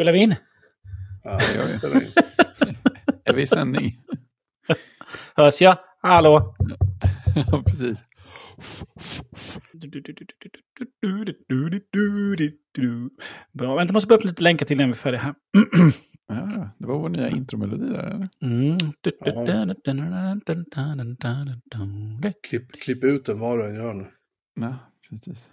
Spelar 0.00 0.12
vi 0.12 0.18
in? 0.18 0.34
Ja, 1.24 1.38
Det 1.38 1.54
gör 1.54 2.00
vi. 2.00 2.12
Är 3.30 3.34
vi 3.34 3.42
i 3.42 3.46
sändning? 3.46 4.00
Hörs 5.36 5.60
jag? 5.62 5.78
Hallå? 6.02 6.56
Ja, 7.46 7.62
precis. 7.66 8.04
Bra, 13.52 13.74
vänta, 13.74 13.90
jag 13.90 13.92
måste 13.92 14.08
bara 14.08 14.14
upp 14.14 14.24
lite 14.24 14.42
länkar 14.42 14.66
till 14.66 14.76
när 14.76 14.86
vi 14.86 14.92
är 14.92 14.96
färdiga 14.96 15.20
här. 15.20 15.34
Ja, 16.28 16.70
det 16.78 16.86
var 16.86 16.98
vår 16.98 17.08
nya 17.08 17.28
intromelodi 17.28 17.88
där, 17.88 18.06
eller? 18.06 18.28
Mm. 18.42 18.78
Klipp, 22.48 22.72
klipp 22.72 23.04
ut 23.04 23.24
den 23.24 23.38
vad 23.38 23.58
du 23.58 23.66
än 23.66 23.74
gör 23.74 23.94
nu. 23.94 24.06
Ja, 24.60 24.76
precis. 25.10 25.50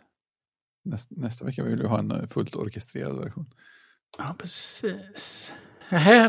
Nästa, 0.87 1.15
nästa 1.17 1.45
vecka 1.45 1.63
vill 1.63 1.81
vi 1.81 1.87
ha 1.87 1.99
en 1.99 2.11
eh, 2.11 2.27
fullt 2.27 2.55
orkestrerad 2.55 3.19
version. 3.19 3.45
Ja, 4.17 4.35
precis. 4.39 5.53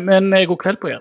Men 0.01 0.33
eh, 0.33 0.45
god 0.45 0.61
kväll 0.61 0.77
på 0.77 0.89
er. 0.89 1.01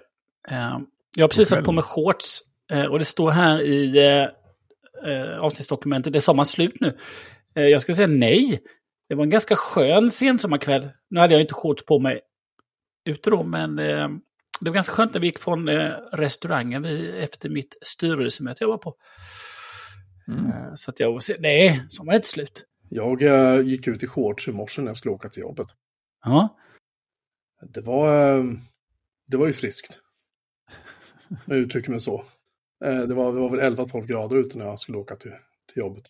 Eh, 0.50 0.80
jag 1.16 1.24
har 1.24 1.28
precis 1.28 1.50
satt 1.50 1.66
på 1.66 1.72
mig 1.72 1.84
shorts 1.84 2.42
eh, 2.72 2.86
och 2.86 3.00
det 3.00 3.06
står 3.06 3.32
här 3.32 3.62
i 3.62 4.30
avsnittsdokumentet, 5.40 6.14
det 6.14 6.20
är 6.20 6.22
sommaren 6.22 6.46
slut 6.46 6.80
nu. 6.80 6.98
Eh, 7.56 7.64
jag 7.64 7.82
ska 7.82 7.94
säga 7.94 8.08
nej. 8.08 8.64
Det 9.10 9.16
var 9.16 9.24
en 9.24 9.30
ganska 9.30 9.56
skön 9.56 10.12
sensommarkväll. 10.12 10.90
Nu 11.10 11.20
hade 11.20 11.34
jag 11.34 11.42
inte 11.42 11.54
shorts 11.54 11.86
på 11.86 12.00
mig 12.00 12.22
ute 13.06 13.30
då, 13.30 13.44
men 13.44 13.80
eh, 13.80 14.10
det 14.62 14.70
var 14.70 14.74
ganska 14.74 14.94
skönt 14.94 15.14
när 15.14 15.22
vi 15.22 15.28
gick 15.28 15.40
från 15.40 15.70
eh, 15.70 15.92
restaurangen 16.12 16.84
vi, 16.84 17.20
efter 17.20 17.50
mitt 17.50 17.78
styrelsemöte 17.82 18.64
jag 18.64 18.70
var 18.70 18.78
på. 18.78 18.96
Mm. 20.28 20.46
Eh, 20.46 20.72
så 20.76 20.92
att 20.92 21.00
jag 21.00 21.12
var 21.12 21.42
nej, 21.42 21.86
sommaren 21.90 22.14
är 22.14 22.18
inte 22.18 22.28
slut. 22.28 22.64
Jag 22.90 23.22
eh, 23.22 23.62
gick 23.62 23.88
ut 23.88 24.04
i 24.04 24.08
shorts 24.08 24.48
i 24.48 24.52
morse 24.52 24.82
när 24.82 24.90
jag 24.90 24.98
skulle 24.98 25.14
åka 25.14 25.30
till 25.30 25.42
jobbet. 25.42 25.68
Ja, 26.26 26.58
Det 27.62 27.82
var, 27.82 28.38
eh, 28.38 28.46
det 29.28 29.38
var 29.38 29.48
ju 29.48 29.54
friskt. 29.54 30.00
Jag 31.46 31.58
uttrycker 31.58 31.92
mig 31.92 32.02
så. 32.02 32.24
Eh, 32.86 33.02
det, 33.02 33.14
var, 33.14 33.34
det 33.34 33.40
var 33.40 33.50
väl 33.50 33.76
11-12 33.76 34.06
grader 34.06 34.38
ute 34.38 34.58
när 34.58 34.66
jag 34.66 34.80
skulle 34.80 34.98
åka 34.98 35.16
till, 35.16 35.32
till 35.74 35.78
jobbet. 35.78 36.04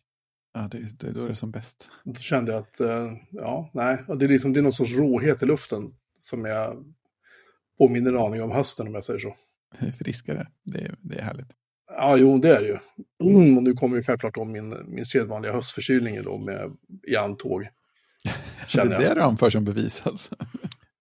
Ja, 0.53 0.67
det, 0.71 0.99
det, 0.99 1.11
då 1.11 1.23
är 1.23 1.27
det 1.27 1.35
som 1.35 1.51
bäst. 1.51 1.89
Då 2.03 2.13
kände 2.13 2.51
jag 2.51 2.59
att, 2.59 2.79
eh, 2.79 3.13
ja, 3.29 3.69
nej, 3.73 4.03
det 4.07 4.25
är, 4.25 4.29
liksom, 4.29 4.53
det 4.53 4.59
är 4.59 4.61
någon 4.61 4.73
sorts 4.73 4.91
råhet 4.91 5.43
i 5.43 5.45
luften 5.45 5.91
som 6.19 6.45
jag 6.45 6.93
påminner 7.77 8.11
en 8.11 8.17
aning 8.17 8.43
om 8.43 8.51
hösten 8.51 8.87
om 8.87 8.93
jag 8.93 9.03
säger 9.03 9.19
så. 9.19 9.35
Friskare. 9.99 10.47
Det 10.63 10.79
är, 10.79 10.95
det 11.01 11.15
är 11.15 11.23
härligt. 11.23 11.51
Ja, 11.89 12.17
jo, 12.17 12.37
det 12.37 12.55
är 12.55 12.61
det 12.61 12.67
ju. 12.67 12.77
Mm, 13.31 13.57
och 13.57 13.63
nu 13.63 13.73
kommer 13.73 13.97
ju 13.97 14.03
självklart 14.03 14.37
om 14.37 14.51
min, 14.51 14.75
min 14.87 15.05
sedvanliga 15.05 15.53
höstförkylning 15.53 16.23
då 16.23 16.37
med 16.37 16.77
i 17.07 17.15
antåg. 17.15 17.67
Det 18.73 18.79
är 18.79 18.99
det 18.99 19.13
du 19.13 19.21
anför 19.21 19.49
som 19.49 19.65
bevis 19.65 20.01
alltså. 20.05 20.35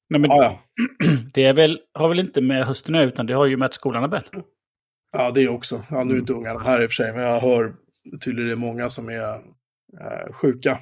Nej, 0.08 0.20
men 0.20 0.30
Ja, 0.30 0.42
ja. 0.44 0.60
det 1.34 1.44
är 1.44 1.54
väl, 1.54 1.80
har 1.92 2.08
väl 2.08 2.18
inte 2.20 2.40
med 2.40 2.66
hösten 2.66 2.94
att 2.94 3.00
göra, 3.00 3.08
utan 3.08 3.26
det 3.26 3.34
har 3.34 3.46
ju 3.46 3.56
med 3.56 3.66
att 3.66 3.74
skolan 3.74 4.02
har 4.02 4.08
börjat. 4.08 4.30
ja, 5.12 5.30
det 5.30 5.48
också. 5.48 5.82
Ja, 5.90 6.04
nu 6.04 6.14
är 6.14 6.18
inte 6.18 6.32
ungarna 6.32 6.60
här 6.60 6.82
i 6.82 6.86
och 6.86 6.90
för 6.90 6.94
sig, 6.94 7.12
men 7.12 7.22
jag 7.22 7.40
hör 7.40 7.74
tydligen 8.20 8.46
det 8.48 8.52
är 8.54 8.56
många 8.56 8.88
som 8.88 9.08
är 9.08 9.34
eh, 10.00 10.32
sjuka 10.32 10.80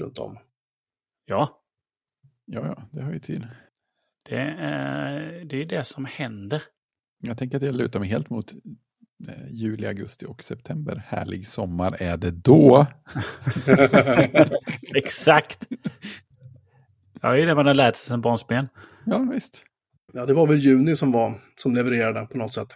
runt 0.00 0.18
om. 0.18 0.38
Ja, 1.24 1.56
Ja, 2.52 2.60
ja, 2.66 2.82
det 2.92 3.02
hör 3.02 3.12
ju 3.12 3.18
till. 3.18 3.46
det 4.28 4.36
är 4.58 5.44
det, 5.44 5.56
är 5.62 5.64
det 5.66 5.84
som 5.84 6.04
händer. 6.04 6.62
Jag 7.22 7.38
tänker 7.38 7.56
att 7.56 7.62
jag 7.62 7.74
lutar 7.74 8.00
mig 8.00 8.08
helt 8.08 8.30
mot 8.30 8.52
eh, 9.28 9.50
juli, 9.50 9.86
augusti 9.86 10.26
och 10.26 10.42
september. 10.42 11.02
Härlig 11.06 11.46
sommar 11.46 11.96
är 12.02 12.16
det 12.16 12.30
då. 12.30 12.86
Exakt. 14.96 15.66
Ja, 17.20 17.32
det 17.32 17.42
är 17.42 17.46
det 17.46 17.54
man 17.54 17.66
har 17.66 17.74
lärt 17.74 17.96
sig 17.96 18.06
sedan 18.08 18.20
barnsben. 18.20 18.68
Ja, 19.06 19.18
visst. 19.32 19.64
Ja, 20.12 20.26
det 20.26 20.34
var 20.34 20.46
väl 20.46 20.58
juni 20.58 20.96
som 20.96 21.12
var, 21.12 21.34
som 21.58 21.74
levererade 21.74 22.26
på 22.26 22.38
något 22.38 22.52
sätt. 22.54 22.68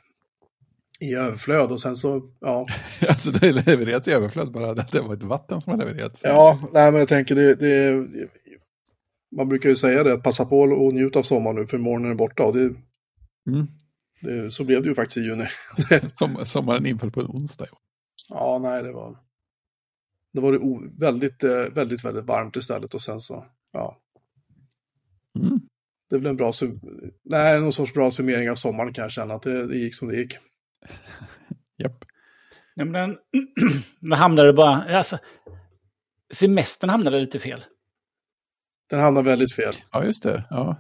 I 1.01 1.15
överflöd 1.15 1.73
och 1.73 1.81
sen 1.81 1.97
så, 1.97 2.23
ja. 2.41 2.67
Alltså 3.09 3.31
det 3.31 3.47
har 3.47 3.53
levererats 3.53 4.09
i 4.09 4.13
överflöd 4.13 4.53
bara. 4.53 4.75
Det 4.75 5.01
var 5.01 5.15
ett 5.15 5.23
vatten 5.23 5.61
som 5.61 5.71
har 5.71 5.79
levererats. 5.79 6.21
Ja, 6.25 6.59
nej 6.73 6.91
men 6.91 6.99
jag 6.99 7.09
tänker 7.09 7.35
det, 7.35 7.55
det 7.55 8.07
man 9.37 9.49
brukar 9.49 9.69
ju 9.69 9.77
säga 9.77 10.03
det, 10.03 10.13
att 10.13 10.23
passa 10.23 10.45
på 10.45 10.61
och 10.61 10.95
njuta 10.95 11.19
av 11.19 11.23
sommaren 11.23 11.57
nu 11.57 11.67
för 11.67 11.79
morgonen 11.79 12.11
är 12.11 12.15
borta. 12.15 12.43
Och 12.43 12.53
det, 12.53 12.75
Mm. 13.47 13.67
det, 14.21 14.51
så 14.51 14.65
blev 14.65 14.83
det 14.83 14.89
ju 14.89 14.95
faktiskt 14.95 15.17
i 15.17 15.21
juni. 15.21 15.47
Som, 16.15 16.39
sommaren 16.45 16.87
inföll 16.87 17.11
på 17.11 17.21
en 17.21 17.27
onsdag. 17.27 17.67
jo. 17.71 17.77
Ja, 18.29 18.59
nej, 18.63 18.83
det 18.83 18.93
var... 18.93 19.17
Det 20.33 20.41
var 20.41 20.53
det 20.53 20.59
o, 20.59 20.83
väldigt, 20.99 21.45
eh, 21.45 21.51
väldigt, 21.75 22.05
väldigt 22.05 22.25
varmt 22.25 22.57
istället 22.57 22.95
och 22.95 23.03
sen 23.03 23.21
så, 23.21 23.47
ja. 23.73 23.99
Mm. 25.39 25.61
Det 26.11 26.19
blev 26.19 26.31
en 26.31 26.37
bra, 26.37 26.53
sum, 26.53 26.81
nej, 27.25 27.61
någon 27.61 27.73
sorts 27.73 27.95
bra 27.95 28.11
summering 28.11 28.51
av 28.51 28.55
sommaren 28.55 28.93
kan 28.93 29.03
jag 29.03 29.13
känna 29.13 29.35
att 29.35 29.43
det, 29.43 29.67
det 29.67 29.77
gick 29.77 29.95
som 29.95 30.09
det 30.09 30.17
gick. 30.17 30.39
Japp. 31.79 32.05
Ja, 32.75 32.85
men 32.85 32.93
den, 32.93 33.19
den 34.01 34.13
hamnade 34.13 34.53
bara... 34.53 34.97
Alltså, 34.97 35.19
semestern 36.35 36.91
hamnade 36.91 37.21
lite 37.21 37.39
fel. 37.39 37.65
Den 38.91 39.01
hamnade 39.01 39.31
väldigt 39.31 39.55
fel. 39.55 39.73
Ja, 39.93 40.05
just 40.05 40.23
det. 40.23 40.45
Ja. 40.51 40.77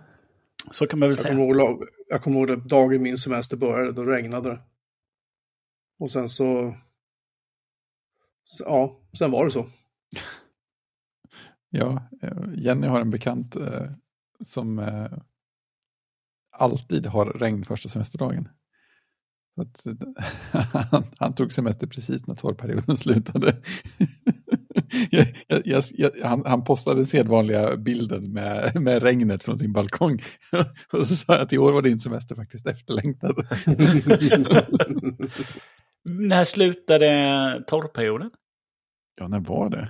Så 0.70 0.86
kan 0.86 0.98
man 0.98 1.08
väl 1.08 1.16
Jag 1.16 1.22
säga. 1.22 1.34
kommer, 1.34 1.60
ihåg, 1.60 1.84
jag 2.08 2.22
kommer 2.22 2.48
ihåg 2.48 2.68
dagen 2.68 3.02
min 3.02 3.18
semester 3.18 3.56
började, 3.56 3.92
då 3.92 4.04
regnade 4.04 4.48
det. 4.50 4.60
Och 5.98 6.10
sen 6.10 6.28
så... 6.28 6.74
så 8.44 8.64
ja, 8.64 9.00
sen 9.18 9.30
var 9.30 9.44
det 9.44 9.50
så. 9.50 9.66
ja, 11.70 12.08
eh, 12.22 12.42
Jenny 12.54 12.86
har 12.86 13.00
en 13.00 13.10
bekant 13.10 13.56
eh, 13.56 13.86
som 14.42 14.78
eh, 14.78 15.12
alltid 16.52 17.06
har 17.06 17.26
regn 17.26 17.64
första 17.64 17.88
semesterdagen. 17.88 18.48
Att, 19.60 19.86
han, 20.90 21.04
han 21.18 21.32
tog 21.32 21.52
semester 21.52 21.86
precis 21.86 22.26
när 22.26 22.34
torrperioden 22.34 22.96
slutade. 22.96 23.56
jag, 25.10 25.26
jag, 25.46 25.62
jag, 25.64 25.84
jag, 25.92 26.10
han, 26.24 26.42
han 26.46 26.64
postade 26.64 27.06
sedvanliga 27.06 27.76
bilden 27.76 28.32
med, 28.32 28.82
med 28.82 29.02
regnet 29.02 29.42
från 29.42 29.58
sin 29.58 29.72
balkong. 29.72 30.22
Och 30.92 31.06
så 31.06 31.14
sa 31.14 31.32
jag 31.32 31.42
att 31.42 31.52
i 31.52 31.58
år 31.58 31.72
var 31.72 31.82
din 31.82 32.00
semester 32.00 32.34
faktiskt 32.34 32.66
efterlängtad. 32.66 33.36
När 36.04 36.44
slutade 36.44 37.64
torrperioden? 37.66 38.30
ja, 39.16 39.28
när 39.28 39.40
var 39.40 39.70
det? 39.70 39.88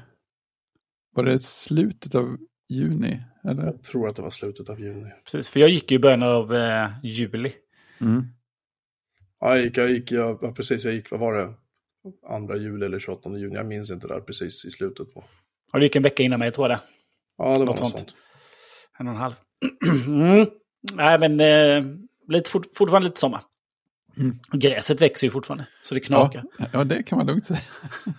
Var 1.14 1.24
det 1.24 1.42
slutet 1.42 2.14
av 2.14 2.36
juni? 2.68 3.20
Eller? 3.44 3.64
Jag 3.64 3.82
tror 3.82 4.08
att 4.08 4.16
det 4.16 4.22
var 4.22 4.30
slutet 4.30 4.70
av 4.70 4.80
juni. 4.80 5.10
Precis, 5.24 5.48
för 5.48 5.60
jag 5.60 5.68
gick 5.68 5.90
ju 5.90 5.94
i 5.96 6.00
början 6.00 6.22
av 6.22 6.54
eh, 6.54 6.90
juli. 7.02 7.52
Mm. 8.00 8.24
Ja, 9.40 9.56
jag 9.56 9.64
gick, 9.64 9.76
jag 9.76 9.90
gick, 9.90 10.12
jag, 10.12 10.38
ja, 10.42 10.52
precis, 10.52 10.84
jag 10.84 10.94
gick, 10.94 11.10
vad 11.10 11.20
var 11.20 11.34
det? 11.34 11.54
Andra 12.28 12.56
juli 12.56 12.86
eller 12.86 12.98
28 12.98 13.30
juni, 13.38 13.54
jag 13.54 13.66
minns 13.66 13.90
inte 13.90 14.06
där 14.08 14.20
precis 14.20 14.64
i 14.64 14.70
slutet. 14.70 15.14
På. 15.14 15.24
Och 15.72 15.78
det 15.80 15.84
gick 15.86 15.96
en 15.96 16.02
vecka 16.02 16.22
innan 16.22 16.38
mig, 16.38 16.52
tror 16.52 16.68
jag 16.70 16.78
det. 16.78 16.82
Ja, 17.38 17.44
det 17.44 17.50
var 17.50 17.58
Något 17.58 17.66
något 17.66 17.78
sånt. 17.78 17.96
sånt. 17.98 18.14
En 18.98 19.06
och 19.08 19.12
en 19.14 19.20
halv. 19.20 19.34
mm. 20.06 20.46
Nej, 20.94 21.18
men 21.18 21.40
eh, 21.40 21.96
lite, 22.28 22.50
fort, 22.50 22.66
fortfarande 22.74 23.08
lite 23.08 23.20
sommar. 23.20 23.42
Mm. 24.16 24.38
Gräset 24.52 25.00
växer 25.00 25.26
ju 25.26 25.30
fortfarande, 25.30 25.66
så 25.82 25.94
det 25.94 26.00
Ja, 26.00 26.06
knakar. 26.06 26.44
ja, 26.72 26.84
det 26.84 27.02
kan 27.02 27.18
man 27.18 27.26
lugnt 27.26 27.46
säga. 27.46 27.60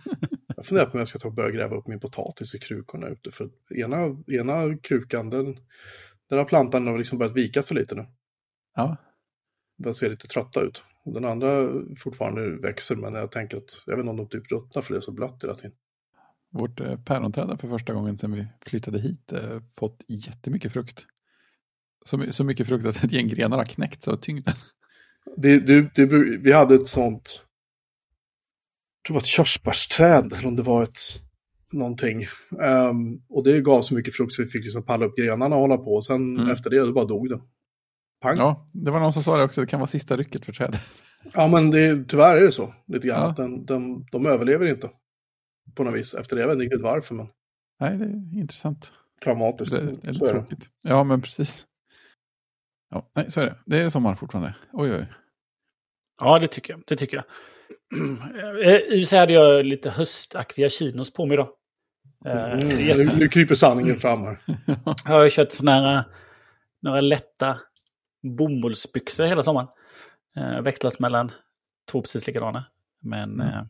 Jag 0.66 0.68
funderar 0.68 0.86
på 0.86 0.94
om 0.94 1.00
jag 1.00 1.08
ska 1.08 1.20
ta 1.20 1.28
och 1.28 1.34
börja 1.34 1.52
gräva 1.52 1.76
upp 1.76 1.88
min 1.88 2.00
potatis 2.00 2.56
i 2.56 2.60
krukorna 2.60 3.08
ute. 3.08 3.32
För 3.32 3.50
ena, 3.76 4.24
ena 4.28 4.78
krukan, 4.78 5.30
den, 5.30 5.60
den 6.30 6.38
har 6.38 6.46
plantan 6.46 6.88
har 6.88 6.98
liksom 6.98 7.18
börjat 7.18 7.36
vika 7.36 7.62
sig 7.62 7.78
lite 7.78 7.96
nu. 7.96 8.06
Ja, 8.76 8.98
Den 9.78 9.94
ser 9.94 10.10
lite 10.10 10.28
trötta 10.28 10.62
ut. 10.62 10.84
Och 11.04 11.14
den 11.14 11.26
andra 11.26 11.70
fortfarande 11.98 12.58
växer, 12.62 12.96
men 12.96 13.14
jag 13.14 13.32
tänker 13.32 13.58
att, 13.58 13.84
jag 13.86 13.96
vet 13.96 14.04
inte 14.04 14.10
om 14.10 14.18
de 14.18 14.30
typ 14.30 14.52
ruttnar 14.52 14.82
för 14.82 14.94
det 14.94 15.00
är 15.00 15.02
så 15.02 15.12
blött 15.12 15.44
hela 15.44 15.56
tiden. 15.56 15.72
vårt 16.52 16.80
eh, 16.80 17.00
päronträd 17.00 17.50
har 17.50 17.58
för 17.58 17.70
första 17.70 17.94
gången 17.94 18.18
sedan 18.18 18.32
vi 18.32 18.48
flyttade 18.66 19.00
hit 19.00 19.34
eh, 19.34 19.60
fått 19.78 20.04
jättemycket 20.08 20.74
frukt. 20.74 21.06
Så, 22.06 22.26
så 22.32 22.44
mycket 22.44 22.68
frukt 22.68 22.86
att 22.86 23.04
ett 23.04 23.12
gäng 23.12 23.28
grenar 23.28 23.58
har 23.58 23.66
knäckts 23.66 24.08
av 24.08 24.16
tyngden. 24.16 24.54
Det, 25.38 25.60
det, 25.60 25.96
det, 25.96 26.06
vi 26.40 26.52
hade 26.52 26.76
ett 26.76 26.88
sånt, 26.88 27.45
tror 29.06 29.14
det 29.14 29.14
var 29.14 29.20
ett 29.22 29.26
körsbärsträd, 29.26 30.34
eller 30.34 30.48
om 30.48 30.56
det 30.56 30.64
var 30.64 30.84
ett 30.84 31.00
någonting. 31.74 32.26
Ehm, 32.62 33.22
och 33.30 33.44
det 33.44 33.62
gav 33.62 33.82
så 33.82 33.94
mycket 33.94 34.16
frukt 34.16 34.34
så 34.34 34.42
vi 34.44 34.48
fick 34.50 34.64
liksom 34.64 34.84
palla 34.86 35.06
upp 35.06 35.16
grenarna 35.18 35.56
och 35.56 35.62
hålla 35.62 35.78
på. 35.78 35.96
Och 35.96 36.06
sen 36.06 36.38
Mm. 36.38 36.52
efter 36.52 36.70
det, 36.70 36.80
då 36.80 36.94
bara 36.94 37.06
dog 37.06 37.30
det. 37.30 37.42
Pang. 38.22 38.36
Ja, 38.38 38.68
Ja, 38.74 38.82
det 38.84 38.92
var 38.92 39.00
någon 39.00 39.14
som 39.14 39.24
sa 39.24 39.38
det 39.38 39.44
också, 39.44 39.62
det 39.62 39.68
kan 39.68 39.80
vara 39.80 39.88
sista 39.88 40.18
rycket 40.18 40.46
för 40.46 40.54
trädet. 40.54 40.82
men 41.52 41.72
det, 41.72 42.06
tyvärr 42.08 42.38
är 42.38 42.42
det 42.42 42.52
så. 42.52 42.74
Lite 42.88 43.08
grann. 43.08 43.22
Ja. 43.22 43.44
Den, 43.44 43.66
den, 43.66 44.06
de 44.12 44.26
överlever 44.26 44.66
inte. 44.66 44.90
På 45.76 45.84
något 45.84 45.94
vis. 45.96 46.14
Efter 46.14 46.36
det, 46.36 46.42
jag 46.42 46.48
vet 46.48 46.54
inte 46.56 46.64
riktigt 46.66 46.82
varför, 46.82 47.16
men 47.16 47.28
Nej, 47.80 47.98
det 47.98 48.06
är 48.06 48.40
intressant. 48.42 48.94
traumatiskt. 49.24 49.74
Eller 49.74 49.92
är 49.92 50.14
det. 50.14 50.28
tråkigt. 50.28 50.70
Ja, 50.84 51.04
men 51.04 51.22
precis. 51.22 51.66
Ja, 52.90 53.12
nej, 53.16 53.32
så 53.32 53.42
är 53.42 53.46
det. 53.46 53.58
Det 53.66 53.78
är 53.82 53.90
sommar 53.90 54.16
fortfarande. 54.16 54.56
Oj, 54.74 54.92
oj. 54.94 55.08
Ja, 56.22 56.40
det 56.40 56.48
tycker 56.48 56.74
jag. 56.74 56.84
Det 56.88 56.96
tycker 56.96 57.18
jag. 57.18 57.26
Eh, 58.66 58.76
I 58.76 59.06
och 59.06 59.08
hade 59.20 59.34
jag 59.34 59.66
lite 59.66 59.90
höstaktiga 59.90 60.70
chinos 60.70 61.14
på 61.14 61.26
mig 61.26 61.34
idag. 61.34 61.50
Eh, 62.26 62.54
Mm. 62.54 62.68
Nu, 62.98 63.10
nu 63.18 63.28
kryper 63.28 63.56
sanningen 63.56 63.96
fram 63.96 64.22
här. 64.24 64.38
Jag 65.06 65.12
har 65.12 65.30
kört 65.30 65.52
här 65.68 66.04
några 66.82 67.02
lätta 67.02 67.60
bomullsbyxor 68.38 69.26
hela 69.26 69.44
sommaren. 69.44 69.68
Eh, 70.38 70.62
växlat 70.62 71.00
mellan 71.00 71.32
två 71.92 72.02
precis 72.02 72.28
likadana. 72.28 72.66
Men 73.02 73.34
Mm. 73.34 73.48
eh, 73.48 73.64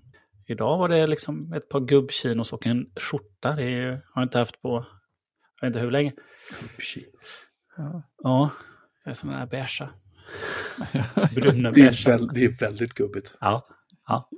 idag 0.48 0.78
var 0.78 0.90
det 0.90 1.08
liksom 1.08 1.54
ett 1.54 1.70
par 1.70 1.80
gubbchinos 1.80 2.54
och 2.54 2.68
en 2.68 2.86
skjorta. 3.00 3.52
Det 3.52 3.64
ju- 3.70 3.92
har 3.92 4.02
jag 4.16 4.24
inte 4.24 4.38
haft 4.40 4.62
på, 4.62 4.86
jag 5.62 5.68
vet 5.68 5.76
inte 5.76 5.80
hur 5.80 5.92
länge. 5.92 6.14
Ja. 7.78 8.04
Ja, 8.24 8.52
det 9.04 9.10
är 9.10 9.14
sådana 9.14 9.38
här 9.40 9.46
beiga. 9.46 9.90
Bruna 11.36 11.72
Det 11.72 11.82
är, 11.82 12.06
väl, 12.06 12.28
det 12.28 12.46
är 12.46 12.60
väldigt 12.60 12.94
gubbigt. 12.94 13.34
Ja, 13.42 13.68
ja. 14.08 14.30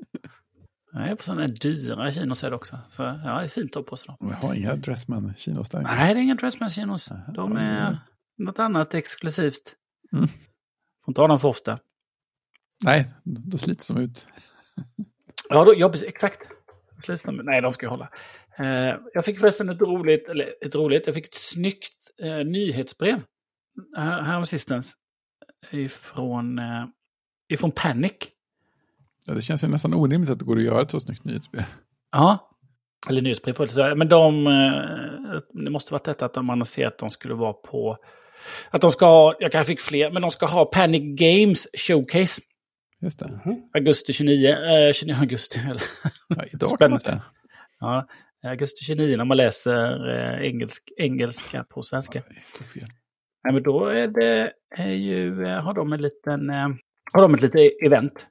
Jag 0.93 1.07
är 1.07 1.15
på 1.15 1.23
sådana 1.23 1.47
dyra 1.47 2.11
chinos 2.11 2.43
också. 2.43 2.79
Så 2.89 3.03
ja, 3.03 3.37
det 3.39 3.43
är 3.43 3.47
fint 3.47 3.69
att 3.69 3.75
ha 3.75 3.83
på 3.83 3.95
sig 3.95 4.07
dem. 4.07 4.17
Jag 4.29 4.47
har 4.47 4.53
inga 4.53 4.75
Dressman-chinos 4.75 5.69
där. 5.69 5.81
Nej, 5.81 6.13
det 6.13 6.19
är 6.19 6.23
inga 6.23 6.35
Dressman 6.35 6.69
chinos. 6.69 7.11
Aha, 7.11 7.31
De 7.31 7.57
är 7.57 7.99
något 8.37 8.59
annat 8.59 8.93
exklusivt. 8.93 9.75
Mm. 10.13 10.27
Får 10.27 11.11
inte 11.11 11.21
ha 11.21 11.27
dem 11.27 11.39
för 11.39 11.47
ofta. 11.47 11.79
Nej, 12.85 13.11
då 13.23 13.57
slits 13.57 13.87
de 13.87 13.97
ut. 13.97 14.27
Ja, 15.49 15.65
då, 15.65 15.73
ja 15.77 15.93
exakt. 16.07 16.39
Slits 16.97 17.23
de? 17.23 17.35
Nej, 17.35 17.61
de 17.61 17.73
ska 17.73 17.85
jag 17.85 17.91
hålla. 17.91 18.09
Eh, 18.57 18.95
jag 19.13 19.25
fick 19.25 19.39
förresten 19.39 19.69
ett 19.69 19.81
roligt, 19.81 20.29
eller 20.29 20.65
ett 20.65 20.75
roligt, 20.75 21.05
jag 21.05 21.15
fick 21.15 21.25
ett 21.25 21.35
snyggt 21.35 22.11
eh, 22.21 22.45
nyhetsbrev 22.45 23.21
här, 23.97 24.21
här 24.21 24.43
sistens. 24.43 24.93
Ifrån, 25.71 26.59
eh, 26.59 26.85
ifrån 27.49 27.71
Panic. 27.71 28.13
Ja, 29.27 29.33
det 29.33 29.41
känns 29.41 29.63
ju 29.63 29.67
nästan 29.67 29.93
orimligt 29.93 30.29
att 30.29 30.39
det 30.39 30.45
går 30.45 30.57
att 30.57 30.63
göra 30.63 30.81
ett 30.81 30.91
så 30.91 30.99
snyggt 30.99 31.23
nyhetsbrev. 31.25 31.63
Ja, 32.11 32.49
eller 33.09 33.21
nyhetsbrev 33.21 33.61
inte 33.61 33.73
säga. 33.73 33.95
Men 33.95 34.09
de, 34.09 34.47
eh, 34.47 35.63
det 35.63 35.69
måste 35.69 35.93
varit 35.93 36.03
detta 36.03 36.25
att 36.25 36.33
de 36.33 36.49
annonserade 36.49 36.93
att 36.93 36.99
de 36.99 37.09
skulle 37.11 37.33
vara 37.33 37.53
på, 37.53 37.97
att 38.69 38.81
de 38.81 38.91
ska 38.91 39.05
ha, 39.05 39.35
jag 39.39 39.51
kanske 39.51 39.71
fick 39.73 39.81
fler, 39.81 40.11
men 40.11 40.21
de 40.21 40.31
ska 40.31 40.45
ha 40.45 40.65
Panic 40.65 41.01
Games 41.19 41.67
Showcase. 41.87 42.41
Just 43.01 43.19
det. 43.19 43.39
Augusti 43.73 44.13
29, 44.13 44.49
eh, 44.49 44.93
29 44.93 45.15
augusti. 45.19 45.59
Eller, 45.59 45.83
Ja, 46.27 46.43
idag 46.53 46.79
kan 46.79 46.91
man 46.91 46.99
Spännande. 46.99 46.99
säga. 46.99 47.21
ja, 47.79 48.07
augusti 48.49 48.85
29 48.85 49.17
när 49.17 49.25
man 49.25 49.37
läser 49.37 50.09
eh, 50.09 50.47
engelsk, 50.47 50.83
engelska 50.97 51.63
på 51.63 51.81
svenska. 51.81 52.21
Det 52.29 52.35
är 52.35 52.43
så 52.57 52.63
fel. 52.63 52.89
Nej, 53.43 53.53
men 53.53 53.63
då 53.63 53.85
är 53.85 54.07
det, 54.07 54.51
är 54.77 54.91
ju, 54.93 55.45
eh, 55.47 55.61
har 55.63 55.73
de 55.73 55.93
en 55.93 56.01
liten, 56.01 56.49
eh, 56.49 56.67
har 57.13 57.21
de 57.21 57.33
ett 57.33 57.41
litet 57.41 57.71
event. 57.85 58.27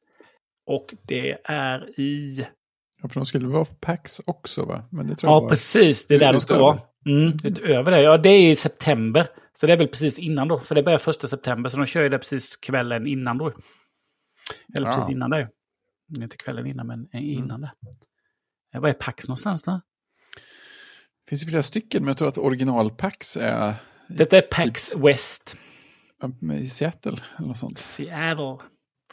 Och 0.66 0.94
det 1.02 1.38
är 1.44 2.00
i... 2.00 2.46
Ja, 3.02 3.08
för 3.08 3.14
de 3.20 3.26
skulle 3.26 3.46
vara 3.48 3.64
på 3.64 3.74
PAX 3.74 4.20
också 4.26 4.64
va? 4.64 4.88
Men 4.92 5.06
det 5.06 5.14
tror 5.14 5.32
jag 5.32 5.36
Ja, 5.36 5.40
var... 5.40 5.48
precis. 5.50 6.06
Det 6.06 6.14
är 6.14 6.18
där 6.18 6.32
de 6.32 6.40
ska 6.40 6.58
vara. 6.58 6.78
Mm, 7.06 7.32
utöver 7.44 7.90
det. 7.92 8.02
Ja, 8.02 8.18
det 8.18 8.28
är 8.28 8.50
i 8.50 8.56
september. 8.56 9.28
Så 9.60 9.66
det 9.66 9.72
är 9.72 9.76
väl 9.76 9.88
precis 9.88 10.18
innan 10.18 10.48
då. 10.48 10.58
För 10.60 10.74
det 10.74 10.82
börjar 10.82 10.98
första 10.98 11.26
september. 11.26 11.70
Så 11.70 11.76
de 11.76 11.86
kör 11.86 12.02
ju 12.02 12.08
det 12.08 12.18
precis 12.18 12.56
kvällen 12.56 13.06
innan 13.06 13.38
då. 13.38 13.46
Eller 14.76 14.86
Ja. 14.86 14.94
precis 14.96 15.10
innan 15.10 15.30
det. 15.30 15.48
Inte 16.18 16.36
kvällen 16.36 16.66
innan, 16.66 16.86
men 16.86 17.08
eh, 17.12 17.24
innan 17.32 17.60
det. 17.60 17.72
Eh, 18.74 18.80
Vad 18.80 18.90
är 18.90 18.94
Pax 18.94 19.28
någonstans 19.28 19.62
då? 19.62 19.70
Det 19.72 21.28
finns 21.28 21.42
ju 21.42 21.46
flera 21.46 21.62
stycken, 21.62 22.02
men 22.02 22.08
jag 22.08 22.16
tror 22.16 22.28
att 22.28 22.38
original 22.38 22.90
PAX 22.90 23.36
är 23.36 23.74
Detta 24.08 24.36
är 24.36 24.42
Pax 24.42 24.90
Typ- 24.92 25.04
West. 25.04 25.56
i 26.62 26.66
Seattle 26.68 27.12
eller 27.38 27.48
något 27.48 27.56
sånt. 27.56 27.78
Seattle. 27.78 28.56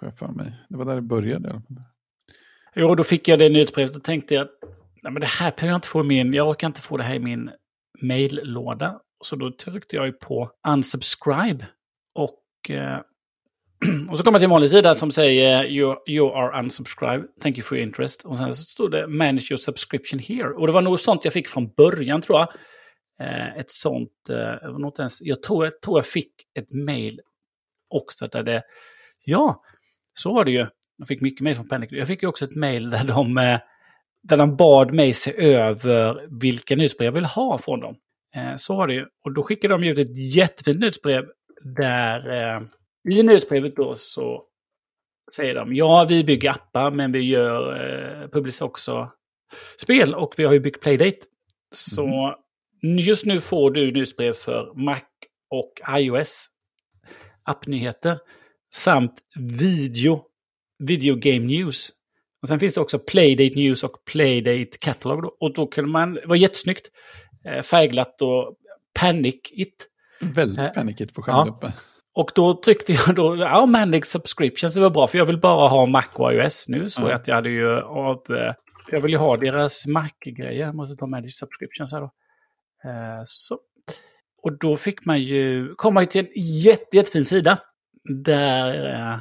Får 0.04 0.08
jag 0.08 0.18
för 0.18 0.28
mig. 0.28 0.54
Det 0.70 0.78
var 0.78 0.86
där 0.86 0.96
det 0.96 1.02
började 1.02 1.48
i 1.48 1.52
alla 1.52 1.62
fall. 1.62 1.82
Jo, 2.76 2.96
då 2.96 3.04
fick 3.04 3.28
jag 3.28 3.40
det 3.40 3.50
nyhetsbrevet 3.50 3.96
och 3.96 4.04
tänkte 4.04 4.42
att 4.42 4.50
nej, 5.04 5.12
men 5.14 5.22
det 5.22 5.28
här 5.28 5.54
behöver 5.56 5.72
jag 5.72 5.78
inte 5.78 5.88
få 5.88 6.00
i 6.00 6.04
min, 6.04 6.34
jag 6.34 6.50
orkar 6.50 6.68
inte 6.68 6.82
få 6.82 6.98
det 6.98 7.04
här 7.04 7.16
i 7.16 7.20
min 7.20 7.52
maillåda. 8.02 9.00
Så 9.24 9.36
då 9.36 9.52
tryckte 9.52 9.96
jag 9.96 10.06
ju 10.06 10.12
på 10.12 10.52
unsubscribe. 10.68 11.66
Och, 12.16 12.70
eh, 12.70 13.00
och 14.10 14.18
så 14.18 14.24
kommer 14.24 14.36
jag 14.36 14.42
till 14.42 14.44
en 14.44 14.50
vanlig 14.50 14.70
sida 14.70 14.96
som 14.96 15.12
säger 15.12 15.66
you, 15.66 15.96
you 16.08 16.36
are 16.36 16.60
unsubscribed, 16.60 17.28
thank 17.42 17.58
you 17.58 17.64
for 17.64 17.78
your 17.78 17.88
interest. 17.88 18.26
Och 18.26 18.38
sen 18.38 18.54
så 18.56 18.64
stod 18.64 18.92
det 18.92 19.08
manage 19.08 19.52
your 19.52 19.58
subscription 19.58 20.20
here. 20.20 20.50
Och 20.50 20.68
det 20.68 20.74
var 20.74 20.82
nog 20.82 21.00
sånt 21.00 21.26
jag 21.26 21.34
fick 21.34 21.48
från 21.48 21.70
början 21.78 22.22
tror 22.22 22.40
jag. 22.40 22.48
Eh, 23.20 23.58
ett 23.58 23.72
sånt, 23.72 24.30
eh, 24.30 24.70
något 24.80 25.00
ens, 25.00 25.22
jag 25.22 25.44
tror, 25.44 25.66
jag 25.66 25.82
tror 25.82 25.98
jag 25.98 26.06
fick 26.06 26.34
ett 26.60 26.74
mail 26.74 27.20
också 27.90 28.28
där 28.28 28.44
det, 28.44 28.64
ja, 29.26 29.64
så 30.14 30.34
var 30.34 30.46
det 30.46 30.52
ju. 30.52 30.68
Jag 30.98 31.08
fick 31.08 31.22
mycket 31.22 31.42
mejl 31.42 31.56
från 31.56 31.68
Panic. 31.68 31.92
Jag 31.92 32.08
fick 32.08 32.24
ju 32.24 32.30
också 32.30 32.46
ett 32.46 32.56
mejl 32.56 32.90
där 32.90 33.04
de, 33.04 33.38
eh, 33.38 33.60
där 34.24 34.38
de 34.38 34.56
bad 34.56 34.94
mig 34.94 35.14
se 35.14 35.34
över 35.38 36.28
vilka 36.42 36.76
nyhetsbrev 36.76 37.06
jag 37.06 37.12
vill 37.12 37.26
ha 37.26 37.58
från 37.58 37.80
dem. 37.80 37.96
Eh, 38.36 38.56
Så 38.56 38.76
var 38.76 38.88
det 38.88 38.94
ju. 38.94 39.06
Och 39.26 39.34
då 39.34 39.44
skickade 39.44 39.74
de 39.74 39.84
ut 39.84 39.98
ett 39.98 40.36
jättefint 40.36 40.80
nyhetsbrev 40.80 41.26
där 41.64 42.32
eh, 42.32 42.62
i 43.10 43.24
nyhetsbrevet 43.24 43.76
då 43.76 43.94
så 43.98 44.44
säger 45.36 45.56
de 45.56 45.76
ja, 45.76 46.06
vi 46.10 46.24
bygger 46.24 46.52
appar 46.52 46.92
men 46.92 47.12
vi 47.12 47.20
gör 47.20 47.80
eh, 48.36 48.54
också 48.60 49.12
spel 49.82 50.16
och 50.16 50.34
vi 50.38 50.44
har 50.44 50.54
ju 50.54 50.60
byggt 50.60 50.82
Playdate. 50.82 51.18
Så 51.72 52.36
just 53.00 53.26
nu 53.26 53.42
får 53.42 53.72
du 53.72 53.92
nyhetsbrev 53.92 54.34
för 54.34 54.74
Mac 54.76 55.02
och 55.50 56.00
iOS 56.00 56.48
appnyheter 57.44 58.18
samt 58.76 59.14
video, 59.36 60.24
video 60.80 61.16
game 61.16 61.40
news. 61.40 61.90
Och 62.42 62.48
sen 62.48 62.60
finns 62.60 62.74
det 62.74 62.82
också 62.82 63.00
Playdate 63.00 63.56
News 63.56 63.84
och 63.84 64.06
Playdate 64.06 64.78
Catalog. 64.80 65.22
Då. 65.24 65.38
Och 65.40 65.54
då 65.54 65.68
kunde 65.68 65.92
man, 65.92 66.14
det 66.14 66.26
var 66.26 66.36
jättesnyggt, 66.36 66.88
eh, 67.46 67.62
färgglatt 67.62 68.22
och 68.22 68.56
Panic 69.00 69.36
It. 69.52 69.88
Väldigt 70.22 70.60
Eh, 70.60 70.74
panikigt 70.74 71.14
på 71.14 71.22
skärmen 71.22 71.54
ja. 71.62 71.72
Och 72.16 72.32
då 72.36 72.54
tryckte 72.54 72.94
jag 72.94 73.16
då, 73.16 73.36
ja 73.38 73.66
Manage 73.66 74.06
Subscriptions 74.06 74.74
det 74.74 74.82
var 74.82 74.90
bra 74.90 75.08
för 75.08 75.18
jag 75.18 75.26
vill 75.26 75.40
bara 75.40 75.68
ha 75.68 75.86
Mac 75.86 76.04
och 76.14 76.34
iOS. 76.34 76.66
Nu 76.68 76.90
så 76.90 77.02
Ja. 77.02 77.16
att 77.16 77.28
jag 77.28 77.36
hade 77.36 77.50
ju 77.50 77.82
av, 77.82 78.24
eh, 78.30 78.54
jag 78.92 79.02
vill 79.02 79.12
ju 79.12 79.18
ha 79.18 79.36
deras 79.38 79.88
Mac-grejer, 79.88 80.52
jag 80.66 80.76
måste 80.76 80.96
ta 80.98 81.06
Manage 81.08 81.34
Subscriptions 81.34 81.92
här 81.94 82.02
då. 82.02 82.12
Eh, 82.90 83.22
så. 83.26 83.60
Och 84.44 84.58
då 84.60 84.78
fick 84.78 85.06
man 85.06 85.22
ju, 85.22 85.74
kom 85.76 85.94
man 85.94 86.04
ju 86.04 86.08
till 86.08 86.22
en 86.26 86.32
jätte, 86.62 86.98
jättefin 86.98 87.26
sida. 87.26 87.60
Där, 88.04 88.86
eh, 88.86 89.18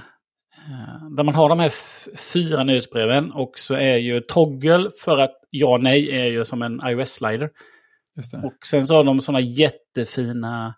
där 1.16 1.24
man 1.24 1.34
har 1.34 1.48
de 1.48 1.58
här 1.58 1.72
fyra 2.16 2.64
nyhetsbreven 2.64 3.32
och 3.32 3.58
så 3.58 3.74
är 3.74 3.96
ju 3.96 4.20
toggle 4.20 4.90
för 5.04 5.18
att 5.18 5.34
ja 5.50 5.78
nej 5.78 6.10
är 6.20 6.26
ju 6.26 6.44
som 6.44 6.62
en 6.62 6.80
iOS-slider. 6.84 7.50
Och 8.44 8.66
sen 8.66 8.86
så 8.86 8.96
har 8.96 9.04
de 9.04 9.20
sådana 9.20 9.40
jättefina 9.40 10.74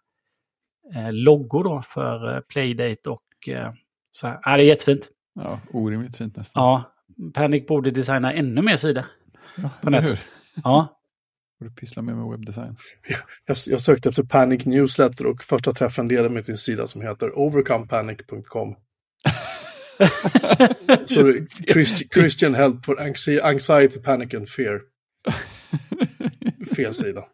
eh, 0.95 1.13
loggor 1.13 1.65
då 1.65 1.81
för 1.83 2.35
eh, 2.35 2.41
Playdate 2.41 3.11
och 3.11 3.49
eh, 3.49 3.73
så 4.11 4.27
här. 4.27 4.41
Ja, 4.43 4.57
det 4.57 4.63
är 4.63 4.67
jättefint. 4.67 5.09
Ja, 5.35 5.61
orimligt 5.73 6.17
fint 6.17 6.37
nästan. 6.37 6.63
Ja, 6.63 6.95
Panic 7.35 7.67
borde 7.67 7.91
designa 7.91 8.33
ännu 8.33 8.63
mer 8.63 8.77
sida. 8.77 9.05
ja 9.57 9.71
på 9.81 9.91
nätet. 9.91 10.27
Ja, 10.65 11.01
Borde 11.61 11.75
pyssla 11.75 12.03
mer 12.03 12.15
med 12.15 12.31
webbdesign. 12.31 12.77
Jag, 13.47 13.57
jag 13.67 13.81
sökte 13.81 14.09
efter 14.09 14.23
Panic 14.23 14.67
Newsletter 14.67 15.27
och 15.27 15.45
första 15.45 15.73
träffen 15.73 16.09
ledde 16.09 16.29
mig 16.31 16.45
till 16.45 16.53
en 16.53 16.59
sida 16.59 16.87
som 16.87 17.01
heter 17.03 17.39
overcomepanic.com. 17.39 18.75
Så 21.07 21.33
Christ, 21.73 22.15
Christian 22.15 22.55
Help 22.55 22.85
for 22.87 22.97
anxi- 22.97 23.43
Anxiety, 23.43 23.99
Panic 24.01 24.35
and 24.35 24.49
Fear. 24.49 24.81
Fel 26.77 26.95
sida. 26.95 27.25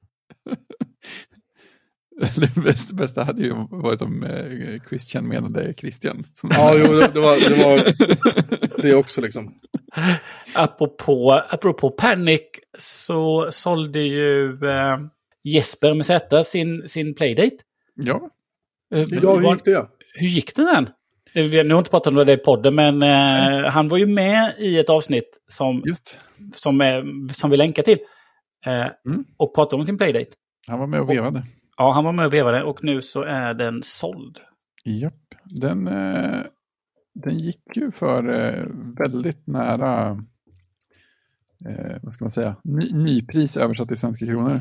Det 2.37 2.55
bästa, 2.62 2.95
bästa 2.95 3.25
hade 3.25 3.43
ju 3.43 3.55
varit 3.71 4.03
om 4.03 4.25
eh, 4.25 4.81
Christian 4.89 5.29
menade 5.29 5.75
Christian. 5.75 6.27
Ja, 6.43 6.75
jo, 6.79 6.93
det, 6.93 7.11
det, 7.15 7.21
var, 7.21 7.49
det 7.49 7.65
var 7.65 8.83
det 8.83 8.95
också 8.95 9.21
liksom. 9.21 9.55
Apropå, 10.55 11.33
apropå 11.49 11.91
Panic 11.91 12.41
så 12.79 13.49
sålde 13.51 14.01
ju 14.01 14.51
eh, 14.69 14.99
Jesper 15.45 15.95
med 15.95 16.07
Z 16.07 16.45
sin, 16.45 16.89
sin 16.89 17.15
Playdate. 17.15 17.57
ja, 17.95 18.31
Eh, 18.95 19.05
Ja, 19.23 19.35
hur 19.37 19.51
gick 19.53 19.65
det? 19.65 19.87
hur 20.15 20.29
gick 20.29 20.57
det 20.57 20.63
den? 20.75 20.89
Eh, 21.35 21.45
vi- 21.45 21.51
Nu 21.51 21.57
har 21.57 21.65
jag 21.65 21.81
inte 21.81 21.91
pratat 21.91 22.07
om 22.15 22.27
det 22.27 22.33
i 22.33 22.37
podden, 22.37 22.75
men 22.75 23.03
eh, 23.03 23.71
han 23.71 23.89
var 23.89 23.99
ju 23.99 24.07
med 24.07 24.55
i 24.59 24.79
ett 24.79 24.91
avsnitt 24.91 25.39
som, 25.49 25.83
just. 25.87 26.21
som, 26.55 26.81
eh, 26.81 27.03
som 27.33 27.51
vi 27.51 27.57
länkar 27.57 27.83
till. 27.83 27.99
Eh, 28.67 28.87
Mm. 29.07 29.25
Och 29.37 29.55
pratade 29.55 29.81
om 29.81 29.87
sin 29.87 29.99
Playdate. 29.99 30.31
Han 30.69 30.79
var 30.79 30.87
med 30.87 31.01
och 31.01 31.11
vevade. 31.11 31.43
Ja, 31.77 31.93
han 31.93 32.05
var 32.05 32.13
med 32.13 32.27
och 32.27 32.33
vevade 32.35 32.63
och 32.63 32.85
nu 32.85 33.03
så 33.03 33.23
är 33.23 33.55
den 33.55 33.83
såld. 33.83 34.37
Japp. 34.85 35.15
Den, 35.45 35.87
eh, 35.89 36.41
den 37.14 37.38
gick 37.38 37.76
ju 37.76 37.90
för 37.90 38.29
eh, 38.29 38.67
väldigt 38.99 39.47
nära, 39.47 40.11
eh, 41.69 41.97
vad 42.02 42.12
ska 42.12 42.25
man 42.25 42.33
säga, 42.33 42.57
ny, 42.64 42.93
nypris 42.93 43.57
översatt 43.57 43.88
till 43.88 43.99
svenska 43.99 44.26
kronor. 44.26 44.61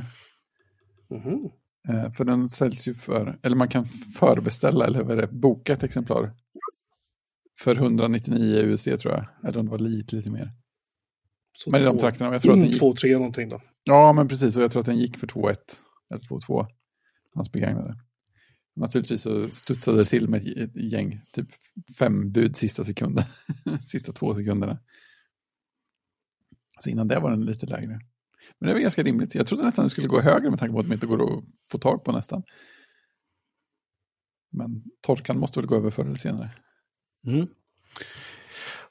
Eh, 1.90 2.12
för 2.14 2.26
den 2.26 2.50
säljs 2.50 2.88
ju 2.88 2.94
för, 2.94 3.40
eller 3.44 3.56
man 3.56 3.68
kan 3.70 3.86
förbeställa, 4.20 4.86
eller 4.86 5.02
vad 5.04 5.12
är 5.18 5.22
det, 5.22 5.28
boka 5.28 5.74
ett 5.74 5.84
exemplar. 5.84 6.34
För 7.60 7.76
199 7.76 8.58
USD 8.64 9.00
tror 9.00 9.14
jag, 9.14 9.26
eller 9.50 9.60
om 9.60 9.66
det 9.66 9.72
var 9.72 9.80
lite, 9.80 10.16
lite 10.16 10.32
mer. 10.32 10.52
Så 11.54 11.72
Men 11.72 11.82
i 11.82 11.84
de 11.84 11.92
två- 11.92 12.00
trakterna, 12.00 12.32
jag 12.32 12.42
tror 12.42 12.54
att 12.54 12.60
den 12.60 12.68
gick, 12.70 12.80
Två, 12.80 12.94
tre 12.96 13.14
någonting 13.18 13.50
då. 13.50 13.62
ja 13.84 14.14
men 14.14 14.28
precis, 14.28 14.58
och 14.58 14.64
jag 14.64 14.72
tror 14.72 14.80
att 14.80 14.86
den 14.86 14.98
gick 14.98 15.18
för 15.18 15.28
2,1 15.28 15.56
eller 16.12 16.22
2,2, 16.22 16.68
hans 17.36 17.52
begagnade. 17.52 17.96
Naturligtvis 18.76 19.22
så 19.22 19.50
studsade 19.50 19.98
det 19.98 20.06
till 20.06 20.30
med 20.30 20.48
ett- 20.58 20.76
gäng, 20.76 21.22
typ 21.34 21.48
fem 22.00 22.32
bud 22.32 22.58
sista 22.58 22.84
sekunden. 22.84 23.26
sista 23.86 24.12
två 24.14 24.34
sekunderna. 24.36 24.80
Så 26.80 26.90
innan 26.90 27.08
det 27.08 27.20
var 27.20 27.30
den 27.32 27.46
lite 27.46 27.66
lägre. 27.66 28.00
Men 28.60 28.68
det 28.68 28.74
var 28.74 28.82
ganska 28.82 29.04
rimligt. 29.04 29.36
Jag 29.36 29.48
trodde 29.48 29.64
nästan 29.64 29.86
det 29.86 29.90
skulle 29.90 30.08
gå 30.08 30.22
högre 30.22 30.50
med 30.50 30.60
tanke 30.60 30.74
på 30.74 30.80
att 30.80 30.86
de 30.86 30.94
inte 30.94 31.08
går 31.08 31.24
att 31.38 31.44
få 31.72 31.78
tag 31.78 32.04
på 32.04 32.12
nästan. 32.12 32.44
Men 34.52 34.84
torkan 35.02 35.40
måste 35.40 35.60
väl 35.60 35.68
gå 35.68 35.76
över 35.76 35.90
förr 35.92 36.06
eller 36.06 36.16
senare. 36.16 36.52
Mm. 37.28 37.48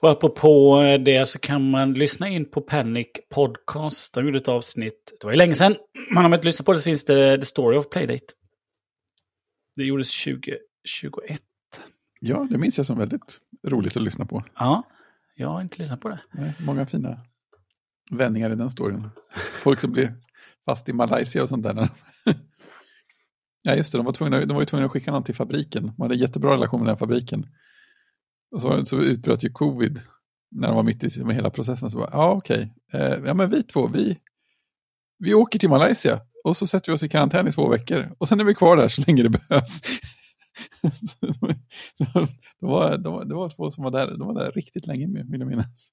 Och 0.00 0.10
apropå 0.10 0.80
eh, 0.82 1.00
det 1.00 1.28
så 1.28 1.38
kan 1.38 1.70
man 1.70 1.92
lyssna 1.94 2.28
in 2.28 2.50
på 2.50 2.60
Panic 2.60 3.06
Podcast. 3.30 4.14
De 4.14 4.24
gjorde 4.24 4.38
ett 4.38 4.48
avsnitt, 4.48 5.12
det 5.20 5.26
var 5.26 5.32
ju 5.32 5.38
länge 5.38 5.54
sedan. 5.54 5.76
Men 6.10 6.24
om 6.24 6.30
man 6.30 6.34
inte 6.34 6.46
lyssnar 6.46 6.64
på 6.64 6.72
det 6.72 6.80
så 6.80 6.84
finns 6.84 7.04
det 7.04 7.38
The 7.38 7.44
Story 7.44 7.78
of 7.78 7.88
Playdate. 7.90 8.24
Det 9.78 9.84
gjordes 9.84 10.24
2021. 10.24 11.42
Ja, 12.20 12.46
det 12.50 12.58
minns 12.58 12.76
jag 12.76 12.86
som 12.86 12.98
väldigt 12.98 13.40
roligt 13.66 13.96
att 13.96 14.02
lyssna 14.02 14.26
på. 14.26 14.44
Ja, 14.54 14.86
jag 15.34 15.48
har 15.48 15.60
inte 15.60 15.78
lyssnat 15.78 16.00
på 16.00 16.08
det. 16.08 16.20
Nej, 16.32 16.54
Många 16.66 16.86
fina 16.86 17.20
vändningar 18.10 18.50
i 18.52 18.54
den 18.54 18.70
storyn. 18.70 19.08
Folk 19.62 19.80
som 19.80 19.92
blir 19.92 20.14
fast 20.64 20.88
i 20.88 20.92
Malaysia 20.92 21.42
och 21.42 21.48
sånt 21.48 21.62
där. 21.62 21.74
ja, 23.62 23.74
just 23.74 23.92
det. 23.92 23.98
De 23.98 24.04
var, 24.04 24.12
tvungna, 24.12 24.40
de 24.40 24.54
var 24.54 24.62
ju 24.62 24.66
tvungna 24.66 24.86
att 24.86 24.92
skicka 24.92 25.12
någon 25.12 25.24
till 25.24 25.34
fabriken. 25.34 25.92
De 25.96 26.02
hade 26.02 26.14
en 26.14 26.20
jättebra 26.20 26.54
relation 26.54 26.80
med 26.80 26.88
den 26.88 26.96
fabriken. 26.96 27.46
Och 28.50 28.60
så, 28.60 28.84
så 28.84 28.96
utbröt 28.96 29.44
ju 29.44 29.52
covid 29.52 30.00
när 30.50 30.68
de 30.68 30.76
var 30.76 30.82
mitt 30.82 31.16
i 31.16 31.24
med 31.24 31.36
hela 31.36 31.50
processen. 31.50 31.90
Så 31.90 31.98
bara, 31.98 32.10
ja, 32.12 32.32
okej. 32.32 32.74
Eh, 32.92 33.18
ja, 33.26 33.34
men 33.34 33.50
vi 33.50 33.62
två, 33.62 33.86
vi, 33.86 34.18
vi 35.18 35.34
åker 35.34 35.58
till 35.58 35.70
Malaysia 35.70 36.20
och 36.48 36.56
så 36.56 36.66
sätter 36.66 36.92
vi 36.92 36.96
oss 36.96 37.02
i 37.02 37.08
karantän 37.08 37.48
i 37.48 37.52
två 37.52 37.68
veckor. 37.68 38.14
Och 38.18 38.28
sen 38.28 38.40
är 38.40 38.44
vi 38.44 38.54
kvar 38.54 38.76
där 38.76 38.88
så 38.88 39.02
länge 39.06 39.22
det 39.22 39.28
behövs. 39.28 39.82
det, 41.20 41.40
var, 42.60 42.98
det, 42.98 43.08
var, 43.08 43.24
det 43.24 43.34
var 43.34 43.48
två 43.48 43.70
som 43.70 43.84
var 43.84 43.90
där, 43.90 44.16
de 44.18 44.26
var 44.26 44.34
där 44.34 44.52
riktigt 44.52 44.86
länge, 44.86 45.06
vill 45.06 45.40
jag 45.40 45.48
minnas. 45.48 45.90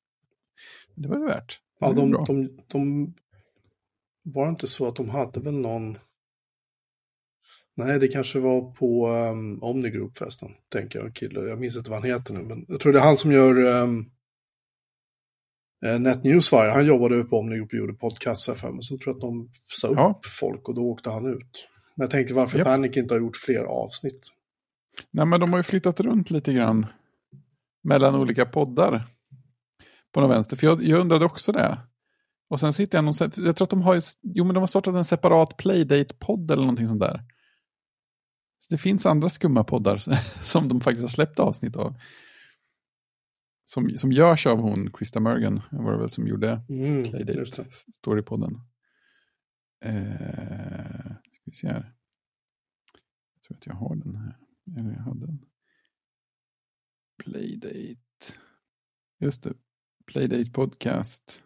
Det 0.96 1.08
var 1.08 1.20
det 1.20 1.26
värt. 1.26 1.60
Ja, 1.80 1.90
Det 1.90 1.96
var 1.96 2.02
de, 2.02 2.12
bra. 2.12 2.26
de, 2.28 2.60
de... 2.68 3.14
Var 4.24 4.46
det 4.46 4.50
inte 4.50 4.68
så 4.68 4.88
att 4.88 4.96
de 4.96 5.10
hade 5.10 5.40
väl 5.40 5.54
någon... 5.54 5.98
Nej, 7.78 8.00
det 8.00 8.08
kanske 8.08 8.40
var 8.40 8.72
på 8.72 9.10
um, 9.10 9.64
Omni 9.64 9.90
Group 9.90 10.18
förresten, 10.18 10.50
tänker 10.70 11.00
jag, 11.00 11.16
kille. 11.16 11.40
Jag 11.40 11.60
minns 11.60 11.76
inte 11.76 11.90
vad 11.90 12.00
han 12.02 12.10
heter 12.10 12.34
nu, 12.34 12.44
men 12.44 12.66
jag 12.68 12.80
tror 12.80 12.94
det 12.94 13.00
är 13.00 13.04
han 13.04 13.18
som 13.18 13.32
gör 13.32 13.58
um, 13.58 14.12
Net 15.82 16.24
Newswire. 16.24 16.70
Han 16.72 16.86
jobbade 16.86 17.24
på 17.24 17.40
Omni 17.40 17.56
Group 17.56 17.70
och 17.74 17.78
gjorde 17.80 17.94
podcast 17.94 18.48
här 18.48 18.56
för 18.56 18.72
mig. 18.72 18.84
Så 18.84 18.98
tror 18.98 19.08
jag 19.08 19.16
att 19.16 19.22
de 19.22 19.50
sa 19.82 19.88
upp 19.88 19.96
Ja. 19.98 20.20
folk 20.40 20.70
och 20.70 20.76
då 20.76 20.82
åkte 20.82 21.10
han 21.10 21.26
ut. 21.26 21.68
Men 21.96 22.04
jag 22.04 22.10
tänker 22.12 22.34
varför 22.34 22.58
Japp. 22.58 22.68
Panic 22.68 22.98
inte 22.98 23.14
har 23.14 23.20
gjort 23.22 23.38
fler 23.38 23.60
avsnitt. 23.64 24.28
Nej, 25.12 25.26
men 25.26 25.40
de 25.40 25.52
har 25.52 25.60
ju 25.60 25.64
flyttat 25.64 26.00
runt 26.00 26.32
lite 26.32 26.54
grann 26.54 26.86
mellan 27.84 28.16
olika 28.16 28.46
poddar 28.46 29.08
på 30.12 30.22
någon 30.22 30.30
vänster. 30.30 30.58
För 30.58 30.68
jag, 30.68 30.84
jag 30.84 31.00
undrade 31.00 31.26
också 31.26 31.52
det. 31.52 31.78
Och 32.50 32.60
sen 32.60 32.74
sitter 32.74 32.98
jag 32.98 33.06
någon, 33.06 33.14
jag 33.20 33.56
tror 33.56 33.64
att 33.66 33.70
de 33.70 33.82
har, 33.82 34.02
jo 34.22 34.44
men 34.44 34.54
de 34.54 34.60
har 34.60 34.68
startat 34.68 34.96
en 34.96 35.06
separat 35.06 35.58
Playdate-podd 35.58 36.52
eller 36.52 36.64
någonting 36.64 36.88
sånt 36.88 37.02
där. 37.02 37.24
Så 38.60 38.74
det 38.74 38.78
finns 38.78 39.06
andra 39.06 39.30
skumma 39.30 39.64
poddar 39.64 39.98
som 40.44 40.68
de 40.68 40.82
faktiskt 40.82 41.02
har 41.04 41.08
släppt 41.10 41.40
avsnitt 41.40 41.76
av. 41.76 41.96
Som, 43.66 43.90
som 43.98 44.12
görs 44.12 44.48
av 44.48 44.60
hon, 44.60 44.92
Krista 44.92 45.20
Mergen, 45.20 45.62
var 45.72 45.92
det 45.92 45.98
väl 45.98 46.10
som 46.10 46.28
gjorde 46.28 46.62
Mm, 46.70 47.04
Playdate. 47.04 47.66
Storypodden. 47.94 48.62
Eh, 49.84 51.06
ska 51.06 51.42
vi 51.46 51.52
se 51.52 51.68
här. 51.68 51.94
Jag 53.34 53.42
tror 53.44 53.58
att 53.58 53.66
jag 53.66 53.74
har 53.74 53.96
den 53.96 54.16
här. 54.16 54.38
Eller 54.78 54.92
jag 54.92 55.00
hade 55.04 55.26
den. 55.26 55.46
Playdate. 57.24 58.00
Just 59.20 59.44
det. 59.44 59.54
Playdate 60.06 60.52
podcast. 60.52 61.44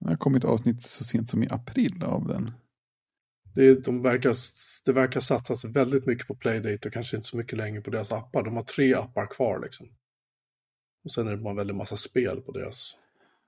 Det 0.00 0.08
har 0.08 0.16
kommit 0.16 0.44
avsnitt 0.44 0.82
så 0.82 1.04
sent 1.04 1.28
som 1.28 1.42
i 1.42 1.48
april 1.50 2.02
av 2.02 2.28
den. 2.28 2.52
Det, 3.54 3.84
de 3.84 4.02
verkar, 4.02 4.34
det 4.84 4.92
verkar 4.92 5.20
satsas 5.20 5.64
väldigt 5.64 6.06
mycket 6.06 6.26
på 6.26 6.34
Playdate 6.34 6.88
och 6.88 6.94
kanske 6.94 7.16
inte 7.16 7.28
så 7.28 7.36
mycket 7.36 7.58
längre 7.58 7.80
på 7.80 7.90
deras 7.90 8.12
appar. 8.12 8.44
De 8.44 8.56
har 8.56 8.62
tre 8.62 8.94
appar 8.94 9.26
kvar 9.26 9.60
liksom. 9.62 9.86
Och 11.04 11.10
sen 11.12 11.26
är 11.26 11.30
det 11.30 11.36
bara 11.36 11.50
en 11.50 11.56
väldig 11.56 11.74
massa 11.74 11.96
spel 11.96 12.40
på 12.40 12.52
deras 12.52 12.96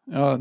Ja, 0.05 0.39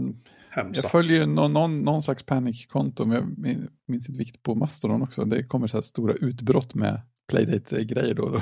hemsida. 0.50 0.80
jag 0.84 0.92
följer 0.92 1.20
ju 1.20 1.26
någon, 1.26 1.54
någon, 1.54 1.82
någon 1.82 2.04
slags 2.04 2.24
panikkonto, 2.24 3.06
men 3.06 3.16
jag 3.18 3.38
min- 3.38 3.70
minns 3.88 4.10
inte 4.10 4.18
vilket 4.18 4.44
på 4.44 4.56
Mastodon 4.56 5.02
också. 5.02 5.26
Det 5.26 5.44
kommer 5.44 5.68
så 5.68 5.78
här 5.78 5.82
stora 5.82 6.14
utbrott 6.14 6.74
med 6.74 7.02
Playdate-grejer 7.28 8.14
då. 8.14 8.30
då. 8.30 8.40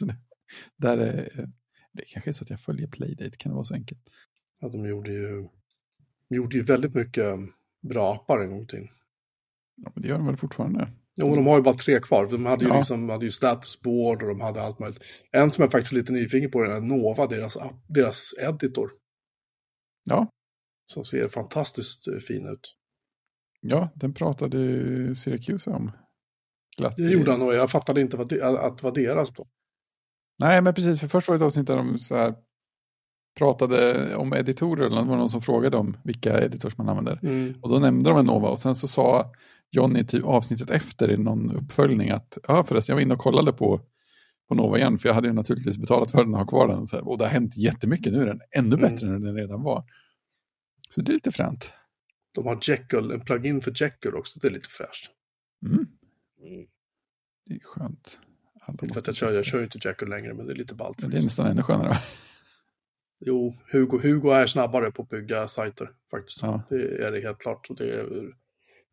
Det, 0.06 0.16
där 0.76 0.98
är, 0.98 1.48
det 1.92 2.04
kanske 2.08 2.30
är 2.30 2.32
så 2.32 2.44
att 2.44 2.50
jag 2.50 2.60
följer 2.60 2.86
Playdate, 2.88 3.36
kan 3.36 3.50
det 3.50 3.54
vara 3.54 3.64
så 3.64 3.74
enkelt? 3.74 4.00
Ja, 4.60 4.68
de 4.68 4.86
gjorde 4.88 5.12
ju, 5.12 5.48
de 6.28 6.34
gjorde 6.36 6.56
ju 6.56 6.62
väldigt 6.62 6.94
mycket 6.94 7.34
bra 7.88 8.14
appar 8.14 8.38
en 8.40 8.50
gång 8.50 8.66
tiden. 8.66 8.88
Ja, 9.76 9.92
men 9.94 10.02
det 10.02 10.08
gör 10.08 10.18
de 10.18 10.26
väl 10.26 10.36
fortfarande? 10.36 10.88
Jo, 11.16 11.34
de 11.34 11.46
har 11.46 11.56
ju 11.56 11.62
bara 11.62 11.74
tre 11.74 12.00
kvar. 12.00 12.26
De 12.26 12.46
hade 12.46 12.64
ju, 12.64 12.70
Ja. 12.70 12.76
liksom, 12.76 13.08
hade 13.08 13.24
ju 13.24 13.30
statusboard 13.32 14.22
och 14.22 14.28
de 14.28 14.40
hade 14.40 14.62
allt 14.62 14.78
möjligt. 14.78 15.02
En 15.32 15.50
som 15.50 15.62
jag 15.62 15.72
faktiskt 15.72 15.92
är 15.92 15.96
lite 15.96 16.12
nyfiken 16.12 16.50
på 16.50 16.62
är 16.62 16.80
Nova, 16.80 17.26
deras, 17.26 17.56
app, 17.56 17.74
deras 17.88 18.34
editor. 18.38 18.90
Ja, 20.08 20.28
Som 20.92 21.04
ser 21.04 21.28
fantastiskt 21.28 22.08
eh, 22.08 22.18
fin 22.18 22.46
ut. 22.46 22.74
ja 23.60 23.88
den 23.94 24.14
pratade 24.14 24.58
Syracuse 25.16 25.70
om. 25.70 25.90
Glatt. 26.78 26.96
Det 26.96 27.02
gjorde 27.12 27.30
han 27.30 27.42
och 27.42 27.54
jag 27.54 27.70
fattade 27.70 28.00
inte 28.00 28.16
vad 28.16 28.32
att 28.32 28.78
det 28.78 28.82
var 28.82 28.94
deras 28.94 29.30
då. 29.30 29.46
Nej, 30.38 30.62
men 30.62 30.74
precis, 30.74 31.00
för 31.00 31.08
först 31.08 31.28
var 31.28 31.34
det 31.34 31.36
ett 31.44 31.46
avsnitt 31.46 31.66
där 31.66 31.76
de 31.76 31.98
så 31.98 32.16
här 32.16 32.34
pratade 33.38 34.16
om 34.16 34.32
editorer, 34.32 34.86
eller 34.86 35.02
det 35.02 35.08
var 35.08 35.16
någon 35.16 35.28
som 35.28 35.42
frågade 35.42 35.76
om 35.76 35.96
vilka 36.04 36.44
editors 36.44 36.76
man 36.76 36.88
använder. 36.88 37.18
Mm. 37.22 37.54
Och 37.62 37.68
då 37.68 37.78
nämnde 37.78 38.10
de 38.10 38.18
en 38.18 38.26
Nova 38.26 38.48
och 38.48 38.58
sen 38.58 38.76
så 38.76 38.88
sa 38.88 39.32
Johnny 39.70 40.04
typ 40.04 40.24
avsnittet 40.24 40.70
efter 40.70 41.10
i 41.10 41.16
någon 41.16 41.50
uppföljning 41.56 42.10
att 42.10 42.38
ja 42.48 42.64
förresten 42.64 42.92
jag 42.92 42.96
var 42.96 43.02
inne 43.02 43.14
och 43.14 43.20
kollade 43.20 43.52
på, 43.52 43.80
på 44.48 44.54
Nova 44.54 44.78
igen 44.78 44.98
för 44.98 45.08
jag 45.08 45.14
hade 45.14 45.28
ju 45.28 45.34
naturligtvis 45.34 45.78
betalat 45.78 46.10
för 46.10 46.24
den 46.24 46.32
och 46.34 46.38
har 46.38 46.46
kvar 46.46 46.68
den. 46.68 46.86
Så 46.86 46.96
här, 46.96 47.08
och 47.08 47.18
det 47.18 47.24
har 47.24 47.30
hänt 47.30 47.56
jättemycket, 47.56 48.12
nu 48.12 48.22
är 48.22 48.26
den 48.26 48.40
ännu 48.50 48.76
Mm. 48.76 48.80
bättre 48.80 49.06
än 49.06 49.20
den 49.20 49.34
redan 49.36 49.62
var. 49.62 49.84
Så 50.90 51.00
det 51.00 51.10
är 51.12 51.14
lite 51.14 51.32
fränt. 51.32 51.72
De 52.32 52.46
har 52.46 52.58
Jekyll, 52.62 53.10
en 53.10 53.20
plugin 53.20 53.60
för 53.60 53.72
Jekyll 53.82 54.14
också. 54.14 54.38
Det 54.40 54.48
är 54.48 54.52
lite 54.52 54.68
fräscht. 54.68 55.10
Mm. 55.66 55.86
Det 57.46 57.54
är 57.54 57.60
skönt. 57.64 58.20
Alla 58.60 58.78
för 58.92 59.00
att 59.00 59.06
jag 59.06 59.16
kör, 59.16 59.32
jag 59.32 59.44
kör 59.44 59.62
inte 59.62 59.78
Jekyll 59.84 60.08
längre, 60.08 60.34
men 60.34 60.46
det 60.46 60.52
är 60.52 60.56
lite 60.56 60.74
ballt. 60.74 60.98
Det 60.98 61.16
är 61.18 61.22
nästan 61.22 61.46
ännu 61.46 61.62
skönare. 61.62 61.96
Jo, 63.20 63.54
Hugo, 63.72 63.98
Hugo 64.02 64.30
är 64.30 64.46
snabbare 64.46 64.90
på 64.90 65.02
att 65.02 65.08
bygga 65.08 65.48
sajter 65.48 65.90
faktiskt. 66.10 66.42
Ja. 66.42 66.62
Det 66.68 67.04
är 67.04 67.12
det 67.12 67.20
helt 67.20 67.38
klart. 67.38 67.70
Och 67.70 67.76
det 67.76 67.90
är 67.94 68.32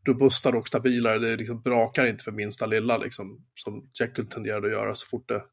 robustare 0.06 0.58
och 0.58 0.68
stabilare. 0.68 1.20
Det 1.20 1.30
är 1.30 1.38
liksom 1.38 1.62
brakar 1.62 2.06
inte 2.08 2.24
för 2.24 2.32
minsta 2.32 2.66
lilla 2.66 2.98
liksom, 2.98 3.46
som 3.56 3.90
Jekyll 4.00 4.28
tenderade 4.28 4.68
att 4.68 4.74
göra 4.74 4.96
så 4.96 5.08
fort 5.08 5.28
det, 5.30 5.44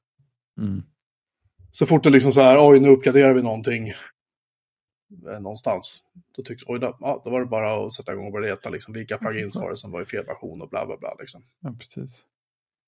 Mm. 0.60 0.82
så 1.70 1.86
fort 1.86 2.04
det 2.04 2.10
liksom 2.10 2.32
så 2.32 2.40
här, 2.40 2.68
oj 2.68 2.80
nu 2.80 2.88
uppgraderar 2.88 3.34
vi 3.34 3.42
någonting 3.42 3.88
eh, 3.88 5.40
någonstans. 5.40 6.02
Då 6.36 6.42
tycker 6.42 6.64
oj 6.72 6.80
då, 6.80 6.96
ja, 7.00 7.22
då 7.24 7.30
var 7.30 7.40
det 7.40 7.46
bara 7.46 7.86
att 7.86 7.92
sätta 7.92 8.12
igång 8.12 8.26
och 8.26 8.32
börja 8.32 8.50
leta 8.50 8.70
liksom, 8.70 8.94
vilka 8.94 9.18
plugins 9.18 9.56
var 9.56 9.70
det 9.70 9.76
som 9.76 9.90
var 9.90 10.02
i 10.02 10.06
fel 10.06 10.24
version 10.26 10.62
och 10.62 10.68
bla 10.68 10.86
bla 10.86 10.96
bla 10.96 11.16
liksom. 11.20 11.42
ja, 11.60 11.74
precis. 11.78 12.24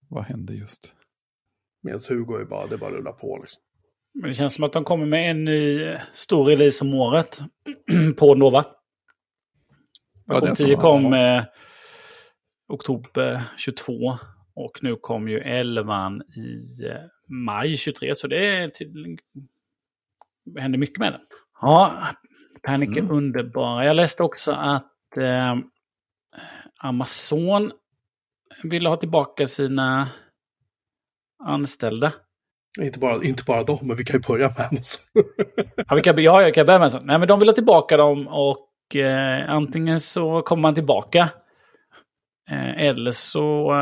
Vad 0.09 0.25
hände 0.25 0.55
just? 0.55 0.95
Medan 1.83 2.01
Hugo 2.09 2.35
är 2.37 2.45
bara, 2.45 2.67
det 2.67 2.79
bara 2.79 2.91
att 2.91 2.97
rulla 2.97 3.13
på 3.13 3.39
liksom. 3.43 3.63
Men 4.15 4.29
det 4.29 4.35
känns 4.35 4.55
som 4.55 4.65
att 4.65 4.73
de 4.73 4.85
kommer 4.85 5.07
med 5.07 5.31
en 5.31 5.45
ny 5.45 5.97
stor 6.15 6.45
release 6.45 6.85
om 6.85 6.95
året 6.95 7.39
på 8.17 8.35
Nova. 8.35 8.67
Ja, 10.35 10.41
det 10.41 10.47
är 10.47 10.51
Version 10.51 10.57
så, 10.57 10.65
10 10.65 10.73
ja. 10.73 10.81
kom 10.81 11.13
eh, 11.15 11.45
oktober 12.69 13.43
22 13.57 13.93
och 14.55 14.79
nu 14.83 14.97
kom 14.97 15.29
ju 15.29 15.39
11 15.39 16.13
i 16.37 16.85
eh, 16.89 16.97
maj 17.29 17.77
23 17.77 18.15
så 18.15 18.27
det 18.29 18.47
är 18.57 18.69
till, 18.69 19.19
händer 20.59 20.79
mycket 20.79 20.99
med 20.99 21.13
den. 21.13 21.21
Ja, 21.61 21.93
Panic 22.63 22.97
är 22.97 23.01
Mm. 23.01 23.17
underbara. 23.17 23.85
Jag 23.85 23.97
läste 23.97 24.23
också 24.23 24.53
att 24.53 25.17
eh, 25.17 25.57
Amazon 26.81 27.73
ville 28.63 28.89
ha 28.89 28.97
tillbaka 28.97 29.47
sina 29.47 30.09
anställda. 31.45 32.13
Inte 32.81 32.99
bara, 32.99 33.25
inte 33.25 33.45
bara 33.45 33.63
dem, 33.65 33.79
men 33.83 33.97
vi 33.97 34.05
kan 34.05 34.17
ju 34.21 34.27
börja 34.29 34.49
med 34.49 34.67
Amazon. 34.71 35.03
Ja, 35.89 35.95
vi 35.95 36.03
kan, 36.03 36.23
ja, 36.23 36.43
jag 36.43 36.55
kan 36.55 36.67
börja 36.67 36.79
med 36.79 36.91
sån. 36.93 37.07
Nej, 37.07 37.19
men 37.19 37.29
de 37.29 37.39
vill 37.39 37.49
ha 37.49 37.55
tillbaka 37.55 37.97
dem 37.97 38.29
och 38.29 38.57
eh, 38.97 39.51
antingen 39.51 40.01
så 40.01 40.43
kommer 40.43 40.61
man 40.61 40.75
tillbaka. 40.75 41.29
Eh, 42.51 42.87
eller 42.87 43.13
så, 43.13 43.73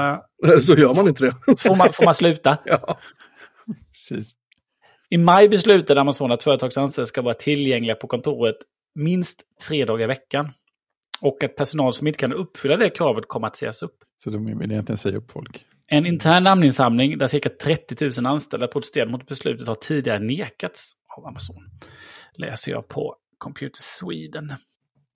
eh, 0.44 0.58
så 0.60 0.74
gör 0.74 0.94
man 0.94 1.08
inte 1.08 1.24
det. 1.24 1.34
så 1.46 1.68
får, 1.68 1.76
man, 1.76 1.92
får 1.92 2.04
man 2.04 2.14
sluta. 2.14 2.58
ja. 2.64 2.98
Precis. 3.92 4.32
I 5.10 5.18
maj 5.18 5.48
beslutade 5.48 6.00
Amazon 6.00 6.32
att 6.32 6.42
företagsanställda 6.42 7.06
ska 7.06 7.22
vara 7.22 7.34
tillgängliga 7.34 7.94
på 7.94 8.06
kontoret 8.06 8.56
minst 8.94 9.42
tre 9.68 9.84
dagar 9.84 10.04
i 10.04 10.06
veckan. 10.06 10.48
Och 11.20 11.44
att 11.44 11.56
personal 11.56 11.94
som 11.94 12.06
inte 12.06 12.18
kan 12.18 12.32
uppfylla 12.32 12.76
det 12.76 12.90
kravet 12.90 13.28
kommer 13.28 13.46
att 13.46 13.56
sägas 13.56 13.82
upp. 13.82 13.96
Så 14.16 14.30
de 14.30 14.58
vill 14.58 14.72
egentligen 14.72 14.96
säga 14.96 15.16
upp 15.16 15.30
folk. 15.30 15.64
En 15.88 16.06
intern 16.06 16.44
namninsamling 16.44 17.18
där 17.18 17.26
cirka 17.26 17.48
30 17.48 18.04
000 18.04 18.26
anställda 18.26 18.66
protesterade 18.66 19.10
mot 19.10 19.26
beslutet 19.26 19.68
har 19.68 19.74
tidigare 19.74 20.18
nekats 20.18 20.92
av 21.16 21.26
Amazon. 21.26 21.56
Läser 22.36 22.72
jag 22.72 22.88
på 22.88 23.16
Computer 23.38 23.80
Sweden. 23.80 24.52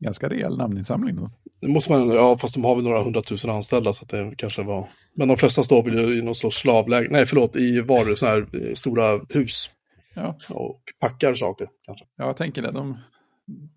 Ganska 0.00 0.28
rejäl 0.28 0.56
namninsamling 0.56 1.16
då. 1.16 1.30
Det 1.60 1.68
måste 1.68 1.92
man, 1.92 2.08
ja 2.08 2.38
fast 2.38 2.54
de 2.54 2.64
har 2.64 2.74
väl 2.74 2.84
några 2.84 3.02
hundratusen 3.02 3.50
anställda 3.50 3.92
så 3.92 4.04
att 4.04 4.10
det 4.10 4.34
kanske 4.36 4.62
var. 4.62 4.88
Men 5.16 5.28
de 5.28 5.36
flesta 5.36 5.64
står 5.64 5.82
väl 5.82 5.98
i 5.98 6.22
någon 6.22 6.34
slags 6.34 6.56
slavläge, 6.56 7.08
nej 7.10 7.26
förlåt, 7.26 7.56
i 7.56 7.80
varu, 7.80 8.16
sådana 8.16 8.34
här 8.34 8.68
eh, 8.68 8.74
stora 8.74 9.20
hus. 9.28 9.70
Ja. 10.14 10.36
Och 10.48 10.82
packar 11.00 11.34
saker 11.34 11.68
kanske. 11.86 12.04
Ja, 12.16 12.26
jag 12.26 12.36
tänker 12.36 12.62
det. 12.62 12.70
De, 12.70 12.98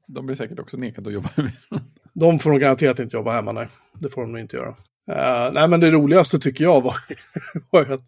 de 0.07 0.25
blir 0.25 0.36
säkert 0.36 0.59
också 0.59 0.77
nekade 0.77 1.07
att 1.07 1.13
jobba 1.13 1.29
med. 1.36 1.51
De 2.13 2.39
får 2.39 2.50
nog 2.50 2.59
garanterat 2.59 3.00
inte 3.00 3.17
jobba 3.17 3.31
hemma, 3.31 3.51
nej. 3.51 3.67
Det 4.00 4.09
får 4.09 4.21
de 4.21 4.31
nog 4.31 4.41
inte 4.41 4.57
göra. 4.57 4.69
Uh, 4.69 5.53
nej, 5.53 5.67
men 5.67 5.79
det 5.79 5.91
roligaste 5.91 6.39
tycker 6.39 6.63
jag 6.63 6.81
var, 6.81 6.95
var 7.71 7.81
att, 7.81 8.01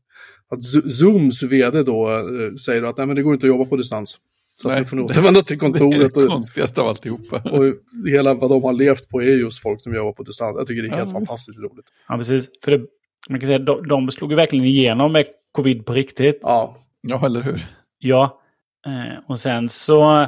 att 0.49 0.63
Zooms 0.93 1.43
vd 1.43 1.83
då 1.83 2.09
uh, 2.09 2.55
säger 2.55 2.83
att 2.83 2.97
nej, 2.97 3.07
men 3.07 3.15
det 3.15 3.21
går 3.21 3.33
inte 3.33 3.45
att 3.45 3.49
jobba 3.49 3.65
på 3.65 3.77
distans. 3.77 4.19
Så 4.61 4.67
nej, 4.67 4.77
att 4.77 4.83
ni 4.83 4.87
får 4.87 4.97
nog 4.97 5.05
återvända 5.05 5.41
till 5.41 5.59
kontoret. 5.59 6.13
Det 6.13 6.19
är 6.19 6.23
det 6.23 6.29
konstigaste 6.29 6.81
av 6.81 6.87
alltihopa. 6.87 7.41
Och 7.51 7.63
hela 8.09 8.33
vad 8.33 8.49
de 8.49 8.63
har 8.63 8.73
levt 8.73 9.09
på 9.09 9.21
är 9.21 9.25
just 9.25 9.61
folk 9.61 9.81
som 9.81 9.95
jobbar 9.95 10.11
på 10.11 10.23
distans. 10.23 10.57
Jag 10.57 10.67
tycker 10.67 10.81
det 10.81 10.87
är 10.89 10.95
helt 10.95 11.09
ja, 11.09 11.13
fantastiskt 11.13 11.59
roligt. 11.59 11.85
Ja, 12.07 12.17
precis. 12.17 12.49
För 12.63 12.71
det, 12.71 12.85
man 13.29 13.39
kan 13.39 13.47
säga 13.47 13.59
de, 13.59 13.87
de 13.87 14.11
slog 14.11 14.31
ju 14.31 14.35
verkligen 14.35 14.65
igenom 14.65 15.11
med 15.11 15.25
covid 15.51 15.85
på 15.85 15.93
riktigt. 15.93 16.39
Ja. 16.41 16.77
Ja, 17.01 17.25
eller 17.25 17.41
hur? 17.41 17.65
Ja. 17.97 18.41
Eh, 18.87 19.23
och 19.27 19.39
sen 19.39 19.69
så 19.69 20.27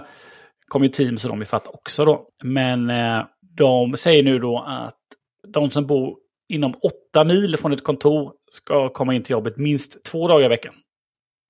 kom 0.67 0.83
ju 0.83 0.89
Teams 0.89 1.23
och 1.25 1.29
de 1.29 1.41
ifatt 1.41 1.67
också 1.67 2.05
då. 2.05 2.27
Men 2.43 2.89
eh, 2.89 3.25
de 3.57 3.97
säger 3.97 4.23
nu 4.23 4.39
då 4.39 4.59
att 4.67 4.99
de 5.47 5.69
som 5.69 5.87
bor 5.87 6.17
inom 6.49 6.73
åtta 6.73 7.25
mil 7.25 7.57
från 7.57 7.71
ett 7.71 7.83
kontor 7.83 8.33
ska 8.51 8.89
komma 8.89 9.15
in 9.15 9.23
till 9.23 9.31
jobbet 9.31 9.57
minst 9.57 10.03
två 10.03 10.27
dagar 10.27 10.45
i 10.45 10.49
veckan. 10.49 10.73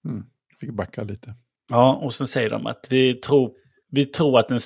Mm. 0.06 0.24
Fick 0.60 0.74
backa 0.74 1.04
lite. 1.04 1.36
Ja, 1.72 1.96
och 1.96 2.14
så 2.14 2.28
säger 2.28 2.50
de 2.50 2.68
att 2.68 2.88
vi 2.90 3.14
tror, 3.14 3.52
vi 3.92 4.06
tror 4.06 4.40
att 4.40 4.52
en 4.52 4.60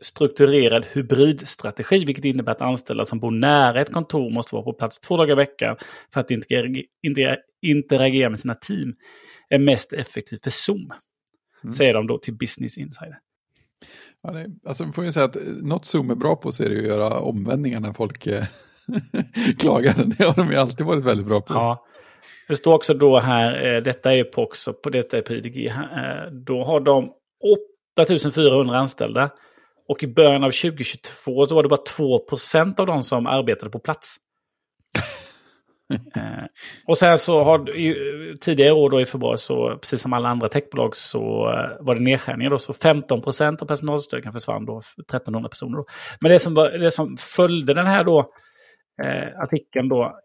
strukturerad 0.00 0.84
hybridstrategi, 0.92 2.04
vilket 2.04 2.24
innebär 2.24 2.52
att 2.52 2.60
anställda 2.60 3.04
som 3.04 3.20
bor 3.20 3.30
nära 3.30 3.80
ett 3.80 3.92
kontor 3.92 4.30
måste 4.30 4.54
vara 4.54 4.64
på 4.64 4.72
plats 4.72 5.00
två 5.00 5.16
dagar 5.16 5.32
i 5.32 5.36
veckan 5.36 5.76
för 6.12 6.20
att 6.20 6.30
interagera, 6.30 7.36
interagera 7.62 8.30
med 8.30 8.40
sina 8.40 8.54
team, 8.54 8.94
är 9.48 9.58
mest 9.58 9.92
effektivt 9.92 10.44
för 10.44 10.50
Zoom. 10.50 10.90
Mm. 11.64 11.72
Säger 11.72 11.94
de 11.94 12.06
då 12.06 12.18
till 12.18 12.34
Business 12.34 12.78
Insider. 12.78 13.18
Ja, 14.22 14.30
det, 14.30 14.46
alltså, 14.66 14.92
får 14.92 15.04
jag 15.04 15.14
säga 15.14 15.26
att 15.26 15.36
något 15.62 15.84
Zoom 15.84 16.10
är 16.10 16.14
bra 16.14 16.36
på 16.36 16.52
så 16.52 16.62
är 16.62 16.70
det 16.70 16.78
att 16.78 16.86
göra 16.86 17.20
omvändningar 17.20 17.80
när 17.80 17.92
folk 17.92 18.26
eh, 18.26 18.44
klagar. 19.58 20.04
Det 20.18 20.24
har 20.24 20.34
de 20.34 20.50
ju 20.50 20.56
alltid 20.56 20.86
varit 20.86 21.04
väldigt 21.04 21.26
bra 21.26 21.40
på. 21.40 21.54
Ja. 21.54 21.86
Det 22.48 22.56
står 22.56 22.74
också 22.74 22.94
då 22.94 23.18
här, 23.18 23.74
eh, 23.74 23.82
detta 23.82 24.14
är 24.14 24.24
på 24.24 24.42
också, 24.42 24.72
på 24.72 24.90
detta 24.90 25.18
är 25.18 25.22
på 25.22 25.32
IDG, 25.32 25.66
eh, 25.66 26.32
då 26.32 26.64
har 26.64 26.80
de 26.80 27.12
8400 27.96 28.78
anställda. 28.78 29.30
Och 29.88 30.02
i 30.02 30.06
början 30.06 30.44
av 30.44 30.50
2022 30.50 31.46
så 31.46 31.54
var 31.54 31.62
det 31.62 31.68
bara 31.68 31.84
2% 31.98 32.80
av 32.80 32.86
de 32.86 33.02
som 33.02 33.26
arbetade 33.26 33.70
på 33.70 33.78
plats. 33.78 34.16
eh, 36.16 36.44
och 36.86 36.98
sen 36.98 37.18
så 37.18 37.44
har 37.44 37.76
i, 37.76 38.36
tidigare 38.40 38.72
år 38.72 38.90
då 38.90 39.00
i 39.00 39.06
februari 39.06 39.38
så, 39.38 39.78
precis 39.82 40.00
som 40.00 40.12
alla 40.12 40.28
andra 40.28 40.48
techbolag, 40.48 40.96
så 40.96 41.18
eh, 41.50 41.84
var 41.84 41.94
det 41.94 42.00
nedskärningar 42.00 42.50
då. 42.50 42.58
Så 42.58 42.72
15% 42.72 43.62
av 43.62 43.66
personalstyrkan 43.66 44.32
försvann 44.32 44.66
då, 44.66 44.78
1300 44.78 45.48
personer. 45.48 45.76
Då. 45.76 45.84
Men 46.20 46.30
det 46.30 46.38
som, 46.38 46.54
var, 46.54 46.70
det 46.70 46.90
som 46.90 47.16
följde 47.16 47.74
den 47.74 47.86
här 47.86 48.04
då, 48.04 48.18
eh, 49.02 49.40
artikeln 49.42 49.88
då, 49.88 50.18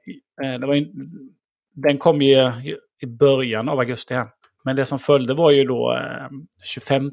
det 0.59 0.67
var 0.67 0.73
ju, 0.73 0.85
den 1.77 1.97
kom 1.97 2.21
ju 2.21 2.51
i 3.01 3.05
början 3.05 3.69
av 3.69 3.79
augusti 3.79 4.13
här. 4.13 4.27
Men 4.63 4.75
det 4.75 4.85
som 4.85 4.99
följde 4.99 5.33
var 5.33 5.51
ju 5.51 5.63
då 5.63 5.93
eh, 5.93 6.27
25. 6.63 7.11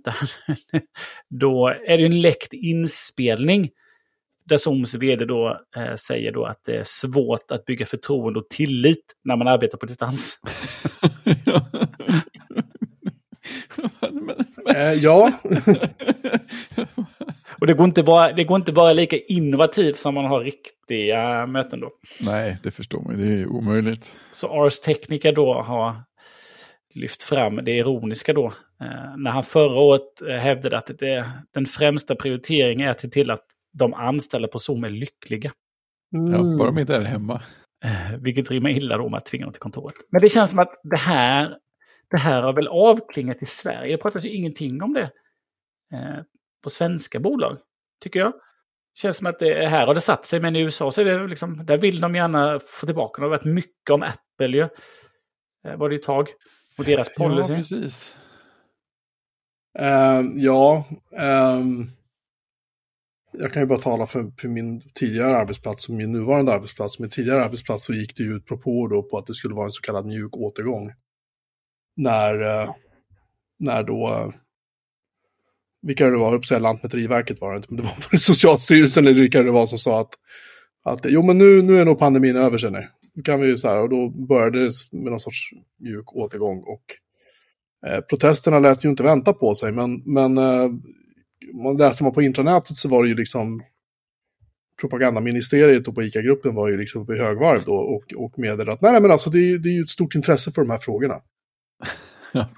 då 1.30 1.68
är 1.68 1.98
det 1.98 2.04
en 2.04 2.20
läckt 2.20 2.52
inspelning. 2.52 3.70
Där 4.44 4.56
Zooms 4.56 4.94
vd 4.94 5.24
då 5.24 5.60
eh, 5.76 5.94
säger 5.94 6.32
då 6.32 6.44
att 6.44 6.60
det 6.66 6.76
är 6.76 6.84
svårt 6.84 7.50
att 7.50 7.64
bygga 7.64 7.86
förtroende 7.86 8.40
och 8.40 8.48
tillit 8.48 9.14
när 9.24 9.36
man 9.36 9.48
arbetar 9.48 9.78
på 9.78 9.86
distans. 9.86 10.38
eh, 14.74 14.92
ja. 14.92 15.32
Och 17.64 17.68
det 17.68 17.74
går, 17.74 17.84
inte 17.84 18.02
vara, 18.02 18.32
det 18.32 18.44
går 18.44 18.56
inte 18.56 18.72
vara 18.72 18.92
lika 18.92 19.16
innovativt 19.16 19.98
som 19.98 20.14
man 20.14 20.24
har 20.24 20.40
riktiga 20.40 21.46
möten 21.46 21.80
då. 21.80 21.90
Nej, 22.20 22.58
det 22.62 22.70
förstår 22.70 23.00
man. 23.00 23.18
Det 23.18 23.40
är 23.40 23.46
omöjligt. 23.46 24.16
Så 24.30 24.64
Ars 24.64 24.80
Technica 24.80 25.32
då 25.32 25.62
har 25.62 25.94
lyft 26.94 27.22
fram 27.22 27.56
det 27.56 27.70
ironiska 27.70 28.32
då. 28.32 28.46
Eh, 28.80 29.16
när 29.16 29.30
han 29.30 29.42
förra 29.42 29.80
året 29.80 30.22
eh, 30.28 30.36
hävdade 30.36 30.78
att 30.78 30.90
det, 30.98 31.26
den 31.54 31.66
främsta 31.66 32.14
prioriteringen 32.14 32.86
är 32.86 32.90
att 32.90 33.00
se 33.00 33.08
till 33.08 33.30
att 33.30 33.44
de 33.72 33.94
anställda 33.94 34.48
på 34.48 34.58
Zoom 34.58 34.84
är 34.84 34.90
lyckliga. 34.90 35.52
Mm. 36.14 36.32
Ja, 36.32 36.58
bara 36.58 36.70
de 36.70 36.78
inte 36.78 36.96
är 36.96 37.00
hemma. 37.00 37.42
Eh, 37.84 38.18
vilket 38.18 38.50
rimmar 38.50 38.70
illa 38.70 38.98
då 38.98 39.08
med 39.08 39.18
att 39.18 39.26
tvinga 39.26 39.44
dem 39.44 39.52
till 39.52 39.62
kontoret. 39.62 39.96
Men 40.10 40.22
det 40.22 40.28
känns 40.28 40.50
som 40.50 40.58
att 40.58 40.80
det 40.82 40.98
här, 40.98 41.56
det 42.10 42.18
här 42.18 42.42
har 42.42 42.52
väl 42.52 42.68
avklingat 42.68 43.42
i 43.42 43.46
Sverige. 43.46 43.96
Det 43.96 44.02
pratas 44.02 44.24
ju 44.24 44.30
ingenting 44.30 44.82
om 44.82 44.92
det 44.92 45.10
eh, 45.92 46.22
på 46.64 46.70
svenska 46.70 47.20
bolag, 47.20 47.58
tycker 48.02 48.20
jag. 48.20 48.32
Känns 48.94 49.16
som 49.16 49.26
att 49.26 49.38
det 49.38 49.68
här 49.68 49.86
har 49.86 49.94
det 49.94 50.00
satt 50.00 50.26
sig, 50.26 50.40
men 50.40 50.56
i 50.56 50.60
USA 50.60 50.90
så 50.90 51.00
är 51.00 51.04
det 51.04 51.26
liksom, 51.26 51.66
där 51.66 51.78
vill 51.78 52.00
de 52.00 52.14
gärna 52.14 52.60
få 52.66 52.86
tillbaka. 52.86 53.20
Det 53.20 53.26
har 53.26 53.30
varit 53.30 53.44
mycket 53.44 53.90
om 53.90 54.02
Apple 54.02 54.56
ju. 54.56 54.68
Eh, 55.66 55.76
var 55.76 55.88
det 55.88 55.96
ett 55.96 56.02
tag. 56.02 56.28
Och 56.78 56.84
deras 56.84 57.14
policy. 57.14 57.52
Ja, 57.52 57.56
precis. 57.56 58.16
Uh, 59.80 60.30
ja, 60.34 60.84
um, 61.58 61.90
jag 63.32 63.52
kan 63.52 63.62
ju 63.62 63.66
bara 63.66 63.80
tala 63.80 64.06
för, 64.06 64.32
för, 64.40 64.48
min 64.48 64.82
tidigare 64.94 65.36
arbetsplats 65.36 65.88
och 65.88 65.94
min 65.94 66.12
nuvarande 66.12 66.52
arbetsplats. 66.52 66.98
Min 66.98 67.10
tidigare 67.10 67.44
arbetsplats 67.44 67.84
så 67.84 67.92
gick 67.92 68.16
det 68.16 68.22
ju 68.22 68.36
ut 68.36 68.46
propåer 68.46 68.88
då 68.88 69.02
på 69.02 69.18
att 69.18 69.26
det 69.26 69.34
skulle 69.34 69.54
vara 69.54 69.66
en 69.66 69.72
så 69.72 69.80
kallad 69.80 70.06
mjuk 70.06 70.36
återgång. 70.36 70.92
När, 71.96 72.42
uh, 72.42 72.74
när 73.58 73.82
då, 73.82 74.32
vilka 75.86 76.10
det 76.10 76.16
var, 76.16 76.42
säga 76.42 76.58
Lantmäteriverket 76.58 77.40
var 77.40 77.52
det 77.52 77.56
inte, 77.56 77.68
men 77.70 77.76
det 77.76 77.82
var 77.82 78.18
Socialstyrelsen 78.18 79.06
eller 79.06 79.20
vilka 79.20 79.42
det 79.42 79.52
var 79.52 79.66
som 79.66 79.78
sa 79.78 80.00
att, 80.00 80.14
att 80.84 81.00
jo 81.04 81.22
men 81.22 81.38
nu, 81.38 81.62
nu 81.62 81.80
är 81.80 81.84
nog 81.84 81.98
pandemin 81.98 82.36
över 82.36 82.58
sig 82.58 82.70
nu. 82.70 82.88
Kan 83.24 83.40
vi 83.40 83.46
ju 83.46 83.58
så 83.58 83.68
här, 83.68 83.78
och 83.78 83.88
då 83.88 84.08
började 84.08 84.64
det 84.64 84.72
med 84.92 85.10
någon 85.10 85.20
sorts 85.20 85.50
mjuk 85.80 86.16
återgång. 86.16 86.58
Och 86.58 86.84
eh, 87.86 88.00
protesterna 88.00 88.58
lät 88.58 88.84
ju 88.84 88.88
inte 88.88 89.02
vänta 89.02 89.32
på 89.32 89.54
sig, 89.54 89.72
men, 89.72 90.02
men 90.04 90.38
eh, 90.38 90.70
man 91.62 91.92
man 92.02 92.12
på 92.12 92.22
intranätet 92.22 92.76
så 92.76 92.88
var 92.88 93.02
det 93.02 93.08
ju 93.08 93.14
liksom 93.14 93.62
propagandaministeriet 94.80 95.88
och 95.88 95.94
på 95.94 96.02
ICA-gruppen 96.02 96.54
var 96.54 96.68
ju 96.68 96.76
liksom 96.76 97.02
uppe 97.02 97.12
i 97.12 97.18
högvarv 97.18 97.62
då 97.64 97.74
och, 97.74 98.12
och 98.24 98.38
meddelade 98.38 98.72
att 98.72 98.80
nej, 98.80 98.92
nej 98.92 99.00
men 99.00 99.10
alltså 99.10 99.30
det, 99.30 99.58
det 99.58 99.68
är 99.68 99.72
ju 99.72 99.82
ett 99.82 99.90
stort 99.90 100.14
intresse 100.14 100.52
för 100.52 100.62
de 100.62 100.70
här 100.70 100.78
frågorna. 100.78 101.14
ja. 102.32 102.48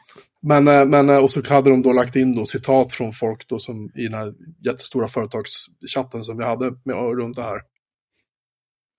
Men, 0.43 0.69
eh, 0.69 0.85
men, 0.85 1.09
eh, 1.09 1.19
och 1.19 1.31
så 1.31 1.43
hade 1.49 1.71
de 1.71 1.83
då 1.83 1.93
lagt 1.93 2.17
in 2.17 2.37
då 2.37 2.47
citat 2.47 2.93
från 2.93 3.13
folk 3.13 3.49
då 3.49 3.59
som 3.59 3.91
i 3.95 4.03
den 4.03 4.15
här 4.15 4.35
jättestora 4.65 5.09
företagschatten 5.09 6.25
som 6.25 6.39
vi 6.39 6.45
hade 6.45 6.73
med, 6.85 6.97
runt 6.97 7.37
det 7.37 7.43
här. 7.43 7.61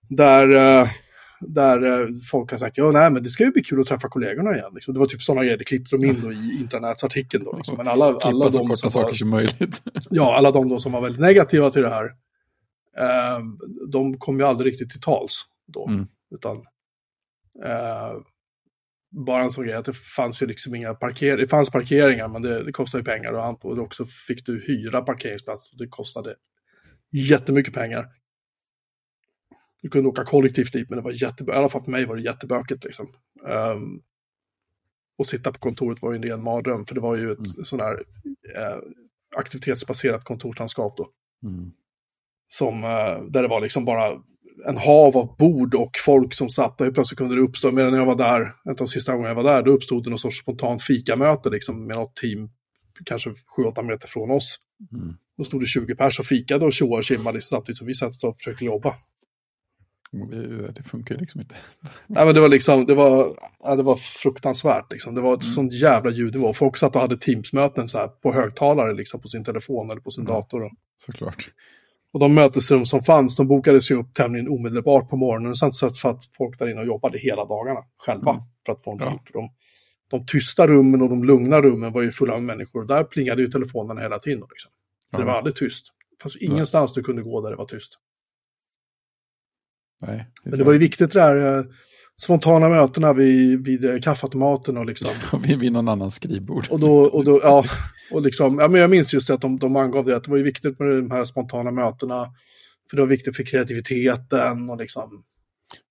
Där, 0.09 0.49
eh, 0.49 0.87
där 1.39 2.01
eh, 2.01 2.07
folk 2.31 2.51
har 2.51 2.57
sagt 2.57 2.77
ja, 2.77 2.91
nej, 2.91 3.11
men 3.11 3.23
det 3.23 3.29
ska 3.29 3.43
ju 3.43 3.51
bli 3.51 3.63
kul 3.63 3.79
att 3.79 3.87
träffa 3.87 4.09
kollegorna 4.09 4.51
igen. 4.51 4.71
Liksom. 4.73 4.93
Det 4.93 4.99
var 4.99 5.07
typ 5.07 5.21
sådana 5.21 5.43
grejer, 5.43 5.57
det 5.57 5.63
klippte 5.63 5.95
de 5.95 6.05
in 6.05 6.21
då 6.21 6.31
i 6.31 6.57
intranätsartikeln. 6.61 7.43
Då, 7.43 7.57
liksom. 7.57 7.77
Men 7.77 7.87
alla, 7.87 8.05
alla 8.23 8.49
de 8.49 8.75
som 8.75 8.91
saker 8.91 9.07
var, 9.07 9.13
som 9.13 9.29
möjligt. 9.29 9.81
ja, 10.09 10.37
alla 10.37 10.51
de 10.51 10.69
då 10.69 10.79
som 10.79 10.91
var 10.91 11.01
väldigt 11.01 11.21
negativa 11.21 11.69
till 11.69 11.81
det 11.81 11.89
här, 11.89 12.05
eh, 12.97 13.39
de 13.91 14.17
kom 14.17 14.39
ju 14.39 14.45
aldrig 14.45 14.73
riktigt 14.73 14.89
till 14.89 15.01
tals 15.01 15.41
då. 15.67 15.87
Mm. 15.87 16.07
Utan 16.35 16.57
eh, 17.65 18.13
bara 19.25 19.43
en 19.43 19.51
sån 19.51 19.65
grej 19.65 19.75
att 19.75 19.85
det 19.85 19.93
fanns 19.93 20.41
ju 20.41 20.45
liksom 20.45 20.75
inga 20.75 20.93
parkeringar, 20.93 21.37
det 21.37 21.47
fanns 21.47 21.69
parkeringar 21.69 22.27
men 22.27 22.41
det, 22.41 22.63
det 22.63 22.71
kostade 22.71 23.01
ju 23.01 23.05
pengar 23.05 23.33
och, 23.33 23.65
och 23.65 23.77
också 23.79 24.05
fick 24.05 24.45
du 24.45 24.63
hyra 24.67 25.01
parkeringsplats 25.01 25.71
och 25.71 25.77
det 25.77 25.87
kostade 25.87 26.35
jättemycket 27.11 27.73
pengar. 27.73 28.05
Du 29.81 29.89
kunde 29.89 30.09
åka 30.09 30.23
kollektivt 30.23 30.73
dit, 30.73 30.89
men 30.89 30.97
det 30.97 31.03
var 31.03 31.11
jättebökigt. 31.11 31.55
I 31.55 31.59
alla 31.59 31.69
fall 31.69 31.83
för 31.83 31.91
mig 31.91 32.05
var 32.05 32.15
det 32.15 32.21
jättebökigt. 32.21 32.83
Liksom. 32.83 33.07
Um, 33.43 34.01
och 35.17 35.27
sitta 35.27 35.51
på 35.51 35.59
kontoret 35.59 36.01
var 36.01 36.11
ju 36.11 36.15
en 36.15 36.23
ren 36.23 36.43
mardröm, 36.43 36.85
för 36.85 36.95
det 36.95 37.01
var 37.01 37.15
ju 37.15 37.31
ett 37.31 37.37
mm. 37.37 37.63
sån 37.63 37.79
här 37.79 38.03
eh, 38.55 38.77
aktivitetsbaserat 39.35 40.23
kontorslandskap 40.23 40.97
då. 40.97 41.09
Mm. 41.43 41.71
Som, 42.47 42.83
eh, 42.83 43.23
där 43.29 43.41
det 43.41 43.47
var 43.47 43.61
liksom 43.61 43.85
bara 43.85 44.21
en 44.65 44.77
hav 44.77 45.17
av 45.17 45.35
bord 45.37 45.75
och 45.75 45.91
folk 46.05 46.33
som 46.33 46.49
satt 46.49 46.77
där. 46.77 46.91
Plötsligt 46.91 47.17
kunde 47.17 47.35
det 47.35 47.41
uppstå, 47.41 47.71
medan 47.71 47.93
jag 47.93 48.05
var 48.05 48.15
där, 48.15 48.41
en 48.41 48.71
av 48.71 48.75
de 48.75 48.87
sista 48.87 49.11
gångerna 49.11 49.29
jag 49.29 49.35
var 49.35 49.43
där, 49.53 49.63
då 49.63 49.71
uppstod 49.71 50.03
det 50.03 50.09
någon 50.09 50.19
sorts 50.19 50.37
spontant 50.39 50.81
fikamöte 50.83 51.49
liksom, 51.49 51.87
med 51.87 51.95
något 51.97 52.15
team, 52.15 52.49
kanske 53.05 53.29
7-8 53.57 53.83
meter 53.83 54.07
från 54.07 54.31
oss. 54.31 54.57
Mm. 54.93 55.13
Då 55.37 55.43
stod 55.43 55.61
det 55.61 55.65
20 55.65 55.95
pers 55.95 56.19
och 56.19 56.25
fikade 56.25 56.65
och 56.65 56.73
tjoade 56.73 56.95
och 56.97 57.03
tjimmade 57.03 57.35
liksom, 57.37 57.55
samtidigt 57.57 57.77
som 57.77 57.87
vi 57.87 57.93
satt 57.93 58.23
och 58.23 58.37
försökte 58.37 58.65
jobba. 58.65 58.95
Vi- 60.11 60.71
Det 60.75 60.83
funkar 60.83 61.15
ju 61.15 61.21
liksom 61.21 61.41
inte. 61.41 61.55
Nej, 62.07 62.25
men 62.25 62.35
det 62.35 62.41
var 62.41 62.49
liksom, 62.49 62.85
det 62.85 62.95
var, 62.95 63.35
ja, 63.63 63.75
det 63.75 63.83
var 63.83 63.95
fruktansvärt 63.95 64.91
liksom. 64.91 65.15
Det 65.15 65.21
var 65.21 65.33
ett 65.33 65.43
sånt 65.43 65.73
jävla 65.73 66.11
ljudnivå. 66.11 66.53
Folk 66.53 66.77
satt 66.77 66.95
och 66.95 67.01
hade 67.01 67.17
Teams-möten 67.17 67.89
så 67.89 67.97
här 67.97 68.07
på 68.07 68.33
högtalare 68.33 68.93
liksom 68.93 69.21
på 69.21 69.27
sin 69.27 69.43
telefon 69.43 69.91
eller 69.91 70.01
på 70.01 70.11
sin 70.11 70.25
Ja. 70.27 70.33
dator. 70.33 70.61
Och, 70.65 70.71
Såklart. 70.97 71.49
Och 72.13 72.19
de 72.19 72.33
mötesrum 72.33 72.85
som 72.85 73.03
fanns, 73.03 73.35
de 73.35 73.47
bokades 73.47 73.91
ju 73.91 73.95
upp 73.95 74.13
tämligen 74.13 74.47
omedelbart 74.47 75.09
på 75.09 75.17
morgonen. 75.17 75.51
Och 75.51 75.57
sen 75.57 75.73
så 75.73 75.89
för 75.89 76.09
att 76.09 76.23
folk 76.37 76.59
där 76.59 76.69
inne 76.69 76.79
och 76.81 76.87
jobbade 76.87 77.17
hela 77.19 77.45
dagarna 77.45 77.79
själva 77.97 78.31
Mm. 78.31 78.43
för 78.65 78.73
att 78.73 78.83
få 78.83 78.91
en 78.91 78.97
Ja. 78.99 79.19
De, 79.33 79.49
de 80.09 80.25
tysta 80.25 80.67
rummen 80.67 81.01
och 81.01 81.09
de 81.09 81.23
lugna 81.23 81.61
rummen 81.61 81.93
var 81.93 82.01
ju 82.01 82.11
fulla 82.11 82.33
av 82.33 82.43
människor. 82.43 82.81
Och 82.81 82.87
där 82.87 83.03
plingade 83.03 83.41
ju 83.41 83.47
telefonerna 83.47 84.01
hela 84.01 84.19
tiden. 84.19 84.43
Liksom. 84.49 84.71
Ja. 85.11 85.19
det 85.19 85.25
var 85.25 85.33
aldrig 85.33 85.55
tyst. 85.55 85.87
Fast 86.23 86.35
ingenstans 86.41 86.93
du 86.93 87.03
kunde 87.03 87.21
gå 87.21 87.41
där 87.41 87.49
det 87.49 87.55
var 87.55 87.65
tyst. 87.65 87.93
Nej, 90.01 90.17
det 90.43 90.49
Men 90.49 90.57
det 90.59 90.63
var 90.65 90.73
ju 90.73 90.79
viktigt 90.79 91.11
det 91.11 91.19
där 91.19 91.57
eh, 91.59 91.65
spontana 92.21 92.69
mötena 92.69 93.13
vid, 93.13 93.65
vid 93.65 93.85
eh, 93.85 93.99
kaffeautomaten 93.99 94.77
och 94.77 94.85
liksom. 94.85 95.09
vid, 95.41 95.59
vid 95.59 95.71
någon 95.71 95.87
annans 95.87 96.15
skrivbord. 96.15 96.67
Och 96.69 96.79
då, 96.79 97.03
och 97.03 97.23
då, 97.23 97.39
ja, 97.43 97.63
och 98.11 98.21
liksom, 98.21 98.59
ja 98.59 98.67
men 98.67 98.81
jag 98.81 98.89
minns 98.89 99.13
just 99.13 99.27
det 99.27 99.33
att 99.33 99.41
de, 99.41 99.59
de 99.59 99.75
angav 99.75 100.05
det, 100.05 100.15
att 100.15 100.23
det 100.23 100.31
var 100.31 100.37
ju 100.37 100.43
viktigt 100.43 100.79
med 100.79 100.89
de 100.89 101.11
här 101.11 101.25
spontana 101.25 101.71
mötena. 101.71 102.25
För 102.89 102.97
det 102.97 103.01
var 103.01 103.09
viktigt 103.09 103.35
för 103.35 103.43
kreativiteten 103.43 104.69
och 104.69 104.77
liksom, 104.77 105.23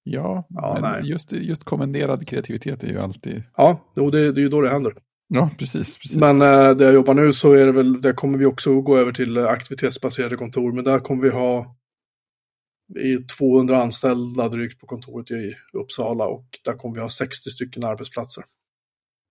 Ja, 0.05 0.47
Ja, 0.49 1.01
just, 1.01 1.33
just 1.33 1.65
kommenderad 1.65 2.29
kreativitet 2.29 2.85
är 2.85 2.89
ju 2.89 2.99
alltid... 2.99 3.43
ja, 3.57 3.93
jo, 3.97 4.11
det, 4.11 4.33
det 4.33 4.41
är 4.41 4.43
ju 4.43 4.49
då 4.49 4.61
det 4.61 4.69
händer. 4.69 4.93
Ja, 5.29 5.51
precis. 5.59 5.99
precis. 5.99 6.17
Men 6.17 6.43
eh, 6.43 6.71
där 6.71 6.85
jag 6.85 6.95
jobbar 6.95 7.15
nu 7.15 7.33
så 7.33 7.53
är 7.53 7.67
det 7.67 7.73
väl, 7.73 8.03
där 8.03 8.13
kommer 8.13 8.39
vi 8.39 8.47
också 8.47 8.81
gå 8.81 8.99
över 8.99 9.13
till 9.13 9.37
eh, 9.37 9.47
aktivitetsbaserade 9.47 10.37
kontor, 10.37 10.73
men 10.73 10.85
där 10.85 10.99
kommer 10.99 11.23
vi 11.23 11.31
ha 11.31 11.76
är 12.95 13.37
200 13.39 13.83
anställda 13.83 14.49
drygt 14.49 14.81
på 14.81 14.87
kontoret 14.87 15.31
i 15.31 15.55
Uppsala 15.73 16.27
och 16.27 16.47
där 16.65 16.73
kommer 16.73 16.95
vi 16.95 17.01
ha 17.01 17.11
60 17.11 17.51
stycken 17.51 17.85
arbetsplatser. 17.85 18.45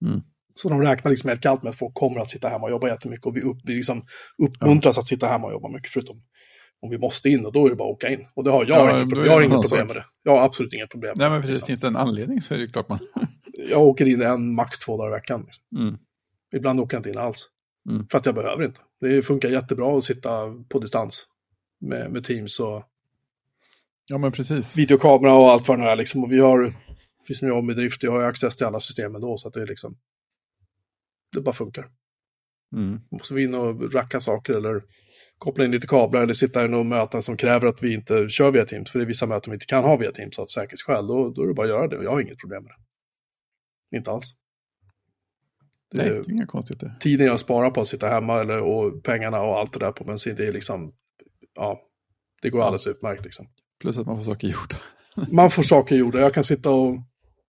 Mm. 0.06 0.22
Så 0.56 0.70
de 0.70 0.82
räknar 0.82 1.12
liksom 1.12 1.28
helt 1.30 1.42
kallt 1.42 1.64
med 1.64 1.70
att 1.70 1.78
folk 1.78 1.94
kommer 1.94 2.20
att 2.22 2.32
sitta 2.32 2.48
hemma 2.48 2.64
och 2.64 2.72
jobba 2.72 2.88
jättemycket 2.88 3.26
och 3.26 3.38
vi, 3.38 3.42
upp, 3.42 3.58
vi 3.64 3.74
liksom 3.74 4.06
uppmuntras 4.38 4.98
att 4.98 5.08
sitta 5.08 5.28
hemma 5.28 5.48
och 5.48 5.54
jobba 5.54 5.70
mycket 5.70 5.92
förutom 5.92 6.22
om 6.82 6.90
vi 6.90 6.98
måste 6.98 7.30
in 7.30 7.46
och 7.46 7.52
då 7.52 7.66
är 7.66 7.70
det 7.70 7.76
bara 7.76 7.90
att 7.90 7.96
åka 7.96 8.10
in. 8.10 8.28
Och 8.34 8.44
det 8.44 8.52
har 8.52 8.66
jag, 8.66 8.78
Ja, 8.78 8.98
inget, 8.98 9.10
problem- 9.10 9.26
jag 9.26 9.34
har 9.34 9.42
inget 9.42 9.62
problem 9.62 9.88
med 9.88 9.96
det. 9.96 10.06
Jag 10.24 10.32
har 10.32 10.46
absolut 10.46 10.74
inget 10.74 10.90
problem 10.90 11.14
Nej, 11.18 11.30
men 11.30 11.42
precis. 11.42 11.54
liksom. 11.54 11.68
Finns 11.68 11.82
det 11.82 11.88
en 11.88 11.96
anledning 11.96 12.42
så 12.42 12.54
är 12.54 12.58
det 12.58 12.68
klart 12.68 12.90
man... 12.90 13.00
Jag 13.70 13.82
åker 13.82 14.06
in 14.06 14.22
en, 14.22 14.56
max 14.56 14.80
två 14.80 14.98
dagar 14.98 15.10
i 15.10 15.12
veckan. 15.12 15.42
Liksom. 15.46 15.64
Mm. 15.78 15.98
Ibland 16.56 16.80
åker 16.80 16.96
jag 16.96 17.00
inte 17.00 17.10
in 17.10 17.18
alls. 17.18 17.50
Mm. 17.90 18.08
För 18.12 18.18
att 18.18 18.26
jag 18.26 18.36
behöver 18.36 18.66
inte. 18.66 18.80
Det 19.02 19.22
funkar 19.22 19.50
jättebra 19.50 19.98
att 19.98 20.04
sitta 20.04 20.30
på 20.70 20.80
distans 20.80 21.26
med, 21.82 22.12
med 22.12 22.24
Teams 22.24 22.60
och 22.60 22.84
Ja, 24.08 24.18
men 24.18 24.32
precis. 24.32 24.78
videokamera 24.78 25.34
och 25.34 25.52
allt 25.52 25.68
vad 25.68 25.80
det 25.80 25.86
är. 25.92 25.96
Liksom. 25.96 26.24
Och 26.24 26.32
vi 26.32 26.40
har, 26.40 26.74
vi 27.28 27.36
som 27.36 27.48
jobbar 27.48 27.62
med 27.62 27.76
drift, 27.76 28.04
jag 28.04 28.12
har 28.12 28.20
ju 28.22 28.26
access 28.26 28.58
till 28.58 28.66
alla 28.66 28.80
system 28.80 29.16
ändå. 29.16 29.38
Så 29.38 29.48
att 29.48 29.54
det 29.54 29.62
är 29.62 29.68
liksom, 29.68 29.98
det 31.32 31.42
bara 31.42 31.54
funkar. 31.56 31.86
Mm. 32.76 33.00
Måste 33.12 33.34
vi 33.34 33.44
in 33.44 33.54
och 33.56 33.94
racka 33.94 34.22
saker 34.22 34.54
eller 34.54 34.84
koppla 35.38 35.66
in 35.66 35.72
lite 35.72 35.88
kablar 35.88 36.22
eller 36.24 36.34
sitta 36.34 36.66
i 36.66 36.68
några 36.68 36.84
möten 36.84 37.22
som 37.22 37.38
kräver 37.38 37.68
att 37.68 37.84
vi 37.84 37.94
inte 37.94 38.30
kör 38.30 38.52
via 38.52 38.66
Teams. 38.66 38.92
För 38.92 39.00
det 39.00 39.06
är 39.06 39.08
vissa 39.08 39.26
möten 39.28 39.52
vi 39.52 39.56
inte 39.56 39.66
kan 39.66 39.84
ha 39.84 39.98
via 39.98 40.12
Teams 40.12 40.40
av 40.40 40.48
säkerhetsskäl. 40.48 41.08
Då, 41.08 41.30
då 41.30 41.44
är 41.44 41.48
det 41.48 41.54
bara 41.54 41.64
att 41.64 41.70
göra 41.70 41.88
det. 41.88 42.04
Jag 42.04 42.12
har 42.12 42.22
inget 42.22 42.40
problem 42.40 42.64
med 42.64 42.72
det. 42.72 43.98
Inte 43.98 44.12
alls. 44.12 44.26
Det 45.92 45.98
Nej, 45.98 46.10
det 46.10 46.16
är 46.16 46.32
inga 46.32 46.46
konstigheter. 46.46 46.96
tiden 47.00 47.26
jag 47.28 47.40
sparar 47.40 47.72
på 47.72 47.82
att 47.82 47.88
sitta 47.88 48.08
hemma 48.08 48.40
eller, 48.40 48.60
och 48.60 49.04
pengarna 49.04 49.42
och 49.42 49.60
allt 49.60 49.74
det 49.74 49.80
där 49.80 49.92
på 49.92 50.04
bensin, 50.04 50.36
det 50.36 50.48
är 50.48 50.54
liksom, 50.54 50.94
ja, 51.56 51.82
det 52.42 52.50
går 52.50 52.60
Ja. 52.62 52.66
alldeles 52.66 52.88
utmärkt 52.88 53.24
liksom. 53.24 53.48
Plus 53.82 53.98
att 53.98 54.08
man 54.08 54.18
får 54.18 54.26
saker 54.26 54.48
gjorda. 54.48 54.76
Man 55.32 55.52
får 55.52 55.64
saker 55.64 55.96
gjorda, 55.96 56.20
jag 56.20 56.34
kan 56.34 56.44
sitta 56.44 56.72
och, 56.72 56.98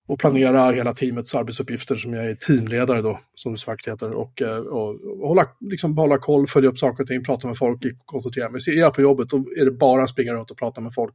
och 0.08 0.18
planera 0.18 0.70
hela 0.70 0.92
teamets 0.92 1.34
arbetsuppgifter 1.34 1.96
som 1.96 2.12
jag 2.12 2.30
är 2.30 2.34
teamledare 2.34 3.02
då, 3.02 3.20
som 3.34 3.52
det 3.52 3.58
så 3.58 3.70
vackert 3.70 3.92
heter, 3.92 4.10
och, 4.10 4.42
eh, 4.42 4.58
och, 4.58 5.20
och 5.20 5.28
hålla, 5.28 5.46
liksom, 5.60 5.96
hålla 5.96 6.18
koll, 6.18 6.46
följa 6.46 6.70
upp 6.70 6.78
saker 6.78 7.02
och 7.02 7.08
ting, 7.08 7.24
prata 7.24 7.48
med 7.48 7.58
folk, 7.58 7.82
koncentrera 8.04 8.50
mig. 8.50 8.60
Så 8.60 8.70
är 8.70 8.74
jag 8.74 8.94
på 8.94 9.02
jobbet, 9.02 9.28
då 9.28 9.36
är 9.36 9.64
det 9.64 9.70
bara 9.70 10.02
att 10.02 10.10
springa 10.10 10.32
runt 10.32 10.50
och 10.50 10.58
prata 10.58 10.80
med 10.80 10.94
folk. 10.94 11.14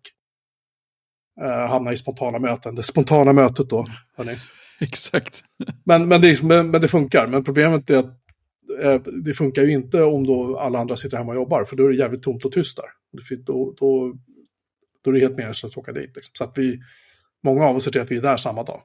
Uh, 1.42 1.70
hamna 1.70 1.94
i 1.94 1.98
spontana 1.98 2.40
möten, 2.40 2.76
det 2.76 2.84
spontana 2.84 3.34
mötet 3.34 3.70
då, 3.70 3.88
hörni. 4.18 4.36
Exakt. 4.82 5.44
Men, 5.86 6.08
men, 6.08 6.22
det, 6.22 6.44
men, 6.44 6.72
men 6.72 6.82
det 6.82 6.88
funkar. 6.88 7.28
Men 7.28 7.44
problemet 7.44 7.90
är 7.90 7.98
att 7.98 8.06
eh, 8.84 9.02
det 9.24 9.34
funkar 9.34 9.64
ju 9.64 9.72
inte 9.72 10.04
om 10.04 10.28
då 10.28 10.58
alla 10.58 10.80
andra 10.80 10.96
sitter 10.96 11.18
hemma 11.18 11.32
och 11.32 11.36
jobbar. 11.36 11.66
För 11.66 11.76
då 11.76 11.86
är 11.86 11.90
det 11.90 11.96
jävligt 11.96 12.24
tomt 12.24 12.46
och 12.46 12.52
tyst 12.52 12.78
där. 12.78 12.86
Då, 13.46 13.74
då, 13.78 14.14
då 15.02 15.10
är 15.10 15.14
det 15.14 15.20
helt 15.20 15.38
meningslöst 15.38 15.74
att 15.74 15.78
åka 15.78 15.92
dit. 15.92 16.16
Liksom. 16.16 16.32
Så 16.34 16.44
att 16.44 16.58
vi, 16.58 16.80
många 17.44 17.66
av 17.66 17.76
oss 17.76 17.84
ser 17.84 17.92
till 17.92 18.02
att 18.02 18.12
vi 18.12 18.18
är 18.18 18.22
där 18.22 18.38
samma 18.38 18.64
dag. 18.64 18.82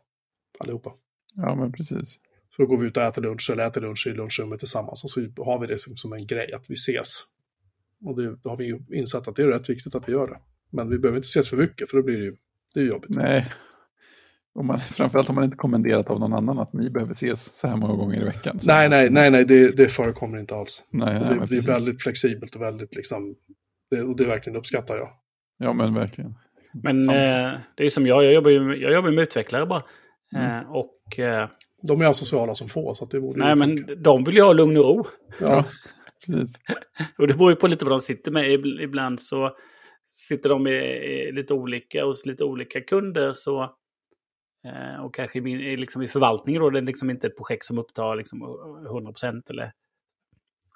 Allihopa. 0.58 0.92
Ja, 1.34 1.54
men 1.54 1.72
precis. 1.72 2.18
Så 2.56 2.62
då 2.62 2.66
går 2.66 2.78
vi 2.78 2.86
ut 2.86 2.96
och 2.96 3.02
äter 3.02 3.22
lunch 3.22 3.50
eller 3.52 3.66
äter 3.66 3.80
lunch 3.80 4.06
i 4.06 4.10
lunchrummet 4.10 4.58
tillsammans. 4.58 5.04
Och 5.04 5.10
så 5.10 5.20
har 5.20 5.58
vi 5.60 5.66
det 5.66 5.78
som, 5.78 5.96
som 5.96 6.12
en 6.12 6.26
grej, 6.26 6.52
att 6.52 6.64
vi 6.70 6.74
ses. 6.74 7.08
Och 8.04 8.16
det, 8.22 8.36
då 8.42 8.50
har 8.50 8.56
vi 8.56 8.78
insett 8.92 9.28
att 9.28 9.36
det 9.36 9.42
är 9.42 9.46
rätt 9.48 9.70
viktigt 9.70 9.94
att 9.94 10.08
vi 10.08 10.12
gör 10.12 10.26
det. 10.26 10.38
Men 10.70 10.90
vi 10.90 10.98
behöver 10.98 11.16
inte 11.16 11.26
ses 11.26 11.50
för 11.50 11.56
mycket, 11.56 11.90
för 11.90 11.96
då 11.96 12.02
blir 12.02 12.16
det 12.18 12.24
ju 12.24 12.36
det 12.74 12.80
är 12.80 12.84
jobbigt. 12.84 13.10
Nej. 13.10 13.46
Om 14.54 14.66
man, 14.66 14.80
framförallt 14.80 15.28
har 15.28 15.34
man 15.34 15.44
inte 15.44 15.56
kommenderat 15.56 16.10
av 16.10 16.20
någon 16.20 16.32
annan 16.32 16.58
att 16.58 16.72
ni 16.72 16.90
behöver 16.90 17.12
ses 17.12 17.44
så 17.58 17.68
här 17.68 17.76
många 17.76 17.94
gånger 17.94 18.20
i 18.22 18.24
veckan. 18.24 18.60
Så- 18.60 18.70
Nej, 18.70 18.88
nej, 18.88 19.10
nej, 19.10 19.30
nej, 19.30 19.44
det, 19.44 19.76
det 19.76 19.88
förekommer 19.88 20.38
inte 20.38 20.54
alls. 20.56 20.82
nej, 20.90 21.20
nej 21.20 21.38
det, 21.38 21.46
det 21.46 21.56
är 21.56 21.62
väldigt 21.62 22.02
flexibelt 22.02 22.54
och 22.54 22.62
väldigt 22.62 22.96
liksom, 22.96 23.34
det, 23.90 24.02
och 24.02 24.16
det 24.16 24.24
verkligen 24.24 24.56
uppskattar 24.56 24.96
jag. 24.96 25.08
Ja, 25.58 25.72
men 25.72 25.94
verkligen. 25.94 26.34
Men 26.82 27.08
eh, 27.10 27.58
det 27.74 27.86
är 27.86 27.90
som 27.90 28.06
jag, 28.06 28.24
jag 28.24 28.32
jobbar 28.32 28.50
ju 28.50 28.60
med, 28.60 28.78
jag 28.78 28.92
jobbar 28.92 29.10
med 29.10 29.22
utvecklare 29.22 29.66
bara. 29.66 29.82
Mm. 30.36 30.46
Eh, 30.64 30.70
och 30.72 31.18
eh, 31.18 31.48
De 31.82 32.00
är 32.00 32.06
asociala 32.06 32.54
som 32.54 32.68
få, 32.68 32.94
så 32.94 33.04
att 33.04 33.10
det 33.10 33.20
borde 33.20 33.38
nej, 33.38 33.48
ju 33.48 33.54
men 33.56 33.76
funka. 33.76 33.94
de 33.94 34.24
vill 34.24 34.34
ju 34.36 34.42
ha 34.42 34.52
lugn 34.52 34.76
och 34.76 34.84
ro. 34.84 35.06
Ja, 35.40 35.64
Precis. 36.26 36.56
Och 37.18 37.26
det 37.28 37.34
beror 37.34 37.50
ju 37.50 37.56
på 37.56 37.66
lite 37.66 37.84
vad 37.84 37.92
de 37.92 38.00
sitter 38.00 38.30
med. 38.30 38.44
Ib- 38.44 38.80
Ibland 38.80 39.20
så 39.20 39.56
sitter 40.08 40.48
de 40.48 40.66
i, 40.66 40.70
i 40.72 41.32
lite 41.32 41.54
olika 41.54 42.04
hos 42.04 42.26
lite 42.26 42.44
olika 42.44 42.80
kunder. 42.80 43.32
Så, 43.32 43.62
eh, 44.66 45.04
och 45.04 45.14
kanske 45.14 45.38
i, 45.38 45.42
min- 45.42 45.60
i 45.60 45.76
liksom 45.76 46.02
i 46.02 46.08
förvaltningen 46.08 46.62
då, 46.62 46.70
det 46.70 46.78
är 46.78 46.82
liksom 46.82 47.10
inte 47.10 47.26
ett 47.26 47.36
projekt 47.36 47.64
som 47.64 47.78
upptar 47.78 48.16
liksom 48.16 48.42
100% 48.42 49.50
eller 49.50 49.70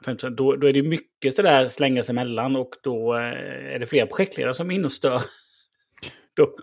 50%. 0.06 0.30
Då, 0.30 0.56
då 0.56 0.68
är 0.68 0.72
det 0.72 0.82
mycket 0.82 1.34
sådär 1.34 1.68
slänga 1.68 2.02
sig 2.02 2.12
emellan 2.12 2.56
och 2.56 2.70
då 2.82 3.14
eh, 3.14 3.74
är 3.74 3.78
det 3.78 3.86
fler 3.86 4.06
projektledare 4.06 4.54
som 4.54 4.70
är 4.70 4.74
inne 4.74 4.84
och 4.84 4.92
stör. 4.92 5.22
Då, 6.36 6.54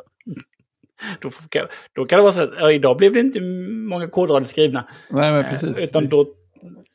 då, 1.22 1.30
kan, 1.30 1.68
då 1.94 2.06
kan 2.06 2.18
det 2.18 2.24
vara 2.24 2.34
så 2.34 2.44
att 2.44 2.54
ja, 2.60 2.72
idag 2.72 2.98
blev 2.98 3.14
det 3.14 3.20
inte 3.20 3.42
många 3.90 4.08
kodrader 4.08 4.46
skrivna. 4.46 4.90
Nej, 5.10 5.32
men 5.32 5.46
Eh, 5.46 5.52
precis. 5.52 5.84
Utan 5.84 6.08
då 6.10 6.34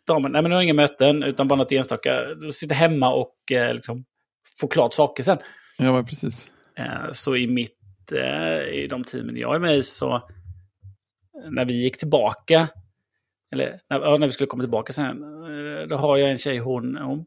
tar 0.06 0.20
man, 0.20 0.32
nej 0.32 0.42
men 0.42 0.48
nu 0.48 0.54
har 0.54 0.62
inga 0.62 0.74
möten, 0.74 1.22
utan 1.22 1.48
bara 1.48 1.56
något 1.56 1.72
enstaka. 1.72 2.34
Då 2.34 2.50
sitter 2.50 2.74
hemma 2.74 3.14
och 3.14 3.52
eh, 3.52 3.74
liksom 3.74 4.04
får 4.60 4.68
klart 4.68 4.94
saker 4.94 5.22
sen. 5.22 5.38
Ja, 5.78 5.92
men 5.92 6.04
precis. 6.04 6.50
Så 7.12 7.36
i 7.36 7.46
mitt, 7.46 8.12
i 8.72 8.86
de 8.86 9.04
teamen 9.04 9.36
jag 9.36 9.54
är 9.54 9.58
med 9.58 9.76
i 9.76 9.82
så, 9.82 10.28
när 11.50 11.64
vi 11.64 11.82
gick 11.82 11.98
tillbaka, 11.98 12.68
eller 13.52 13.80
när, 13.90 14.18
när 14.18 14.26
vi 14.26 14.32
skulle 14.32 14.46
komma 14.46 14.62
tillbaka 14.62 14.92
sen, 14.92 15.22
eh, 15.22 15.88
då 15.88 15.96
har 15.96 16.16
jag 16.16 16.30
en 16.30 16.38
tjej, 16.38 16.58
hon, 16.58 16.96
hon 16.96 17.26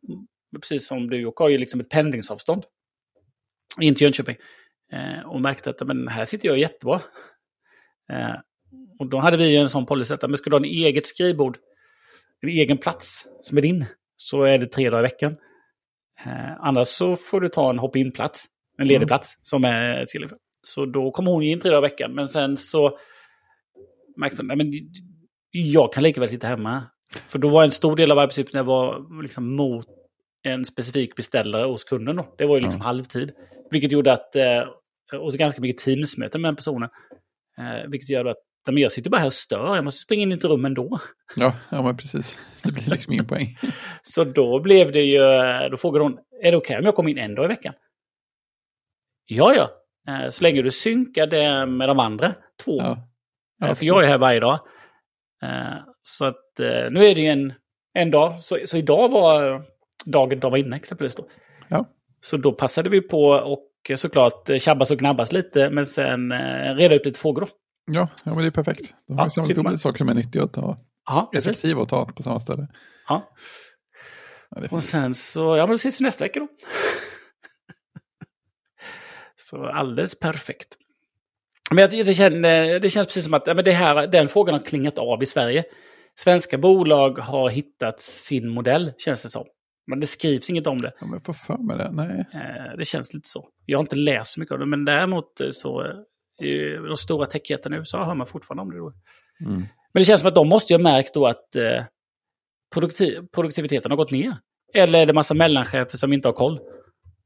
precis 0.61 0.87
som 0.87 1.09
du, 1.09 1.25
och 1.25 1.39
har 1.39 1.49
ju 1.49 1.57
liksom 1.57 1.79
ett 1.79 1.89
pendlingsavstånd. 1.89 2.63
In 3.81 3.95
till 3.95 4.03
Jönköping. 4.03 4.35
Eh, 4.93 5.29
och 5.29 5.41
märkte 5.41 5.69
att 5.69 5.87
men 5.87 6.07
här 6.07 6.25
sitter 6.25 6.47
jag 6.47 6.57
jättebra. 6.57 7.01
Eh, 8.11 8.35
och 8.99 9.09
då 9.09 9.17
hade 9.17 9.37
vi 9.37 9.51
ju 9.51 9.57
en 9.57 9.69
sån 9.69 9.85
policy 9.85 10.13
att 10.13 10.21
men 10.21 10.37
ska 10.37 10.49
du 10.49 10.53
ha 10.55 10.59
en 10.59 10.65
eget 10.65 11.05
skrivbord, 11.05 11.57
en 12.41 12.49
egen 12.49 12.77
plats 12.77 13.27
som 13.41 13.57
är 13.57 13.61
din, 13.61 13.85
så 14.17 14.43
är 14.43 14.57
det 14.57 14.67
tre 14.67 14.89
dagar 14.89 14.99
i 14.99 15.01
veckan. 15.01 15.35
Eh, 16.25 16.53
annars 16.59 16.87
så 16.87 17.15
får 17.15 17.41
du 17.41 17.49
ta 17.49 17.69
en 17.69 17.79
hop-in-plats, 17.79 18.45
en 18.77 18.87
ledig 18.87 18.97
Mm. 18.97 19.07
plats 19.07 19.37
som 19.41 19.65
är 19.65 20.05
till. 20.05 20.27
Så 20.61 20.85
då 20.85 21.11
kommer 21.11 21.31
hon 21.31 21.43
in 21.43 21.59
tre 21.59 21.71
dagar 21.71 21.87
i 21.87 21.89
veckan. 21.89 22.13
Men 22.13 22.27
sen 22.27 22.57
så 22.57 22.97
märkte 24.17 24.37
hon, 24.41 24.47
nej 24.47 24.57
men 24.57 24.71
jag 25.61 25.93
kan 25.93 26.03
lika 26.03 26.19
väl 26.19 26.29
sitta 26.29 26.47
hemma. 26.47 26.83
För 27.27 27.39
då 27.39 27.47
var 27.49 27.63
en 27.63 27.71
stor 27.71 27.95
del 27.95 28.11
av 28.11 28.19
arbetsuppgiften 28.19 28.65
var 28.65 29.21
liksom 29.21 29.55
mot 29.55 29.87
en 30.43 30.65
specifik 30.65 31.15
beställare 31.15 31.65
hos 31.65 31.83
kunden. 31.83 32.15
Då. 32.15 32.35
Det 32.37 32.45
var 32.45 32.55
ju 32.55 32.61
liksom 32.61 32.81
Ja. 32.81 32.85
halvtid. 32.85 33.31
Vilket 33.71 33.91
gjorde 33.91 34.13
att, 34.13 34.35
eh, 34.35 34.61
och 35.19 35.31
så 35.31 35.37
ganska 35.37 35.61
mycket 35.61 35.83
teamsmöten 35.83 36.41
med 36.41 36.49
den 36.49 36.55
personen. 36.55 36.89
Eh, 37.57 37.89
vilket 37.89 38.09
gör 38.09 38.25
att 38.25 38.37
men 38.67 38.77
jag 38.77 38.91
sitter 38.91 39.09
bara 39.09 39.17
här 39.19 39.25
och 39.25 39.33
stör, 39.33 39.75
jag 39.75 39.83
måste 39.85 40.01
springa 40.01 40.21
in 40.23 40.31
i 40.31 40.35
ett 40.35 40.43
rum 40.43 40.65
ändå. 40.65 40.99
Ja, 41.35 41.53
ja, 41.71 41.81
men 41.81 41.97
precis. 41.97 42.37
Det 42.63 42.71
blir 42.71 42.89
liksom 42.89 43.13
ingen 43.13 43.27
poäng. 43.27 43.57
Så 44.01 44.23
då 44.23 44.59
blev 44.59 44.91
det 44.91 45.01
ju, 45.01 45.19
då 45.71 45.77
frågade 45.77 46.05
hon, 46.05 46.17
är 46.43 46.51
det 46.51 46.57
okej 46.57 46.77
om 46.77 46.85
jag 46.85 46.95
kommer 46.95 47.09
in 47.11 47.17
en 47.17 47.35
dag 47.35 47.45
i 47.45 47.47
veckan? 47.47 47.73
Ja, 49.25 49.53
ja. 49.55 49.69
Eh, 50.13 50.29
Så 50.29 50.43
länge 50.43 50.61
du 50.61 50.71
synkar 50.71 51.27
det 51.27 51.65
med 51.65 51.89
de 51.89 51.99
andra 51.99 52.33
två. 52.65 52.77
Ja. 52.81 52.97
Ja, 53.59 53.75
För 53.75 53.85
jag 53.85 54.03
är 54.03 54.07
här 54.07 54.17
varje 54.17 54.39
dag. 54.39 54.59
Eh, 55.43 55.77
Så 56.01 56.25
att 56.25 56.59
eh, 56.59 56.91
nu 56.91 57.05
är 57.05 57.15
det 57.15 57.21
ju 57.21 57.27
en, 57.27 57.53
en 57.93 58.11
dag. 58.11 58.41
Så, 58.41 58.59
så 58.65 58.77
idag 58.77 59.09
var 59.09 59.63
dagen 60.05 60.39
de 60.39 60.51
var 60.51 60.57
inne 60.57 60.75
exempelvis. 60.75 61.15
Då. 61.15 61.27
Ja. 61.67 61.85
Så 62.21 62.37
då 62.37 62.51
passade 62.51 62.89
vi 62.89 63.01
på 63.01 63.23
och 63.27 63.71
såklart 63.97 64.49
tjabbas 64.59 64.91
och 64.91 64.97
gnabbas 64.97 65.31
lite, 65.31 65.69
men 65.69 65.85
sen 65.85 66.31
eh, 66.31 66.75
reda 66.75 66.95
ut 66.95 67.05
lite 67.05 67.19
frågor 67.19 67.41
då. 67.41 67.47
Ja, 67.91 68.07
ja 68.23 68.33
men 68.33 68.41
det 68.41 68.47
är 68.47 68.51
perfekt. 68.51 68.93
De 69.07 69.13
har 69.13 69.19
Ja, 69.21 69.25
ju 69.25 69.29
samlat 69.29 69.49
ihop 69.49 69.65
lite 69.65 69.77
saker 69.77 69.97
som 69.97 70.09
är 70.09 70.13
nyttiga 70.13 70.43
att 70.43 70.53
ta. 70.53 70.77
Ja. 71.05 71.31
Effektiva 71.35 71.81
att 71.81 71.89
ta 71.89 72.05
på 72.05 72.23
samma 72.23 72.39
ställe. 72.39 72.67
Ja. 73.07 73.33
Ja, 74.49 74.61
Och 74.71 74.83
sen 74.83 75.13
så, 75.13 75.57
ja 75.57 75.63
men 75.63 75.69
då 75.69 75.73
ses 75.75 76.01
vi 76.01 76.05
nästa 76.05 76.23
vecka 76.23 76.39
då. 76.39 76.47
så 79.35 79.65
alldeles 79.65 80.19
perfekt. 80.19 80.77
Men 81.71 81.77
jag, 81.77 81.89
det, 82.05 82.13
känner, 82.13 82.79
det 82.79 82.89
känns 82.89 83.07
precis 83.07 83.23
som 83.23 83.33
att 83.33 83.47
ja, 83.47 83.53
men 83.53 83.65
det 83.65 83.71
här, 83.71 84.07
den 84.07 84.27
frågan 84.27 84.53
har 84.55 84.61
klingat 84.61 84.97
av 84.97 85.23
i 85.23 85.25
Sverige. 85.25 85.63
Svenska 86.19 86.57
bolag 86.57 87.17
har 87.19 87.49
hittat 87.49 87.99
sin 87.99 88.49
modell, 88.49 88.91
känns 88.97 89.23
det 89.23 89.29
som. 89.29 89.45
Men 89.87 89.99
det 89.99 90.07
skrivs 90.07 90.49
inget 90.49 90.67
om 90.67 90.81
det. 90.81 90.91
Ja, 90.99 91.05
men 91.05 91.13
jag 91.13 91.25
får 91.25 91.33
för 91.33 91.57
mig 91.57 91.77
det. 91.77 91.91
Nej. 91.91 92.25
Eh, 92.33 92.77
Det 92.77 92.85
känns 92.85 93.13
lite 93.13 93.29
så. 93.29 93.47
Jag 93.65 93.77
har 93.77 93.83
inte 93.83 93.95
läst 93.95 94.31
så 94.31 94.39
mycket 94.39 94.53
av 94.53 94.59
det, 94.59 94.65
men 94.65 94.85
däremot 94.85 95.41
eh, 95.41 95.47
så... 95.51 95.81
eh, 96.41 96.81
De 96.87 96.97
stora 96.97 97.25
techjättarna 97.25 97.75
i 97.75 97.79
USA 97.79 98.05
hör 98.05 98.15
man 98.15 98.27
fortfarande 98.27 98.61
om 98.61 98.71
det 98.71 98.77
då. 98.77 98.93
Mm. 99.45 99.57
Men 99.93 100.01
det 100.01 100.05
känns 100.05 100.21
som 100.21 100.27
att 100.27 100.35
de 100.35 100.47
måste 100.49 100.73
ju 100.73 100.77
ha 100.77 100.83
märkt 100.83 101.13
då 101.13 101.27
att 101.27 101.55
eh, 101.55 101.83
produktiv, 102.73 103.19
produktiviteten 103.35 103.91
har 103.91 103.97
gått 103.97 104.11
ner. 104.11 104.37
Eller 104.73 104.99
är 104.99 105.05
det 105.05 105.13
massa 105.13 105.33
mellanchefer 105.33 105.97
som 105.97 106.13
inte 106.13 106.27
har 106.27 106.33
koll? 106.33 106.59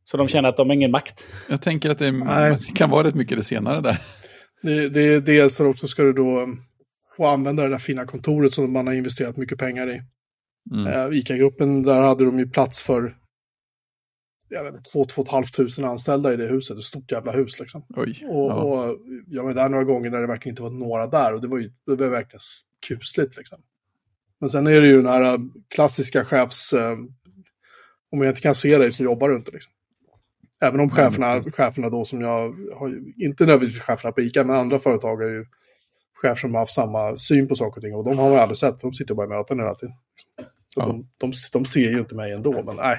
Så 0.04 0.18
de 0.18 0.28
känner 0.28 0.50
att 0.50 0.58
de 0.58 0.68
har 0.70 0.74
ingen 0.76 0.92
makt. 0.92 1.26
Jag 1.50 1.62
tänker 1.62 1.90
att 1.90 2.00
det, 2.00 2.12
Nej. 2.12 2.58
det 2.68 2.74
kan 2.76 2.90
vara 2.90 3.08
rätt 3.08 3.16
mycket 3.16 3.38
det 3.38 3.44
senare 3.44 3.82
där. 3.82 3.98
Det, 4.62 4.90
det 4.90 5.20
dels 5.20 5.56
så 5.56 5.66
också 5.66 5.88
ska 5.88 6.04
du 6.04 6.14
då 6.14 6.56
få 7.18 7.26
använda 7.26 7.64
det 7.64 7.70
där 7.70 7.78
fina 7.78 8.06
kontoret 8.06 8.54
som 8.54 8.74
man 8.74 8.88
har 8.88 8.94
investerat 8.94 9.38
mycket 9.38 9.58
pengar 9.58 9.90
i. 9.90 10.02
Mm. 10.72 10.88
Eh, 10.88 11.18
ICA-gruppen, 11.18 11.84
där 11.84 12.02
hade 12.02 12.26
de 12.26 12.40
ju 12.40 12.50
plats 12.50 12.82
för 12.82 13.16
jag 14.50 14.72
vet, 14.72 14.92
två, 14.92 15.06
två 15.06 15.22
och 15.22 15.28
ett 15.28 15.32
halvt 15.32 15.56
tusen 15.56 15.86
anställda 15.86 16.34
i 16.34 16.38
det 16.38 16.48
huset. 16.48 16.78
Ett 16.78 16.84
stort 16.84 17.12
jävla 17.12 17.32
hus 17.32 17.60
liksom. 17.60 17.86
Oj. 17.90 18.26
Och, 18.30 18.52
ja. 18.52 18.54
och 18.54 18.98
jag 19.28 19.44
var 19.44 19.54
där 19.54 19.70
några 19.70 19.84
gånger 19.84 20.10
när 20.10 20.22
det 20.22 20.28
verkligen 20.28 20.54
inte 20.54 20.64
var 20.64 20.70
några 20.70 21.08
där 21.08 21.34
och 21.34 21.42
det 21.42 21.48
var 21.48 21.58
ju 21.58 21.72
det 21.86 21.96
var 21.96 22.10
verkligen 22.10 22.42
kusligt 22.88 23.38
liksom. 23.38 23.60
Men 24.40 24.50
sen 24.50 24.68
är 24.68 24.82
det 24.82 24.88
ju 24.88 24.98
den 24.98 25.06
här 25.06 25.34
äh, 25.34 25.40
klassiska 25.68 26.26
chefs... 26.26 26.74
äh, 26.74 26.98
Om 28.12 28.22
jag 28.22 28.32
inte 28.32 28.42
kan 28.42 28.56
se 28.56 28.78
dig 28.78 28.92
så 28.92 29.04
jobbar 29.04 29.30
du 29.30 29.36
inte 29.36 29.52
liksom. 29.52 29.74
Även 30.62 30.80
om 30.80 30.90
cheferna, 30.90 31.44
cheferna 31.44 31.90
då 31.90 32.06
som 32.06 32.22
jag 32.22 32.56
har, 32.76 33.00
inte 33.18 33.46
nödvändigtvis 33.46 33.82
cheferna 33.82 34.12
på 34.12 34.22
ICA, 34.22 34.44
men 34.44 34.56
andra 34.56 34.80
företag 34.80 35.24
är 35.24 35.30
ju 35.30 35.46
chefer 36.14 36.36
som 36.36 36.54
har 36.54 36.60
haft 36.60 36.74
samma 36.74 37.18
syn 37.18 37.48
på 37.48 37.56
saker 37.56 37.78
och 37.78 37.84
ting. 37.84 37.96
Och 37.96 38.04
de 38.04 38.18
har 38.18 38.30
man 38.30 38.40
aldrig 38.40 38.58
sett, 38.58 38.82
för 38.82 38.88
de 38.88 38.94
sitter 38.94 39.14
bara 39.14 39.26
i 39.26 39.30
möten 39.30 39.60
hela 39.60 39.76
tiden. 39.76 39.96
Ja. 40.76 40.86
de, 40.86 41.08
de, 41.18 41.34
de 41.52 41.66
ser 41.66 41.90
ju 41.90 42.00
inte 42.00 42.16
mig 42.16 42.34
ändå, 42.34 42.64
men 42.64 42.76
nej. 42.76 42.98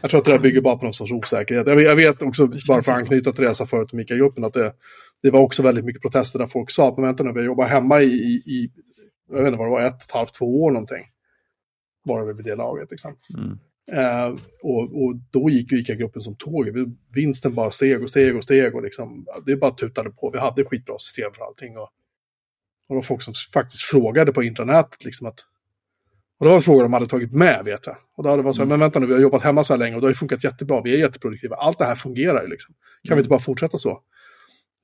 Jag 0.00 0.10
tror 0.10 0.18
att 0.18 0.24
det 0.24 0.30
där 0.30 0.38
bygger 0.38 0.60
bara 0.60 0.76
på 0.76 0.84
någon 0.84 0.94
sorts 0.94 1.12
osäkerhet. 1.12 1.66
Jag 1.66 1.76
vet, 1.76 1.84
jag 1.84 1.96
vet 1.96 2.22
också, 2.22 2.46
bara 2.46 2.82
för 2.82 2.92
att 2.92 2.98
anknyta 2.98 3.32
till 3.32 3.42
det 3.42 3.46
jag 3.46 3.56
sa 3.56 3.66
förut 3.66 3.92
om 3.92 4.00
ICA-gruppen, 4.00 4.44
att 4.44 4.52
det, 4.52 4.72
det 5.22 5.30
var 5.30 5.40
också 5.40 5.62
väldigt 5.62 5.84
mycket 5.84 6.02
protester 6.02 6.38
där 6.38 6.46
folk 6.46 6.70
sa 6.70 6.88
att 6.88 6.96
men 6.96 7.04
vänta 7.04 7.24
nu, 7.24 7.32
vi 7.32 7.38
har 7.38 7.46
jobbat 7.46 7.70
hemma 7.70 8.02
i, 8.02 8.06
i, 8.06 8.42
i 8.46 8.70
jag 9.28 9.38
vet 9.38 9.46
inte 9.46 9.58
vad 9.58 9.66
det 9.66 9.70
var, 9.70 9.82
ett 9.82 10.02
ett 10.02 10.10
halvt, 10.10 10.34
två 10.34 10.62
år 10.62 10.70
någonting. 10.70 11.04
Bara 12.04 12.32
vid 12.32 12.44
det 12.44 12.54
laget. 12.54 12.90
Liksom. 12.90 13.16
Mm. 13.38 13.58
Eh, 13.92 14.34
och, 14.62 14.82
och 14.82 15.14
då 15.30 15.50
gick 15.50 15.72
ju 15.72 15.78
ICA-gruppen 15.78 16.22
som 16.22 16.36
tåg. 16.36 16.68
Vi- 16.68 16.96
Vinsten 17.14 17.54
bara 17.54 17.70
steg 17.70 18.02
och 18.02 18.08
steg 18.08 18.36
och 18.36 18.42
steg. 18.42 18.74
Och 18.74 18.82
liksom, 18.82 19.26
det 19.46 19.56
bara 19.56 19.70
tutade 19.70 20.10
på. 20.10 20.30
Vi 20.30 20.38
hade 20.38 20.64
skitbra 20.64 20.98
system 20.98 21.32
för 21.32 21.44
allting. 21.44 21.76
Och, 21.76 21.82
och 21.82 21.88
det 22.88 22.94
var 22.94 23.02
folk 23.02 23.22
som 23.22 23.34
faktiskt 23.52 23.82
frågade 23.82 24.32
på 24.32 24.42
intranätet. 24.42 25.04
Liksom 25.04 25.26
att, 25.26 25.40
och 26.38 26.46
det 26.46 26.50
var 26.50 26.56
en 26.56 26.62
fråga 26.62 26.82
de 26.82 26.92
hade 26.92 27.06
tagit 27.06 27.32
med, 27.32 27.64
vet 27.64 27.86
jag. 27.86 27.96
Och 28.16 28.22
då 28.22 28.28
hade 28.30 28.42
det 28.42 28.44
varit 28.44 28.56
så 28.56 28.62
här, 28.62 28.68
men 28.68 28.80
vänta 28.80 28.98
nu, 28.98 29.06
vi 29.06 29.12
har 29.12 29.20
jobbat 29.20 29.42
hemma 29.42 29.64
så 29.64 29.72
här 29.72 29.78
länge 29.78 29.94
och 29.94 30.00
det 30.00 30.06
har 30.06 30.10
ju 30.10 30.14
funkat 30.16 30.44
jättebra. 30.44 30.80
Vi 30.84 30.94
är 30.94 30.98
jätteproduktiva. 30.98 31.56
Allt 31.56 31.78
det 31.78 31.84
här 31.84 31.94
fungerar 31.94 32.42
ju 32.42 32.48
liksom. 32.48 32.74
Kan 33.08 33.16
vi 33.16 33.20
inte 33.20 33.28
bara 33.30 33.38
fortsätta 33.40 33.78
så? 33.78 34.00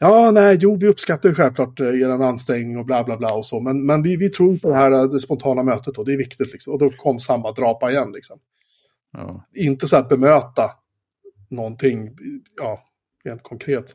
Ja, 0.02 0.30
nej, 0.30 0.58
jo, 0.60 0.76
vi 0.76 0.86
uppskattar 0.86 1.28
ju 1.28 1.34
självklart 1.34 1.80
eh, 1.80 1.86
er 1.86 2.08
ansträngning 2.08 2.78
och 2.78 2.84
bla 2.84 3.04
bla 3.04 3.16
bla 3.16 3.32
och 3.34 3.46
så. 3.46 3.60
Men, 3.60 3.86
men 3.86 4.02
vi, 4.02 4.16
vi 4.16 4.28
tror 4.30 4.56
på 4.56 4.68
det 4.68 4.74
här 4.76 4.90
eh, 4.90 5.04
det 5.04 5.20
spontana 5.20 5.62
mötet 5.62 5.98
och 5.98 6.04
det 6.04 6.12
är 6.12 6.16
viktigt 6.16 6.52
liksom. 6.52 6.72
Och 6.72 6.78
då 6.78 6.90
kom 6.90 7.18
samma 7.20 7.52
drapa 7.52 7.90
igen 7.90 8.12
liksom 8.12 8.38
Ja. 9.12 9.44
inte 9.56 9.86
så 9.86 9.96
att 9.96 10.08
bemöta 10.08 10.70
någonting, 11.50 12.10
ja, 12.56 12.84
rent 13.24 13.42
konkret. 13.42 13.94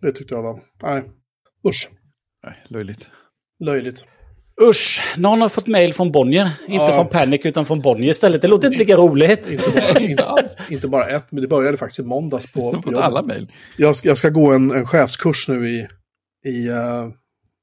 Det 0.00 0.12
tyckte 0.12 0.34
jag 0.34 0.42
var, 0.42 0.60
nej, 0.82 1.02
usch, 1.68 1.90
Nej, 2.46 2.54
löjligt. 2.68 3.10
löjligt. 3.64 4.04
Usch, 4.62 5.02
någon 5.16 5.40
har 5.40 5.48
fått 5.48 5.66
mail 5.66 5.94
från 5.94 6.12
Bonnier. 6.12 6.50
Inte 6.68 6.74
Ja. 6.74 6.92
från 6.94 7.08
Panic 7.08 7.40
utan 7.44 7.66
från 7.66 7.80
Bonnier 7.80 8.10
istället. 8.10 8.42
Det 8.42 8.48
låter 8.48 8.66
inte 8.68 8.78
lika 8.78 8.96
roligt. 8.96 9.46
Inte 9.50 9.70
bara, 9.70 10.00
inte, 10.00 10.24
inte 10.70 10.88
bara 10.88 11.06
ett, 11.08 11.32
men 11.32 11.42
det 11.42 11.48
började 11.48 11.76
faktiskt 11.76 11.98
i 11.98 12.02
måndags 12.02 12.52
på, 12.52 12.60
Jag 12.60 12.72
har 12.74 12.92
på 12.92 12.98
alla 12.98 13.22
mejl. 13.22 13.52
Jag, 13.78 13.96
ska- 13.96 14.08
jag 14.08 14.18
ska 14.18 14.28
gå 14.28 14.52
en, 14.52 14.70
en 14.70 14.86
chefskurs 14.86 15.48
nu 15.48 15.68
i, 15.70 15.88
i 16.44 16.68
uh, 16.70 16.76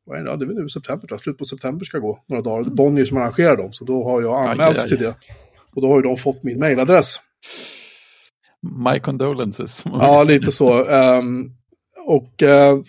vad 0.05 0.19
är 0.19 0.23
det, 0.23 0.29
Ja, 0.29 0.35
det 0.35 0.45
är 0.45 0.47
väl 0.47 0.55
nu 0.55 0.69
september, 0.69 1.07
tror 1.07 1.15
jag. 1.15 1.21
slut 1.21 1.37
på 1.37 1.45
september 1.45 1.85
ska 1.85 1.97
jag 1.97 2.01
gå 2.03 2.23
några 2.27 2.41
dagar. 2.43 2.69
Bonnier 2.69 3.05
som 3.05 3.17
arrangerar 3.17 3.57
dem, 3.57 3.73
så 3.73 3.85
då 3.85 4.03
har 4.03 4.21
jag 4.21 4.49
anmälts 4.49 4.87
till 4.87 4.97
det. 4.97 5.15
Och 5.75 5.81
då 5.81 5.87
har 5.87 5.95
ju 5.95 6.01
de 6.01 6.17
fått 6.17 6.43
min 6.43 6.59
mailadress. 6.59 7.17
My 8.83 8.99
condolences. 8.99 9.83
Ja, 9.85 10.23
lite 10.23 10.51
så. 10.51 10.85
Ehm, 10.85 11.51
och 12.05 12.43
eh, 12.43 12.79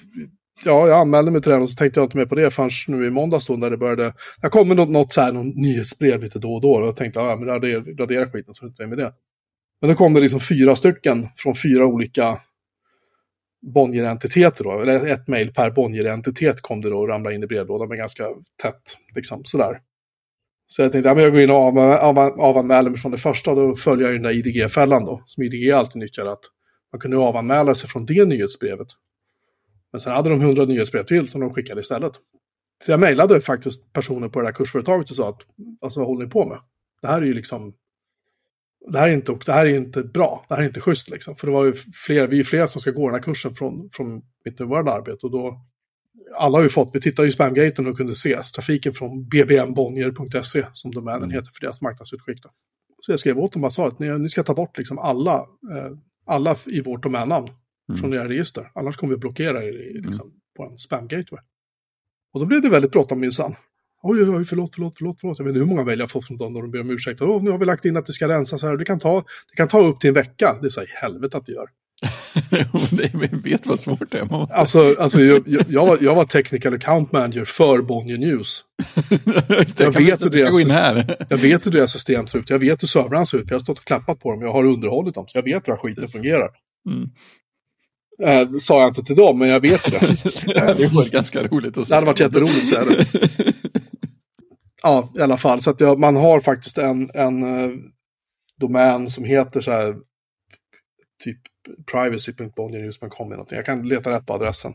ja, 0.64 0.88
jag 0.88 1.00
anmälde 1.00 1.30
mig 1.30 1.42
till 1.42 1.52
den 1.52 1.62
och 1.62 1.70
så 1.70 1.76
tänkte 1.76 2.00
jag 2.00 2.06
inte 2.06 2.16
mer 2.16 2.26
på 2.26 2.34
det 2.34 2.50
förrän 2.50 2.70
nu 2.88 3.06
i 3.06 3.10
måndags 3.10 3.46
då 3.46 3.56
när 3.56 3.70
det 3.70 3.76
började. 3.76 4.14
Det 4.42 4.48
kommer 4.48 4.74
något, 4.74 4.88
något 4.88 5.12
så 5.12 5.20
här, 5.20 5.32
någon 5.32 5.48
nyhetsbrev 5.48 6.22
lite 6.22 6.38
då 6.38 6.54
och 6.54 6.60
då 6.60 6.72
och 6.72 6.86
jag 6.86 6.96
tänkte, 6.96 7.20
ja 7.20 7.36
men 7.36 7.48
radera, 7.48 7.80
radera 7.80 8.30
skiten 8.30 8.54
så 8.54 8.66
det 8.66 8.82
är 8.82 8.86
med 8.86 8.98
det. 8.98 9.12
Men 9.80 9.90
då 9.90 9.96
kom 9.96 10.14
det 10.14 10.20
liksom 10.20 10.40
fyra 10.40 10.76
stycken 10.76 11.28
från 11.36 11.54
fyra 11.54 11.86
olika 11.86 12.38
Bonnier-entiteter 13.74 14.64
då, 14.64 14.80
eller 14.80 15.06
ett 15.06 15.28
mejl 15.28 15.52
per 15.52 15.70
Bonnier-entitet 15.70 16.60
kom 16.60 16.80
det 16.80 16.90
då 16.90 16.98
och 16.98 17.08
ramlade 17.08 17.34
in 17.34 17.42
i 17.42 17.46
brevlådan 17.46 17.88
med 17.88 17.98
ganska 17.98 18.28
tätt, 18.62 18.98
liksom 19.14 19.44
sådär. 19.44 19.80
Så 20.72 20.82
jag 20.82 20.92
tänkte, 20.92 21.08
ja, 21.08 21.14
men 21.14 21.24
jag 21.24 21.32
går 21.32 21.40
in 21.40 21.50
och 21.50 21.56
av, 21.56 21.78
av, 21.78 22.18
avanmäler 22.18 22.90
mig 22.90 22.98
från 22.98 23.12
det 23.12 23.18
första 23.18 23.50
och 23.50 23.56
då 23.56 23.76
följer 23.76 24.06
jag 24.06 24.14
den 24.14 24.22
där 24.22 24.30
IDG-fällan 24.30 25.04
då, 25.04 25.22
som 25.26 25.42
IDG 25.42 25.70
alltid 25.70 26.00
nyttjar, 26.00 26.26
att 26.26 26.40
man 26.92 27.00
kunde 27.00 27.16
avanmäla 27.16 27.74
sig 27.74 27.88
från 27.88 28.06
det 28.06 28.24
nyhetsbrevet. 28.24 28.86
Men 29.92 30.00
sen 30.00 30.12
hade 30.12 30.30
de 30.30 30.40
hundra 30.40 30.64
nyhetsbrev 30.64 31.04
till 31.04 31.28
som 31.28 31.40
de 31.40 31.54
skickade 31.54 31.80
istället. 31.80 32.12
Så 32.84 32.90
jag 32.90 33.00
mejlade 33.00 33.40
faktiskt 33.40 33.92
personer 33.92 34.28
på 34.28 34.40
det 34.40 34.46
där 34.46 34.52
kursföretaget 34.52 35.10
och 35.10 35.16
sa 35.16 35.28
att, 35.28 35.40
alltså 35.80 36.00
vad 36.00 36.08
håller 36.08 36.24
ni 36.24 36.30
på 36.30 36.48
med? 36.48 36.58
Det 37.02 37.08
här 37.08 37.22
är 37.22 37.26
ju 37.26 37.34
liksom, 37.34 37.74
det 38.92 38.98
här 38.98 39.08
är 39.08 39.12
inte, 39.12 39.38
det 39.46 39.52
här 39.52 39.66
är 39.66 39.74
inte 39.74 40.02
bra, 40.02 40.44
det 40.48 40.54
här 40.54 40.62
är 40.62 40.66
inte 40.66 40.80
schysst 40.80 41.10
liksom. 41.10 41.36
För 41.36 41.46
det 41.46 41.52
var 41.52 41.64
ju 41.64 41.74
fler, 42.06 42.26
vi 42.26 42.40
är 42.40 42.44
flera 42.44 42.66
som 42.66 42.80
ska 42.80 42.90
gå 42.90 43.06
den 43.06 43.14
här 43.14 43.22
kursen 43.22 43.54
från, 43.54 43.90
från 43.92 44.22
mitt 44.44 44.58
nuvarande 44.58 44.92
arbete 44.92 45.26
och 45.26 45.32
då, 45.32 45.60
alla 46.34 46.58
har 46.58 46.62
ju 46.62 46.68
fått, 46.68 46.90
vi 46.92 47.00
tittade 47.00 47.28
i 47.28 47.32
spamgaten 47.32 47.86
och 47.86 47.96
kunde 47.96 48.14
se 48.14 48.42
trafiken 48.42 48.92
från 48.92 49.28
bbmbonnier.se 49.28 50.66
som 50.72 50.90
domänen 50.90 51.30
heter 51.30 51.50
för 51.54 51.60
deras 51.60 51.82
marknadsutskick. 51.82 52.42
Då. 52.42 52.50
Så 53.00 53.12
jag 53.12 53.20
skrev 53.20 53.38
åt 53.38 53.52
dem 53.52 53.64
och 53.64 53.72
sa 53.72 53.88
att 53.88 53.98
ni, 53.98 54.18
ni 54.18 54.28
ska 54.28 54.42
ta 54.42 54.54
bort 54.54 54.78
liksom 54.78 54.98
alla, 54.98 55.34
eh, 55.36 55.96
alla 56.26 56.56
i 56.66 56.80
vårt 56.80 57.02
domännamn 57.02 57.48
från 58.00 58.14
era 58.14 58.28
register. 58.28 58.70
Annars 58.74 58.96
kommer 58.96 59.14
vi 59.14 59.18
blockera 59.18 59.64
er 59.64 59.72
i, 59.72 60.00
liksom, 60.00 60.32
på 60.56 60.64
en 60.64 60.76
spam-gateway. 60.76 61.40
Och 62.32 62.40
då 62.40 62.46
blev 62.46 62.62
det 62.62 62.68
väldigt 62.68 62.92
bråttom 62.92 63.20
minsann. 63.20 63.54
Oj, 64.02 64.22
oj, 64.22 64.30
oj, 64.30 64.44
förlåt, 64.44 64.74
förlåt, 64.74 64.94
förlåt, 64.96 65.20
förlåt. 65.20 65.38
Jag 65.38 65.44
vet 65.44 65.50
inte 65.50 65.60
hur 65.60 65.66
många 65.66 65.84
mejl 65.84 66.00
jag 66.00 66.10
fått 66.10 66.26
från 66.26 66.36
dem 66.36 66.56
och 66.56 66.62
de 66.62 66.70
ber 66.70 66.80
om 66.80 66.90
ursäkt. 66.90 67.22
Åh, 67.22 67.42
nu 67.42 67.50
har 67.50 67.58
vi 67.58 67.64
lagt 67.64 67.84
in 67.84 67.96
att 67.96 68.06
det 68.06 68.12
ska 68.12 68.28
rensas 68.28 68.62
här. 68.62 68.76
Det 68.76 68.84
kan 68.84 68.98
ta, 68.98 69.24
det 69.50 69.56
kan 69.56 69.68
ta 69.68 69.80
upp 69.86 70.00
till 70.00 70.08
en 70.08 70.14
vecka. 70.14 70.58
Det 70.60 70.66
är 70.66 70.70
så 70.70 70.80
här, 70.80 70.88
helvete 71.02 71.36
att 71.36 71.46
det 71.46 71.52
gör. 71.52 71.68
vi 73.12 73.50
vet 73.50 73.66
vad 73.66 73.80
svårt 73.80 74.10
det 74.10 74.18
är. 74.18 74.24
Måste- 74.24 74.54
Alltså, 74.54 74.96
alltså 74.98 75.20
jag, 75.20 75.42
jag, 75.46 75.64
jag, 75.68 75.86
var, 75.86 75.98
jag 76.00 76.14
var 76.14 76.24
technical 76.24 76.74
account 76.74 77.12
manager 77.12 77.44
för 77.44 77.82
Bonnier 77.82 78.18
News. 78.18 78.64
Det, 79.76 79.80
jag 79.80 79.92
vet 79.92 80.24
hur 80.24 80.30
är. 80.70 80.70
här. 80.70 81.16
Jag 81.28 81.38
vet 81.38 81.66
hur 81.66 81.70
deras 81.70 81.92
system 81.92 82.26
ser 82.26 82.38
ut. 82.38 82.50
Jag 82.50 82.58
vet 82.58 82.82
hur 82.82 82.88
servrarna 82.88 83.26
ser 83.26 83.38
ut. 83.38 83.44
Jag 83.50 83.54
har 83.54 83.60
stått 83.60 83.78
och 83.78 83.84
klappat 83.84 84.20
på 84.20 84.30
dem. 84.30 84.42
Jag 84.42 84.52
har 84.52 84.64
underhållit 84.64 85.14
dem. 85.14 85.24
Så 85.28 85.38
jag 85.38 85.42
vet 85.42 85.68
hur 85.68 85.76
skiten 85.76 86.08
fungerar. 86.08 86.48
Mm. 86.90 87.08
Eh, 88.22 88.58
sa 88.58 88.80
jag 88.80 88.88
inte 88.90 89.02
till 89.02 89.16
dem, 89.16 89.38
men 89.38 89.48
jag 89.48 89.60
vet 89.60 89.88
ju 89.92 89.98
det. 89.98 90.74
Det 90.78 90.92
var 90.92 91.10
ganska 91.10 91.42
roligt 91.42 91.78
att 91.78 91.86
se. 91.86 91.90
Det 91.90 91.94
hade 91.94 92.06
varit 92.06 92.20
jätteroligt. 92.20 92.68
Så 92.68 92.76
är 92.80 92.84
det. 92.86 93.06
Ja, 94.82 95.12
i 95.16 95.20
alla 95.20 95.36
fall. 95.36 95.60
Så 95.62 95.70
att 95.70 95.80
jag, 95.80 95.98
man 95.98 96.16
har 96.16 96.40
faktiskt 96.40 96.78
en, 96.78 97.10
en 97.14 97.42
eh, 97.42 97.70
domän 98.60 99.08
som 99.08 99.24
heter 99.24 99.60
så 99.60 99.70
här 99.70 99.94
typ 101.24 101.38
privacy.bonniernews.com 101.92 103.26
eller 103.26 103.36
någonting. 103.36 103.56
Jag 103.56 103.66
kan 103.66 103.88
leta 103.88 104.10
rätt 104.10 104.26
på 104.26 104.34
adressen. 104.34 104.74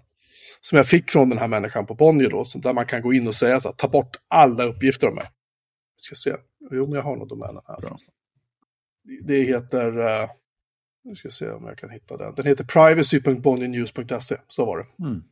Som 0.62 0.78
jag 0.78 0.88
fick 0.88 1.12
från 1.12 1.30
den 1.30 1.40
här 1.40 1.48
människan 1.48 1.86
på 1.86 1.94
Bonnier 1.94 2.30
då. 2.30 2.46
Där 2.56 2.74
man 2.74 2.86
kan 2.86 3.02
gå 3.02 3.14
in 3.14 3.28
och 3.28 3.36
säga 3.36 3.60
så 3.60 3.70
här, 3.70 3.76
ta 3.76 3.88
bort 3.88 4.18
alla 4.28 4.64
uppgifter 4.64 5.08
om 5.08 5.16
mig. 5.16 5.30
Jag 5.96 6.02
ska 6.02 6.16
se. 6.16 6.38
Jo, 6.72 6.86
men 6.86 6.94
jag 6.94 7.04
har 7.04 7.16
nog 7.16 7.28
domänen 7.28 7.62
här. 7.68 7.82
Bra. 7.82 7.98
Det 9.24 9.44
heter, 9.44 10.00
uh, 10.00 10.30
nu 11.04 11.16
ska 11.16 11.30
se 11.30 11.50
om 11.50 11.66
jag 11.66 11.78
kan 11.78 11.90
hitta 11.90 12.18
den. 12.18 12.36
Den 12.36 12.46
heter 12.46 12.64
privacy.bonniernews.se. 12.64 14.38
Så 14.48 14.66
var 14.66 14.78
det. 14.78 15.04
Mm. 15.04 15.24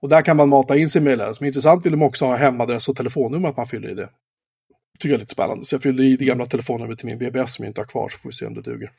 Och 0.00 0.08
där 0.08 0.22
kan 0.22 0.36
man 0.36 0.48
mata 0.48 0.76
in 0.76 0.90
sin 0.90 1.04
mejladress. 1.04 1.40
Men 1.40 1.46
intressant 1.46 1.86
vill 1.86 1.92
de 1.92 2.02
också 2.02 2.24
ha 2.24 2.36
hemadress 2.36 2.88
och 2.88 2.96
telefonnummer 2.96 3.48
att 3.48 3.56
man 3.56 3.66
fyller 3.66 3.90
i 3.90 3.94
det. 3.94 4.10
Tycker 4.98 5.08
jag 5.08 5.14
är 5.14 5.20
lite 5.20 5.32
spännande. 5.32 5.64
Så 5.64 5.74
jag 5.74 5.82
fyllde 5.82 6.02
i 6.02 6.16
det 6.16 6.24
gamla 6.24 6.46
telefonnumret 6.46 6.98
till 6.98 7.06
min 7.06 7.18
BBS 7.18 7.54
som 7.54 7.64
jag 7.64 7.70
inte 7.70 7.80
har 7.80 7.86
kvar. 7.86 8.08
Så 8.08 8.18
får 8.18 8.28
vi 8.28 8.32
se 8.32 8.46
om 8.46 8.54
det 8.54 8.62
duger. 8.62 8.90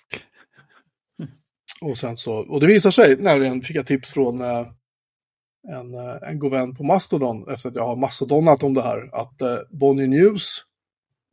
Och, 1.81 1.97
sen 1.97 2.17
så, 2.17 2.33
och 2.33 2.59
det 2.59 2.67
visar 2.67 2.91
sig, 2.91 3.15
nämligen 3.15 3.61
fick 3.61 3.75
jag 3.75 3.87
tips 3.87 4.13
från 4.13 4.41
eh, 4.41 4.67
en, 5.67 5.93
eh, 5.93 6.29
en 6.29 6.39
god 6.39 6.51
vän 6.51 6.75
på 6.75 6.83
Mastodon, 6.83 7.49
efter 7.49 7.69
att 7.69 7.75
jag 7.75 7.87
har 7.87 7.95
mastodonat 7.95 8.63
om 8.63 8.73
det 8.73 8.81
här, 8.81 9.15
att 9.15 9.41
eh, 9.41 9.57
Bonnier 9.79 10.07
News, 10.07 10.63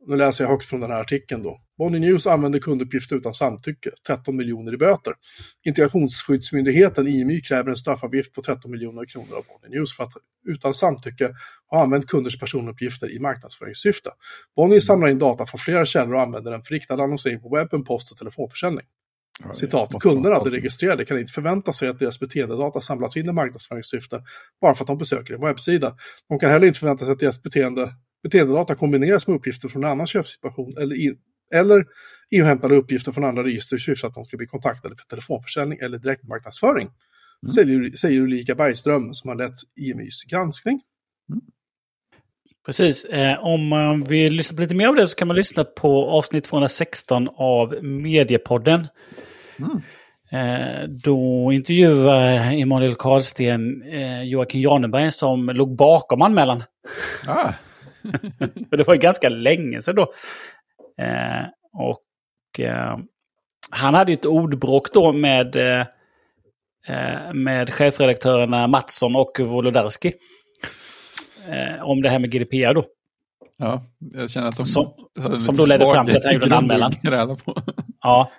nu 0.07 0.15
läser 0.15 0.43
jag 0.43 0.51
högt 0.51 0.65
från 0.65 0.79
den 0.79 0.91
här 0.91 1.01
artikeln 1.01 1.43
då, 1.43 1.59
Bonnier 1.77 1.99
News 1.99 2.27
använder 2.27 2.59
kunduppgifter 2.59 3.15
utan 3.15 3.33
samtycke, 3.33 3.89
13 4.07 4.35
miljoner 4.35 4.73
i 4.73 4.77
böter. 4.77 5.13
Integrationsskyddsmyndigheten, 5.65 7.07
IMY, 7.07 7.41
kräver 7.41 7.69
en 7.69 7.77
straffavgift 7.77 8.33
på 8.33 8.41
13 8.41 8.71
miljoner 8.71 9.05
kronor 9.05 9.35
av 9.35 9.43
Bonnier 9.43 9.79
News 9.79 9.97
för 9.97 10.03
att 10.03 10.13
utan 10.47 10.73
samtycke 10.73 11.29
ha 11.69 11.83
använt 11.83 12.07
kunders 12.07 12.39
personuppgifter 12.39 13.11
i 13.15 13.19
marknadsföringssyfte. 13.19 14.09
Bonnier 14.55 14.79
samlar 14.79 15.07
in 15.07 15.19
data 15.19 15.45
från 15.45 15.59
flera 15.59 15.85
källor 15.85 16.13
och 16.13 16.21
använder 16.21 16.51
den 16.51 16.63
för 16.63 16.73
riktad 16.73 16.93
annonsering 16.93 17.41
på 17.41 17.49
webben, 17.49 17.83
post 17.83 18.11
och 18.11 18.17
telefonförsäljning. 18.17 18.85
Citat, 19.53 19.99
kunderna, 19.99 20.43
de 20.43 20.49
registrerade, 20.49 21.05
kan 21.05 21.19
inte 21.19 21.33
förvänta 21.33 21.73
sig 21.73 21.89
att 21.89 21.99
deras 21.99 22.19
beteendedata 22.19 22.81
samlas 22.81 23.17
in 23.17 23.29
i 23.29 23.31
marknadsföringssyfte 23.31 24.23
bara 24.61 24.75
för 24.75 24.83
att 24.83 24.87
de 24.87 24.97
besöker 24.97 25.33
en 25.33 25.41
webbsida. 25.41 25.95
De 26.29 26.39
kan 26.39 26.49
heller 26.49 26.67
inte 26.67 26.79
förvänta 26.79 27.05
sig 27.05 27.11
att 27.11 27.19
deras 27.19 27.43
beteende, 27.43 27.93
beteendedata 28.23 28.75
kombineras 28.75 29.27
med 29.27 29.35
uppgifter 29.35 29.69
från 29.69 29.83
en 29.83 29.91
annan 29.91 30.07
köpsituation 30.07 30.77
eller, 30.77 31.15
eller 31.53 31.85
inhämtade 32.29 32.75
uppgifter 32.75 33.11
från 33.11 33.23
andra 33.23 33.43
register 33.43 33.75
i 33.75 33.79
syfte 33.79 34.07
att 34.07 34.13
de 34.13 34.25
ska 34.25 34.37
bli 34.37 34.47
kontaktade 34.47 34.95
för 34.95 35.05
telefonförsäljning 35.05 35.79
eller 35.79 35.97
direktmarknadsföring. 35.97 36.89
Säger, 37.53 37.95
säger 37.95 38.21
Ulrika 38.21 38.55
Bergström 38.55 39.13
som 39.13 39.27
har 39.27 39.35
lett 39.35 39.55
IMYs 39.79 40.23
granskning. 40.23 40.81
Precis. 42.65 43.05
Eh, 43.05 43.45
om 43.45 43.67
man 43.67 44.03
vill 44.03 44.33
lyssna 44.33 44.55
på 44.55 44.61
lite 44.61 44.75
mer 44.75 44.87
av 44.87 44.95
det 44.95 45.07
så 45.07 45.15
kan 45.15 45.27
man 45.27 45.37
lyssna 45.37 45.63
på 45.63 46.09
avsnitt 46.09 46.43
216 46.43 47.29
av 47.35 47.83
Mediepodden. 47.83 48.87
Mm. 49.59 49.81
Eh, 50.31 50.89
då 50.89 51.51
intervjuar 51.53 52.53
Emanuel 52.53 52.95
Karlsten 52.95 53.81
eh, 53.81 54.23
Joakim 54.23 54.61
Janeberg 54.61 55.11
som 55.11 55.45
låg 55.45 55.75
bakom 55.75 56.21
anmälan. 56.21 56.63
Ah, 57.27 57.51
det 58.71 58.87
var 58.87 58.95
ganska 58.95 59.29
länge 59.29 59.81
sedan 59.81 59.95
då. 59.95 60.13
Och 61.73 62.59
han 63.69 63.93
hade 63.93 64.13
ett 64.13 64.25
ordbråk 64.25 64.93
då 64.93 65.11
med, 65.11 65.55
med 67.33 67.73
chefredaktörerna 67.73 68.67
Mattsson 68.67 69.15
och 69.15 69.39
Wolodarski. 69.39 70.13
Eh, 71.49 71.83
om 71.89 72.01
det 72.01 72.09
här 72.09 72.19
med 72.19 72.31
GDPR 72.31 72.73
då. 72.73 72.85
ja, 73.57 73.83
jag 74.13 74.29
känner 74.29 74.47
att 74.47 74.57
de 74.57 74.65
Som- 74.65 74.91
som 75.39 75.55
då 75.55 75.65
ledde 75.65 75.85
fram 75.93 76.05
till 76.05 76.17
att 76.17 76.23
jag 76.23 76.33
gjorde 76.33 76.45
en 76.45 76.53
anmälan. 76.53 76.93
Ja, 78.01 78.31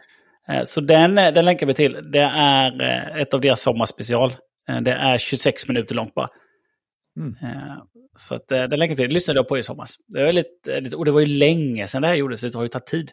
eh, 0.49 0.62
så 0.64 0.81
den, 0.81 1.19
eh, 1.19 1.33
den 1.33 1.45
länkar 1.45 1.66
vi 1.66 1.75
till. 1.75 2.11
Det 2.12 2.31
är 2.33 2.81
eh, 2.83 3.23
ett 3.23 3.35
av 3.35 3.40
deras 3.40 3.61
sommarspecial. 3.62 4.35
Det 4.83 4.92
är 4.92 5.19
26 5.19 5.69
minuter 5.69 5.95
långt 5.95 6.14
bara. 6.14 6.29
Mm. 7.21 7.35
Så 8.16 8.35
att, 8.35 8.49
den 8.49 8.71
länkar 8.71 8.95
vi 8.95 8.97
till. 8.97 9.09
Det 9.09 9.14
lyssnade 9.14 9.38
jag 9.38 9.49
på 9.49 9.59
i 9.59 9.62
somras. 9.62 9.95
Det 10.07 10.25
var 10.25 10.33
lite, 10.33 10.81
lite, 10.81 10.97
och 10.97 11.05
det 11.05 11.11
var 11.11 11.21
ju 11.21 11.27
länge 11.27 11.87
sedan 11.87 12.03
det 12.03 12.09
här 12.09 12.14
gjordes, 12.14 12.40
så 12.40 12.49
det 12.49 12.55
har 12.59 12.62
ju 12.62 12.69
tagit 12.69 12.87
tid. 12.87 13.11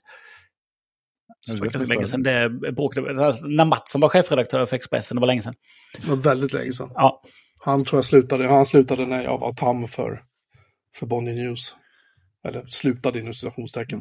Så 1.45 1.53
det 1.53 1.60
var 1.60 1.67
ganska 1.67 1.93
länge 1.93 2.06
sedan 2.06 2.23
det 2.23 2.49
bråkade. 2.71 3.25
Alltså, 3.25 3.45
När 3.47 3.65
Mattsson 3.65 4.01
var 4.01 4.10
chefredaktör 4.10 4.65
för 4.65 4.75
Expressen, 4.75 5.15
det 5.15 5.19
var 5.21 5.27
länge 5.27 5.41
sedan. 5.41 5.56
Det 6.01 6.08
var 6.10 6.15
väldigt 6.15 6.53
länge 6.53 6.73
sedan. 6.73 6.91
Ja, 6.95 7.21
Han 7.65 7.86
tror 7.86 7.97
jag 7.97 8.06
slutade, 8.06 8.47
han 8.47 8.65
slutade 8.65 9.06
när 9.06 9.23
jag 9.23 9.38
var 9.39 9.52
tam 9.54 9.88
för, 9.88 10.23
för 10.95 11.06
Bonnier 11.06 11.36
News. 11.36 11.76
Eller 12.47 12.65
slutade 12.67 13.19
inom 13.19 13.34
citationstecken. 13.34 13.99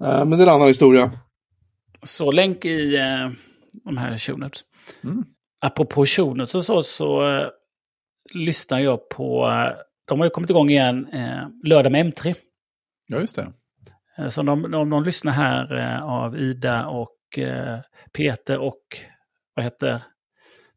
Eh, 0.00 0.24
men 0.24 0.30
det 0.30 0.36
är 0.44 0.48
en 0.48 0.54
annan 0.54 0.66
historia. 0.66 1.10
så 2.02 2.30
länk 2.30 2.64
i 2.64 2.96
eh, 2.96 3.30
de 3.84 3.96
här 3.96 4.18
show 4.18 4.38
notes. 4.38 4.60
Mm. 5.04 5.24
Apropå 5.60 6.06
show 6.06 6.36
notes 6.36 6.54
och 6.54 6.64
så, 6.64 6.82
så 6.82 7.36
eh, 7.36 7.48
lyssnar 8.34 8.80
jag 8.80 9.08
på... 9.08 9.48
Eh, 9.48 9.76
de 10.04 10.18
har 10.18 10.26
ju 10.26 10.30
kommit 10.30 10.50
igång 10.50 10.70
igen 10.70 11.08
eh, 11.12 11.48
lördag 11.64 11.92
med 11.92 12.06
M3. 12.14 12.34
Ja, 13.06 13.20
just 13.20 13.36
det. 13.36 13.52
Eh, 14.18 14.28
Så 14.28 14.40
om 14.40 14.70
de, 14.70 14.90
de 14.90 15.04
lyssnar 15.04 15.32
här 15.32 15.98
av 16.02 16.38
Ida 16.38 16.86
och 16.86 17.14
Peter 18.12 18.58
och 18.58 18.80
vad 19.54 19.64
heter 19.64 20.02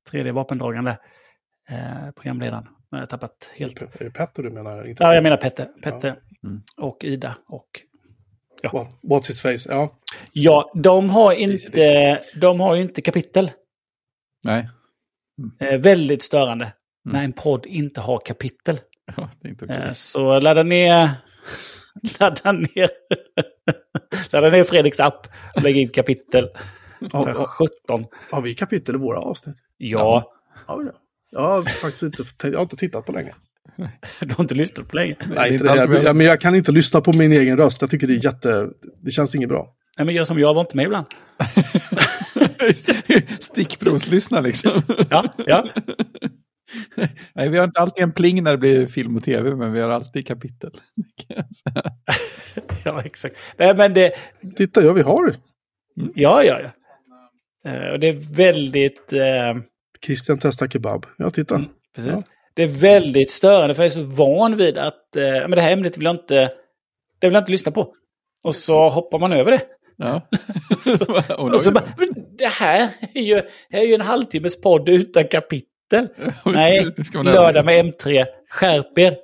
tredje 0.10 0.32
vapendragande 0.32 0.98
eh, 1.70 2.12
programledaren. 2.16 2.68
Jag 2.92 3.00
har 3.00 3.06
tappat 3.06 3.50
helt. 3.56 3.82
Är 3.82 3.90
det 4.04 4.12
Petter 4.12 4.44
du 4.44 4.50
menar? 4.50 4.88
Inte 4.88 5.04
Ja, 5.04 5.14
jag 5.14 5.24
menar 5.24 5.38
Petter. 5.38 5.66
Petter 5.84 6.16
Mm. 6.44 6.62
och 6.78 7.04
Ida. 7.04 7.36
Och... 7.48 7.68
What, 8.72 8.88
what's 9.04 9.28
his 9.28 9.42
face? 9.42 9.74
Ja. 9.74 10.00
Ja, 10.32 10.72
de 10.76 11.10
har 11.10 11.34
inte, 11.34 12.22
de 12.36 12.60
har 12.60 12.76
ju 12.76 12.82
inte 12.82 13.02
kapitel. 13.02 13.52
Nej, 14.44 14.70
Eh, 15.60 15.78
väldigt 15.80 16.24
störande 16.24 16.66
Mm. 16.66 17.18
när 17.18 17.24
en 17.24 17.34
podd 17.34 17.66
inte 17.66 18.02
har 18.02 18.20
kapitel. 18.26 18.80
ja, 19.18 19.30
det 19.42 19.48
är 19.48 19.50
inte 19.50 19.66
okej. 19.66 19.78
Eh, 19.78 19.94
så 19.94 20.40
ladda 20.40 20.64
ner, 20.64 21.10
ladda 22.20 22.52
ner, 22.52 22.90
ladda 24.32 24.50
ner 24.50 24.64
Fredriks 24.64 25.00
app 25.00 25.28
och 25.56 25.62
lägg 25.64 25.78
in 25.78 25.90
kapitel. 25.90 26.50
Ja, 27.02 27.24
För 27.24 27.32
ja. 27.32 27.46
17. 27.46 28.06
Har 28.32 28.42
vi 28.42 28.56
kapitel 28.56 28.96
i 28.96 28.98
våra 28.98 29.20
avsnitt? 29.20 29.56
Ja, 29.78 30.32
Ja, 30.68 30.76
det. 30.76 30.94
Jag 31.32 31.42
har 31.42 31.62
faktiskt 31.62 32.04
inte, 32.04 32.24
jag 32.42 32.54
har 32.54 32.62
inte 32.62 32.76
tittat 32.76 33.06
på 33.06 33.12
länge. 33.12 33.34
du 34.20 34.34
har 34.34 34.44
inte 34.44 34.56
lyssnat 34.56 34.88
på 34.88 34.96
länge. 34.96 35.16
Nej, 35.36 35.54
inte 35.54 35.76
det. 35.88 36.04
Jag, 36.04 36.16
men 36.16 36.26
jag 36.26 36.42
kan 36.42 36.56
inte 36.56 36.72
lyssna 36.72 37.02
på 37.02 37.14
min 37.14 37.32
egen 37.32 37.58
röst. 37.58 37.82
Jag 37.82 37.90
tycker 37.90 38.08
det 38.08 38.14
är 38.14 38.26
jätte... 38.26 38.70
Det 39.02 39.12
känns 39.12 39.36
inget 39.36 39.50
bra. 39.50 39.76
Nej, 39.98 40.06
men 40.06 40.16
gör 40.16 40.26
som 40.26 40.40
jag, 40.40 40.54
var 40.54 40.62
inte 40.62 40.78
med 40.78 40.86
ibland. 40.86 41.06
Stickprovslyssna 43.40 44.42
liksom. 44.42 44.82
Ja, 45.10 45.34
ja. 45.46 45.68
Nej, 47.34 47.50
vi 47.50 47.58
har 47.58 47.64
inte 47.64 47.80
alltid 47.80 48.04
en 48.04 48.12
pling 48.12 48.44
när 48.44 48.52
det 48.52 48.58
blir 48.58 48.88
film 48.88 49.16
och 49.16 49.24
tv, 49.24 49.56
men 49.56 49.74
vi 49.74 49.80
har 49.80 49.90
alltid 49.90 50.28
kapitel. 50.28 50.72
ja 52.86 53.02
exakt. 53.06 53.38
Nej, 53.58 53.76
men 53.76 53.94
det, 53.94 54.12
Titta, 54.56 54.84
ja 54.84 54.94
vi 54.94 55.02
har 55.02 55.36
ja, 56.16 56.44
ja, 56.44 56.60
ja. 56.60 56.70
Eh, 57.65 57.91
Och 57.93 58.00
det 58.00 58.08
är 58.08 58.36
väldigt, 58.36 59.13
eh, 59.13 59.56
Christian 60.06 60.39
testar 60.41 60.67
kebab. 60.67 61.06
Ja, 61.17 61.30
titta. 61.32 61.65
precis. 61.95 62.12
Ja. 62.15 62.21
Det 62.54 62.63
är 62.63 62.67
väldigt 62.67 63.32
störande 63.32 63.74
för 63.76 63.84
jag 63.84 63.88
är 63.88 63.93
så 63.93 64.04
van 64.04 64.58
vid 64.58 64.78
att, 64.78 65.15
eh, 65.15 65.24
men 65.24 65.52
det 65.52 65.62
här 65.62 65.71
ämnet 65.71 65.97
vill 65.97 66.06
jag 66.06 66.13
inte, 66.15 66.36
det 67.19 67.28
vill 67.28 67.34
jag 67.34 67.41
inte 67.41 67.52
lyssna 67.52 67.71
på. 67.71 67.93
Och 68.43 68.56
så 68.56 68.89
hoppar 68.89 69.19
man 69.19 69.34
över 69.34 69.52
det. 69.52 69.62
Ja. 69.97 70.21
och 71.38 71.50
Och 71.54 71.62
så 71.62 71.71
bara, 71.71 71.84
"Men 71.97 72.10
det 72.38 72.47
här 72.47 72.89
är 73.13 73.21
ju, 73.21 73.36
här 73.69 73.82
är 73.82 73.86
ju 73.88 73.93
en 73.93 74.02
halvtimmes 74.02 74.62
podd 74.62 74.89
utan 74.89 75.28
kapitel. 75.28 75.67
Nej, 76.45 76.86
lördag 77.24 77.65
med 77.65 77.86
M3. 77.86 78.26
Skärp 78.50 78.97
er. 78.97 79.17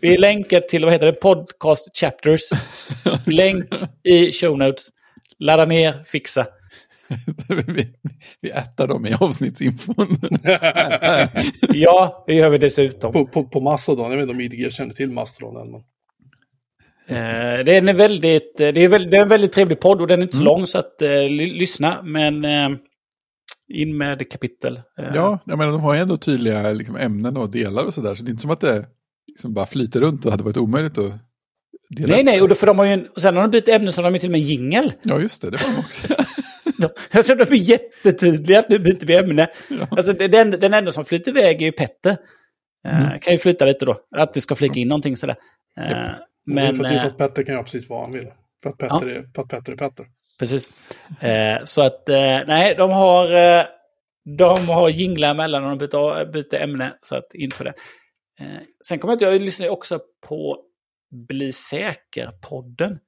Vi 0.00 0.16
länkar 0.16 0.60
till, 0.60 0.84
vad 0.84 0.92
heter 0.92 1.06
det, 1.06 1.12
podcast 1.12 1.96
chapters. 2.00 2.40
Länk 3.26 3.64
i 4.02 4.32
show 4.32 4.58
notes. 4.58 4.86
Ladda 5.38 5.64
ner, 5.64 6.02
fixa. 6.06 6.46
Vi, 7.66 7.88
vi 8.42 8.50
äter 8.50 8.86
dem 8.86 9.06
i 9.06 9.14
avsnittsinfon. 9.20 10.16
Ja, 11.68 12.24
det 12.26 12.34
gör 12.34 12.50
vi 12.50 12.58
dessutom. 12.58 13.12
På, 13.12 13.26
på, 13.26 13.44
på 13.44 13.60
Mastodon. 13.60 14.10
Jag 14.10 14.16
vet 14.16 14.22
inte 14.22 14.34
om 14.34 14.40
IDG 14.40 14.72
känner 14.72 14.94
till 14.94 15.10
Mastodon 15.10 15.56
än. 15.56 15.70
Men... 15.70 15.80
Eh, 17.08 17.64
det 17.64 17.72
är 17.76 17.88
en 17.88 17.96
väldigt, 17.96 18.56
det 18.58 18.64
är, 18.84 18.88
väl- 18.88 19.10
det 19.10 19.16
är 19.16 19.22
en 19.22 19.28
väldigt 19.28 19.52
trevlig 19.52 19.80
podd 19.80 20.00
och 20.00 20.06
den 20.06 20.18
är 20.18 20.22
inte 20.22 20.36
så 20.36 20.42
lång 20.42 20.66
så 20.66 20.78
att 20.78 21.02
eh, 21.02 21.08
ly- 21.28 21.58
lyssna. 21.58 22.02
Men 22.02 22.44
eh, 22.44 22.68
in 23.74 23.96
med 23.96 24.30
kapitel. 24.30 24.76
Eh, 24.98 25.04
ja, 25.14 25.38
jag 25.44 25.58
menar, 25.58 25.72
de 25.72 25.80
har 25.80 25.94
ju 25.94 26.00
ändå 26.00 26.16
tydliga 26.16 26.72
liksom, 26.72 26.96
ämnen 26.96 27.36
och 27.36 27.50
delar 27.50 27.84
och 27.84 27.94
sådär, 27.94 28.14
så 28.14 28.24
det 28.24 28.28
är 28.28 28.30
inte 28.30 28.42
som 28.42 28.50
att 28.50 28.60
det 28.60 28.86
liksom 29.26 29.54
bara 29.54 29.66
flyter 29.66 30.00
runt 30.00 30.24
och 30.24 30.30
hade 30.30 30.44
varit 30.44 30.56
omöjligt 30.56 30.98
att 30.98 31.12
dela. 31.90 32.14
Nej, 32.14 32.24
nej, 32.24 32.40
och 32.42 32.48
då, 32.48 32.54
för 32.54 32.66
de 32.66 32.78
har 32.78 32.86
ju 32.86 32.92
en, 32.92 33.06
och 33.08 33.22
sen 33.22 33.34
har 33.36 33.42
de 33.42 33.50
bytt 33.50 33.68
ämne 33.68 33.92
så 33.92 34.00
har 34.02 34.10
de 34.10 34.14
ju 34.14 34.20
till 34.20 34.28
och 34.28 34.32
med 34.32 34.40
jingel. 34.40 34.92
Ja, 35.02 35.20
just 35.20 35.42
det, 35.42 35.50
det 35.50 35.56
var 35.62 35.72
de 35.74 35.78
också. 35.78 36.08
De, 36.78 36.88
alltså 37.10 37.34
de 37.34 37.42
är 37.42 37.54
jättetydliga 37.54 38.58
att 38.58 38.68
nu 38.68 38.78
byter 38.78 39.06
vi 39.06 39.16
ämne. 39.16 39.48
Alltså, 39.90 40.12
den, 40.12 40.50
den 40.50 40.74
enda 40.74 40.92
som 40.92 41.04
flyter 41.04 41.30
iväg 41.30 41.62
är 41.62 41.66
ju 41.66 41.72
Petter. 41.72 42.16
Eh, 42.88 43.18
Kan 43.20 43.32
ju 43.32 43.38
flytta 43.38 43.64
lite 43.64 43.84
då. 43.84 43.96
Att 44.16 44.34
det 44.34 44.40
ska 44.40 44.54
flika 44.54 44.80
in 44.80 44.88
någonting 44.88 45.16
sådär. 45.16 45.36
Eh, 45.80 46.10
Men, 46.46 46.74
för, 46.74 46.82
det 46.82 46.88
är 46.88 47.00
för 47.00 47.06
eh, 47.06 47.12
att 47.12 47.18
Petter 47.18 47.42
kan 47.42 47.52
göra 47.54 47.64
precis 47.64 47.88
vad 47.88 48.00
han 48.00 48.12
vill. 48.12 48.26
För 48.62 48.70
att 48.70 48.78
Petter, 48.78 49.08
är, 49.08 49.24
för 49.34 49.42
att 49.42 49.48
Petter 49.48 49.72
är 49.72 49.76
Petter. 49.76 50.06
precis. 50.38 50.70
Eh, 51.20 51.64
så 51.64 51.82
att, 51.82 52.08
eh, 52.08 52.40
nej, 52.46 52.74
de 52.74 52.90
har, 52.90 53.32
eh, 53.58 53.64
de 54.38 54.68
har 54.68 54.88
jinglar 54.88 55.30
emellan 55.30 55.64
och 55.64 55.70
de 55.70 55.78
byter, 55.78 56.32
byter 56.32 56.54
ämne. 56.62 56.94
Så 57.02 57.16
att 57.16 57.34
inför 57.34 57.64
det. 57.64 57.74
Eh, 58.40 58.46
sen 58.86 58.98
kommer 58.98 59.16
jag 59.20 59.34
jag 59.34 59.40
lyssnar 59.40 59.68
också 59.68 60.00
på 60.26 60.58
Bli 61.28 61.52
säker-podden. 61.52 62.98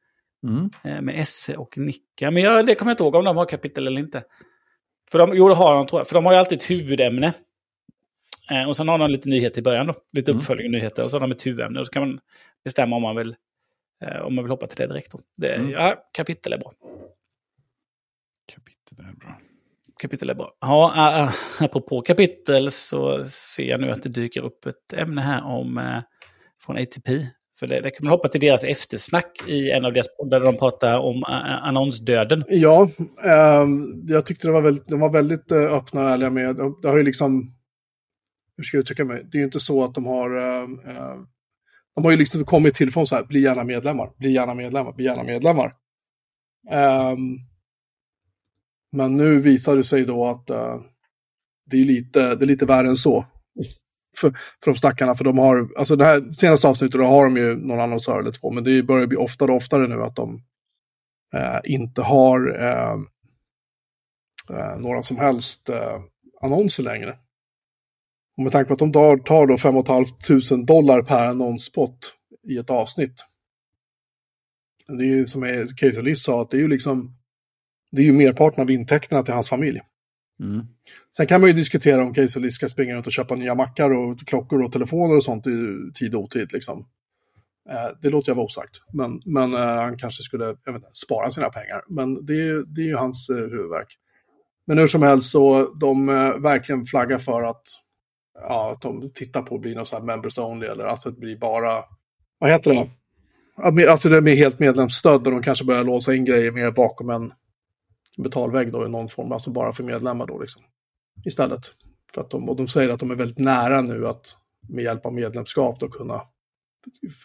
Mm. 0.48 0.70
eh, 0.84 1.00
med 1.02 1.20
Esse 1.20 1.56
och 1.56 1.78
Nicka. 1.78 2.30
Men 2.30 2.42
jag, 2.42 2.66
det 2.66 2.74
kommer 2.74 2.90
jag 2.90 2.94
inte 2.94 3.02
ihåg 3.02 3.14
om 3.14 3.24
de 3.24 3.36
har 3.36 3.44
kapitel 3.44 3.86
eller 3.86 4.00
inte. 4.00 4.24
För 5.10 5.18
de, 5.18 5.36
jo, 5.36 5.48
det 5.48 5.54
har 5.54 5.74
de 5.74 5.86
tror 5.86 6.00
jag. 6.00 6.08
För 6.08 6.14
de 6.14 6.26
har 6.26 6.32
ju 6.32 6.38
alltid 6.38 6.58
ett 6.58 6.70
huvudämne. 6.70 7.32
Eh, 8.50 8.68
och 8.68 8.76
sen 8.76 8.88
har 8.88 8.98
de 8.98 9.10
lite 9.10 9.28
nyheter 9.28 9.58
i 9.58 9.62
början 9.62 9.86
då. 9.86 9.94
Lite 10.12 10.30
Mm. 10.30 10.40
uppföljning 10.40 10.66
och 10.66 10.72
nyheter. 10.72 11.04
Och 11.04 11.10
så 11.10 11.16
har 11.16 11.20
de 11.20 11.32
ett 11.32 11.46
huvudämne. 11.46 11.80
Och 11.80 11.86
så 11.86 11.92
kan 11.92 12.08
man 12.08 12.20
bestämma 12.64 12.96
om 12.96 13.02
man 13.02 13.16
vill, 13.16 13.36
eh, 14.04 14.20
om 14.20 14.34
man 14.34 14.44
vill 14.44 14.50
hoppa 14.50 14.66
till 14.66 14.76
det 14.76 14.86
direkt. 14.86 15.12
Då. 15.12 15.20
Det, 15.36 15.54
Mm. 15.54 15.70
Ja, 15.70 16.08
kapitel 16.12 16.52
är 16.52 16.58
bra. 16.58 16.72
Kapitel 18.54 19.04
är 19.06 19.12
bra. 19.12 19.40
Kapitel 20.02 20.30
är 20.30 20.34
bra. 20.34 20.52
Ja, 20.60 21.18
äh, 21.22 21.32
apropå 21.64 22.00
kapitel 22.02 22.70
så 22.70 23.24
ser 23.26 23.64
jag 23.64 23.80
nu 23.80 23.90
att 23.90 24.02
det 24.02 24.08
dyker 24.08 24.40
upp 24.42 24.66
ett 24.66 24.92
ämne 24.92 25.20
här 25.20 25.44
om 25.44 25.78
äh, 25.78 25.98
från 26.60 26.76
ATP. 26.78 27.26
För 27.58 27.66
det, 27.66 27.80
det 27.80 27.90
kan 27.90 28.04
man 28.04 28.12
hoppa 28.12 28.28
till 28.28 28.40
deras 28.40 28.64
eftersnack 28.64 29.42
i 29.48 29.70
en 29.70 29.84
av 29.84 29.92
deras 29.92 30.16
poddar 30.16 30.40
där 30.40 30.46
de 30.46 30.56
pratar 30.56 30.98
om 30.98 31.16
eh, 31.28 31.34
eh, 31.34 31.64
annonsdöden. 31.64 32.44
Ja, 32.48 32.88
eh, 33.24 33.66
jag 34.06 34.26
tyckte 34.26 34.48
det 34.48 34.52
var 34.52 34.62
väldigt, 34.62 34.88
de 34.88 35.00
var 35.00 35.10
väldigt 35.10 35.50
eh, 35.50 35.74
öppna 35.74 36.02
och 36.02 36.10
ärliga 36.10 36.30
med, 36.30 36.56
det 36.82 36.88
har 36.88 36.96
ju 36.96 37.02
liksom, 37.02 37.54
hur 38.56 38.64
ska 38.64 38.76
jag 38.76 38.82
uttrycka 38.82 39.04
mig, 39.04 39.26
det 39.30 39.38
är 39.38 39.40
ju 39.40 39.44
inte 39.44 39.60
så 39.60 39.84
att 39.84 39.94
de 39.94 40.06
har, 40.06 40.36
eh, 40.36 40.68
de 41.94 42.04
har 42.04 42.10
ju 42.10 42.16
liksom 42.16 42.44
kommit 42.44 42.74
till 42.74 42.92
från 42.92 43.06
så 43.06 43.16
här, 43.16 43.24
bli 43.24 43.40
gärna 43.40 43.64
medlemmar, 43.64 44.10
bli 44.16 44.32
gärna 44.32 44.54
medlemmar, 44.54 44.92
bli 44.92 45.04
gärna 45.04 45.22
medlemmar. 45.22 45.74
Eh, 46.70 47.16
men 48.92 49.14
nu 49.14 49.40
visar 49.40 49.76
det 49.76 49.84
sig 49.84 50.04
då 50.04 50.26
att 50.26 50.46
det, 51.70 51.76
är 51.76 51.84
lite, 51.84 52.34
det 52.34 52.44
är 52.44 52.46
lite 52.46 52.66
värre 52.66 52.88
än 52.88 52.96
så 52.96 53.26
för, 54.20 54.30
för 54.30 54.70
de 54.70 54.76
stackarna, 54.76 55.14
för 55.14 55.24
de 55.24 55.38
har, 55.38 55.68
alltså 55.76 55.96
det 55.96 56.04
här 56.04 56.32
senaste 56.32 56.68
avsnittet 56.68 57.00
då 57.00 57.06
har 57.06 57.24
de 57.24 57.36
ju 57.36 57.56
någon 57.56 57.80
annonsör 57.80 58.20
eller 58.20 58.32
två, 58.32 58.50
men 58.50 58.64
det 58.64 58.82
börjar 58.82 59.06
bli 59.06 59.16
oftare 59.16 59.50
och 59.50 59.56
oftare 59.56 59.88
nu 59.88 60.02
att 60.02 60.16
de 60.16 60.42
eh, 61.34 61.58
inte 61.64 62.02
har 62.02 62.60
eh, 62.60 62.92
eh 64.50 64.78
några 64.78 65.02
som 65.02 65.16
helst 65.16 65.68
eh, 65.68 66.00
annonser 66.40 66.82
längre. 66.82 67.18
Och 68.36 68.42
med 68.42 68.52
tanke 68.52 68.68
på 68.68 68.72
att 68.72 68.78
de 68.78 68.92
tar, 68.92 69.16
tar 69.16 69.46
då 69.46 69.58
5 69.58 69.74
500 70.26 70.66
dollar 70.66 71.02
per 71.02 71.26
annonsspot 71.26 71.98
i 72.48 72.58
ett 72.58 72.70
avsnitt. 72.70 73.26
Det 74.86 75.04
är 75.04 75.08
ju 75.08 75.26
som 75.26 75.42
Casey 75.76 76.02
Liss 76.02 76.22
sa, 76.22 76.42
att 76.42 76.50
det 76.50 76.56
är 76.56 76.60
ju 76.60 76.68
liksom 76.68 77.16
det 77.90 78.02
är 78.02 78.04
ju 78.06 78.12
merparten 78.12 78.62
av 78.62 78.70
intäkterna 78.70 79.22
till 79.22 79.34
hans 79.34 79.48
familj. 79.48 79.80
Mm. 80.40 80.66
Sen 81.16 81.26
kan 81.26 81.40
man 81.40 81.50
ju 81.50 81.54
diskutera 81.54 82.02
om 82.02 82.14
Casey 82.14 82.42
Liss 82.42 82.54
ska 82.54 82.68
springa 82.68 82.94
runt 82.94 83.06
och 83.06 83.12
köpa 83.12 83.34
nya 83.34 83.54
mackar 83.54 83.90
och 83.90 84.18
klockor 84.18 84.62
och 84.62 84.72
telefoner 84.72 85.16
och 85.16 85.24
sånt 85.24 85.46
i 85.46 85.50
tid 85.94 86.14
och 86.14 86.20
otid. 86.20 86.52
Liksom. 86.52 86.86
Eh, 87.70 87.96
det 88.02 88.10
låter 88.10 88.30
jag 88.30 88.36
vara 88.36 88.46
osagt. 88.46 88.82
Men, 88.92 89.22
men 89.24 89.54
eh, 89.54 89.60
han 89.60 89.98
kanske 89.98 90.22
skulle 90.22 90.50
inte, 90.50 90.88
spara 90.92 91.30
sina 91.30 91.48
pengar. 91.48 91.82
Men 91.88 92.26
det, 92.26 92.64
det 92.64 92.80
är 92.80 92.86
ju 92.86 92.94
hans 92.94 93.30
eh, 93.30 93.36
huvudverk. 93.36 93.98
Men 94.66 94.78
hur 94.78 94.86
som 94.86 95.02
helst 95.02 95.30
så 95.30 95.74
de 95.74 96.08
eh, 96.08 96.38
verkligen 96.38 96.86
flaggar 96.86 97.18
för 97.18 97.42
att, 97.42 97.62
ja, 98.40 98.72
att 98.72 98.82
de 98.82 99.10
tittar 99.14 99.42
på 99.42 99.54
att 99.54 99.60
bli 99.60 99.74
något 99.74 99.88
sånt 99.88 100.00
här 100.00 100.06
members 100.06 100.38
only 100.38 100.66
eller 100.66 100.84
alltså 100.84 101.08
att 101.08 101.18
bli 101.18 101.36
bara, 101.36 101.84
vad 102.38 102.50
heter 102.50 102.74
det? 102.74 102.88
Alltså 103.90 104.08
det 104.08 104.16
är 104.16 104.36
helt 104.36 104.58
medlemsstöd 104.58 105.26
och 105.26 105.32
de 105.32 105.42
kanske 105.42 105.64
börjar 105.64 105.84
låsa 105.84 106.14
in 106.14 106.24
grejer 106.24 106.50
mer 106.50 106.70
bakom 106.70 107.10
en 107.10 107.32
betalvägg 108.18 108.72
då 108.72 108.86
i 108.86 108.88
någon 108.88 109.08
form, 109.08 109.32
alltså 109.32 109.50
bara 109.50 109.72
för 109.72 109.84
medlemmar 109.84 110.26
då 110.26 110.38
liksom. 110.38 110.62
Istället. 111.24 111.60
För 112.14 112.20
att 112.20 112.30
de, 112.30 112.48
och 112.48 112.56
de 112.56 112.68
säger 112.68 112.88
att 112.90 113.00
de 113.00 113.10
är 113.10 113.14
väldigt 113.14 113.38
nära 113.38 113.82
nu 113.82 114.06
att 114.06 114.36
med 114.68 114.84
hjälp 114.84 115.06
av 115.06 115.14
medlemskap 115.14 115.80
då 115.80 115.88
kunna 115.88 116.20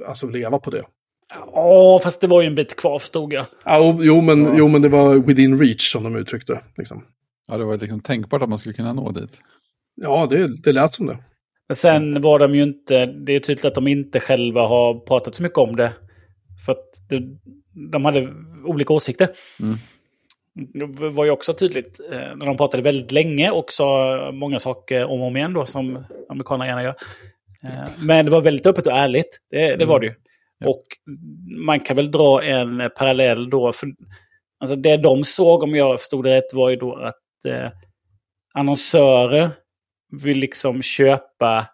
alltså 0.08 0.28
leva 0.28 0.60
på 0.60 0.70
det. 0.70 0.84
Ja, 1.54 2.00
fast 2.04 2.22
det 2.22 2.28
var 2.28 2.42
ju 2.42 2.48
en 2.48 2.56
bit 2.56 2.76
kvar 2.76 3.00
förstod 3.00 3.34
jag. 3.34 3.46
Ja, 3.66 3.98
jo, 4.02 4.22
men, 4.22 4.44
ja. 4.44 4.54
jo, 4.56 4.68
men 4.68 4.82
det 4.82 4.90
var 4.90 5.16
within 5.16 5.60
reach 5.60 5.92
som 5.92 6.04
de 6.04 6.16
uttryckte 6.16 6.54
det. 6.54 6.62
Liksom. 6.78 7.06
Ja, 7.48 7.58
det 7.58 7.66
var 7.66 7.78
liksom 7.78 8.02
tänkbart 8.02 8.42
att 8.42 8.50
man 8.50 8.58
skulle 8.58 8.74
kunna 8.74 8.94
nå 8.94 9.12
dit. 9.12 9.42
Ja, 9.96 10.28
det, 10.30 10.64
det 10.64 10.72
lät 10.72 10.94
som 10.94 11.06
det. 11.06 11.18
Men 11.68 11.76
sen 11.76 12.22
var 12.22 12.40
de 12.40 12.56
ju 12.56 12.64
inte, 12.64 13.06
det 13.06 13.34
är 13.34 13.40
tydligt 13.40 13.66
att 13.66 13.76
de 13.76 13.88
inte 13.88 14.20
själva 14.20 14.68
har 14.68 15.00
pratat 15.00 15.36
så 15.36 15.44
mycket 15.44 15.58
om 15.58 15.76
det. 15.76 15.94
För 16.66 16.72
att 16.72 17.10
det, 17.10 17.22
de 17.92 18.06
hade 18.06 18.34
olika 18.66 18.94
åsikter. 18.94 19.30
Mm. 19.60 19.78
Det 20.56 21.10
var 21.10 21.26
ju 21.26 21.32
också 21.32 21.54
tydligt 21.54 22.00
eh, 22.12 22.36
när 22.36 22.46
de 22.46 22.58
pratade 22.58 22.84
väldigt 22.84 23.12
länge 23.12 23.52
och 23.52 23.72
sa 23.72 24.18
många 24.34 24.60
saker 24.60 25.04
om 25.06 25.22
och 25.22 25.28
om 25.28 25.38
igen 25.38 25.54
då 25.54 25.66
som 25.66 26.06
amerikanerna 26.30 26.68
gärna 26.68 26.84
gör. 26.84 26.96
Eh, 27.64 27.90
men 28.00 28.26
det 28.26 28.32
var 28.32 28.42
väldigt 28.42 28.66
öppet 28.66 28.86
och 28.86 28.94
ärligt, 28.94 29.40
det, 29.50 29.76
det 29.76 29.86
var 29.86 30.00
det 30.00 30.06
ju. 30.06 30.14
Ja. 30.60 30.70
Och 30.70 30.84
man 31.66 31.80
kan 31.80 31.96
väl 31.96 32.12
dra 32.12 32.44
en 32.44 32.90
parallell 32.96 33.50
då. 33.50 33.74
För, 33.74 33.88
alltså 34.60 34.76
det 34.76 34.98
de 34.98 35.24
såg, 35.24 35.64
om 35.64 35.76
jag 35.76 36.00
förstod 36.00 36.26
det 36.26 36.38
rätt, 36.38 36.54
var 36.54 36.70
ju 36.70 36.76
då 36.76 36.96
att 36.96 37.46
eh, 37.46 37.72
annonsörer 38.54 39.50
vill 40.24 40.38
liksom 40.38 40.82
köpa 40.82 41.68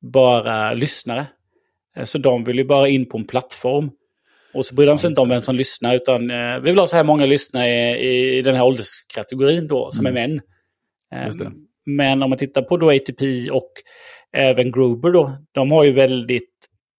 bara 0.00 0.72
lyssnare. 0.72 1.26
Eh, 1.96 2.04
så 2.04 2.18
de 2.18 2.44
vill 2.44 2.58
ju 2.58 2.64
bara 2.64 2.88
in 2.88 3.08
på 3.08 3.18
en 3.18 3.26
plattform. 3.26 3.90
Och 4.54 4.66
så 4.66 4.74
bryr 4.74 4.86
de 4.86 4.98
sig 4.98 5.08
inte 5.10 5.20
om 5.20 5.28
vem 5.28 5.42
som 5.42 5.56
lyssnar, 5.56 5.94
utan 5.94 6.30
eh, 6.30 6.58
vi 6.62 6.70
vill 6.70 6.78
ha 6.78 6.86
så 6.86 6.96
här 6.96 7.04
många 7.04 7.26
lyssnare 7.26 7.98
i, 7.98 8.38
i 8.38 8.42
den 8.42 8.54
här 8.54 8.64
ålderskategorin 8.64 9.66
då, 9.66 9.90
som 9.92 10.06
mm. 10.06 10.16
är 10.16 10.28
män. 10.28 10.40
Eh, 11.14 11.50
men 11.86 12.22
om 12.22 12.30
man 12.30 12.38
tittar 12.38 12.62
på 12.62 12.76
då 12.76 12.90
ATP 12.90 13.50
och 13.50 13.72
även 14.32 14.72
Gruber 14.72 15.10
då, 15.10 15.36
de 15.52 15.70
har 15.70 15.84
ju 15.84 15.92
väldigt, 15.92 16.50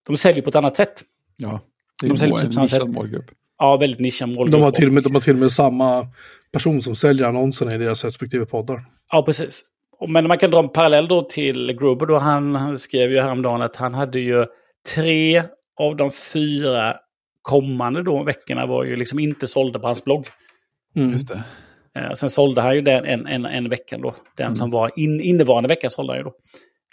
de 0.07 0.17
säljer 0.17 0.43
på 0.43 0.49
ett 0.49 0.55
annat 0.55 0.77
sätt. 0.77 1.03
Ja, 1.37 1.59
det 2.01 2.07
är 2.07 2.09
de 2.09 2.17
säljer 2.17 2.43
en 2.43 2.61
nischad 2.61 2.89
målgrupp. 2.89 3.25
Ja, 3.57 3.77
väldigt 3.77 3.99
nischad 3.99 4.29
målgrupp. 4.29 4.51
De 4.51 4.61
har, 4.61 4.71
till 4.71 4.87
och 4.87 4.93
med, 4.93 5.03
de 5.03 5.13
har 5.13 5.21
till 5.21 5.33
och 5.33 5.39
med 5.39 5.51
samma 5.51 6.07
person 6.51 6.81
som 6.81 6.95
säljer 6.95 7.27
annonserna 7.27 7.75
i 7.75 7.77
deras 7.77 8.03
respektive 8.03 8.45
poddar. 8.45 8.85
Ja, 9.11 9.23
precis. 9.25 9.63
Men 10.07 10.27
man 10.27 10.37
kan 10.37 10.51
dra 10.51 10.59
en 10.59 10.69
parallell 10.69 11.07
då 11.07 11.21
till 11.21 11.77
Gruber 11.79 12.05
då. 12.05 12.17
Han 12.17 12.77
skrev 12.79 13.11
ju 13.11 13.21
häromdagen 13.21 13.61
att 13.61 13.75
han 13.75 13.93
hade 13.93 14.19
ju 14.19 14.45
tre 14.95 15.43
av 15.79 15.95
de 15.95 16.11
fyra 16.11 16.95
kommande 17.43 18.03
då, 18.03 18.23
veckorna 18.23 18.65
var 18.65 18.83
ju 18.83 18.95
liksom 18.95 19.19
inte 19.19 19.47
sålda 19.47 19.79
på 19.79 19.87
hans 19.87 20.03
blogg. 20.03 20.27
Mm. 20.95 21.11
Just 21.11 21.27
det. 21.27 21.43
Eh, 21.95 22.11
sen 22.11 22.29
sålde 22.29 22.61
han 22.61 22.75
ju 22.75 22.81
den 22.81 23.05
en, 23.05 23.27
en, 23.27 23.45
en 23.45 23.69
vecka 23.69 23.97
då. 23.97 24.15
Den 24.37 24.45
mm. 24.45 24.55
som 24.55 24.71
var 24.71 24.91
in, 24.95 25.21
innevarande 25.21 25.69
vecka 25.69 25.89
sålde 25.89 26.13
han 26.13 26.17
ju 26.17 26.23
då. 26.23 26.33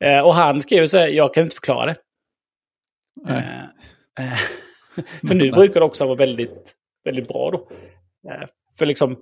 Eh, 0.06 0.20
och 0.20 0.34
han 0.34 0.62
skrev 0.62 0.86
så 0.86 0.98
här, 0.98 1.08
jag 1.08 1.34
kan 1.34 1.42
inte 1.42 1.54
förklara 1.54 1.86
det. 1.86 1.96
Eh, 3.28 3.62
eh 4.26 4.38
för 5.28 5.34
nu 5.34 5.52
brukar 5.52 5.80
det 5.80 5.86
också 5.86 6.06
vara 6.06 6.16
väldigt, 6.16 6.74
väldigt 7.04 7.28
bra 7.28 7.50
då. 7.50 7.68
Eh, 8.30 8.48
för 8.78 8.86
liksom, 8.86 9.16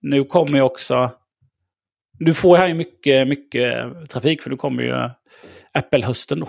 nu 0.00 0.24
kommer 0.24 0.54
ju 0.58 0.62
också... 0.62 1.10
Du 2.18 2.34
får 2.34 2.56
här 2.56 2.68
ju 2.68 2.74
mycket, 2.74 3.28
mycket 3.28 3.70
trafik 4.10 4.42
för 4.42 4.50
nu 4.50 4.56
kommer 4.56 4.82
ju 4.82 5.08
Apple-hösten 5.72 6.40
då. 6.40 6.48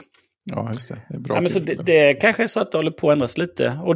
Ja, 0.49 0.71
just 0.73 0.89
det. 0.89 1.01
Det 1.09 1.15
är 1.15 1.19
bra. 1.19 1.35
Ja, 1.35 1.41
men 1.41 1.51
så 1.51 1.59
det, 1.59 1.75
det 1.75 2.13
kanske 2.13 2.43
är 2.43 2.47
så 2.47 2.59
att 2.59 2.71
det 2.71 2.77
håller 2.77 2.91
på 2.91 3.09
att 3.09 3.13
ändras 3.13 3.37
lite. 3.37 3.79
Och 3.83 3.95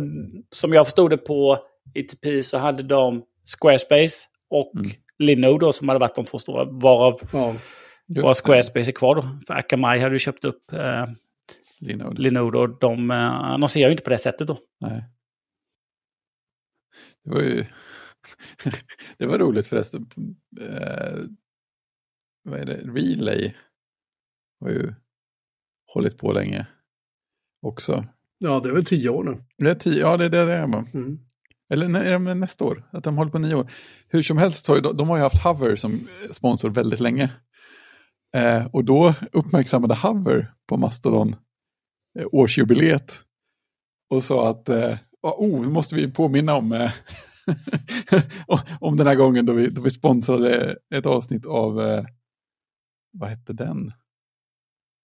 som 0.52 0.74
jag 0.74 0.86
förstod 0.86 1.10
det 1.10 1.18
på 1.18 1.60
ITP 1.94 2.46
så 2.46 2.58
hade 2.58 2.84
de 2.84 3.24
Squarespace 3.60 4.28
och 4.50 4.76
mm. 4.76 4.92
Linode 5.20 5.66
då 5.66 5.74
som 5.74 5.90
hade 5.90 6.00
varit 6.00 6.16
de 6.16 6.26
två 6.26 6.40
stora. 6.40 6.66
Varav 6.66 7.20
ja, 7.32 7.56
bara 8.22 8.34
Squarespace 8.34 8.92
är 8.92 8.92
kvar 8.92 9.16
då. 9.16 9.40
För 9.48 9.54
Akamai 9.54 10.00
hade 10.00 10.16
ju 10.16 10.20
köpt 10.20 10.44
upp 10.44 10.74
eh, 10.74 11.06
Linode. 11.80 12.22
Linode 12.22 12.58
och 12.58 12.80
de 12.80 13.12
eh, 13.12 13.18
annonserar 13.18 13.88
ju 13.88 13.92
inte 13.92 14.04
på 14.04 14.10
det 14.10 14.18
sättet 14.18 14.48
då. 14.48 14.60
Nej. 14.80 15.04
Det 17.24 17.30
var 17.30 17.42
ju... 17.42 17.66
det 19.18 19.26
var 19.26 19.38
roligt 19.38 19.68
förresten. 19.68 20.06
Eh, 20.62 21.20
vad 22.44 22.60
är 22.60 22.66
det? 22.66 22.78
Relay 22.78 23.54
var 24.60 24.70
ju 24.70 24.94
hållit 25.94 26.18
på 26.18 26.34
länge 26.34 26.66
också. 27.62 28.06
Ja, 28.38 28.60
det 28.60 28.70
är 28.70 28.74
väl 28.74 28.86
tio 28.86 29.10
år 29.10 29.24
nu. 29.24 29.44
Det 29.58 29.70
är 29.70 29.76
tio, 29.76 30.00
ja, 30.00 30.18
det 30.18 30.26
är 30.26 30.30
det 30.30 30.46
det 30.46 30.54
är. 30.54 30.64
Mm. 30.64 31.20
Eller 31.70 31.88
nej, 31.88 32.36
nästa 32.36 32.66
år, 32.66 32.90
att 32.92 33.04
de 33.04 33.18
håller 33.18 33.32
på 33.32 33.40
nio 33.40 33.56
år. 33.56 33.72
Hur 34.08 34.24
som 34.24 34.38
helst, 34.38 34.68
har 34.68 34.82
de, 34.82 34.98
de 34.98 35.10
har 35.10 35.18
ju 35.18 35.24
haft 35.24 35.44
Hover 35.44 35.76
som 35.76 36.08
sponsor 36.32 36.70
väldigt 36.70 37.00
länge. 37.00 37.32
Eh, 38.36 38.66
och 38.66 38.86
då 38.86 39.14
uppmärksammade 39.32 39.96
Hover 39.96 40.54
på 40.68 40.78
Mastodon 40.78 41.36
eh, 42.20 42.26
årsjubileet 42.32 43.22
och 44.10 44.24
sa 44.24 44.50
att 44.50 44.70
eh, 44.70 44.98
oh, 45.22 45.70
måste 45.70 45.96
vi 45.96 46.12
påminna 46.12 46.56
om, 46.56 46.72
eh, 46.72 46.92
om 48.80 48.98
den 48.98 49.08
här 49.08 49.16
gången 49.16 49.46
då 49.46 49.54
vi, 49.54 49.68
då 49.68 49.82
vi 49.82 49.90
sponsrade 49.90 50.78
ett 50.96 51.06
avsnitt 51.06 51.46
av, 51.46 51.82
eh, 51.82 52.06
vad 53.12 53.30
hette 53.30 53.54
den? 53.54 53.92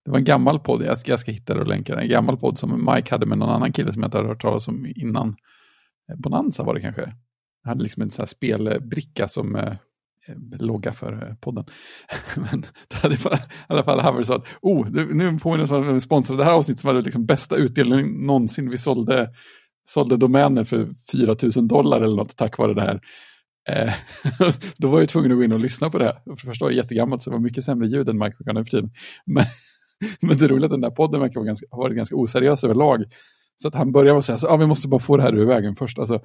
Det 0.07 0.11
var 0.11 0.17
en 0.17 0.23
gammal 0.23 0.59
podd, 0.59 0.81
jag 0.81 0.97
ska, 0.97 1.11
jag 1.11 1.19
ska 1.19 1.31
hitta 1.31 1.53
det 1.53 1.59
och 1.59 1.67
länka 1.67 1.93
den. 1.93 2.03
En 2.03 2.09
gammal 2.09 2.37
podd 2.37 2.57
som 2.57 2.91
Mike 2.93 3.13
hade 3.13 3.25
med 3.25 3.37
någon 3.37 3.49
annan 3.49 3.73
kille 3.73 3.93
som 3.93 4.01
jag 4.01 4.07
inte 4.07 4.17
hade 4.17 4.29
hört 4.29 4.41
talas 4.41 4.67
om 4.67 4.93
innan. 4.95 5.35
Eh, 6.09 6.17
Bonanza 6.17 6.63
var 6.63 6.73
det 6.73 6.81
kanske. 6.81 7.01
Jag 7.63 7.69
hade 7.69 7.83
liksom 7.83 8.03
en 8.03 8.11
sån 8.11 8.21
här 8.21 8.27
spelbricka 8.27 9.27
som 9.27 9.55
eh, 9.55 9.71
eh 10.27 10.59
logga 10.59 10.93
för 10.93 11.27
eh, 11.27 11.35
podden. 11.35 11.65
Men 12.35 12.65
det 12.87 12.95
hade 12.95 13.15
i 13.15 13.17
alla 13.67 13.83
fall 13.83 13.99
Haver 13.99 14.23
sa 14.23 14.35
att 14.35 14.47
oh, 14.61 14.89
nu 14.91 15.39
påminner 15.39 15.67
jag 15.67 15.81
om 15.81 15.89
att 15.89 15.95
vi 15.95 16.01
sponsrade 16.01 16.41
det 16.41 16.45
här 16.45 16.53
avsnittet 16.53 16.81
som 16.81 16.87
var 16.87 16.95
det 16.95 17.01
liksom 17.01 17.25
bästa 17.25 17.55
utdelning 17.55 18.25
någonsin. 18.25 18.69
Vi 18.69 18.77
sålde, 18.77 19.29
sålde 19.89 20.17
domäner 20.17 20.63
för 20.63 20.89
4 21.11 21.35
000 21.55 21.67
dollar 21.67 22.01
eller 22.01 22.15
något 22.15 22.35
tack 22.35 22.57
vare 22.57 22.73
det 22.73 22.81
här. 22.81 23.01
Eh, 23.69 23.93
då 24.77 24.89
var 24.89 24.99
jag 24.99 25.09
tvungen 25.09 25.31
att 25.31 25.37
gå 25.37 25.43
in 25.43 25.51
och 25.51 25.59
lyssna 25.59 25.89
på 25.89 25.97
det. 25.97 26.13
För 26.25 26.31
det 26.31 26.37
första 26.37 26.65
var 26.65 26.69
det 26.69 26.77
jättegammalt 26.77 27.21
så 27.21 27.29
det 27.29 27.35
var 27.35 27.43
mycket 27.43 27.63
sämre 27.63 27.87
ljud 27.87 28.09
än 28.09 28.19
Mike 28.19 28.53
nu 28.53 28.63
för 28.63 28.71
tiden. 28.71 28.91
Men, 29.25 29.45
men 30.19 30.37
det 30.37 30.47
roliga 30.47 30.61
är 30.61 30.65
att 30.65 30.71
den 30.71 30.81
där 30.81 30.89
podden 30.89 31.21
verkar 31.21 31.39
vara 31.39 31.47
ganska, 31.47 31.65
ha 31.71 31.77
varit 31.77 31.97
ganska 31.97 32.15
oseriös 32.15 32.63
överlag. 32.63 33.03
Så 33.61 33.67
att 33.67 33.75
han 33.75 33.91
började 33.91 34.11
med 34.11 34.17
att 34.17 34.25
säga, 34.25 34.37
så, 34.37 34.47
ah, 34.47 34.57
vi 34.57 34.67
måste 34.67 34.87
bara 34.87 34.99
få 34.99 35.17
det 35.17 35.23
här 35.23 35.35
ur 35.35 35.45
vägen 35.45 35.75
först. 35.75 35.99
Alltså, 35.99 36.19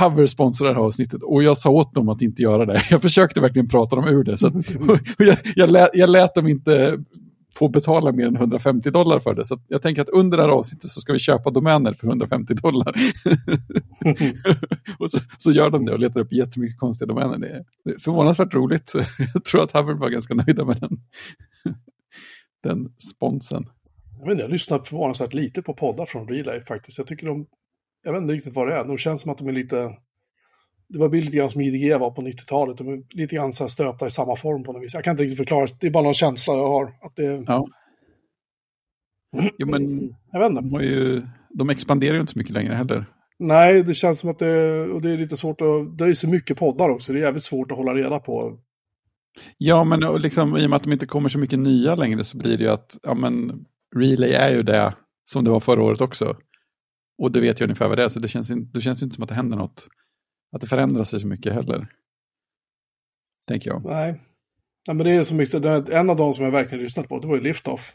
Hover 0.00 0.26
sponsrar 0.26 0.68
det 0.68 0.74
här 0.74 0.80
avsnittet 0.80 1.22
och 1.22 1.42
jag 1.42 1.58
sa 1.58 1.70
åt 1.70 1.94
dem 1.94 2.08
att 2.08 2.22
inte 2.22 2.42
göra 2.42 2.66
det. 2.66 2.82
Jag 2.90 3.02
försökte 3.02 3.40
verkligen 3.40 3.68
prata 3.68 3.96
dem 3.96 4.08
ur 4.08 4.24
det. 4.24 4.38
Så 4.38 4.46
att, 4.46 4.54
jag, 5.18 5.36
jag, 5.54 5.70
lät, 5.70 5.90
jag 5.94 6.10
lät 6.10 6.34
dem 6.34 6.48
inte 6.48 6.98
få 7.58 7.68
betala 7.68 8.12
mer 8.12 8.26
än 8.26 8.36
150 8.36 8.90
dollar 8.90 9.20
för 9.20 9.34
det. 9.34 9.44
Så 9.44 9.60
jag 9.68 9.82
tänker 9.82 10.02
att 10.02 10.08
under 10.08 10.36
det 10.36 10.42
här 10.42 10.50
avsnittet 10.50 10.90
så 10.90 11.00
ska 11.00 11.12
vi 11.12 11.18
köpa 11.18 11.50
domäner 11.50 11.94
för 11.94 12.06
150 12.06 12.54
dollar. 12.54 12.94
och 14.98 15.10
så, 15.10 15.18
så, 15.38 15.52
gör 15.52 15.70
de 15.70 15.84
det 15.84 15.92
och 15.92 15.98
letar 15.98 16.20
upp 16.20 16.32
jättemycket 16.32 16.78
konstiga 16.78 17.06
domäner. 17.06 17.38
Det 17.84 17.90
är 17.90 17.98
förvånansvärt 17.98 18.54
roligt. 18.54 18.94
jag 19.34 19.44
tror 19.44 19.62
att 19.62 19.72
Hubbard 19.72 19.98
var 19.98 20.08
ganska 20.08 20.34
nöjda 20.34 20.64
med 20.64 20.76
den, 20.80 20.98
den 22.62 22.92
sponsen. 22.98 23.66
Jag, 24.18 24.26
vet 24.26 24.32
inte, 24.32 24.44
jag 24.44 24.52
lyssnar 24.52 24.78
förvånansvärt 24.78 25.34
lite 25.34 25.62
på 25.62 25.74
poddar 25.74 26.06
från 26.06 26.28
Relay 26.28 26.64
faktiskt. 26.64 26.98
Jag 26.98 27.06
tycker 27.06 27.26
de, 27.26 27.46
jag 28.04 28.12
vet 28.12 28.22
inte 28.22 28.34
riktigt 28.34 28.54
vad 28.54 28.68
det 28.68 28.74
är, 28.74 28.84
de 28.84 28.98
känns 28.98 29.22
som 29.22 29.30
att 29.30 29.38
de 29.38 29.48
är 29.48 29.52
lite, 29.52 29.96
det 30.88 30.98
var 30.98 31.08
lite 31.08 31.36
grann 31.36 31.50
som 31.50 31.60
IDG 31.60 31.98
var 31.98 32.10
på 32.10 32.22
90-talet, 32.22 32.78
de 32.78 32.88
är 32.88 33.02
lite 33.16 33.36
grann 33.36 33.52
så 33.52 33.64
här 33.64 33.68
stöpta 33.68 34.06
i 34.06 34.10
samma 34.10 34.36
form 34.36 34.62
på 34.62 34.72
något 34.72 34.82
vis. 34.82 34.94
Jag 34.94 35.04
kan 35.04 35.10
inte 35.10 35.22
riktigt 35.22 35.38
förklara, 35.38 35.66
det 35.80 35.86
är 35.86 35.90
bara 35.90 36.04
någon 36.04 36.14
känsla 36.14 36.54
jag 36.54 36.68
har. 36.68 36.84
Att 36.84 37.16
det... 37.16 37.44
Ja. 37.46 37.66
Jo, 39.58 39.68
men 39.68 40.00
jag 40.32 40.40
vet 40.40 40.50
inte. 40.50 40.62
De, 40.62 40.84
ju, 40.84 41.22
de 41.50 41.70
expanderar 41.70 42.14
ju 42.14 42.20
inte 42.20 42.32
så 42.32 42.38
mycket 42.38 42.54
längre 42.54 42.74
heller. 42.74 43.06
Nej, 43.38 43.82
det 43.82 43.94
känns 43.94 44.20
som 44.20 44.30
att 44.30 44.38
det, 44.38 44.80
och 44.80 45.02
det 45.02 45.10
är 45.10 45.16
lite 45.16 45.36
svårt 45.36 45.60
att, 45.60 45.98
det 45.98 46.04
är 46.04 46.14
så 46.14 46.28
mycket 46.28 46.58
poddar 46.58 46.88
också, 46.88 47.12
det 47.12 47.18
är 47.18 47.22
jävligt 47.22 47.44
svårt 47.44 47.70
att 47.70 47.76
hålla 47.76 47.94
reda 47.94 48.18
på. 48.18 48.58
Ja, 49.58 49.84
men 49.84 50.00
liksom, 50.22 50.56
i 50.56 50.66
och 50.66 50.70
med 50.70 50.76
att 50.76 50.82
de 50.82 50.92
inte 50.92 51.06
kommer 51.06 51.28
så 51.28 51.38
mycket 51.38 51.58
nya 51.58 51.94
längre 51.94 52.24
så 52.24 52.38
blir 52.38 52.58
det 52.58 52.64
ju 52.64 52.70
att, 52.70 52.98
ja 53.02 53.14
men, 53.14 53.64
Relay 53.96 54.32
är 54.32 54.50
ju 54.50 54.62
det 54.62 54.94
som 55.30 55.44
det 55.44 55.50
var 55.50 55.60
förra 55.60 55.82
året 55.82 56.00
också. 56.00 56.36
Och 57.22 57.32
det 57.32 57.40
vet 57.40 57.60
jag 57.60 57.66
ungefär 57.66 57.88
vad 57.88 57.98
det 57.98 58.04
är, 58.04 58.08
så 58.08 58.18
det 58.18 58.28
känns, 58.28 58.50
in, 58.50 58.70
det 58.72 58.80
känns 58.80 59.02
inte 59.02 59.14
som 59.14 59.22
att 59.22 59.28
det 59.28 59.34
händer 59.34 59.56
något. 59.56 59.88
Att 60.52 60.60
det 60.60 60.66
förändrar 60.66 61.04
sig 61.04 61.20
så 61.20 61.26
mycket 61.26 61.52
heller. 61.52 61.88
Tänker 63.46 63.70
jag. 63.70 63.84
Nej. 63.84 64.20
Nej 64.86 64.96
men 64.96 65.06
det 65.06 65.10
är 65.12 65.24
så 65.24 65.34
mycket, 65.34 65.64
en 65.88 66.10
av 66.10 66.16
de 66.16 66.34
som 66.34 66.44
jag 66.44 66.50
verkligen 66.50 66.84
lyssnat 66.84 67.08
på, 67.08 67.18
det 67.18 67.26
var 67.26 67.34
ju 67.34 67.40
Liftoff. 67.40 67.94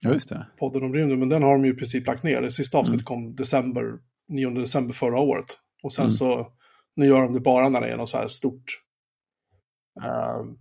Ja, 0.00 0.12
just 0.12 0.28
det. 0.28 0.46
Podden 0.58 0.82
om 0.82 0.94
rymden, 0.94 1.18
men 1.18 1.28
den 1.28 1.42
har 1.42 1.52
de 1.52 1.64
ju 1.64 1.72
i 1.72 1.76
princip 1.76 2.06
lagt 2.06 2.22
ner. 2.22 2.42
Det 2.42 2.52
sista 2.52 2.78
avsnittet 2.78 3.08
mm. 3.08 3.24
kom 3.24 3.36
december, 3.36 3.98
9 4.28 4.50
december 4.50 4.94
förra 4.94 5.18
året. 5.18 5.58
Och 5.82 5.92
sen 5.92 6.02
mm. 6.02 6.10
så, 6.10 6.52
nu 6.96 7.06
gör 7.06 7.22
de 7.22 7.32
det 7.32 7.40
bara 7.40 7.68
när 7.68 7.80
det 7.80 7.88
är 7.88 7.96
något 7.96 8.08
så 8.08 8.18
här 8.18 8.28
stort, 8.28 8.64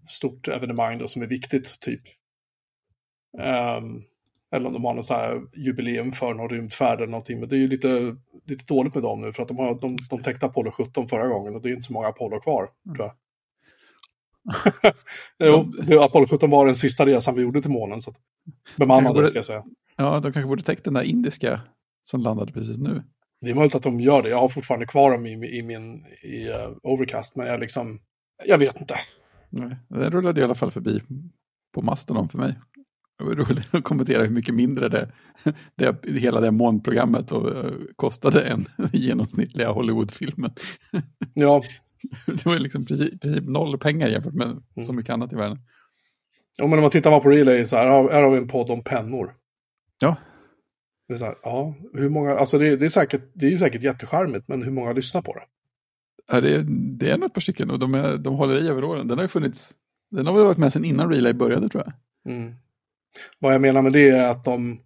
stort 0.09 0.47
evenemang 0.47 0.97
då 0.97 1.07
som 1.07 1.21
är 1.21 1.27
viktigt, 1.27 1.79
typ. 1.79 2.01
Um, 3.37 4.03
eller 4.51 4.67
om 4.67 4.73
de 4.73 4.85
har 4.85 4.93
något 4.93 5.05
så 5.05 5.13
här 5.13 5.41
jubileum 5.55 6.11
för 6.11 6.33
någon 6.33 6.49
rymdfärd 6.49 6.97
eller 6.97 7.11
någonting. 7.11 7.39
Men 7.39 7.49
det 7.49 7.55
är 7.55 7.59
ju 7.59 7.67
lite, 7.67 8.15
lite 8.45 8.65
dåligt 8.65 8.93
med 8.93 9.03
dem 9.03 9.19
nu 9.19 9.33
för 9.33 9.41
att 9.41 9.47
de, 9.47 9.57
har, 9.57 9.81
de, 9.81 9.97
de 10.09 10.23
täckte 10.23 10.45
Apollo 10.45 10.71
17 10.71 11.07
förra 11.07 11.27
gången 11.27 11.55
och 11.55 11.61
det 11.61 11.69
är 11.69 11.71
inte 11.71 11.83
så 11.83 11.93
många 11.93 12.07
Apollo 12.07 12.39
kvar, 12.39 12.69
mm. 12.85 12.95
tror 12.95 13.07
jag. 13.07 13.15
jo, 15.87 15.99
Apollo 16.01 16.27
17 16.27 16.49
var 16.49 16.65
den 16.65 16.75
sista 16.75 17.05
resan 17.05 17.35
vi 17.35 17.41
gjorde 17.41 17.61
till 17.61 17.71
månen. 17.71 18.01
Så 18.01 18.13
bemannade, 18.75 19.13
borde, 19.15 19.27
ska 19.27 19.37
jag 19.37 19.45
säga. 19.45 19.63
Ja, 19.95 20.19
de 20.19 20.33
kanske 20.33 20.47
borde 20.47 20.63
täckt 20.63 20.83
den 20.83 20.93
där 20.93 21.03
indiska 21.03 21.61
som 22.03 22.21
landade 22.21 22.53
precis 22.53 22.77
nu. 22.77 23.03
Det 23.41 23.49
är 23.49 23.55
möjligt 23.55 23.75
att 23.75 23.83
de 23.83 23.99
gör 23.99 24.23
det. 24.23 24.29
Jag 24.29 24.39
har 24.39 24.49
fortfarande 24.49 24.85
kvar 24.85 25.11
dem 25.11 25.25
i, 25.25 25.57
i 25.57 25.63
min 25.63 26.05
i, 26.23 26.49
uh, 26.49 26.77
Overcast, 26.83 27.35
men 27.35 27.47
jag 27.47 27.59
liksom, 27.59 27.99
jag 28.45 28.57
vet 28.57 28.81
inte. 28.81 28.95
Nej, 29.49 29.77
den 29.87 30.11
rullade 30.11 30.41
i 30.41 30.43
alla 30.43 30.55
fall 30.55 30.71
förbi 30.71 31.01
på 31.73 31.81
Mastodon 31.81 32.29
för 32.29 32.37
mig. 32.37 32.55
Det 33.17 33.23
var 33.23 33.35
roligt 33.35 33.75
att 33.75 33.83
kommentera 33.83 34.23
hur 34.23 34.31
mycket 34.31 34.55
mindre 34.55 34.89
det, 34.89 35.11
det 35.75 36.19
hela 36.19 36.41
det 36.41 36.51
månprogrammet 36.51 37.31
och, 37.31 37.49
uh, 37.49 37.71
kostade 37.95 38.41
än 38.41 38.65
genomsnittliga 38.93 39.71
Hollywoodfilmen. 39.71 40.51
Ja. 41.33 41.63
Det 42.25 42.45
var 42.45 42.59
liksom 42.59 42.85
precis, 42.85 43.19
precis 43.19 43.41
noll 43.41 43.77
pengar 43.77 44.07
jämfört 44.07 44.33
med 44.33 44.47
mm. 44.47 44.85
så 44.85 44.93
mycket 44.93 45.13
annat 45.13 45.33
i 45.33 45.35
världen. 45.35 45.59
Ja, 46.57 46.67
men 46.67 46.79
om 46.79 46.81
man 46.81 46.91
tittar 46.91 47.19
på 47.19 47.29
Relay 47.29 47.65
så 47.65 47.75
här, 47.75 47.85
här 47.85 48.23
har 48.23 48.29
vi 48.29 48.37
en 48.37 48.47
podd 48.47 48.69
om 48.71 48.83
pennor. 48.83 49.35
Ja. 50.01 50.15
Det 51.07 51.13
är 51.13 51.17
så 51.17 51.25
här, 51.25 51.35
ja, 51.43 51.75
hur 51.93 52.09
många, 52.09 52.35
alltså 52.35 52.57
det, 52.57 52.75
det, 52.75 52.85
är 52.85 52.89
säkert, 52.89 53.31
det 53.33 53.45
är 53.45 53.49
ju 53.49 53.59
säkert 53.59 53.83
jättecharmigt, 53.83 54.47
men 54.47 54.63
hur 54.63 54.71
många 54.71 54.93
lyssnar 54.93 55.21
på 55.21 55.33
det? 55.33 55.43
Ja, 56.31 56.41
det, 56.41 56.63
det 56.97 57.11
är 57.11 57.17
nog 57.17 57.27
ett 57.27 57.33
par 57.33 57.41
stycken 57.41 57.71
och 57.71 57.79
de, 57.79 57.93
är, 57.93 58.17
de 58.17 58.35
håller 58.35 58.63
i 58.63 58.67
över 58.67 58.83
åren. 58.83 59.07
Den 59.07 59.17
har 59.17 59.23
ju 59.23 59.27
funnits, 59.27 59.71
den 60.11 60.27
har 60.27 60.33
väl 60.33 60.43
varit 60.43 60.57
med 60.57 60.73
sedan 60.73 60.85
innan 60.85 61.13
Relay 61.13 61.33
började 61.33 61.69
tror 61.69 61.83
jag. 61.85 61.93
Mm. 62.33 62.55
Vad 63.39 63.53
jag 63.53 63.61
menar 63.61 63.81
med 63.81 63.93
det 63.93 64.09
är 64.09 64.31
att 64.31 64.43
de, 64.43 64.79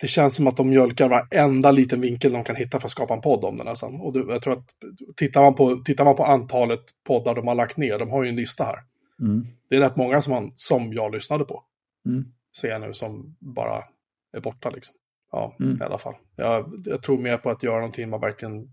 det 0.00 0.06
känns 0.06 0.36
som 0.36 0.46
att 0.46 0.56
de 0.56 0.68
mjölkar 0.68 1.08
varenda 1.08 1.70
liten 1.70 2.00
vinkel 2.00 2.32
de 2.32 2.44
kan 2.44 2.56
hitta 2.56 2.80
för 2.80 2.86
att 2.86 2.90
skapa 2.92 3.14
en 3.14 3.20
podd 3.20 3.44
om 3.44 3.56
den 3.56 3.66
nästan. 3.66 4.00
Och 4.00 4.12
det, 4.12 4.32
jag 4.32 4.42
tror 4.42 4.52
att 4.52 4.68
tittar 5.16 5.42
man, 5.42 5.54
på, 5.54 5.76
tittar 5.84 6.04
man 6.04 6.16
på 6.16 6.24
antalet 6.24 6.80
poddar 7.06 7.34
de 7.34 7.48
har 7.48 7.54
lagt 7.54 7.76
ner, 7.76 7.98
de 7.98 8.10
har 8.10 8.22
ju 8.22 8.28
en 8.28 8.36
lista 8.36 8.64
här. 8.64 8.78
Mm. 9.20 9.46
Det 9.68 9.76
är 9.76 9.80
rätt 9.80 9.96
många 9.96 10.22
som, 10.22 10.32
man, 10.32 10.52
som 10.54 10.92
jag 10.92 11.14
lyssnade 11.14 11.44
på. 11.44 11.64
Mm. 12.06 12.24
Ser 12.60 12.68
jag 12.68 12.80
nu 12.80 12.92
som 12.92 13.36
bara 13.40 13.84
är 14.36 14.40
borta 14.40 14.70
liksom. 14.70 14.94
Ja, 15.32 15.56
mm. 15.60 15.78
i 15.80 15.84
alla 15.84 15.98
fall. 15.98 16.14
Jag, 16.36 16.82
jag 16.84 17.02
tror 17.02 17.18
mer 17.18 17.36
på 17.36 17.50
att 17.50 17.62
göra 17.62 17.76
någonting 17.76 18.10
man 18.10 18.20
verkligen 18.20 18.70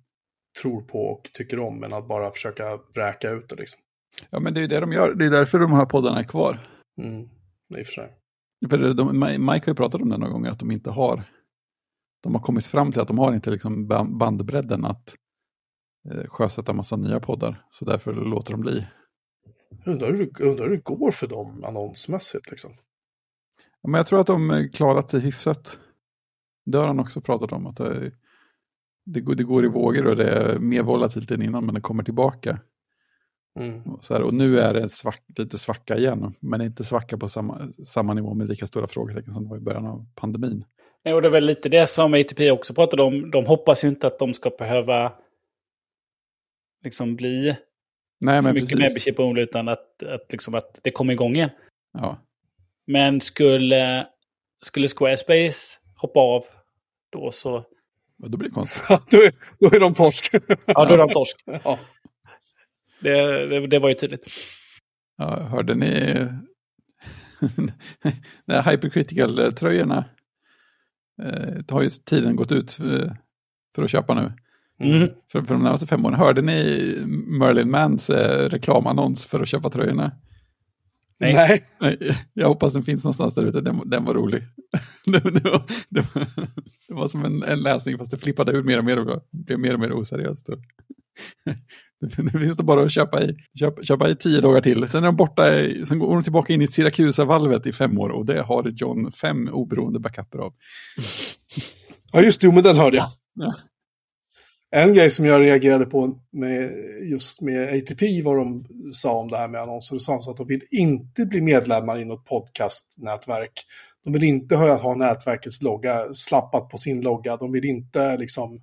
tror 0.62 0.82
på 0.82 1.00
och 1.00 1.30
tycker 1.34 1.60
om, 1.60 1.84
än 1.84 1.94
att 1.94 2.08
bara 2.08 2.32
försöka 2.32 2.80
vräka 2.94 3.30
ut 3.30 3.50
det 3.50 3.56
liksom. 3.56 3.80
Ja, 4.30 4.40
men 4.40 4.54
det 4.54 4.64
är 4.64 4.68
det 4.68 4.80
de 4.80 4.92
gör. 4.92 5.14
Det 5.14 5.26
är 5.26 5.32
därför 5.32 5.60
de 5.60 5.72
här 5.72 5.86
poddarna 5.86 6.20
är 6.20 6.24
kvar. 6.24 6.60
Mm, 7.02 7.22
i 7.78 7.84
och 7.84 7.88
för 7.88 7.94
sig. 7.94 8.18
För 8.70 8.94
de, 8.94 9.20
Mike 9.20 9.66
har 9.66 9.72
ju 9.72 9.76
pratat 9.76 10.02
om 10.02 10.10
det 10.10 10.18
några 10.18 10.34
gånger, 10.34 10.50
att 10.50 10.60
de 10.60 10.72
inte 10.72 10.92
har, 10.92 11.24
de 12.24 12.36
har 12.36 12.42
kommit 12.42 12.68
fram 12.68 12.92
till 12.92 13.02
att 13.02 13.08
de 13.08 13.20
har 13.20 13.34
inte 13.34 13.52
liksom 13.52 13.88
bandbredden 14.18 14.86
att 14.86 15.16
eh, 16.12 16.28
sjösätta 16.28 16.74
massa 16.74 16.96
nya 16.96 17.20
poddar. 17.20 17.66
Så 17.72 17.86
därför 17.86 18.14
låter 18.14 18.52
de 18.52 18.62
bli. 18.62 18.88
Undrar 19.86 20.14
hur, 20.14 20.42
undrar 20.42 20.66
hur 20.70 20.76
det 20.76 20.84
går 20.84 21.12
för 21.12 21.28
dem 21.28 21.64
annonsmässigt 21.64 22.52
liksom. 22.52 22.72
Ja, 23.82 23.90
men 23.90 23.98
jag 23.98 24.08
tror 24.08 24.20
att 24.20 24.28
de 24.28 24.70
klarat 24.74 25.10
sig 25.10 25.20
hyfsat. 25.20 25.80
Det 26.66 26.78
har 26.78 26.88
han 26.88 27.00
också 27.00 27.22
pratat 27.22 27.52
om. 27.52 27.68
att 27.68 27.78
det, 27.78 28.12
det, 29.06 29.22
går, 29.22 29.36
det 29.36 29.44
går 29.44 29.66
i 29.66 29.68
vågor 29.68 30.08
och 30.08 30.16
det 30.16 30.30
är 30.30 30.60
mer 30.60 30.84
volatilt 30.84 31.32
än 31.32 31.42
innan 31.42 31.66
men 31.66 31.76
det 31.76 31.82
kommer 31.82 32.04
tillbaka. 32.04 32.60
Mm. 33.60 33.82
Så 34.02 34.14
här, 34.14 34.22
och 34.22 34.34
nu 34.34 34.60
är 34.60 34.74
det 34.74 34.90
svack, 34.90 35.24
lite 35.38 35.58
svacka 35.58 35.98
igen, 35.98 36.36
men 36.40 36.62
inte 36.62 36.84
svacka 36.84 37.18
på 37.18 37.28
samma, 37.28 37.62
samma 37.86 38.14
nivå 38.14 38.34
med 38.34 38.48
lika 38.48 38.68
stora 38.68 38.88
frågetecken 38.88 39.34
som 39.34 39.44
det 39.44 39.50
var 39.50 39.58
i 39.58 39.62
början 39.62 39.86
av 39.86 40.06
pandemin. 40.16 40.66
Nej, 41.06 41.14
och 41.14 41.22
det 41.22 41.28
är 41.28 41.32
väl 41.32 41.46
lite 41.46 41.70
det 41.70 41.88
som 41.88 42.14
ATP 42.14 42.52
också 42.52 42.74
pratade 42.74 43.04
om. 43.04 43.32
De 43.32 43.46
hoppas 43.46 43.84
ju 43.84 43.88
inte 43.88 44.08
att 44.08 44.20
de 44.20 44.34
ska 44.34 44.50
behöva 44.50 45.14
liksom 46.84 47.16
bli 47.16 47.56
Nej, 48.20 48.42
men 48.42 48.54
mycket 48.54 48.80
membership 48.80 49.20
only, 49.20 49.42
utan 49.42 49.68
att, 49.68 50.04
att, 50.04 50.32
liksom 50.32 50.56
att 50.56 50.80
det 50.82 50.92
kommer 50.92 51.14
igång 51.14 51.36
igen. 51.36 51.50
Ja. 51.94 52.18
Men 52.88 53.22
skulle, 53.22 54.08
skulle 54.62 54.88
Squarespace 54.88 55.80
hoppa 55.96 56.20
av 56.20 56.46
då 57.12 57.32
så... 57.32 57.66
Ja, 58.26 58.30
då 58.30 58.38
blir 58.38 58.50
det 58.50 58.56
konstigt. 58.56 58.88
då, 59.12 59.18
är, 59.18 59.32
då 59.60 59.76
är 59.76 59.80
de 59.80 59.94
torsk. 59.94 60.30
ja, 60.66 60.86
då 60.86 60.94
är 60.94 60.98
de 60.98 61.10
torsk. 61.10 61.38
ja. 61.64 61.80
Det, 63.00 63.48
det, 63.48 63.68
det 63.68 63.80
var 63.80 63.90
ju 63.90 63.96
tydligt. 63.96 64.26
Ja, 65.18 65.40
hörde 65.40 65.76
ni 65.76 65.90
när 68.46 68.62
Hypercritical-tröjorna 68.62 70.06
eh, 71.24 71.64
har 71.70 71.82
ju 71.82 71.90
tiden 71.90 72.36
gått 72.36 72.52
ut 72.52 72.80
eh, 72.80 73.12
för 73.76 73.84
att 73.84 73.90
köpa 73.90 74.14
nu. 74.14 74.32
Mm. 74.80 75.10
För, 75.32 75.42
för 75.42 75.54
de 75.54 75.64
närmaste 75.64 75.88
fem 75.88 76.06
åren. 76.06 76.20
Hörde 76.20 76.42
ni 76.42 76.98
Merlin 77.40 77.72
Mans 77.72 78.10
eh, 78.10 78.50
reklamannons 78.50 79.26
för 79.26 79.40
att 79.40 79.48
köpa 79.50 79.70
tröjorna? 79.70 80.12
Nej. 81.20 81.64
Nej. 81.82 82.18
Jag 82.34 82.48
hoppas 82.48 82.74
den 82.74 82.84
finns 82.84 83.04
någonstans 83.04 83.36
där 83.36 83.44
ute, 83.44 83.62
den, 83.62 83.90
den 83.90 84.06
var 84.06 84.14
rolig. 84.14 84.44
det, 85.06 85.24
var, 85.24 85.32
det, 85.32 85.50
var, 85.50 85.66
det, 86.88 86.94
var, 86.94 87.08
som 87.08 87.26
en, 87.26 87.44
en, 87.44 87.60
läsning 87.60 87.98
fast 87.98 88.12
det 88.12 88.18
flippade 88.18 88.52
ut 88.52 88.66
mer 88.66 88.78
och 88.78 88.86
mer 88.86 89.00
och 89.00 89.22
blev 89.32 89.60
mer 89.60 89.74
och 89.74 89.80
mer 89.80 89.94
oseriöst. 89.94 90.50
Det 92.00 92.40
finns 92.40 92.58
det 92.58 92.64
bara 92.64 92.82
att 92.82 92.92
köpa 92.92 93.24
i, 93.24 93.36
köpa, 93.60 93.82
köpa 93.82 94.10
i 94.10 94.16
tio 94.16 94.42
dagar 94.42 94.62
till. 94.62 94.88
Sen 94.88 95.04
är 95.04 95.08
de 95.08 95.16
borta, 95.16 95.44
sen 95.88 96.00
går 96.00 96.14
de 96.14 96.24
tillbaka 96.24 96.54
in 96.54 96.62
i 96.62 96.68
Siracusa-valvet 96.68 97.68
i 97.68 97.72
fem 97.72 98.00
år 98.00 98.10
och 98.10 98.26
det 98.26 98.42
har 98.42 98.74
John 98.76 99.12
fem 99.12 99.50
oberoende 99.52 100.00
backuper 100.00 100.40
av. 100.40 100.54
Ja, 102.12 102.22
just 102.22 102.42
det, 102.42 102.52
men 102.52 102.64
den 102.64 102.78
hörde 102.78 102.98
jag. 102.98 103.08
Ja. 103.34 103.56
En 104.72 104.94
grej 104.94 105.12
som 105.12 105.26
jag 105.26 105.42
reagerade 105.42 105.86
på 105.86 106.20
med 106.32 106.72
just 107.04 107.42
med 107.42 107.74
ATP, 107.74 108.22
vad 108.22 108.38
de 108.38 108.66
sa 108.94 109.14
om 109.14 109.28
det 109.28 109.38
här 109.38 109.48
med 109.48 109.62
annonser, 109.62 109.96
och 109.96 110.02
sa 110.02 110.22
så 110.22 110.32
att 110.32 110.38
de 110.38 110.48
vill 110.48 110.64
inte 110.72 111.26
bli 111.26 111.42
medlemmar 111.42 112.00
i 112.00 112.06
något 112.06 112.26
podcastnätverk. 112.26 113.66
De 114.04 114.14
vill 114.14 114.24
inte 114.24 114.56
ha 114.56 114.96
nätverkets 114.96 115.62
logga 115.62 116.14
slappat 116.14 116.70
på 116.70 116.78
sin 116.78 117.02
logga. 117.02 117.38
De 117.38 117.52
vill 117.52 117.66
inte 117.66 118.18
liksom 118.18 118.60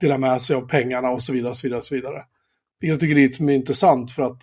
dela 0.00 0.18
med 0.18 0.42
sig 0.42 0.56
av 0.56 0.68
pengarna 0.68 1.10
och 1.10 1.22
så 1.22 1.32
vidare. 1.32 1.50
Och 1.50 1.56
så 1.56 1.66
vidare, 1.66 1.78
och 1.78 1.84
så 1.84 1.94
vidare. 1.94 2.24
Jag 2.80 3.00
tycker 3.00 3.14
det 3.14 3.52
är 3.52 3.54
intressant 3.54 4.10
för 4.10 4.22
att 4.22 4.42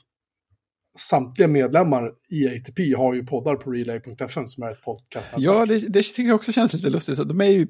samtliga 0.97 1.47
medlemmar 1.47 2.11
i 2.29 2.47
ATP 2.47 2.93
har 2.93 3.13
ju 3.13 3.25
poddar 3.25 3.55
på 3.55 3.71
relay.fm 3.71 4.47
som 4.47 4.63
är 4.63 4.71
ett 4.71 4.81
podcast. 4.81 5.29
Ja, 5.37 5.65
det, 5.65 5.79
det, 5.79 6.03
tycker 6.03 6.23
jag 6.23 6.35
också 6.35 6.51
känns 6.51 6.73
lite 6.73 6.89
lustigt. 6.89 7.17
De 7.17 7.41
är 7.41 7.45
ju 7.45 7.67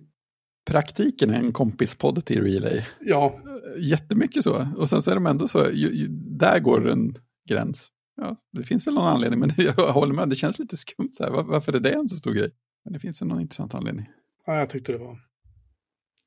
praktiken 0.68 1.30
är 1.30 1.39
en 1.39 1.53
kompispodd 1.53 2.26
till 2.26 2.43
Relay. 2.43 2.86
Ja, 2.99 3.39
Jättemycket 3.80 4.43
så. 4.43 4.68
Och 4.78 4.89
sen 4.89 5.01
så 5.01 5.11
är 5.11 5.15
de 5.15 5.26
ändå 5.26 5.47
så, 5.47 5.65
ju, 5.74 5.89
ju, 5.89 6.07
där 6.09 6.59
går 6.59 6.89
en 6.89 7.13
gräns. 7.49 7.91
Ja, 8.22 8.36
det 8.51 8.63
finns 8.63 8.88
väl 8.88 8.93
någon 8.93 9.07
anledning, 9.07 9.39
men 9.39 9.51
jag 9.57 9.74
håller 9.74 10.13
med, 10.13 10.30
det 10.30 10.36
känns 10.36 10.59
lite 10.59 10.78
skumt. 10.78 11.09
Så 11.13 11.24
här. 11.24 11.32
Var, 11.32 11.43
varför 11.43 11.74
är 11.74 11.80
det 11.80 11.93
en 11.93 12.07
så 12.07 12.15
stor 12.15 12.34
grej? 12.34 12.51
Men 12.84 12.93
det 12.93 12.99
finns 12.99 13.22
väl 13.22 13.28
någon 13.28 13.41
intressant 13.41 13.76
anledning. 13.76 14.05
ja 14.45 14.55
jag 14.55 14.70
tyckte 14.70 14.91
det 14.91 14.97
var... 14.97 15.18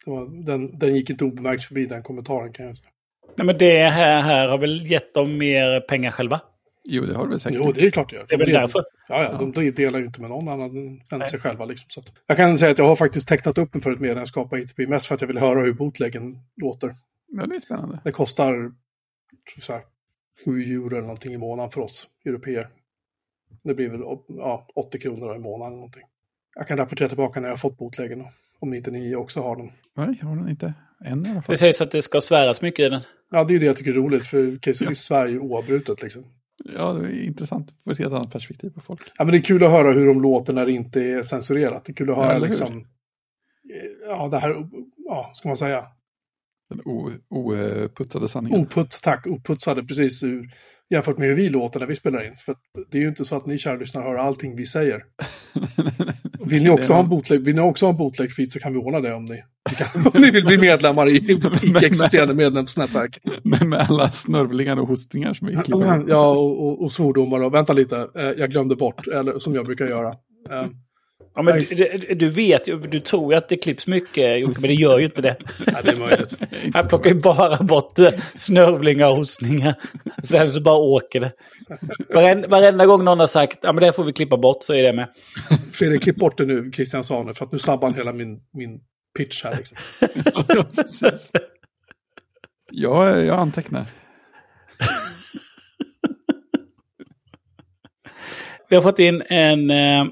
Det 0.05 0.11
var 0.11 0.45
den, 0.47 0.79
den 0.79 0.95
gick 0.95 1.11
inte 1.11 1.25
obemärkt 1.25 1.65
förbi 1.65 1.87
den 1.87 2.03
kommentaren 2.03 2.53
kan 2.53 2.67
jag 2.67 2.79
säga. 2.79 2.91
Nej, 3.37 3.47
men 3.47 3.59
det 3.59 3.89
här, 3.89 4.23
här 4.23 4.49
har 4.49 4.59
väl 4.59 4.91
gett 4.91 5.15
dem 5.15 5.39
mer 5.39 5.81
pengar 5.81 6.11
själva? 6.11 6.41
Jo, 6.85 7.05
det 7.05 7.15
har 7.15 7.25
det 7.25 7.31
väl 7.31 7.41
säkert. 7.41 7.59
Jo, 7.65 7.73
det 7.73 7.87
är 7.87 7.91
klart 7.91 8.11
det 8.11 8.17
gör. 8.17 8.27
Det 8.29 8.35
är 8.35 8.39
väl 8.39 8.47
De- 8.47 8.53
därför. 8.53 8.85
Ja, 9.09 9.23
ja, 9.23 9.39
de 9.39 9.53
de 9.53 9.71
delar 9.71 9.99
ju 9.99 10.05
inte 10.05 10.21
med 10.21 10.31
någon 10.31 10.49
annan 10.49 11.01
än 11.13 11.27
sig 11.27 11.41
själva. 11.41 11.65
Liksom, 11.65 11.91
så 11.91 12.01
att, 12.01 12.13
jag 12.27 12.37
kan 12.37 12.59
säga 12.59 12.71
att 12.71 12.79
jag 12.79 12.87
har 12.87 12.97
faktiskt 12.97 13.29
tecknat 13.29 13.59
upp 13.59 13.75
mig 13.75 13.83
för 13.83 13.93
ett 13.93 14.01
medlemskap 14.01 14.51
på 14.51 14.59
ITP, 14.59 14.79
mest 14.89 15.07
för 15.07 15.15
att 15.15 15.21
jag 15.21 15.29
vill 15.29 15.39
höra 15.39 15.61
hur 15.61 15.73
bootleggen 15.73 16.39
låter. 16.57 16.95
Ja, 17.29 17.47
det 17.47 17.57
är 17.57 17.61
spännande. 17.61 18.01
Det 18.05 18.13
kostar 18.13 18.53
tror 18.53 18.73
jag, 19.55 19.63
så 19.63 19.73
här, 19.73 19.83
7 20.45 20.63
euro 20.63 20.89
eller 20.91 21.01
någonting 21.01 21.33
i 21.33 21.39
månaden 21.39 21.71
för 21.71 21.81
oss 21.81 22.09
europeer. 22.25 22.69
Det 23.63 23.75
blir 23.75 23.91
väl 23.91 24.01
ja, 24.29 24.67
80 24.75 24.99
kronor 24.99 25.37
i 25.37 25.39
månaden 25.39 25.67
eller 25.67 25.77
någonting. 25.77 26.03
Jag 26.55 26.69
kan 26.69 26.77
rapportera 26.79 27.09
tillbaka 27.09 27.41
när 27.41 27.49
jag 27.49 27.53
har 27.53 27.59
fått 27.59 27.79
bootleggen, 27.79 28.25
om 28.59 28.75
inte 28.75 28.91
ni 28.91 29.15
också 29.15 29.41
har 29.41 29.57
dem. 29.57 29.73
Nej, 29.97 30.19
jag 30.21 30.27
har 30.27 30.37
den 30.37 30.49
inte. 30.49 30.75
Än 31.05 31.27
i 31.27 31.31
alla 31.31 31.43
fall. 31.43 31.53
Det 31.53 31.59
sägs 31.59 31.81
att 31.81 31.91
det 31.91 32.03
ska 32.03 32.21
sväras 32.21 32.63
mycket 32.63 32.87
i 32.87 32.89
den. 32.89 33.03
Ja, 33.31 33.45
det 33.45 33.51
är 33.51 33.55
ju 33.55 33.59
det 33.59 33.67
jag 33.67 33.77
tycker 33.77 33.91
är 33.91 33.95
roligt, 33.95 34.27
för 34.27 34.59
Casey 34.59 34.85
Ja. 34.85 34.91
ja. 34.91 34.95
svär 34.95 35.27
ju 35.27 35.39
oavbrutet 35.39 36.03
liksom. 36.03 36.25
Ja, 36.65 36.93
det 36.93 37.07
är 37.09 37.23
intressant. 37.27 37.75
Få 37.85 37.91
ett 37.91 37.99
helt 37.99 38.13
annat 38.15 38.33
perspektiv 38.33 38.71
på 38.71 38.81
folk. 38.81 39.01
Ja, 39.19 39.25
men 39.25 39.33
det 39.33 39.39
är 39.39 39.43
kul 39.43 39.65
att 39.65 39.71
höra 39.71 39.93
hur 39.93 40.07
de 40.07 40.23
låter 40.23 40.53
när 40.53 40.67
det 40.67 40.73
inte 40.73 41.01
är 41.03 41.23
censurerat. 41.23 41.85
Det 41.85 41.93
är 41.93 41.95
kul 41.95 42.11
att 42.11 42.17
Ja, 42.17 42.23
höra 42.25 42.35
hur? 42.35 42.47
liksom, 42.47 42.77
eh, 42.77 44.09
ja, 44.09 44.29
det 44.29 44.39
här, 44.39 44.69
ja, 44.97 45.31
ska 45.35 45.49
man 45.49 45.57
säga, 45.57 45.85
Den 46.71 46.81
oputsade 47.29 48.29
sanningen. 48.29 48.61
Oputs, 48.61 49.01
tack, 49.01 49.27
oputsade 49.27 49.85
precis 49.85 50.23
ur, 50.23 50.51
jämfört 50.91 51.19
med 51.19 51.29
hur 51.29 51.37
vi 51.37 51.49
låter 51.49 51.81
när 51.81 51.87
vi 51.87 51.97
spelar 51.97 52.27
in. 52.27 52.37
För 52.37 52.55
det 52.91 52.99
är 52.99 53.03
ju 53.03 53.09
inte 53.09 53.25
så 53.25 53.37
att 53.37 53.47
ni 53.47 53.59
kära 53.59 53.77
lyssnare 53.77 54.05
hör 54.05 54.15
allting 54.15 54.57
vi 54.57 54.67
säger. 54.67 55.05
Vill 56.47 56.63
ni 56.63 56.71
också 56.71 56.93
ha 56.93 57.01
en 57.01 57.09
bootleg, 57.09 57.45
vill 57.45 57.55
ni 57.55 57.61
också 57.61 57.87
ha 57.87 57.91
en 57.91 57.99
bootleg-feed 57.99 58.51
så 58.51 58.59
kan 58.59 58.73
vi 58.73 58.79
ordna 58.79 59.01
det 59.01 59.15
om 59.15 59.25
ni, 59.25 59.43
om 60.15 60.21
ni 60.21 60.31
vill 60.31 60.47
bli 60.47 60.59
medlemmar 60.59 61.09
i 61.09 61.17
icke 61.63 61.87
existerande 61.87 62.35
medlemsnätverk. 62.35 63.19
med, 63.43 63.67
med 63.67 63.79
alla 63.79 64.11
snörvlingar 64.11 64.77
och 64.77 64.89
hostningar 64.89 65.35
som 65.35 65.47
vi 65.47 65.55
klipper. 65.55 66.05
Ja, 66.09 66.31
och, 66.31 66.67
och, 66.67 66.83
och 66.83 66.93
svordomar 66.93 67.41
och 67.41 67.55
vänta 67.55 67.73
lite, 67.73 68.09
eh, 68.17 68.23
jag 68.23 68.51
glömde 68.51 68.77
bort, 68.77 69.07
eller 69.07 69.39
som 69.39 69.55
jag 69.55 69.67
brukar 69.67 69.87
göra. 69.87 70.15
Ja, 71.35 71.43
men 71.43 71.59
du, 71.71 72.15
du- 72.15 72.29
vet 72.29 72.69
ju, 72.69 72.79
du 72.81 73.01
tror 73.01 73.33
ju 73.33 73.39
att 73.39 73.49
det 73.49 73.57
klipps 73.57 73.87
mycket, 73.87 74.47
men 74.49 74.63
det 74.63 74.75
gör 74.75 74.99
ju 74.99 75.05
inte 75.05 75.23
det. 75.23 75.37
nej, 75.67 75.77
det 75.85 75.91
är 75.91 75.97
möjligt. 75.97 76.37
Han 76.75 76.89
plockar 76.89 77.11
ju 77.11 77.21
bara 77.21 77.57
bort 77.63 77.99
eh, 77.99 78.11
snörvlingar 78.37 79.09
och 79.09 79.17
hostningar. 79.17 79.75
Sen 80.25 80.51
så 80.51 80.61
bara 80.61 80.75
åker 80.77 81.21
det. 81.21 81.33
Varenda, 82.15 82.49
varenda 82.49 82.87
gång 82.87 83.05
någon 83.05 83.21
har 83.21 83.27
sagt 83.27 83.59
ja 83.63 83.73
men 83.73 83.83
det 83.85 83.93
får 83.93 84.05
vi 84.05 84.13
klippa 84.13 84.37
bort 84.37 84.63
så 84.63 84.75
är 84.75 84.83
det 84.83 84.93
med. 84.93 85.09
Fredrik, 85.73 86.03
klipp 86.03 86.17
bort 86.17 86.39
det 86.39 86.47
nu, 86.47 86.73
Christian 86.73 87.05
Sane, 87.05 87.35
för 87.35 87.45
att 87.45 87.53
nu 87.53 87.59
sabbar 87.59 87.89
han 87.89 87.95
hela 87.97 88.13
min, 88.13 88.41
min 88.53 88.81
pitch 89.19 89.45
här. 89.45 89.57
Liksom. 89.57 89.77
Ja, 90.49 90.67
precis. 90.77 91.33
Ja, 92.73 93.17
jag 93.17 93.39
antecknar. 93.39 93.87
Vi 98.69 98.77
har 98.77 98.83
fått 98.83 98.99
in 98.99 99.23
en, 99.29 99.71
eh, 99.71 100.05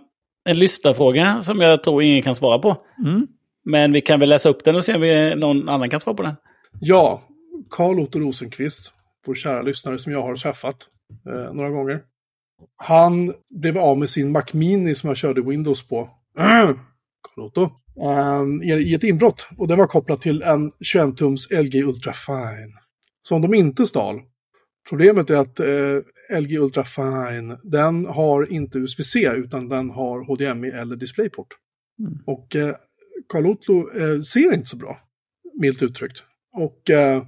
en 0.49 0.59
lyssnarfråga 0.59 1.43
som 1.43 1.61
jag 1.61 1.83
tror 1.83 2.03
ingen 2.03 2.23
kan 2.23 2.35
svara 2.35 2.59
på. 2.59 2.77
Mm. 3.07 3.27
Men 3.65 3.93
vi 3.93 4.01
kan 4.01 4.21
väl 4.21 4.29
läsa 4.29 4.49
upp 4.49 4.65
den 4.65 4.77
och 4.77 4.85
se 4.85 4.95
om 4.95 5.01
vi, 5.01 5.35
någon 5.35 5.69
annan 5.69 5.91
kan 5.91 6.01
svara 6.01 6.17
på 6.17 6.23
den. 6.23 6.35
Ja, 6.81 7.23
Karl 7.71 8.01
Otto 8.01 8.19
Rosenqvist, 8.19 8.93
vår 9.27 9.35
kära 9.35 9.63
lyssnare 9.63 9.99
som 9.99 10.13
jag 10.13 10.23
har 10.23 10.37
träffat 10.37 10.77
eh, 11.27 11.55
några 11.55 11.71
gånger. 11.71 12.01
Han 12.77 13.33
blev 13.51 13.79
av 13.79 13.99
med 13.99 14.11
sin 14.11 14.33
Mac 14.33 14.45
Mini 14.53 14.95
som 14.95 15.09
jag 15.09 15.17
körde 15.17 15.43
Windows 15.43 15.89
på. 15.89 16.11
Karl 16.37 17.45
Otto. 17.45 17.71
Ehm, 18.03 18.63
i, 18.63 18.73
I 18.73 18.95
ett 18.95 19.05
inbrott. 19.05 19.49
Och 19.57 19.69
den 19.69 19.79
var 19.79 19.87
kopplad 19.87 20.21
till 20.21 20.43
en 20.43 20.71
21-tums 20.71 21.63
LG 21.63 21.83
Ultrafine. 21.85 22.75
Som 23.23 23.43
de 23.43 23.55
inte 23.55 23.87
stal. 23.87 24.21
Problemet 24.89 25.31
är 25.31 25.37
att 25.37 25.61
eh, 25.61 26.41
LG 26.41 26.59
Ultrafine, 26.59 27.59
den 27.63 28.07
har 28.07 28.53
inte 28.53 28.79
USB-C 28.79 29.33
utan 29.37 29.69
den 29.69 29.91
har 29.91 30.25
HDMI 30.25 30.69
eller 30.69 30.97
DisplayPort. 30.97 31.49
Mm. 32.01 32.19
Och 32.27 32.57
eh, 32.57 32.75
Carl 33.29 33.47
Otto 33.47 33.91
eh, 34.01 34.21
ser 34.21 34.55
inte 34.55 34.67
så 34.67 34.77
bra, 34.77 34.99
milt 35.61 35.83
uttryckt. 35.83 36.23
Och 36.53 36.91
eh, 36.91 37.23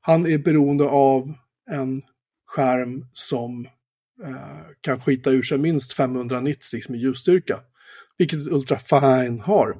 han 0.00 0.26
är 0.26 0.38
beroende 0.38 0.84
av 0.84 1.34
en 1.70 2.02
skärm 2.46 3.04
som 3.12 3.66
eh, 4.24 4.66
kan 4.80 5.00
skita 5.00 5.30
ur 5.30 5.42
sig 5.42 5.58
minst 5.58 5.92
500 5.92 6.40
nits 6.40 6.72
liksom, 6.72 6.94
i 6.94 6.98
ljusstyrka. 6.98 7.60
Vilket 8.18 8.46
Ultrafine 8.46 9.40
har. 9.40 9.70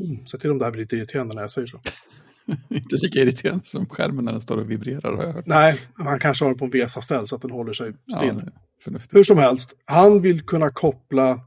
Mm, 0.00 0.26
så 0.26 0.38
till 0.38 0.48
de 0.48 0.58
där 0.58 0.70
blir 0.70 0.82
lite 0.82 0.96
irriterande 0.96 1.34
när 1.34 1.42
jag 1.42 1.50
säger 1.50 1.66
så. 1.66 1.80
Inte 2.70 2.96
lika 2.96 3.20
irriterande 3.20 3.66
som 3.66 3.86
skärmen 3.86 4.24
när 4.24 4.32
den 4.32 4.40
står 4.40 4.56
och 4.56 4.70
vibrerar 4.70 5.16
har 5.16 5.24
jag 5.24 5.32
hört. 5.32 5.46
Nej, 5.46 5.80
han 5.94 6.18
kanske 6.18 6.44
har 6.44 6.50
den 6.50 6.58
på 6.58 6.64
en 6.64 6.70
VESA-ställ 6.70 7.28
så 7.28 7.36
att 7.36 7.42
den 7.42 7.50
håller 7.50 7.72
sig 7.72 7.92
still. 8.16 8.42
Ja, 8.44 8.52
förnuftigt. 8.84 9.14
Hur 9.14 9.24
som 9.24 9.38
helst, 9.38 9.74
han 9.84 10.22
vill 10.22 10.42
kunna 10.42 10.70
koppla 10.70 11.40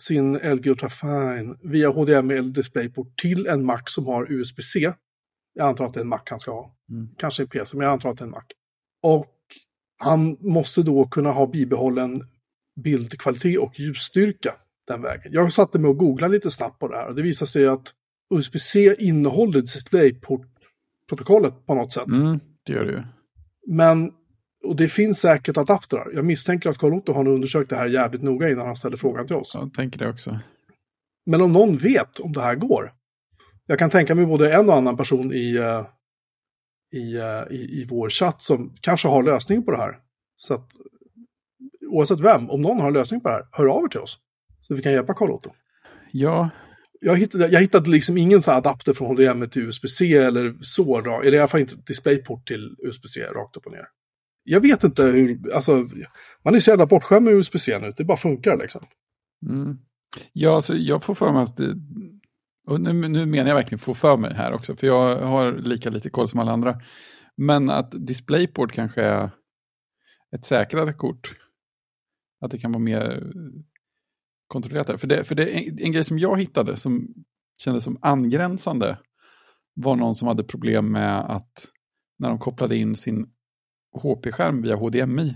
sin 0.00 0.34
LG 0.34 0.66
Ultrafine 0.66 1.58
via 1.62 1.88
HDMI 1.90 2.34
eller 2.34 2.48
DisplayPort 2.48 3.20
till 3.20 3.46
en 3.46 3.64
Mac 3.64 3.82
som 3.86 4.06
har 4.06 4.32
USB-C. 4.32 4.92
Jag 5.54 5.68
antar 5.68 5.84
att 5.84 5.94
det 5.94 6.00
är 6.00 6.02
en 6.02 6.08
Mac 6.08 6.20
han 6.30 6.38
ska 6.38 6.50
ha. 6.50 6.74
Mm. 6.90 7.08
Kanske 7.18 7.42
en 7.42 7.48
PC, 7.48 7.76
men 7.76 7.84
jag 7.84 7.92
antar 7.92 8.10
att 8.10 8.18
det 8.18 8.22
är 8.22 8.26
en 8.26 8.30
Mac. 8.30 8.44
Och 9.02 9.32
han 9.98 10.36
måste 10.40 10.82
då 10.82 11.06
kunna 11.06 11.30
ha 11.30 11.46
bibehållen 11.46 12.22
bildkvalitet 12.80 13.58
och 13.58 13.80
ljusstyrka 13.80 14.54
den 14.86 15.02
vägen. 15.02 15.32
Jag 15.32 15.52
satte 15.52 15.78
mig 15.78 15.88
och 15.88 15.98
googlade 15.98 16.34
lite 16.34 16.50
snabbt 16.50 16.78
på 16.78 16.88
det 16.88 16.96
här 16.96 17.08
och 17.08 17.14
det 17.14 17.22
visar 17.22 17.46
sig 17.46 17.66
att 17.66 17.92
USB-C 18.34 18.96
innehåller 18.98 19.60
DisplayPort-protokollet 19.60 21.66
på 21.66 21.74
något 21.74 21.92
sätt. 21.92 22.06
Mm, 22.06 22.40
det 22.66 22.72
gör 22.72 22.84
det 22.84 22.92
ju. 22.92 23.02
Men, 23.66 24.12
och 24.64 24.76
det 24.76 24.88
finns 24.88 25.20
säkert 25.20 25.56
adaptrar. 25.56 26.06
Jag 26.14 26.24
misstänker 26.24 26.70
att 26.70 26.78
Carl 26.78 26.94
Otto 26.94 27.12
har 27.12 27.28
undersökt 27.28 27.70
det 27.70 27.76
här 27.76 27.88
jävligt 27.88 28.22
noga 28.22 28.50
innan 28.50 28.66
han 28.66 28.76
ställde 28.76 28.96
frågan 28.96 29.26
till 29.26 29.36
oss. 29.36 29.54
Jag 29.54 29.74
tänker 29.74 29.98
det 29.98 30.08
också. 30.08 30.38
Men 31.26 31.40
om 31.40 31.52
någon 31.52 31.76
vet 31.76 32.20
om 32.20 32.32
det 32.32 32.40
här 32.40 32.54
går. 32.54 32.92
Jag 33.66 33.78
kan 33.78 33.90
tänka 33.90 34.14
mig 34.14 34.26
både 34.26 34.54
en 34.54 34.68
och 34.68 34.76
annan 34.76 34.96
person 34.96 35.32
i, 35.32 35.56
eh, 35.56 35.86
i, 37.00 37.16
eh, 37.16 37.42
i, 37.50 37.82
i 37.82 37.86
vår 37.90 38.10
chatt 38.10 38.42
som 38.42 38.74
kanske 38.80 39.08
har 39.08 39.22
lösning 39.22 39.62
på 39.62 39.70
det 39.70 39.78
här. 39.78 39.98
Så 40.36 40.54
att 40.54 40.70
oavsett 41.88 42.20
vem, 42.20 42.50
om 42.50 42.60
någon 42.60 42.80
har 42.80 42.88
en 42.88 42.94
lösning 42.94 43.20
på 43.20 43.28
det 43.28 43.34
här, 43.34 43.44
hör 43.52 43.66
av 43.66 43.84
er 43.84 43.88
till 43.88 44.00
oss. 44.00 44.18
Så 44.60 44.74
vi 44.74 44.82
kan 44.82 44.92
hjälpa 44.92 45.14
Carl 45.14 45.30
Otto. 45.30 45.50
Ja, 46.12 46.50
jag 47.06 47.16
hittade, 47.16 47.48
jag 47.48 47.60
hittade 47.60 47.90
liksom 47.90 48.18
ingen 48.18 48.42
så 48.42 48.50
här 48.50 48.58
adapter 48.58 48.92
från 48.92 49.06
HDMI 49.06 49.48
till 49.48 49.62
USB-C 49.62 50.16
eller 50.16 50.54
så, 50.60 50.98
eller 51.20 51.32
i 51.32 51.38
alla 51.38 51.48
fall 51.48 51.60
inte 51.60 51.76
DisplayPort 51.86 52.48
till 52.48 52.76
USB-C 52.78 53.24
rakt 53.24 53.56
upp 53.56 53.66
och 53.66 53.72
ner. 53.72 53.84
Jag 54.44 54.60
vet 54.60 54.84
inte 54.84 55.02
hur, 55.02 55.54
alltså, 55.54 55.88
man 56.44 56.54
är 56.54 56.60
så 56.60 56.70
jävla 56.70 56.86
bortskämd 56.86 57.24
med 57.24 57.34
USB-C 57.34 57.78
nu, 57.78 57.92
det 57.96 58.04
bara 58.04 58.16
funkar 58.16 58.56
liksom. 58.56 58.86
Mm. 59.48 59.78
Ja, 60.32 60.56
alltså, 60.56 60.74
jag 60.74 61.02
får 61.02 61.14
för 61.14 61.32
mig 61.32 61.42
att 61.42 61.56
det, 61.56 61.76
och 62.68 62.80
nu, 62.80 62.92
nu 62.92 63.26
menar 63.26 63.48
jag 63.48 63.56
verkligen 63.56 63.78
få 63.78 63.94
för 63.94 64.16
mig 64.16 64.34
här 64.34 64.52
också, 64.52 64.76
för 64.76 64.86
jag 64.86 65.16
har 65.16 65.52
lika 65.52 65.90
lite 65.90 66.10
koll 66.10 66.28
som 66.28 66.40
alla 66.40 66.52
andra. 66.52 66.80
Men 67.36 67.70
att 67.70 68.06
DisplayPort 68.06 68.72
kanske 68.72 69.02
är 69.02 69.30
ett 70.36 70.44
säkrare 70.44 70.92
kort. 70.92 71.36
Att 72.40 72.50
det 72.50 72.58
kan 72.58 72.72
vara 72.72 72.82
mer 72.82 73.32
kontrollerat 74.46 74.86
där. 74.86 74.96
För 74.96 75.06
det, 75.06 75.24
för 75.24 75.34
det 75.34 75.44
en, 75.44 75.78
en 75.78 75.92
grej 75.92 76.04
som 76.04 76.18
jag 76.18 76.40
hittade 76.40 76.76
som 76.76 77.08
kändes 77.58 77.84
som 77.84 77.98
angränsande 78.02 78.98
var 79.74 79.96
någon 79.96 80.14
som 80.14 80.28
hade 80.28 80.44
problem 80.44 80.92
med 80.92 81.20
att 81.20 81.68
när 82.18 82.28
de 82.28 82.38
kopplade 82.38 82.76
in 82.76 82.96
sin 82.96 83.26
HP-skärm 84.02 84.62
via 84.62 84.76
HDMI 84.76 85.34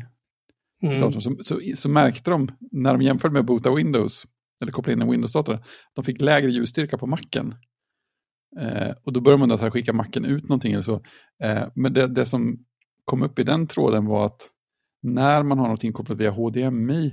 Mm. 0.82 1.12
så, 1.12 1.20
så, 1.20 1.60
så 1.74 1.88
märkte 1.88 2.30
de 2.30 2.48
när 2.70 2.92
de 2.92 3.02
jämförde 3.02 3.32
med 3.32 3.40
att 3.40 3.46
boota 3.46 3.74
Windows, 3.74 4.24
eller 4.62 4.72
koppla 4.72 4.92
in 4.92 5.02
en 5.02 5.10
Windows-dator, 5.10 5.54
att 5.54 5.66
de 5.94 6.04
fick 6.04 6.20
lägre 6.20 6.50
ljusstyrka 6.50 6.98
på 6.98 7.06
macken. 7.06 7.54
Eh, 8.60 8.94
och 9.04 9.12
då 9.12 9.20
började 9.20 9.46
man 9.46 9.48
då 9.48 9.70
skicka 9.70 9.92
macken 9.92 10.24
ut 10.24 10.48
någonting 10.48 10.72
eller 10.72 10.82
så. 10.82 11.02
Eh, 11.42 11.68
men 11.74 11.92
det, 11.92 12.06
det 12.06 12.26
som 12.26 12.58
kom 13.04 13.22
upp 13.22 13.38
i 13.38 13.42
den 13.42 13.66
tråden 13.66 14.06
var 14.06 14.26
att 14.26 14.48
när 15.02 15.42
man 15.42 15.58
har 15.58 15.64
någonting 15.64 15.92
kopplat 15.92 16.18
via 16.18 16.30
HDMI 16.30 17.12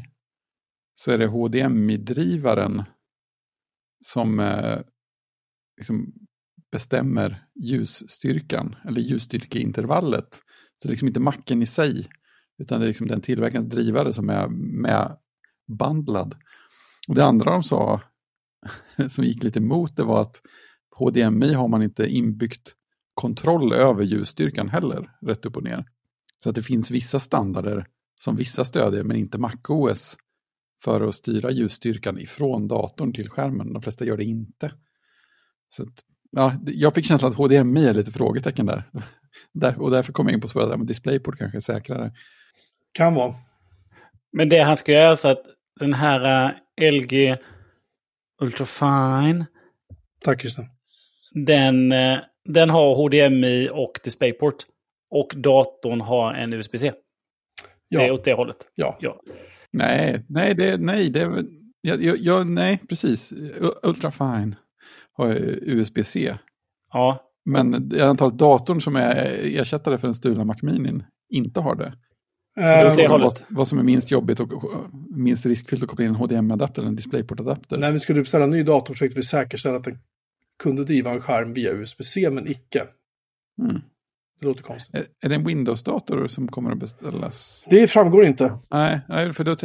så 1.00 1.12
är 1.12 1.18
det 1.18 1.28
HDMI-drivaren 1.28 2.84
som 4.06 4.40
eh, 4.40 4.80
liksom 5.78 6.14
bestämmer 6.72 7.46
ljusstyrkan, 7.56 8.76
eller 8.88 9.02
ljusstyrkeintervallet. 9.02 10.34
Så 10.78 10.88
det 10.88 10.88
är 10.88 10.92
liksom 10.92 11.08
inte 11.08 11.20
macken 11.20 11.62
i 11.62 11.66
sig, 11.66 12.08
utan 12.58 12.80
det 12.80 12.86
är 12.86 12.88
liksom 12.88 13.08
den 13.08 13.22
tillverkarens 13.22 13.70
drivare 13.70 14.14
som 14.14 14.30
är 14.30 14.48
medbandlad. 15.68 16.36
Och 17.08 17.16
det 17.16 17.26
andra 17.26 17.52
de 17.52 17.64
sa, 17.64 18.02
som 19.10 19.24
gick 19.24 19.44
lite 19.44 19.60
emot 19.60 19.96
det 19.96 20.04
var 20.04 20.22
att 20.22 20.42
HDMI 20.96 21.54
har 21.54 21.68
man 21.68 21.84
inte 21.84 22.08
inbyggt 22.08 22.76
kontroll 23.14 23.74
över 23.74 24.04
ljusstyrkan 24.04 24.70
heller, 24.70 25.12
rätt 25.22 25.46
upp 25.46 25.58
och 25.58 25.64
ner. 25.64 25.86
Så 26.44 26.50
att 26.50 26.56
det 26.56 26.64
finns 26.64 26.92
vissa 26.92 27.20
standarder 27.20 27.88
som 28.22 28.36
vissa 28.36 28.66
stödjer, 28.66 29.04
men 29.04 29.18
inte 29.18 29.38
MacOS, 29.38 30.18
för 30.84 31.10
att 31.10 31.16
styra 31.16 31.52
ljusstyrkan 31.52 32.20
ifrån 32.20 32.68
datorn 32.68 33.14
till 33.14 33.30
skärmen. 33.30 33.74
De 33.74 33.82
flesta 33.82 34.06
gör 34.06 34.18
det 34.18 34.24
inte. 34.24 34.72
Så 35.70 35.84
att, 35.84 36.04
ja, 36.32 36.54
jag 36.66 36.96
fick 36.96 37.06
känslan 37.06 37.32
att 37.32 37.38
HDMI 37.38 37.88
är 37.88 37.94
lite 37.94 38.12
frågetecken 38.12 38.66
där. 38.66 38.84
där 39.54 39.82
och 39.82 39.92
därför 39.92 40.14
kom 40.14 40.28
jag 40.28 40.34
in 40.34 40.42
på 40.42 40.48
spåret 40.48 40.72
att 40.72 40.88
DisplayPort 40.88 41.38
kanske 41.38 41.58
är 41.58 41.60
säkrare. 41.60 42.12
Kan 42.92 43.14
vara. 43.14 43.36
Men 44.32 44.50
det 44.50 44.60
han 44.60 44.78
ska 44.78 44.92
göra 44.92 45.16
så 45.16 45.28
att 45.28 45.44
den 45.80 45.94
här 45.94 46.52
uh, 46.80 46.92
LG 46.92 47.38
Ultrafine. 48.42 49.46
Tack 50.24 50.42
Christian. 50.42 50.66
Den, 51.46 51.92
uh, 51.92 52.20
den 52.46 52.70
har 52.70 52.96
HDMI 52.96 53.70
och 53.74 54.00
DisplayPort. 54.04 54.66
Och 55.10 55.34
datorn 55.36 56.02
har 56.02 56.34
en 56.34 56.54
USB-C. 56.54 56.94
Ja. 57.90 58.00
Det 58.00 58.08
är 58.08 58.12
åt 58.12 58.24
det 58.24 58.34
hållet. 58.34 58.58
Ja. 58.76 58.98
ja. 59.02 59.22
Nej, 59.72 60.26
nej, 60.30 60.56
det, 60.56 60.78
nej, 60.78 61.10
det, 61.10 61.46
jag, 61.82 62.18
jag, 62.18 62.48
nej, 62.48 62.80
precis. 62.90 63.34
Ultrafine 63.84 64.56
har 65.14 65.36
USB-C. 65.62 66.38
Ja. 66.94 67.24
Men 67.46 67.90
jag 67.94 68.10
antar 68.10 68.28
att 68.28 68.38
datorn 68.38 68.82
som 68.82 68.96
är 68.96 69.40
ersättare 69.44 69.98
för 69.98 70.08
den 70.08 70.14
stulna 70.14 70.44
Mac 70.44 70.56
Mini 70.62 71.04
inte 71.30 71.60
har 71.60 71.76
det. 71.76 71.94
Så 72.56 72.62
det 72.62 72.96
det 72.96 73.08
hållet. 73.08 73.46
vad, 73.48 73.58
vad 73.58 73.68
som 73.68 73.80
är 73.80 73.84
minst 73.84 74.12
jobbigt 74.12 74.40
och 74.40 74.50
minst 75.10 75.46
riskfyllt 75.46 75.84
att 75.84 75.90
koppla 75.90 76.06
in 76.06 76.12
en 76.12 76.16
HDMI-adapter 76.16 76.82
eller 76.82 76.90
en 76.90 76.96
DisplayPort-adapter. 76.96 77.78
När 77.78 77.92
vi 77.92 78.00
skulle 78.00 78.22
beställa 78.22 78.44
en 78.44 78.50
ny 78.50 78.64
dator 78.64 78.94
försökte 78.94 79.16
vi 79.16 79.24
säkerställa 79.24 79.78
att 79.78 79.84
den 79.84 80.00
kunde 80.64 80.84
driva 80.84 81.12
en 81.12 81.22
skärm 81.22 81.54
via 81.54 81.72
USB-C, 81.72 82.30
men 82.32 82.48
icke. 82.48 82.84
Mm. 83.62 83.82
Det 84.40 84.46
låter 84.46 84.64
konstigt. 84.64 84.96
Är, 84.96 85.06
är 85.22 85.30
det 85.30 85.36
en 85.36 85.48
Windows-dator 85.48 86.28
som 86.28 86.48
kommer 86.48 86.72
att 86.72 86.78
beställas? 86.80 87.66
Det 87.70 87.88
framgår 87.88 88.26
inte. 88.26 88.58
Nej, 88.72 89.34
för 89.34 89.44
då 89.44 89.56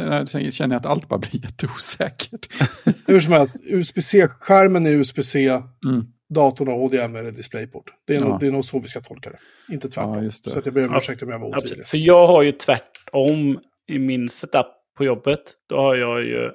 känner 0.51 0.75
jag 0.75 0.79
att 0.79 0.85
allt 0.85 1.07
bara 1.07 1.19
blir 1.19 1.35
jätteosäkert. 1.45 2.47
Hur 3.07 3.19
som 3.19 3.33
helst, 3.33 3.55
USB-C-skärmen 3.63 4.85
är 4.85 4.91
USB-C, 4.91 5.49
Mm. 5.85 6.05
datorn 6.29 6.67
har 6.67 6.75
HDMI 6.87 7.19
eller 7.19 7.31
DisplayPort. 7.31 7.85
Det 8.05 8.15
är, 8.15 8.19
Ja. 8.21 8.27
nog, 8.27 8.39
det 8.39 8.47
är 8.47 8.51
nog 8.51 8.65
så 8.65 8.79
vi 8.79 8.87
ska 8.87 9.01
tolka 9.01 9.29
det. 9.29 9.73
Inte 9.73 9.89
tvärtom. 9.89 10.13
Ja, 10.13 10.21
just 10.23 10.45
det. 10.45 10.51
Så 10.51 10.59
att 10.59 10.65
jag 10.65 10.73
ber 10.75 10.87
om 10.87 10.95
ursäkt 10.97 11.23
om 11.23 11.29
jag 11.29 11.39
var 11.39 11.47
otydlig. 11.47 11.63
Absolut. 11.63 11.87
För 11.87 11.97
jag 11.97 12.27
har 12.27 12.41
ju 12.41 12.51
tvärtom 12.51 13.59
i 13.87 13.99
min 13.99 14.29
setup 14.29 14.65
på 14.97 15.03
jobbet. 15.05 15.39
Då 15.69 15.75
har 15.75 15.95
jag 15.95 16.23
ju 16.23 16.51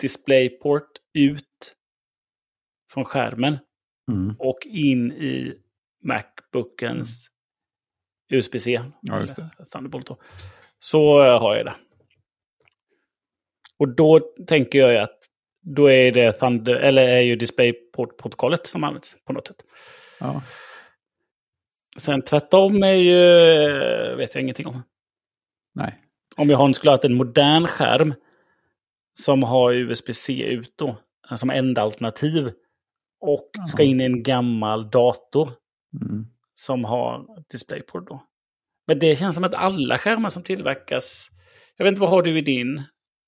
DisplayPort 0.00 0.88
ut 1.14 1.44
från 2.92 3.04
skärmen 3.04 3.58
Mm. 4.12 4.34
och 4.38 4.58
in 4.66 5.12
i 5.12 5.54
Macbookens 6.56 7.30
USB-C. 8.30 8.82
Ja, 9.00 9.20
just 9.20 9.36
det. 9.36 9.50
Thunderbolt 9.72 10.06
då. 10.06 10.16
Så 10.78 11.24
eh, 11.24 11.40
har 11.40 11.56
jag 11.56 11.66
det. 11.66 11.74
Och 13.78 13.88
då 13.88 14.20
tänker 14.46 14.78
jag 14.78 14.92
ju 14.92 14.98
att 14.98 15.18
då 15.62 15.90
är 15.90 16.12
det 16.12 16.32
Thunder, 16.32 16.74
eller 16.74 17.08
är 17.08 17.20
ju 17.20 17.36
DisplayPort-protokollet 17.36 18.66
som 18.66 18.84
används 18.84 19.16
på 19.24 19.32
något 19.32 19.46
sätt. 19.46 19.56
Ja. 20.20 20.42
Sen 21.98 22.22
tvärtom 22.22 22.82
är 22.82 22.92
ju, 22.92 23.22
eh, 24.10 24.16
vet 24.16 24.34
jag 24.34 24.42
ingenting 24.42 24.66
om. 24.66 24.82
Nej. 25.74 26.02
Om 26.36 26.50
jag 26.50 26.58
har 26.58 26.72
skulle 26.72 26.90
ha 26.90 26.98
en 27.02 27.14
modern 27.14 27.66
skärm 27.66 28.14
som 29.20 29.42
har 29.42 29.72
USB-C 29.72 30.42
ut 30.42 30.72
då, 30.76 30.98
eh, 31.30 31.36
som 31.36 31.50
enda 31.50 31.82
alternativ. 31.82 32.52
Och 33.20 33.50
ska 33.68 33.82
in 33.82 34.00
i 34.00 34.04
en 34.04 34.22
gammal 34.22 34.90
dator 34.90 35.52
Mm. 36.02 36.26
Som 36.66 36.84
har 36.84 37.26
DisplayPort 37.50 38.08
då. 38.08 38.22
Men 38.86 38.98
det 38.98 39.16
känns 39.18 39.34
som 39.34 39.44
att 39.44 39.54
alla 39.54 39.98
skärmar 39.98 40.30
som 40.30 40.42
tillverkas... 40.42 41.30
Jag 41.76 41.84
vet 41.84 41.92
inte, 41.92 42.00
vad 42.00 42.10
har 42.10 42.22
du 42.22 42.38
i 42.38 42.40
din? 42.40 42.82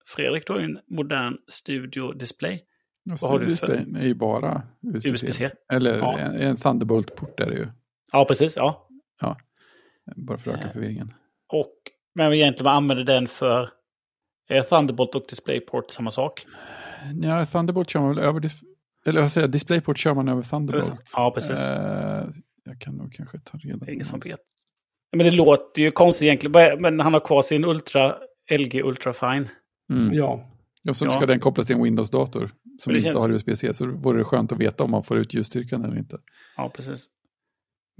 Fredrik, 0.06 0.46
du 0.46 0.52
har 0.52 0.60
ju 0.60 0.64
en 0.66 0.78
modern 0.90 1.36
Studio 1.48 2.12
Display. 2.12 2.64
Vad 3.04 3.30
har 3.30 3.38
du 3.38 3.56
för- 3.56 3.68
är 3.98 4.06
ju 4.06 4.14
bara 4.14 4.62
USB-C. 4.82 5.08
USB-C. 5.26 5.50
Eller 5.72 5.98
Ja. 5.98 6.18
en, 6.18 6.40
en 6.40 6.56
Thunderbolt-port 6.56 7.40
är 7.40 7.46
det 7.46 7.56
ju. 7.56 7.66
Ja, 8.12 8.24
precis. 8.24 8.56
Ja. 8.56 8.88
Bara 10.16 10.38
för 10.38 10.50
att 10.50 10.56
öka 10.56 10.66
Ja. 10.66 10.72
förvirringen. 10.72 11.14
Och, 11.52 11.72
men 12.14 12.32
egentligen 12.32 12.64
vad 12.64 12.74
använder 12.74 13.04
den 13.04 13.26
för? 13.26 13.70
Är 14.48 14.62
Thunderbolt 14.62 15.14
och 15.14 15.24
DisplayPort 15.28 15.90
samma 15.90 16.10
sak? 16.10 16.46
Ja, 17.22 17.46
Thunderbolt 17.46 17.90
kör 17.90 18.00
man 18.00 18.08
väl 18.14 18.18
över... 18.24 18.50
Eller 19.06 19.20
vad 19.20 19.32
säger 19.32 19.46
jag? 19.46 19.52
DisplayPort 19.52 19.98
kör 19.98 20.14
man 20.14 20.28
över 20.28 20.42
Thunderbolt. 20.42 21.10
Ja, 21.14 21.30
precis. 21.34 21.60
Eh, 21.60 22.24
jag 22.68 22.80
kan 22.80 22.94
nog 22.94 23.12
kanske 23.12 23.38
ta 23.38 23.58
reda 23.58 23.76
Det 23.78 23.84
på 23.84 23.90
ingen 23.90 24.04
som 24.04 24.20
vet. 24.20 24.40
Men 25.16 25.26
det 25.26 25.30
låter 25.30 25.82
ju 25.82 25.90
konstigt 25.90 26.22
egentligen. 26.26 26.82
Men 26.82 27.00
han 27.00 27.12
har 27.12 27.20
kvar 27.20 27.42
sin 27.42 27.64
Ultra, 27.64 28.16
LG 28.58 28.82
Ultrafine. 28.82 29.48
Mm. 29.92 30.14
Ja. 30.14 30.40
Och 30.88 30.96
så 30.96 31.04
Ja. 31.04 31.10
ska 31.10 31.26
den 31.26 31.40
kopplas 31.40 31.66
till 31.66 31.76
en 31.76 31.82
Windows-dator 31.82 32.50
som 32.80 32.92
inte 32.92 33.02
känns- 33.04 33.16
har 33.16 33.30
USB-C. 33.32 33.74
Så 33.74 33.86
vore 33.86 34.18
det 34.18 34.24
skönt 34.24 34.52
att 34.52 34.58
veta 34.58 34.84
om 34.84 34.90
man 34.90 35.02
får 35.02 35.18
ut 35.18 35.34
ljusstyrkan 35.34 35.84
eller 35.84 35.98
inte. 35.98 36.18
Ja, 36.56 36.70
precis. 36.74 37.06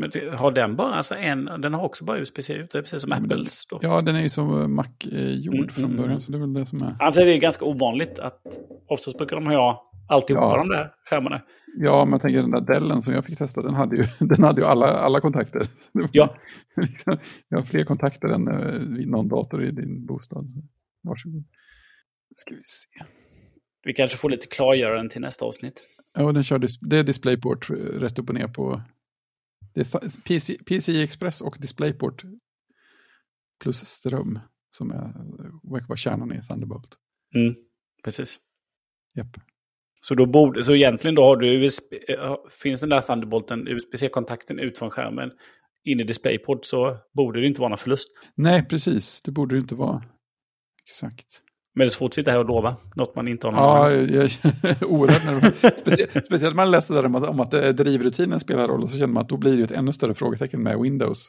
Men 0.01 0.11
det- 0.11 0.37
har 0.37 0.51
den 0.53 0.77
bara 0.77 0.95
alltså 0.95 1.15
en, 1.15 1.45
den 1.45 1.75
har 1.75 1.83
också 1.85 2.05
bara 2.05 2.19
USB-C 2.19 2.55
ut, 2.55 2.71
det 2.71 2.79
är 2.79 2.83
precis 2.83 3.01
som 3.03 3.11
den- 3.11 3.25
Apples. 3.25 3.67
Då. 3.67 3.79
Ja, 3.83 4.01
den 4.03 4.17
är 4.17 4.23
ju 4.23 4.29
som 4.29 4.61
eh, 4.61 4.69
Mac-gjord 4.69 5.55
Mm, 5.55 5.69
från 5.69 5.85
mm, 5.85 5.97
början. 5.97 6.11
mm. 6.11 6.21
Så 6.21 6.33
det 6.33 6.39
är 6.39 6.41
väl 6.41 6.53
det 6.53 6.67
som 6.67 6.83
är... 6.83 6.97
Alltså 7.01 7.21
det 7.25 7.33
är 7.33 7.39
ganska 7.41 7.65
ovanligt 7.65 8.19
att 8.19 8.43
oftast 8.89 9.19
brukar 9.19 9.37
de 9.37 9.47
ha 9.47 9.88
alltihopa 10.09 10.45
Ja. 10.47 10.57
de 10.57 10.69
där 10.69 10.95
skärmarna. 11.11 11.43
Ja, 11.77 12.05
men 12.05 12.13
jag 12.13 12.21
tänker 12.23 12.41
den 12.43 12.51
där 12.51 12.61
Dellen 12.61 13.03
som 13.03 13.15
jag 13.15 13.25
fick 13.25 13.39
testa, 13.39 13.63
den 13.63 13.75
hade 13.75 13.97
ju, 13.97 14.05
den 14.27 14.45
hade 14.45 14.61
ju 14.61 14.67
alla, 14.67 14.87
alla 14.87 15.21
kontakter. 15.21 15.67
Ja. 16.13 16.37
jag 17.49 17.59
har 17.59 17.63
fler 17.63 17.85
kontakter 17.85 18.29
än 18.29 18.49
eh, 18.49 19.07
någon 19.07 19.29
dator 19.29 19.65
i 19.65 19.71
din 19.71 20.07
bostad. 20.07 20.47
Varsågod. 21.03 21.45
Ska 22.37 22.55
vi 22.55 22.61
se. 22.65 23.05
Vi 23.83 23.93
kanske 23.95 24.17
får 24.17 24.31
lite 24.31 24.47
klargöranden 24.47 25.09
till 25.09 25.21
nästa 25.21 25.45
avsnitt. 25.45 25.85
Ja, 26.15 26.33
den 26.33 26.45
kör 26.45 26.59
det 26.81 26.97
är 26.97 27.05
DisplayPort 27.05 27.71
eh, 27.71 27.75
rätt 27.75 28.19
upp 28.19 28.29
och 28.29 28.35
ner 28.35 28.49
på... 28.49 28.83
Det 29.75 29.81
är 29.81 30.23
PC, 30.25 30.55
PCI 30.67 31.03
Express 31.03 31.41
och 31.41 31.57
DisplayPort 31.61 32.23
plus 33.63 33.81
ström 33.87 34.39
som 34.71 34.91
är, 34.91 35.05
eh, 35.05 35.73
verkar 35.73 35.89
vara 35.89 35.97
kärnan 35.97 36.33
i 36.33 36.41
Thunderbolt. 36.43 36.97
Mm, 37.35 37.55
precis. 38.05 38.39
Japp. 39.15 39.37
Så, 40.09 40.15
då 40.15 40.27
borde, 40.27 40.65
så 40.65 40.75
egentligen 40.75 41.15
då 41.15 41.25
har 41.25 41.37
du 41.37 41.65
USB, 41.65 41.93
eh, 42.09 42.37
finns 42.63 42.81
den 42.81 42.91
där 42.91 43.01
Thunderbolten, 43.01 43.69
USB-C-kontakten 43.69 44.59
ut 44.59 44.79
från 44.79 44.91
skärmen 44.91 45.31
in 45.85 46.01
i 46.01 46.05
DisplayPort 46.05 46.65
så 46.65 46.97
borde 47.15 47.41
det 47.41 47.47
inte 47.47 47.61
vara 47.61 47.69
någon 47.69 47.79
förlust. 47.79 48.09
Nej, 48.35 48.65
precis. 48.65 49.23
Det 49.23 49.31
borde 49.31 49.55
det 49.55 49.59
inte 49.59 49.75
vara. 49.75 50.03
Exakt. 50.85 51.27
Men 51.75 51.85
det 51.85 51.89
är 51.89 51.91
svårt 51.91 52.11
att 52.11 52.15
sitta 52.15 52.31
här 52.31 52.39
och 52.39 52.45
lova 52.45 52.77
något 52.97 53.17
man 53.17 53.29
inte 53.29 53.47
har 53.47 53.53
någon 53.53 53.63
Ja, 53.63 53.93
jag 53.93 54.25
är 54.25 54.85
oerhört 54.85 55.25
nervös. 55.25 55.79
Speciellt, 55.81 56.27
speciellt 56.27 56.55
man 56.55 56.71
läser 56.71 56.95
där 56.95 57.07
om 57.07 57.15
att, 57.15 57.29
om 57.29 57.41
att 57.41 57.55
eh, 57.55 57.69
drivrutinen 57.69 58.41
spelar 58.41 58.69
roll 58.69 58.83
och 58.83 58.91
så 58.91 58.99
känner 58.99 59.13
man 59.13 59.23
att 59.23 59.29
då 59.29 59.37
blir 59.37 59.57
det 59.57 59.65
ett 59.65 59.71
ännu 59.71 59.93
större 59.93 60.15
frågetecken 60.15 60.63
med 60.63 60.79
Windows. 60.79 61.29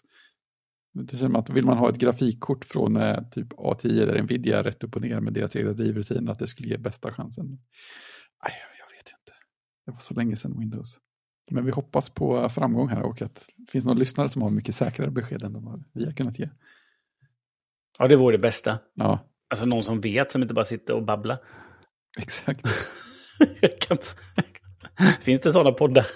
Det 0.93 1.17
känner 1.17 1.29
man 1.29 1.41
att 1.41 1.49
vill 1.49 1.65
man 1.65 1.77
ha 1.77 1.89
ett 1.89 1.97
grafikkort 1.97 2.65
från 2.65 2.97
eh, 2.97 3.17
typ 3.31 3.53
A10 3.53 4.01
eller 4.01 4.21
Nvidia 4.21 4.63
rätt 4.63 4.83
upp 4.83 4.95
och 4.95 5.01
ner 5.01 5.19
med 5.19 5.33
deras 5.33 5.55
egna 5.55 5.73
drivrutiner 5.73 6.31
att 6.31 6.39
det 6.39 6.47
skulle 6.47 6.69
ge 6.69 6.77
bästa 6.77 7.13
chansen. 7.13 7.59
Nej, 8.43 8.53
jag 8.79 8.95
vet 8.97 9.07
inte. 9.19 9.33
Det 9.85 9.91
var 9.91 9.99
så 9.99 10.13
länge 10.13 10.35
sedan 10.35 10.59
Windows. 10.59 10.99
Men 11.51 11.65
vi 11.65 11.71
hoppas 11.71 12.09
på 12.09 12.49
framgång 12.49 12.89
här 12.89 13.01
och 13.01 13.21
att 13.21 13.47
det 13.57 13.71
finns 13.71 13.85
någon 13.85 13.99
lyssnare 13.99 14.29
som 14.29 14.41
har 14.41 14.49
mycket 14.49 14.75
säkrare 14.75 15.11
besked 15.11 15.43
än 15.43 15.65
vad 15.65 15.83
vi 15.93 16.05
har 16.05 16.11
kunnat 16.13 16.39
ge. 16.39 16.49
Ja, 17.99 18.07
det 18.07 18.15
vore 18.15 18.37
det 18.37 18.41
bästa. 18.41 18.79
Ja, 18.93 19.19
Alltså 19.49 19.65
någon 19.65 19.83
som 19.83 20.01
vet, 20.01 20.31
som 20.31 20.41
inte 20.41 20.53
bara 20.53 20.65
sitter 20.65 20.93
och 20.93 21.03
babblar. 21.03 21.37
exakt. 22.17 22.61
Kan- 23.87 23.97
Finns 25.21 25.41
det 25.41 25.51
sådana 25.51 25.71
poddar? 25.71 26.05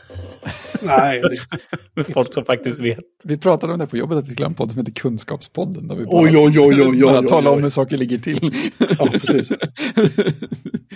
Nej, 0.86 1.22
det, 1.96 2.04
folk 2.04 2.34
som 2.34 2.46
faktiskt 2.46 2.80
vet. 2.80 3.00
Vi 3.24 3.38
pratade 3.38 3.74
om 3.74 3.80
det 3.80 3.88
på 3.88 3.98
jobbet 3.98 4.18
att 4.18 4.28
vi 4.28 4.32
skulle 4.32 4.46
ha 4.46 4.50
en 4.50 4.56
podd 4.56 4.70
som 4.70 4.80
heter 4.80 4.92
Kunskapspodden. 4.92 5.88
Där 5.88 5.96
vi 5.96 6.06
bara, 6.06 6.22
Oj, 6.24 6.38
oj, 6.38 6.60
oj, 6.60 6.82
oj, 6.82 6.90
oj, 6.90 7.02
bara 7.02 7.22
talar 7.22 7.52
om 7.52 7.62
hur 7.64 7.70
saker 7.70 7.98
ligger 7.98 8.18
till. 8.18 8.52
Ja, 9.00 9.08
precis. 9.12 9.52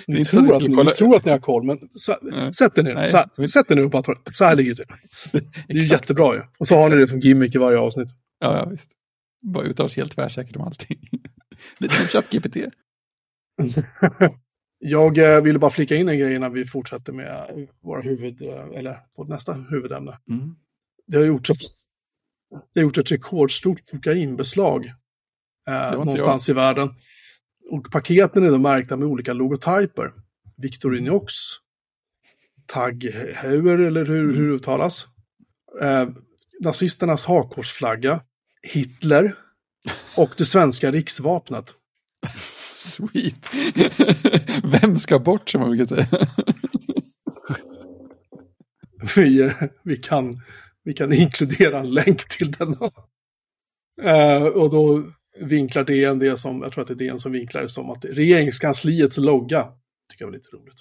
Ni, 0.07 0.25
tror 0.25 0.55
att, 0.55 0.61
kolla- 0.61 0.83
ni 0.83 0.91
tror 0.91 1.15
att 1.15 1.25
ni 1.25 1.31
har 1.31 1.39
koll, 1.39 1.63
men 1.63 1.79
så, 1.95 2.15
Nej. 2.21 2.53
sätt 2.53 2.77
er 2.77 2.83
ner. 2.83 2.95
Nej. 2.95 3.07
Så 3.07 3.17
här, 3.17 3.47
sätt 3.47 3.71
er 3.71 3.75
ner 3.75 3.83
och 3.83 3.91
bara 3.91 4.03
Så 4.31 4.43
här 4.43 4.55
ligger 4.55 4.75
det 4.75 4.85
till. 4.85 5.41
Det 5.67 5.73
är 5.73 5.91
jättebra 5.91 6.35
ju. 6.35 6.41
Och 6.59 6.67
så 6.67 6.75
har 6.75 6.89
ni 6.89 6.95
det 6.95 7.07
som 7.07 7.19
gimmick 7.19 7.55
i 7.55 7.57
varje 7.57 7.77
avsnitt. 7.77 8.09
Ja, 8.39 8.57
ja, 8.57 8.65
visst. 8.69 8.89
Bara 9.53 9.63
uttalar 9.63 9.85
oss 9.85 9.95
helt 9.97 10.11
tvärsäkert 10.15 10.55
om 10.55 10.61
allting. 10.61 10.97
Lite 11.77 11.95
som 11.95 12.05
ChatGPT. 12.07 12.57
Jag 14.80 15.17
eh, 15.17 15.41
ville 15.41 15.59
bara 15.59 15.71
flika 15.71 15.95
in 15.95 16.09
en 16.09 16.19
grej 16.19 16.36
innan 16.36 16.53
vi 16.53 16.65
fortsätter 16.65 17.13
med 17.13 17.67
våra 17.82 18.01
huvud, 18.01 18.41
eh, 18.41 18.80
eller 18.80 18.99
vårt 19.17 19.28
nästa 19.28 19.53
huvudämne. 19.53 20.17
Mm. 20.30 20.55
Det 21.07 21.17
har 21.17 21.25
gjorts 21.25 21.49
ett, 21.49 21.61
det 22.73 22.80
har 22.80 22.84
gjorts 22.84 22.97
ett 22.97 23.11
rekordstort 23.11 23.89
kokainbeslag 23.91 24.86
eh, 25.67 25.91
någonstans 25.91 26.49
i 26.49 26.53
världen. 26.53 26.89
Och 27.69 27.91
paketen 27.91 28.45
är 28.45 28.51
då 28.51 28.57
märkta 28.57 28.97
med 28.97 29.07
olika 29.07 29.34
logotyper. 29.34 30.11
Victorinox, 30.57 31.34
Tag 32.65 33.03
Heuer, 33.36 33.78
eller 33.78 34.05
hur, 34.05 34.34
hur 34.36 34.47
det 34.47 34.55
uttalas. 34.55 35.07
Eh, 35.82 36.09
nazisternas 36.59 37.25
hakkorsflagga, 37.25 38.21
Hitler 38.61 39.36
och 40.17 40.32
det 40.38 40.45
svenska 40.45 40.91
riksvapnet. 40.91 41.73
Sweet. 42.78 43.49
Vem 44.63 44.97
ska 44.97 45.19
bort 45.19 45.49
som 45.49 45.61
man 45.61 45.69
brukar 45.69 45.86
säga. 45.86 46.07
Vi, 49.15 49.51
vi, 49.84 49.97
kan, 49.97 50.41
vi 50.84 50.93
kan 50.93 51.13
inkludera 51.13 51.80
en 51.80 51.93
länk 51.93 52.28
till 52.38 52.51
den. 52.51 52.75
Eh, 54.01 54.43
och 54.43 54.69
då 54.69 55.03
vinklar 55.39 55.84
DN 55.84 56.19
det 56.19 56.38
som, 56.38 56.61
jag 56.61 56.71
tror 56.71 56.82
att 56.82 56.88
det 56.88 56.93
är 56.93 57.07
DN 57.07 57.19
som 57.19 57.32
vinklar 57.32 57.61
det 57.61 57.69
som 57.69 57.89
att 57.89 58.05
regeringskansliets 58.05 59.17
logga. 59.17 59.63
Tycker 60.11 60.25
jag 60.25 60.28
var 60.28 60.34
lite 60.34 60.49
roligt. 60.49 60.78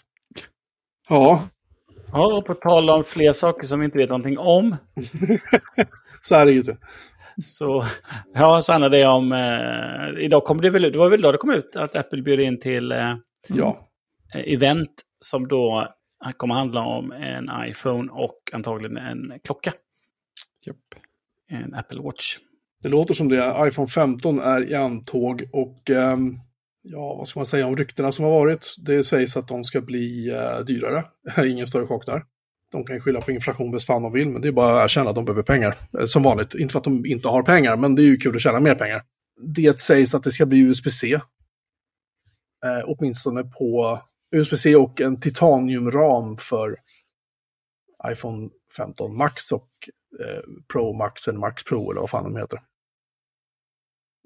Ja, 1.08 1.48
Ja, 2.12 2.36
och 2.36 2.46
på 2.46 2.54
tal 2.54 2.90
om 2.90 3.04
fler 3.04 3.32
saker 3.32 3.66
som 3.66 3.80
vi 3.80 3.84
inte 3.84 3.98
vet 3.98 4.08
någonting 4.08 4.38
om. 4.38 4.76
så 6.22 6.34
här 6.34 6.42
är 6.42 6.46
det 6.46 6.52
ju 6.52 6.58
inte. 6.58 6.76
Så, 7.42 7.86
ja, 8.34 8.62
så 8.62 8.72
handlar 8.72 8.90
det 8.90 9.06
om... 9.06 9.32
Eh, 9.32 10.24
idag 10.24 10.44
kom 10.44 10.60
det 10.60 10.70
väl 10.70 10.84
ut, 10.84 10.92
det 10.92 10.98
var 10.98 11.10
väl 11.10 11.20
idag 11.20 11.34
det 11.34 11.38
kom 11.38 11.50
ut 11.50 11.76
att 11.76 11.96
Apple 11.96 12.22
bjöd 12.22 12.40
in 12.40 12.60
till 12.60 12.92
eh, 12.92 13.14
Ja, 13.48 13.88
event 14.34 15.02
som 15.20 15.48
då 15.48 15.88
kommer 16.36 16.54
handla 16.54 16.80
om 16.80 17.12
en 17.12 17.50
iPhone 17.68 18.12
och 18.12 18.38
antagligen 18.52 18.96
en 18.96 19.32
klocka. 19.44 19.72
Japp. 20.66 20.76
En 21.50 21.74
Apple 21.74 22.00
Watch. 22.02 22.36
det 22.82 22.88
låter 22.88 23.14
som 23.14 23.28
det. 23.28 23.68
iPhone 23.68 23.88
15 23.88 24.38
är 24.38 24.70
i 24.70 24.74
antåg 24.74 25.48
och 25.52 25.90
ehm, 25.90 26.38
ja, 26.82 27.14
vad 27.14 27.28
ska 27.28 27.38
man 27.38 27.46
säga 27.46 27.66
om 27.66 27.76
ryktena 27.76 28.12
som 28.12 28.24
har 28.24 28.32
varit? 28.32 28.74
Det 28.78 29.04
sägs 29.04 29.36
att 29.36 29.48
de 29.48 29.64
ska 29.64 29.80
bli 29.80 30.30
eh, 30.30 30.64
dyrare. 30.66 31.04
Ingen 31.46 31.66
större 31.66 31.86
chock 31.86 32.06
där. 32.06 32.22
De 32.76 32.84
kan 32.84 32.96
ju 32.96 33.00
skylla 33.00 33.20
på 33.20 33.30
inflation 33.30 33.70
bäst 33.70 33.86
fan 33.86 34.02
de 34.02 34.12
vill, 34.12 34.30
men 34.30 34.42
det 34.42 34.48
är 34.48 34.52
bara 34.52 34.78
att 34.78 34.84
erkänna 34.84 35.10
att 35.10 35.16
de 35.16 35.24
behöver 35.24 35.42
pengar. 35.42 35.76
Eh, 35.98 36.06
som 36.06 36.22
vanligt, 36.22 36.54
inte 36.54 36.72
för 36.72 36.78
att 36.78 36.84
de 36.84 37.06
inte 37.06 37.28
har 37.28 37.42
pengar, 37.42 37.76
men 37.76 37.94
det 37.94 38.02
är 38.02 38.06
ju 38.06 38.16
kul 38.16 38.36
att 38.36 38.42
tjäna 38.42 38.60
mer 38.60 38.74
pengar. 38.74 39.02
Det 39.40 39.80
sägs 39.80 40.14
att 40.14 40.22
det 40.22 40.32
ska 40.32 40.46
bli 40.46 40.58
USB-C. 40.58 41.14
Eh, 42.64 42.84
åtminstone 42.84 43.44
på 43.44 44.00
USB-C 44.30 44.76
och 44.76 45.00
en 45.00 45.20
titaniumram 45.20 46.36
för 46.36 46.76
iPhone 48.12 48.48
15 48.76 49.16
Max 49.16 49.52
och 49.52 49.68
eh, 50.20 50.42
Pro 50.72 50.92
Max 50.92 51.28
eller 51.28 51.38
Max 51.38 51.64
Pro 51.64 51.90
eller 51.90 52.00
vad 52.00 52.10
fan 52.10 52.24
de 52.24 52.36
heter. 52.36 52.60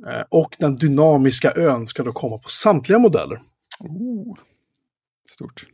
Eh, 0.06 0.24
och 0.28 0.56
den 0.58 0.76
dynamiska 0.76 1.52
ön 1.52 1.86
ska 1.86 2.02
då 2.02 2.12
komma 2.12 2.38
på 2.38 2.48
samtliga 2.48 2.98
modeller. 2.98 3.40
Oh. 3.80 4.38
Stort. 5.30 5.66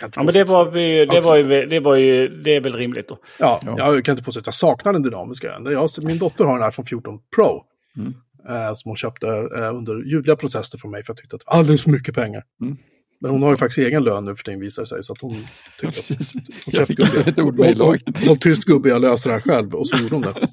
Ja, 0.00 0.08
men 0.16 0.26
det 0.26 0.44
var, 0.44 0.70
vi, 0.70 1.06
det 1.06 1.20
var, 1.20 1.36
ju, 1.36 1.66
det 1.66 1.80
var 1.80 1.96
ju... 1.96 2.28
Det 2.28 2.56
är 2.56 2.60
väl 2.60 2.72
rimligt 2.72 3.08
då. 3.08 3.18
Ja, 3.38 3.60
Ja. 3.66 3.74
jag 3.94 4.04
kan 4.04 4.12
inte 4.12 4.24
påstå 4.24 4.40
att 4.40 4.46
jag 4.46 4.54
saknar 4.54 4.92
den 4.92 5.02
dynamiska 5.02 5.52
ön. 5.52 5.64
Jag, 5.64 5.90
min 6.02 6.18
dotter 6.18 6.44
har 6.44 6.60
en 6.62 6.68
iPhone 6.68 6.86
14 6.88 7.18
Pro. 7.36 7.62
Mm. 7.96 8.14
Eh, 8.48 8.72
som 8.74 8.88
hon 8.88 8.96
köpte 8.96 9.26
eh, 9.26 9.74
under 9.76 10.10
ljudliga 10.12 10.36
protester 10.36 10.78
från 10.78 10.90
mig 10.90 11.04
för 11.04 11.12
att 11.12 11.18
jag 11.18 11.22
tyckte 11.22 11.36
att 11.36 11.40
det 11.40 11.46
var 11.46 11.58
alldeles 11.58 11.82
för 11.82 11.90
mycket 11.90 12.14
pengar. 12.14 12.42
Mm. 12.60 12.76
Men 13.20 13.30
hon 13.30 13.42
har 13.42 13.50
ju 13.50 13.56
faktiskt 13.56 13.78
egen 13.78 14.04
lön 14.04 14.24
nu 14.24 14.36
för 14.36 14.44
tiden 14.44 14.60
visar 14.60 14.82
det 14.82 14.86
sig. 14.86 15.04
Så 15.04 15.12
att 15.12 15.20
hon 15.20 15.32
tyckte 15.80 16.14
att 16.14 16.32
hon 16.64 16.72
Jag 16.74 16.86
fick 16.86 17.00
köpte 17.00 17.30
ett 17.30 17.38
ord 17.38 17.58
med. 17.58 17.78
Håll 17.78 17.98
tyst 18.40 18.64
gubbe, 18.64 18.88
jag 18.88 19.00
löser 19.02 19.30
det 19.30 19.34
här 19.34 19.42
själv. 19.42 19.74
Och 19.74 19.88
så 19.88 19.96
gjorde 19.96 20.14
hon 20.14 20.22
det. 20.22 20.34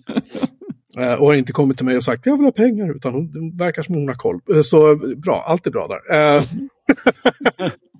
Eh, 0.97 1.13
och 1.13 1.27
har 1.27 1.33
inte 1.33 1.53
kommit 1.53 1.77
till 1.77 1.85
mig 1.85 1.97
och 1.97 2.03
sagt 2.03 2.25
jag 2.25 2.37
vill 2.37 2.45
ha 2.45 2.51
pengar, 2.51 2.95
utan 2.95 3.13
hon 3.13 3.57
verkar 3.57 3.83
som 3.83 3.95
hon 3.95 4.07
har 4.07 4.15
koll. 4.15 4.39
Eh, 4.53 4.61
Så 4.61 4.95
bra, 5.17 5.43
allt 5.47 5.67
är 5.67 5.71
bra 5.71 5.87
där. 5.87 6.01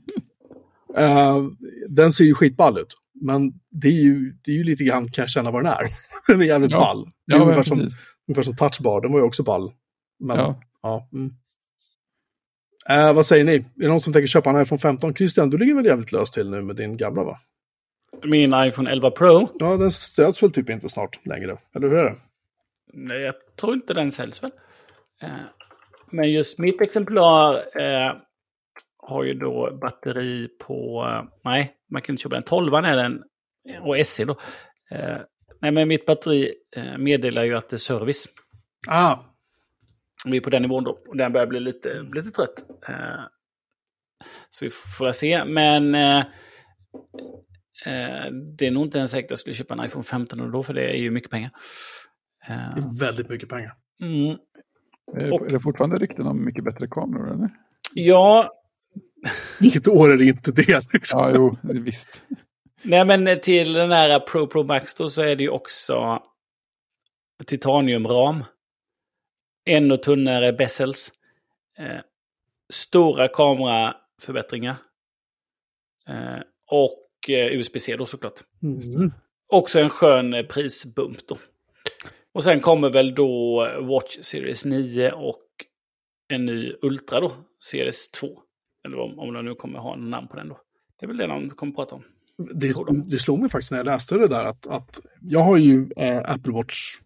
Eh, 0.97 1.43
den 1.89 2.11
ser 2.13 2.23
ju 2.23 2.33
skitball 2.35 2.77
ut. 2.79 2.97
Men 3.21 3.53
det 3.69 3.87
är 3.87 3.91
ju, 4.03 4.33
det 4.43 4.51
är 4.51 4.55
ju 4.55 4.63
lite 4.63 4.83
grann, 4.83 5.07
kan 5.11 5.21
jag 5.23 5.29
känna 5.29 5.51
vad 5.51 5.63
den 5.63 5.73
är. 5.73 5.87
den 6.27 6.41
är 6.41 6.45
jävligt 6.45 6.71
Ja. 6.71 6.77
ball. 6.79 7.07
Det 7.27 7.33
är 7.33 7.37
Ja, 7.37 7.43
ungefär, 7.43 7.63
som, 7.63 7.79
ungefär 8.27 8.43
som 8.43 8.55
touchbar, 8.55 9.01
den 9.01 9.11
var 9.11 9.19
ju 9.19 9.25
också 9.25 9.43
ball. 9.43 9.71
Men, 10.19 10.37
ja. 10.37 10.61
Ja. 10.81 11.09
mm. 11.13 11.31
eh, 12.89 13.13
vad 13.13 13.25
säger 13.25 13.43
ni? 13.43 13.55
Är 13.55 13.63
det 13.75 13.87
någon 13.87 13.99
som 13.99 14.13
tänker 14.13 14.27
köpa 14.27 14.49
en 14.49 14.61
iPhone 14.61 14.79
15? 14.79 15.13
Christian, 15.15 15.49
du 15.49 15.57
ligger 15.57 15.73
väl 15.75 15.85
jävligt 15.85 16.11
löst 16.11 16.33
till 16.33 16.49
nu 16.49 16.61
med 16.61 16.75
din 16.75 16.97
gamla 16.97 17.23
va? 17.23 17.39
Min 18.23 18.53
iPhone 18.55 18.91
11 18.91 19.11
Pro. 19.11 19.49
Ja, 19.59 19.77
den 19.77 19.91
stöds 19.91 20.43
väl 20.43 20.51
typ 20.51 20.69
inte 20.69 20.89
snart 20.89 21.25
längre, 21.25 21.57
eller 21.75 21.89
hur 21.89 21.97
är 21.97 22.03
det? 22.03 22.15
Nej, 22.93 23.21
jag 23.21 23.35
tror 23.59 23.73
inte 23.73 23.93
den 23.93 24.11
säljs 24.11 24.43
väl. 24.43 24.51
Eh, 25.21 25.29
Men 26.11 26.31
just 26.31 26.57
mitt 26.59 26.81
exemplar 26.81 27.53
har 29.01 29.23
ju 29.23 29.33
då 29.33 29.77
batteri 29.81 30.47
på... 30.59 31.05
Nej, 31.43 31.73
man 31.91 32.01
kan 32.01 32.13
inte 32.13 32.21
köpa 32.23 32.35
den. 32.35 32.43
12 32.43 32.73
är 32.73 32.95
den. 32.95 33.23
Och 33.81 34.05
SE 34.05 34.25
då. 34.25 34.35
Eh, 34.91 35.17
Nej, 35.61 35.71
men 35.71 35.87
mitt 35.87 36.05
batteri 36.05 36.53
eh, 36.75 36.97
meddelar 36.97 37.43
ju 37.43 37.55
att 37.55 37.69
det 37.69 37.75
är 37.75 37.77
service. 37.77 38.27
Ah, 38.89 39.17
Vi 40.25 40.37
är 40.37 40.41
på 40.41 40.49
den 40.49 40.61
nivån 40.61 40.83
då. 40.83 40.99
Och 41.07 41.17
den 41.17 41.33
börjar 41.33 41.47
bli 41.47 41.59
lite, 41.59 42.01
lite 42.13 42.29
trött. 42.31 42.65
Eh, 42.87 43.21
Så 44.49 44.65
vi 44.65 44.71
får 44.71 45.11
se. 45.11 45.45
Men 45.45 45.95
eh, 45.95 46.19
eh, 47.85 48.31
det 48.57 48.67
är 48.67 48.71
nog 48.71 48.83
inte 48.85 48.97
ens 48.97 49.11
säkert 49.11 49.25
att 49.27 49.31
jag 49.31 49.39
skulle 49.39 49.53
köpa 49.53 49.73
en 49.73 49.85
iPhone 49.85 50.03
15 50.03 50.51
då, 50.51 50.63
för 50.63 50.73
det 50.73 50.83
är 50.89 50.97
ju 50.97 51.11
mycket 51.11 51.31
pengar. 51.31 51.51
det 52.47 52.53
Eh, 52.53 52.77
är 52.77 52.99
väldigt 52.99 53.29
mycket 53.29 53.49
pengar. 53.49 53.73
Mm. 54.01 54.37
Är, 55.15 55.33
Och- 55.33 55.45
är 55.45 55.49
det 55.49 55.59
fortfarande 55.59 55.97
rykten 55.97 56.27
om 56.27 56.45
mycket 56.45 56.63
bättre 56.63 56.87
kameror? 56.87 57.33
Eller? 57.33 57.49
Ja, 57.93 58.51
Vilket 59.59 59.87
år 59.87 60.11
är 60.11 60.17
det 60.17 60.25
inte 60.25 60.51
det? 60.51 60.93
Liksom? 60.93 61.19
Ja, 61.19 61.31
jo, 61.35 61.57
visst. 61.61 62.23
Nej, 62.81 63.05
men 63.05 63.39
till 63.39 63.73
den 63.73 63.91
här 63.91 64.19
Pro 64.19 64.47
Pro 64.47 64.63
Max 64.63 64.95
då 64.95 65.07
så 65.07 65.21
är 65.21 65.35
det 65.35 65.43
ju 65.43 65.49
också 65.49 66.23
titaniumram. 67.45 68.43
Ännu 69.65 69.97
tunnare 69.97 70.53
bezels. 70.53 71.11
Eh, 71.77 71.99
stora 72.73 73.27
kameraförbättringar. 73.27 74.75
Eh, 76.09 76.41
och 76.67 77.29
eh, 77.29 77.53
USB-C 77.53 77.95
då 77.95 78.05
såklart. 78.05 78.39
Mm. 78.63 79.11
Också 79.47 79.79
en 79.79 79.89
skön 79.89 80.33
eh, 80.33 80.45
prisbump 80.45 81.27
då. 81.27 81.37
Och 82.33 82.43
sen 82.43 82.59
kommer 82.59 82.89
väl 82.89 83.15
då 83.15 83.67
Watch 83.81 84.17
Series 84.21 84.65
9 84.65 85.11
och 85.11 85.45
en 86.27 86.45
ny 86.45 86.73
Ultra 86.81 87.19
då, 87.19 87.31
Series 87.59 88.11
2. 88.11 88.39
Eller 88.85 88.99
om, 88.99 89.19
om 89.19 89.33
de 89.33 89.45
nu 89.45 89.55
kommer 89.55 89.79
ha 89.79 89.93
en 89.93 90.09
namn 90.09 90.27
på 90.27 90.35
den 90.35 90.47
då. 90.49 90.59
Det 90.99 91.05
är 91.05 91.07
väl 91.07 91.17
det 91.17 91.27
de 91.27 91.49
kommer 91.49 91.73
prata 91.73 91.95
om. 91.95 92.03
Det, 92.53 92.73
det 93.05 93.19
slog 93.19 93.39
mig 93.39 93.49
faktiskt 93.49 93.71
när 93.71 93.77
jag 93.79 93.85
läste 93.85 94.17
det 94.17 94.27
där 94.27 94.45
att, 94.45 94.67
att 94.67 94.99
jag 95.21 95.39
har 95.43 95.57
ju 95.57 95.89
eh, 95.97 96.31
Apple 96.31 96.53
Watch 96.53 96.97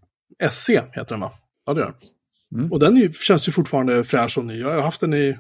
SE, 0.50 0.74
heter 0.94 1.06
den 1.10 1.20
va? 1.20 1.32
Ja, 1.66 1.74
det 1.74 1.80
gör 1.82 1.88
den. 1.88 2.60
Mm. 2.60 2.72
Och 2.72 2.80
den 2.80 2.98
är, 2.98 3.02
ju- 3.02 3.14
känns 3.14 3.48
ju 3.48 3.52
fortfarande 3.52 4.04
fräsch 4.04 4.38
och 4.38 4.46
ny. 4.46 4.60
Jag 4.60 4.72
har 4.76 4.82
haft 4.82 5.02
den 5.02 5.14
i, 5.14 5.38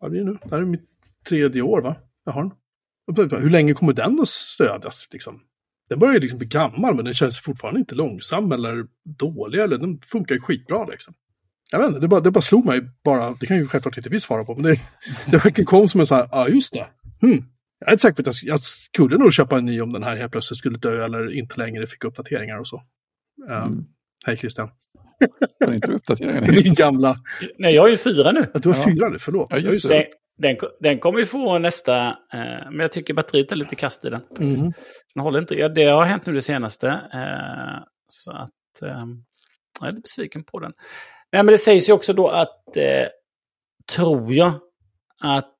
vad 0.00 0.10
blir 0.10 0.20
det 0.20 0.26
nu? 0.26 0.38
Det 0.44 0.50
här 0.54 0.62
är 0.62 0.66
mitt 0.66 0.88
tredje 1.28 1.62
år 1.62 1.80
va? 1.82 1.96
Jag 2.24 2.32
har 2.32 2.42
den. 2.42 2.52
Hur 3.42 3.50
länge 3.50 3.74
kommer 3.74 3.92
den 3.92 4.20
att 4.20 4.28
stödjas 4.28 5.08
liksom? 5.12 5.40
Den 5.88 5.98
börjar 5.98 6.14
ju 6.14 6.20
liksom 6.20 6.38
bli 6.38 6.48
gammal 6.48 6.94
men 6.96 7.04
den 7.04 7.14
känns 7.14 7.38
fortfarande 7.40 7.80
inte 7.80 7.94
långsam 7.94 8.52
eller 8.52 8.86
dålig. 9.18 9.60
Eller 9.60 9.78
den 9.78 10.00
funkar 10.00 10.34
ju 10.34 10.40
skitbra 10.40 10.84
liksom. 10.86 11.14
Jag 11.72 11.78
vet 11.78 11.88
inte, 11.88 12.00
det 12.00 12.08
bara, 12.08 12.20
det 12.20 12.30
bara 12.30 12.42
slog 12.42 12.64
mig 12.66 12.80
bara. 13.04 13.30
Det 13.40 13.46
kan 13.46 13.56
ju 13.56 13.66
självklart 13.68 13.96
inte 13.96 14.10
vi 14.10 14.20
svara 14.20 14.44
på. 14.44 14.54
Men 14.54 14.62
det, 14.62 14.80
det 15.26 15.36
verkligen 15.44 15.66
kom 15.66 15.88
som 15.88 16.00
en 16.00 16.06
så 16.06 16.14
här, 16.14 16.28
ja 16.32 16.48
just 16.48 16.72
det. 16.72 16.86
Hmm. 17.20 17.44
Jag 17.78 17.88
är 17.88 17.92
inte 17.92 18.02
säker 18.02 18.22
på 18.22 18.30
att 18.30 18.42
jag, 18.42 18.54
jag 18.54 18.60
skulle 18.60 19.18
nog 19.18 19.32
köpa 19.32 19.58
en 19.58 19.64
ny 19.64 19.80
om 19.80 19.92
den 19.92 20.02
här 20.02 20.16
helt 20.16 20.32
plötsligt 20.32 20.58
skulle 20.58 20.78
dö 20.78 21.04
eller 21.04 21.32
inte 21.38 21.56
längre 21.60 21.86
fick 21.86 22.04
uppdateringar 22.04 22.58
och 22.58 22.68
så. 22.68 22.82
Eh, 23.50 23.64
Mm. 23.64 23.84
Hej 24.26 24.36
Christian. 24.36 24.68
Kan 25.64 25.74
inte 25.74 25.92
uppdatera 25.92 26.40
Din 26.62 26.74
gamla. 26.74 27.16
Nej, 27.58 27.74
jag 27.74 27.86
är 27.86 27.90
ju 27.90 27.96
fyra 27.96 28.32
nu. 28.32 28.40
Att 28.54 28.62
du 28.62 28.68
har 28.68 28.76
Ja. 28.76 28.84
fyra 28.84 29.08
nu, 29.08 29.18
förlåt. 29.18 29.46
Ja, 29.50 29.58
just 29.58 29.88
det. 29.88 30.06
Den, 30.38 30.56
den, 30.80 30.98
kommer 30.98 31.18
vi 31.18 31.26
få 31.26 31.58
nästa, 31.58 32.06
eh, 32.08 32.70
men 32.70 32.78
jag 32.78 32.92
tycker 32.92 33.14
batteriet 33.14 33.52
är 33.52 33.56
lite 33.56 33.76
kast 33.76 34.04
i 34.04 34.10
den. 34.10 34.20
Faktiskt. 34.20 34.62
Mhm. 34.62 34.72
Den 35.14 35.22
håller 35.22 35.38
inte. 35.38 35.54
Ja, 35.54 35.68
det 35.68 35.84
har 35.84 36.04
hänt 36.04 36.26
nu 36.26 36.32
det 36.32 36.42
senaste. 36.42 36.88
Eh, 36.88 37.84
så 38.08 38.30
att 38.30 38.82
eh, 38.82 39.04
jag 39.80 39.88
är 39.88 39.92
lite 39.92 40.02
besviken 40.02 40.44
på 40.44 40.58
den. 40.60 40.72
Nej, 41.32 41.42
men 41.42 41.52
det 41.52 41.58
sägs 41.58 41.88
ju 41.88 41.92
också 41.92 42.12
då 42.12 42.28
att, 42.28 42.76
eh, 42.76 43.06
tror 43.94 44.32
jag, 44.32 44.52
att 45.18 45.54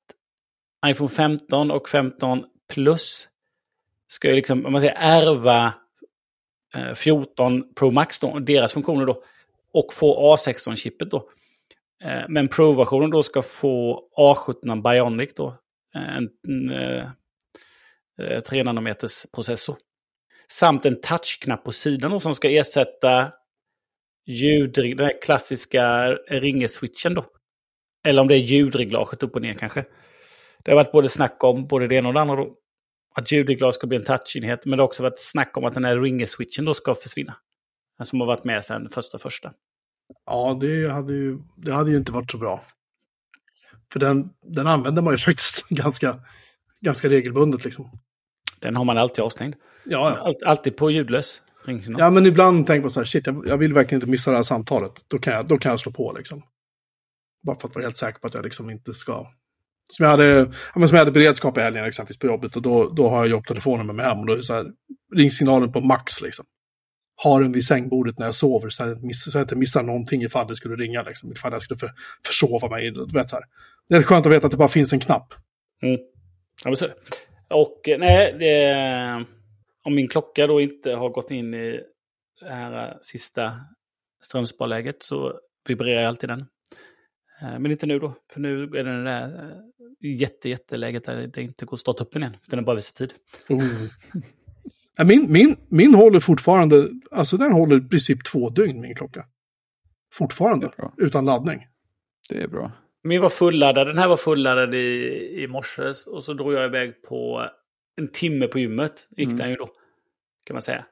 iPhone 0.85 1.09
15 1.09 1.71
och 1.71 1.89
15 1.89 2.45
Plus 2.73 3.27
ska 4.07 4.29
ju 4.29 4.35
liksom, 4.35 4.65
om 4.65 4.71
man 4.71 4.81
säger 4.81 4.95
ärva 4.97 5.73
eh, 6.75 6.93
14 6.93 7.73
Pro 7.73 7.91
Max 7.91 8.19
då, 8.19 8.39
deras 8.39 8.73
funktioner 8.73 9.05
då, 9.05 9.23
och 9.73 9.93
få 9.93 10.35
A16-chippet 10.35 11.09
då. 11.09 11.29
Eh, 12.03 12.23
Men 12.29 12.47
Pro-versionen 12.47 13.09
då 13.09 13.23
ska 13.23 13.41
få 13.41 14.03
A17 14.17 14.81
Bionic 14.81 15.33
då. 15.35 15.57
En, 15.93 16.29
en 16.47 16.69
eh, 16.71 17.09
eh 18.19 18.41
3 18.41 18.63
nanometers 18.63 19.25
processor. 19.33 19.75
Samt 20.47 20.85
en 20.85 21.01
touchknapp 21.01 21.63
på 21.63 21.71
sidan 21.71 22.11
då, 22.11 22.19
som 22.19 22.35
ska 22.35 22.49
ersätta 22.49 23.31
ljud, 24.25 24.73
den 24.73 24.99
här 24.99 25.21
klassiska 25.21 26.13
ringeswitchen 26.13 27.13
då. 27.13 27.25
Eller 28.03 28.21
om 28.21 28.27
det 28.27 28.35
är 28.35 28.39
ljudreglaget 28.39 29.23
upp 29.23 29.35
och 29.35 29.41
ner 29.41 29.53
kanske. 29.53 29.85
Det 30.63 30.71
har 30.71 30.75
varit 30.75 30.91
både 30.91 31.09
snack 31.09 31.43
om 31.43 31.67
både 31.67 31.87
det 31.87 31.95
ena 31.95 32.07
och 32.07 32.13
det 32.13 32.21
andra 32.21 32.35
då. 32.35 32.55
att 33.15 33.31
ljudglas 33.31 33.75
ska 33.75 33.87
bli 33.87 33.97
en 33.97 34.05
touchenhet. 34.05 34.65
Men 34.65 34.77
det 34.77 34.83
har 34.83 34.87
också 34.87 35.03
varit 35.03 35.19
snack 35.19 35.57
om 35.57 35.65
att 35.65 35.73
den 35.73 35.85
här 35.85 35.97
ringer-switchen 35.97 36.65
då 36.65 36.73
ska 36.73 36.95
försvinna. 36.95 37.35
Den 37.97 38.05
som 38.05 38.19
har 38.19 38.27
varit 38.27 38.43
med 38.43 38.63
sedan 38.63 38.89
första 38.89 39.19
första. 39.19 39.51
Ja, 40.25 40.57
det 40.61 40.91
hade 40.91 41.13
ju, 41.13 41.39
det 41.55 41.73
hade 41.73 41.91
ju 41.91 41.97
inte 41.97 42.11
varit 42.11 42.31
så 42.31 42.37
bra. 42.37 42.63
För 43.93 43.99
den, 43.99 44.29
den 44.41 44.67
använder 44.67 45.01
man 45.01 45.13
ju 45.13 45.17
faktiskt 45.25 45.67
ganska, 45.69 46.19
ganska 46.81 47.09
regelbundet 47.09 47.65
liksom. 47.65 47.99
Den 48.59 48.75
har 48.75 48.85
man 48.85 48.97
alltid 48.97 49.23
avstängd. 49.23 49.55
Ja, 49.85 50.09
ja. 50.09 50.25
Allt, 50.27 50.43
alltid 50.43 50.77
på 50.77 50.91
ljudlös 50.91 51.41
ringsignal. 51.65 52.01
ja 52.01 52.09
men 52.09 52.25
ibland 52.25 52.67
tänker 52.67 52.81
man 52.81 52.91
så 52.91 52.99
här, 52.99 53.05
shit, 53.05 53.27
jag, 53.27 53.47
jag 53.47 53.57
vill 53.57 53.73
verkligen 53.73 53.97
inte 53.97 54.11
missa 54.11 54.31
det 54.31 54.37
här 54.37 54.43
samtalet. 54.43 54.91
Då 55.07 55.19
kan 55.19 55.33
jag, 55.33 55.47
då 55.47 55.57
kan 55.57 55.69
jag 55.69 55.79
slå 55.79 55.91
på 55.91 56.13
liksom. 56.17 56.43
Bara 57.45 57.59
för 57.59 57.67
att 57.67 57.75
vara 57.75 57.85
helt 57.85 57.97
säker 57.97 58.19
på 58.19 58.27
att 58.27 58.33
jag 58.33 58.43
liksom 58.43 58.69
inte 58.69 58.93
ska... 58.93 59.27
Som 59.93 60.03
jag 60.03 60.09
hade, 60.09 60.25
ja, 60.73 60.79
men 60.79 60.87
som 60.87 60.95
jag 60.95 61.01
hade 61.01 61.11
beredskap 61.11 61.57
i 61.57 61.61
helgen 61.61 61.85
exempelvis 61.85 62.19
på 62.19 62.27
jobbet 62.27 62.55
och 62.55 62.61
då, 62.61 62.89
då 62.89 63.09
har 63.09 63.17
jag 63.17 63.27
jobbtelefonen 63.27 63.85
med 63.85 63.95
mig 63.95 64.05
hem 64.05 64.19
och 64.19 64.25
då 64.25 64.33
är 64.33 64.37
det 64.37 64.43
så 64.43 64.53
här, 64.53 64.65
ringsignalen 65.15 65.71
på 65.71 65.81
max 65.81 66.21
liksom. 66.21 66.45
Har 67.15 67.41
den 67.41 67.51
vid 67.51 67.65
sängbordet 67.65 68.19
när 68.19 68.25
jag 68.25 68.35
sover 68.35 68.69
så 68.69 68.83
att 68.83 68.89
jag 68.89 69.15
så 69.15 69.37
jag 69.37 69.43
inte 69.43 69.55
missar 69.55 69.83
någonting 69.83 70.21
ifall 70.21 70.47
det 70.47 70.55
skulle 70.55 70.75
ringa 70.75 71.03
liksom. 71.03 71.31
Ifall 71.31 71.51
jag 71.51 71.61
skulle 71.61 71.77
för, 71.77 71.91
försova 72.25 72.69
mig. 72.69 72.91
Du 72.91 73.05
vet, 73.13 73.29
så 73.29 73.35
här. 73.35 73.45
Det 73.89 73.95
är 73.95 74.03
skönt 74.03 74.25
att 74.25 74.31
veta 74.31 74.45
att 74.45 74.51
det 74.51 74.57
bara 74.57 74.67
finns 74.67 74.93
en 74.93 74.99
knapp. 74.99 75.33
Mm. 75.83 75.99
Ja, 76.63 76.69
men 76.69 76.77
så. 76.77 76.87
Och 77.49 77.89
eh, 77.89 77.99
nej, 77.99 78.35
det, 78.39 79.25
om 79.83 79.95
min 79.95 80.07
klocka 80.07 80.47
då 80.47 80.61
inte 80.61 80.93
har 80.93 81.09
gått 81.09 81.31
in 81.31 81.53
i 81.53 81.81
det 82.41 82.49
här 82.53 82.87
eh, 82.87 82.97
sista 83.01 83.53
strömsparläget 84.21 85.03
så 85.03 85.39
vibrerar 85.67 86.01
jag 86.01 86.07
alltid 86.07 86.29
den. 86.29 86.45
Eh, 87.41 87.59
Men 87.59 87.71
inte 87.71 87.85
nu 87.85 87.99
då, 87.99 88.15
för 88.33 88.39
nu 88.39 88.63
är 88.63 88.83
den 88.83 89.03
där 89.03 89.51
eh, 90.03 90.19
jätte, 90.19 90.49
jätteläget 90.49 91.03
där 91.03 91.27
det 91.27 91.41
inte 91.41 91.65
går 91.65 91.77
att 91.77 91.81
starta 91.81 92.03
upp 92.03 92.11
den 92.11 92.21
igen. 92.21 92.37
Utan 92.43 92.57
den 92.57 92.65
bara 92.65 92.75
visar 92.75 92.93
tid. 92.93 93.13
Oh. 93.49 93.63
Min, 95.05 95.31
min, 95.31 95.55
min 95.69 95.95
håller 95.95 96.19
fortfarande, 96.19 96.87
alltså 97.11 97.37
den 97.37 97.51
håller 97.51 97.77
i 97.77 97.89
princip 97.89 98.25
två 98.25 98.49
dygn 98.49 98.81
min 98.81 98.95
klocka. 98.95 99.25
Fortfarande, 100.13 100.71
utan 100.97 101.25
laddning. 101.25 101.67
Det 102.29 102.43
är 102.43 102.47
bra. 102.47 102.71
Min 103.03 103.21
var 103.21 103.29
fulladdad, 103.29 103.87
den 103.87 103.97
här 103.97 104.07
var 104.07 104.17
fulladdad 104.17 104.75
i, 104.75 105.43
i 105.43 105.47
morse 105.47 105.93
och 106.07 106.23
så 106.23 106.33
drog 106.33 106.53
jag 106.53 106.65
iväg 106.65 107.01
på 107.01 107.49
en 108.01 108.07
timme 108.07 108.47
på 108.47 108.59
gymmet. 108.59 109.07
Gick 109.17 109.27
Mm. 109.27 109.37
den 109.37 109.49
ju 109.49 109.55
då, 109.55 109.65
kan 110.45 110.53
man 110.55 110.61
säga. 110.61 110.85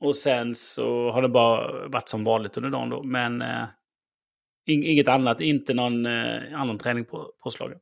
Och 0.00 0.16
sen 0.16 0.54
så 0.54 1.10
har 1.10 1.22
det 1.22 1.28
bara 1.28 1.88
varit 1.88 2.08
som 2.08 2.24
vanligt 2.24 2.56
under 2.56 2.70
dagen 2.70 2.90
då, 2.90 3.02
men 3.02 3.42
eh, 3.42 3.64
ing- 4.70 4.84
inget 4.84 5.08
annat, 5.08 5.40
inte 5.40 5.74
någon 5.74 6.06
eh, 6.06 6.60
annan 6.60 6.78
träning 6.78 7.04
på 7.04 7.32
påslagen. 7.44 7.78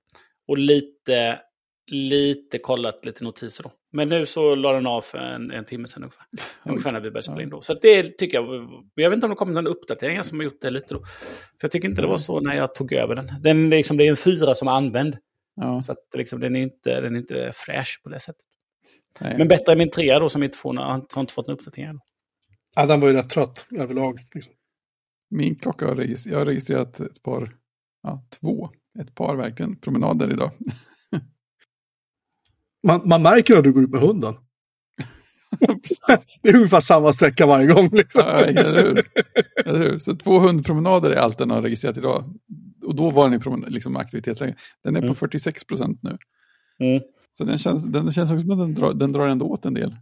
Och 0.48 0.58
lite, 0.58 1.40
lite 1.90 2.58
kollat 2.58 3.04
lite 3.04 3.24
notiser 3.24 3.62
då. 3.62 3.72
Men 3.92 4.08
nu 4.08 4.26
så 4.26 4.54
la 4.54 4.72
den 4.72 4.86
av 4.86 5.00
för 5.02 5.18
en, 5.18 5.50
en 5.50 5.64
timme 5.64 5.88
sedan 5.88 6.02
ungefär. 6.02 6.24
Ungefär 6.70 6.92
när 6.92 7.00
vi 7.00 7.10
började 7.10 7.22
spela 7.22 7.42
in 7.42 7.50
då. 7.50 7.60
Så 7.60 7.74
det 7.74 8.02
tycker 8.18 8.38
jag, 8.38 8.68
jag 8.94 9.10
vet 9.10 9.14
inte 9.16 9.26
om 9.26 9.30
det 9.30 9.36
kommer 9.36 9.52
någon 9.54 9.66
uppdatering 9.66 10.22
som 10.24 10.38
har 10.38 10.44
gjort 10.44 10.60
det 10.60 10.70
lite 10.70 10.94
då. 10.94 11.00
För 11.00 11.62
jag 11.62 11.70
tycker 11.70 11.88
inte 11.88 12.02
det 12.02 12.08
var 12.08 12.16
så 12.16 12.40
när 12.40 12.54
jag 12.56 12.74
tog 12.74 12.92
över 12.92 13.14
den. 13.14 13.26
den 13.40 13.70
liksom, 13.70 13.96
det 13.96 14.06
är 14.06 14.10
en 14.10 14.16
fyra 14.16 14.54
som 14.54 14.68
är 14.68 14.72
använd. 14.72 15.16
Ja, 15.62 15.82
Så 15.82 15.92
att 15.92 15.98
liksom, 16.14 16.40
den, 16.40 16.56
är 16.56 16.60
inte, 16.60 17.00
den 17.00 17.14
är 17.14 17.18
inte 17.18 17.52
fräsch 17.54 18.00
på 18.02 18.08
det 18.08 18.20
sättet. 18.20 18.44
nej. 19.20 19.38
Men 19.38 19.48
bättre 19.48 19.72
än 19.72 19.78
min 19.78 19.90
trea 19.90 20.18
då 20.18 20.28
som 20.28 20.42
inte 20.42 20.58
får 20.58 20.74
har 20.74 21.20
inte 21.20 21.34
fått 21.34 21.46
någon 21.46 21.56
uppdatering. 21.58 21.88
än. 21.88 22.00
Ja, 22.76 22.86
den 22.86 23.00
var 23.00 23.08
ju 23.08 23.14
rätt 23.14 23.30
trött 23.30 23.66
överlag. 23.76 24.26
Liksom. 24.34 24.54
Min 25.30 25.54
klocka 25.54 25.86
har 25.86 25.94
registrerat, 25.94 26.32
jag 26.32 26.38
har 26.38 26.46
registrerat 26.46 27.00
ett 27.00 27.22
par, 27.22 27.56
ja, 28.02 28.24
två, 28.40 28.70
ett 29.00 29.14
par 29.14 29.36
verkligen 29.36 29.76
promenader 29.76 30.32
idag. 30.32 30.50
Man, 32.82 33.02
man 33.08 33.22
märker 33.22 33.56
att 33.56 33.64
du 33.64 33.72
går 33.72 33.82
ut 33.82 33.90
med 33.90 34.00
hunden. 34.00 34.34
det 36.42 36.48
är 36.48 36.56
ungefär 36.56 36.80
samma 36.80 37.12
sträcka 37.12 37.46
varje 37.46 37.66
gång. 37.66 37.88
Liksom. 37.92 38.22
Ja, 38.24 38.40
eller 38.44 38.82
hur? 38.84 39.08
Eller 39.66 39.78
hur? 39.78 39.98
Så 39.98 40.16
två 40.16 40.38
hundpromenader 40.38 41.10
är 41.10 41.16
allt 41.16 41.38
den 41.38 41.50
har 41.50 41.62
registrerat 41.62 41.96
idag. 41.96 42.24
Och 42.90 42.96
då 42.96 43.10
var 43.10 43.30
den 43.30 43.64
i 43.64 43.70
liksom 43.70 43.96
aktivitetsläge. 43.96 44.54
Den 44.84 44.96
är 44.96 45.00
på 45.00 45.04
Mm. 45.04 45.14
46 45.14 45.64
procent 45.64 46.02
nu. 46.02 46.18
Mm. 46.80 47.02
Så 47.32 47.44
den 47.44 47.58
känns, 47.58 47.84
den 47.84 48.12
känns 48.12 48.32
också 48.32 48.42
som 48.42 48.50
att 48.50 48.58
den 48.58 48.74
drar, 48.74 48.92
den 48.92 49.12
drar 49.12 49.28
ändå 49.28 49.46
åt 49.46 49.64
en 49.64 49.74
del. 49.74 49.96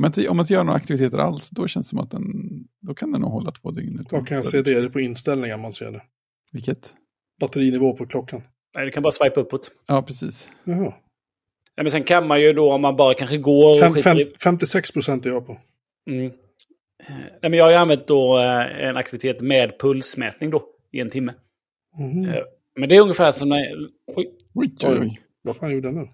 Man, 0.00 0.08
inte, 0.08 0.28
om 0.28 0.36
man 0.36 0.44
inte 0.44 0.52
gör 0.52 0.64
några 0.64 0.76
aktiviteter 0.76 1.18
alls, 1.18 1.50
då 1.50 1.66
känns 1.68 1.86
det 1.86 1.90
som 1.90 1.98
att 1.98 2.10
den, 2.10 2.24
då 2.80 2.94
kan 2.94 3.12
den 3.12 3.20
nog 3.20 3.30
hålla 3.30 3.50
två 3.50 3.70
dygn. 3.70 3.98
utan 4.00 4.18
Vad 4.18 4.28
kan 4.28 4.42
se 4.42 4.62
det? 4.62 4.72
Är 4.72 4.82
det 4.82 4.90
på 4.90 5.00
inställningar 5.00 5.56
man 5.56 5.72
ser 5.72 5.92
det? 5.92 6.02
Vilket? 6.52 6.94
Batterinivå 7.40 7.96
på 7.96 8.06
klockan. 8.06 8.42
Nej, 8.76 8.84
du 8.84 8.90
kan 8.90 9.02
bara 9.02 9.12
swipa 9.12 9.40
uppåt. 9.40 9.70
Ja, 9.86 10.02
precis. 10.02 10.48
Jaha. 10.64 10.94
Ja, 11.74 11.82
men 11.82 11.90
sen 11.90 12.04
kan 12.04 12.26
man 12.26 12.40
ju 12.40 12.52
då 12.52 12.72
om 12.72 12.80
man 12.80 12.96
bara 12.96 13.14
kanske 13.14 13.38
går 13.38 13.74
och 13.74 13.80
Fem, 13.80 13.94
fem, 13.94 14.18
i... 14.18 14.30
56 14.42 14.92
procent 14.92 15.26
är 15.26 15.30
jag 15.30 15.46
på. 15.46 15.58
Mm. 16.10 16.32
Nej, 17.08 17.50
men 17.50 17.52
jag 17.52 17.64
har 17.64 17.70
ju 17.70 17.76
använt 17.76 18.06
då 18.06 18.38
eh, 18.38 18.84
en 18.84 18.96
aktivitet 18.96 19.40
med 19.40 19.78
pulsmätning 19.80 20.50
då 20.50 20.62
i 20.92 21.00
en 21.00 21.10
timme. 21.10 21.32
Eh, 21.98 22.42
Men 22.76 22.88
det 22.88 22.96
är 22.96 23.00
ungefär 23.00 23.32
som 23.32 23.48
när... 23.48 23.74
Oj, 24.06 24.30
Oj, 24.54 24.74
Oj. 24.84 25.20
Vad 25.42 25.56
fan 25.56 25.70
gjorde 25.72 25.88
den 25.88 25.94
nu? 25.94 26.08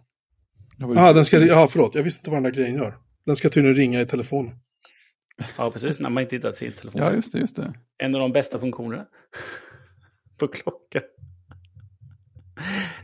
Jag 0.78 0.88
var 0.88 0.94
Ja, 0.94 1.10
ute- 1.10 1.14
den 1.18 1.24
ska, 1.24 1.38
ja, 1.46 1.68
förlåt. 1.68 1.94
Jag 1.94 2.02
visste 2.02 2.20
inte 2.20 2.30
vad 2.30 2.36
den 2.36 2.42
där 2.42 2.50
grejen 2.60 2.74
gör. 2.76 2.94
Den 3.26 3.36
ska 3.36 3.48
tydligen 3.48 3.76
ringa 3.76 4.00
i 4.00 4.06
telefonen. 4.06 4.54
ja, 5.58 5.70
precis. 5.70 6.00
När 6.00 6.10
man 6.10 6.22
inte 6.22 6.36
hittat 6.36 6.56
sin 6.56 6.72
telefon. 6.72 7.00
Ja, 7.02 7.12
just 7.12 7.32
det, 7.32 7.38
just 7.38 7.56
det. 7.56 7.74
En 7.98 8.14
av 8.14 8.20
de 8.20 8.32
bästa 8.32 8.58
funktionerna 8.58 9.06
på 10.38 10.48
klockan. 10.48 11.02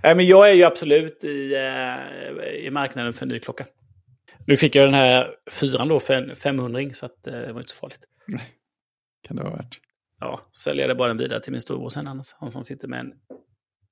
Nej, 0.03 0.15
men 0.17 0.27
jag 0.27 0.51
är 0.51 0.55
ju 0.55 0.63
absolut 0.65 1.25
i, 1.25 1.55
eh, 1.55 2.67
i 2.67 2.71
marknaden 2.71 3.13
för 3.13 3.23
en 3.27 3.29
ny 3.29 3.41
klocka. 3.41 3.67
Nu 4.47 4.57
fick 4.57 4.75
jag 4.75 4.87
den 4.87 4.95
här 4.95 5.35
fyran 5.51 5.89
då 5.89 6.01
för 6.01 6.15
en 6.15 6.37
500 6.37 6.81
så 6.95 7.07
att, 7.07 7.27
eh, 7.27 7.33
det 7.33 7.53
var 7.53 7.61
inte 7.61 7.73
så 7.73 7.77
farligt. 7.79 8.01
Kan 9.29 9.37
det 9.37 9.43
vara 9.43 9.57
värt. 9.57 9.81
Ja, 10.21 10.41
säljer 10.65 10.89
det 10.89 10.95
bara 10.95 11.09
den 11.09 11.17
vidare 11.17 11.41
till 11.41 11.53
min 11.53 11.61
storbror 11.61 11.89
sen 11.89 12.07
annars. 12.07 12.35
Han 12.39 12.51
som 12.51 12.65
sitter 12.65 12.89
med 12.89 13.01
en 13.01 13.13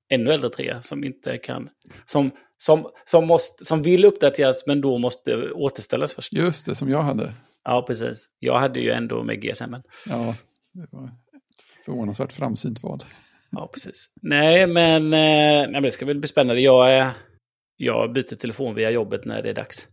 ännu 0.08 0.32
äldre 0.32 0.50
trea 0.50 0.82
som 0.82 1.04
inte 1.04 1.38
kan... 1.38 1.68
Som, 2.06 2.30
som, 2.58 2.90
som, 3.04 3.26
måste, 3.26 3.64
som 3.64 3.82
vill 3.82 4.04
uppdateras 4.04 4.66
men 4.66 4.80
då 4.80 4.98
måste 4.98 5.50
återställas 5.50 6.14
först. 6.14 6.32
Just 6.32 6.66
det, 6.66 6.74
som 6.74 6.88
jag 6.88 7.02
hade. 7.02 7.34
Ja, 7.64 7.84
precis. 7.86 8.28
Jag 8.38 8.60
hade 8.60 8.80
ju 8.80 8.90
ändå 8.90 9.22
med 9.22 9.42
GSM. 9.42 9.74
Ja, 10.06 10.36
det 10.72 10.86
var 10.90 11.04
ett 11.04 11.84
förvånansvärt 11.84 12.32
framsynt 12.32 12.82
val. 12.82 13.00
Ja, 13.50 13.70
precis. 13.74 14.10
Nej, 14.22 14.66
men, 14.66 15.04
eh, 15.04 15.08
nej, 15.10 15.70
men 15.70 15.82
det 15.82 15.90
ska 15.90 16.06
väl 16.06 16.18
bli 16.18 16.28
spännande. 16.28 16.62
Jag, 16.62 17.10
jag 17.76 18.12
byter 18.12 18.36
telefon 18.36 18.74
via 18.74 18.90
jobbet 18.90 19.24
när 19.24 19.42
det 19.42 19.50
är 19.50 19.54
dags. 19.54 19.88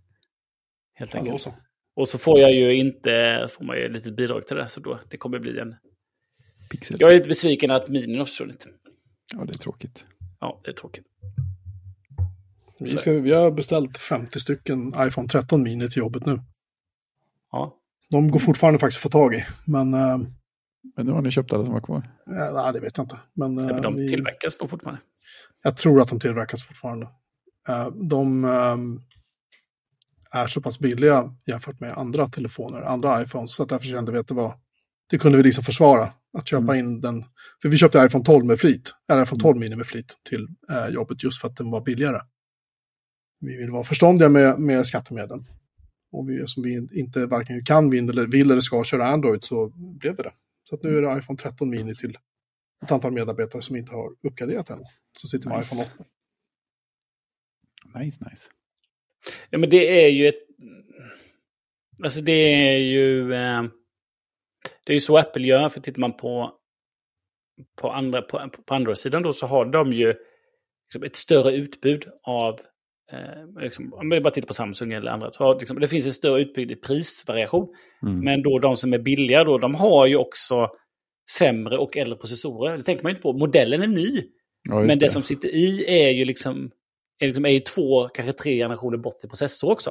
Helt 0.94 1.16
enkelt. 1.16 1.42
så. 1.42 1.54
Och 1.96 2.10
så 2.10 2.18
får 2.18 2.40
jag 2.40 2.52
ju 2.52 2.76
inte, 2.76 3.48
får 3.52 3.66
man 3.66 3.78
ju 3.78 3.86
ett 3.86 3.92
litet 3.92 4.16
bidrag 4.16 4.48
till 4.48 4.58
det, 4.58 4.68
så 4.68 4.80
då, 4.80 5.00
det 5.10 5.18
kommer 5.18 5.40
bli 5.40 5.60
en... 5.60 5.76
Pixel. 6.72 6.98
Jag 7.00 7.10
är 7.10 7.14
lite 7.14 7.28
besviken 7.30 7.72
att 7.72 7.90
minin 7.90 8.18
har 8.18 8.26
försvunnit. 8.26 8.68
Ja, 9.34 9.46
det 9.46 9.54
är 9.54 9.58
tråkigt. 9.58 10.06
Ja, 10.40 10.62
det 10.64 10.70
är 10.72 10.76
tråkigt. 10.76 11.06
Vi, 12.80 12.98
ska, 12.98 13.12
vi 13.12 13.32
har 13.34 13.52
beställt 13.52 13.98
50 13.98 14.40
stycken 14.40 14.94
iPhone 14.98 15.28
13 15.28 15.64
mini 15.64 15.90
till 15.90 15.98
jobbet 16.00 16.26
nu. 16.26 16.40
Ja, 17.52 17.78
De 18.10 18.32
går 18.32 18.40
fortfarande 18.40 18.80
faktiskt 18.80 18.98
att 18.98 19.04
få 19.04 19.10
tag 19.10 19.36
i. 19.36 19.46
Men, 19.66 19.94
äh, 19.94 20.18
Men 20.98 21.06
nu 21.06 21.12
har 21.12 21.22
ni 21.22 21.32
köpt 21.32 21.54
alla 21.54 21.66
som 21.66 21.74
var 21.74 21.82
kvar. 21.82 22.12
nej, 22.26 22.74
det 22.74 22.80
vet 22.80 22.98
jag 22.98 23.04
inte. 23.06 23.20
Men, 23.34 23.58
Ja, 23.58 23.62
äh, 23.64 23.74
men 23.74 23.82
de 23.82 23.96
vi, 23.96 24.08
tillverkas 24.10 24.60
nog 24.60 24.70
fortfarande. 24.70 25.02
jag 25.64 25.78
tror 25.78 26.02
att 26.02 26.10
de 26.10 26.20
tillverkas 26.20 26.64
fortfarande. 26.64 27.08
Äh, 27.70 27.88
de 27.88 28.46
är 30.34 30.48
så 30.48 30.62
pass 30.62 30.80
billiga 30.80 31.36
jämfört 31.48 31.80
med 31.80 31.98
andra 31.98 32.28
telefoner, 32.30 32.82
andra 32.82 33.24
iPhones. 33.24 33.56
Så 33.56 33.64
att 33.64 33.70
därför 33.70 33.86
kände 33.86 34.12
vi 34.12 34.18
att 34.18 34.28
det 34.28 34.34
var, 34.34 34.54
det 35.12 35.18
kunde 35.18 35.38
vi 35.38 35.44
liksom 35.44 35.64
försvara. 35.64 36.14
Att 36.34 36.48
köpa 36.48 36.78
in 36.78 37.02
den. 37.02 37.26
För 37.62 37.70
vi 37.70 37.78
köpte 37.78 38.00
iPhone 38.00 38.24
12 38.24 38.46
med 38.46 38.60
flit. 38.60 38.94
Eller 39.10 39.24
iPhone 39.24 39.42
12 39.42 39.58
mini 39.58 39.76
med 39.76 39.88
flit 39.88 40.18
till 40.30 40.48
äh, 40.70 40.88
jobbet 40.88 41.24
just 41.24 41.42
för 41.42 41.48
att 41.48 41.58
den 41.58 41.72
var 41.72 41.82
billigare. 41.82 42.22
Vi 43.40 43.58
vill 43.58 43.72
vara 43.72 43.84
förståndiga 43.84 44.30
med, 44.30 44.60
med 44.60 44.88
skattemedel. 44.88 45.40
Och 46.12 46.30
vi, 46.30 46.48
som 46.48 46.64
vi 46.64 46.88
inte 47.00 47.26
varken 47.26 47.66
kan, 47.66 47.90
vill 47.90 48.10
eller, 48.10 48.28
vill 48.28 48.52
eller 48.52 48.62
ska 48.62 48.84
köra 48.84 49.06
Android 49.06 49.44
så 49.44 49.70
blev 49.76 50.16
det 50.16 50.24
det. 50.24 50.34
Så 50.70 50.76
att 50.76 50.84
nu 50.84 50.98
är 50.98 51.02
det 51.02 51.18
iPhone 51.18 51.38
13 51.38 51.70
mini 51.70 51.96
till 51.96 52.18
ett 52.84 52.92
antal 52.92 53.14
medarbetare 53.14 53.62
som 53.62 53.76
inte 53.76 53.92
har 53.92 54.10
uppgraderat 54.24 54.70
än. 54.70 54.80
Så 55.18 55.28
sitter 55.28 55.50
med 55.50 55.58
Nice. 55.58 55.76
iPhone 55.76 55.90
8. 57.94 58.00
Nice, 58.00 58.26
nice. 58.30 58.50
Ja, 59.50 59.58
men 59.58 59.70
det 59.70 60.06
är 60.06 60.10
ju 60.10 60.28
ett... 60.28 60.48
Alltså 62.04 62.22
det 62.22 62.54
är 62.54 62.78
ju... 62.78 63.34
Eh, 63.34 63.64
det 64.86 64.92
är 64.92 64.94
ju 64.94 65.00
så 65.00 65.18
Apple 65.18 65.48
gör, 65.48 65.70
för 65.70 65.82
tittar 65.82 66.00
man 66.00 66.18
på, 66.18 66.52
på, 67.82 67.92
andra, 67.92 68.22
på, 68.22 68.50
på 68.66 68.74
andra 68.74 68.96
sidan 68.96 69.24
då 69.24 69.34
så 69.34 69.48
har 69.48 69.66
de 69.66 69.94
ju 69.94 70.14
liksom 70.88 71.04
ett 71.04 71.16
större 71.16 71.56
utbud 71.56 72.06
av... 72.24 72.60
Eh, 73.12 73.62
liksom, 73.64 73.94
om 73.94 74.10
vi 74.10 74.22
bara 74.22 74.34
tittar 74.34 74.48
på 74.48 74.54
Samsung 74.54 74.94
eller 74.94 75.12
andra, 75.12 75.32
så 75.32 75.60
liksom, 75.60 75.80
det 75.80 75.88
finns 75.88 76.06
ett 76.06 76.14
större 76.14 76.42
utbud 76.42 76.72
i 76.72 76.76
prisvariation. 76.76 77.68
Mm. 78.04 78.20
Men 78.20 78.44
då 78.44 78.60
de 78.60 78.78
som 78.78 78.94
är 78.94 79.00
billiga 79.00 79.44
då, 79.44 79.58
de 79.58 79.76
har 79.76 80.06
ju 80.06 80.16
också 80.16 80.70
sämre 81.38 81.78
och 81.78 81.98
äldre 81.98 82.18
processorer. 82.18 82.78
Det 82.78 82.84
tänker 82.84 83.04
man 83.04 83.10
ju 83.10 83.14
inte 83.14 83.22
på. 83.22 83.34
Modellen 83.34 83.82
är 83.82 83.88
ny. 83.88 84.24
Ja, 84.70 84.80
Men 84.80 85.00
det 85.00 85.10
som 85.10 85.24
sitter 85.24 85.50
i 85.50 85.86
är 85.88 86.10
ju 86.10 86.26
liksom 86.26 86.72
är, 87.22 87.26
liksom, 87.26 87.46
är 87.46 87.50
ju 87.50 87.60
två, 87.60 88.08
kanske 88.08 88.34
tre 88.34 88.58
generationer 88.58 88.98
bort 88.98 89.24
i 89.24 89.28
processor 89.28 89.72
också. 89.72 89.90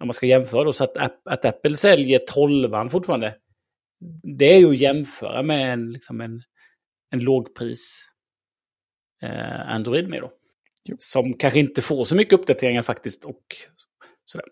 Om 0.00 0.06
man 0.06 0.14
ska 0.14 0.26
jämföra 0.26 0.64
då, 0.64 0.72
så 0.72 0.84
att, 0.84 0.96
att 1.24 1.44
Apple 1.44 1.76
säljer 1.76 2.18
12 2.18 2.88
fortfarande. 2.88 3.34
Det 4.38 4.54
är 4.54 4.58
ju 4.58 4.70
att 4.70 4.76
jämföra 4.76 5.42
med 5.42 5.72
en, 5.72 5.92
liksom 5.92 6.20
en, 6.20 6.42
en 7.10 7.20
lågpris 7.20 8.04
eh, 9.22 9.70
Android 9.70 10.08
med 10.08 10.22
då. 10.22 10.32
Jo. 10.84 10.96
Som 10.98 11.32
kanske 11.32 11.58
inte 11.58 11.82
får 11.82 12.04
så 12.04 12.16
mycket 12.16 12.32
uppdateringar 12.32 12.82
faktiskt. 12.82 13.24
och 13.24 13.42
sådär. 14.24 14.46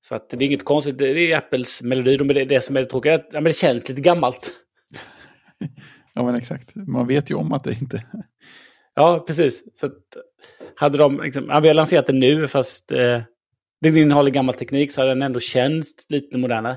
Så 0.00 0.14
att 0.14 0.30
det 0.30 0.36
är 0.36 0.46
inget 0.46 0.64
konstigt, 0.64 0.98
det 0.98 1.32
är 1.32 1.38
Apples 1.38 1.82
melodi. 1.82 2.16
Det 2.16 2.40
är 2.40 2.44
det 2.44 2.60
som 2.60 2.76
är 2.76 2.80
det 2.80 2.86
tråkiga, 2.86 3.12
ja, 3.12 3.22
men 3.32 3.44
det 3.44 3.52
känns 3.52 3.88
lite 3.88 4.00
gammalt. 4.00 4.52
Ja 6.14 6.24
men 6.24 6.34
exakt, 6.34 6.74
man 6.74 7.06
vet 7.06 7.30
ju 7.30 7.34
om 7.34 7.52
att 7.52 7.64
det 7.64 7.72
inte... 7.72 8.04
Ja, 8.94 9.24
precis. 9.26 9.78
Så 9.78 9.86
att, 9.86 9.92
hade 10.74 10.98
de, 10.98 11.20
liksom, 11.20 11.46
ja, 11.48 11.60
vi 11.60 11.68
har 11.68 11.74
lanserat 11.74 12.06
det 12.06 12.12
nu 12.12 12.48
fast 12.48 12.92
eh, 12.92 13.22
den 13.80 13.96
innehåller 13.96 14.30
gammal 14.30 14.54
teknik 14.54 14.92
så 14.92 15.00
har 15.00 15.08
den 15.08 15.22
ändå 15.22 15.40
känts 15.40 16.10
lite 16.10 16.38
modernare. 16.38 16.76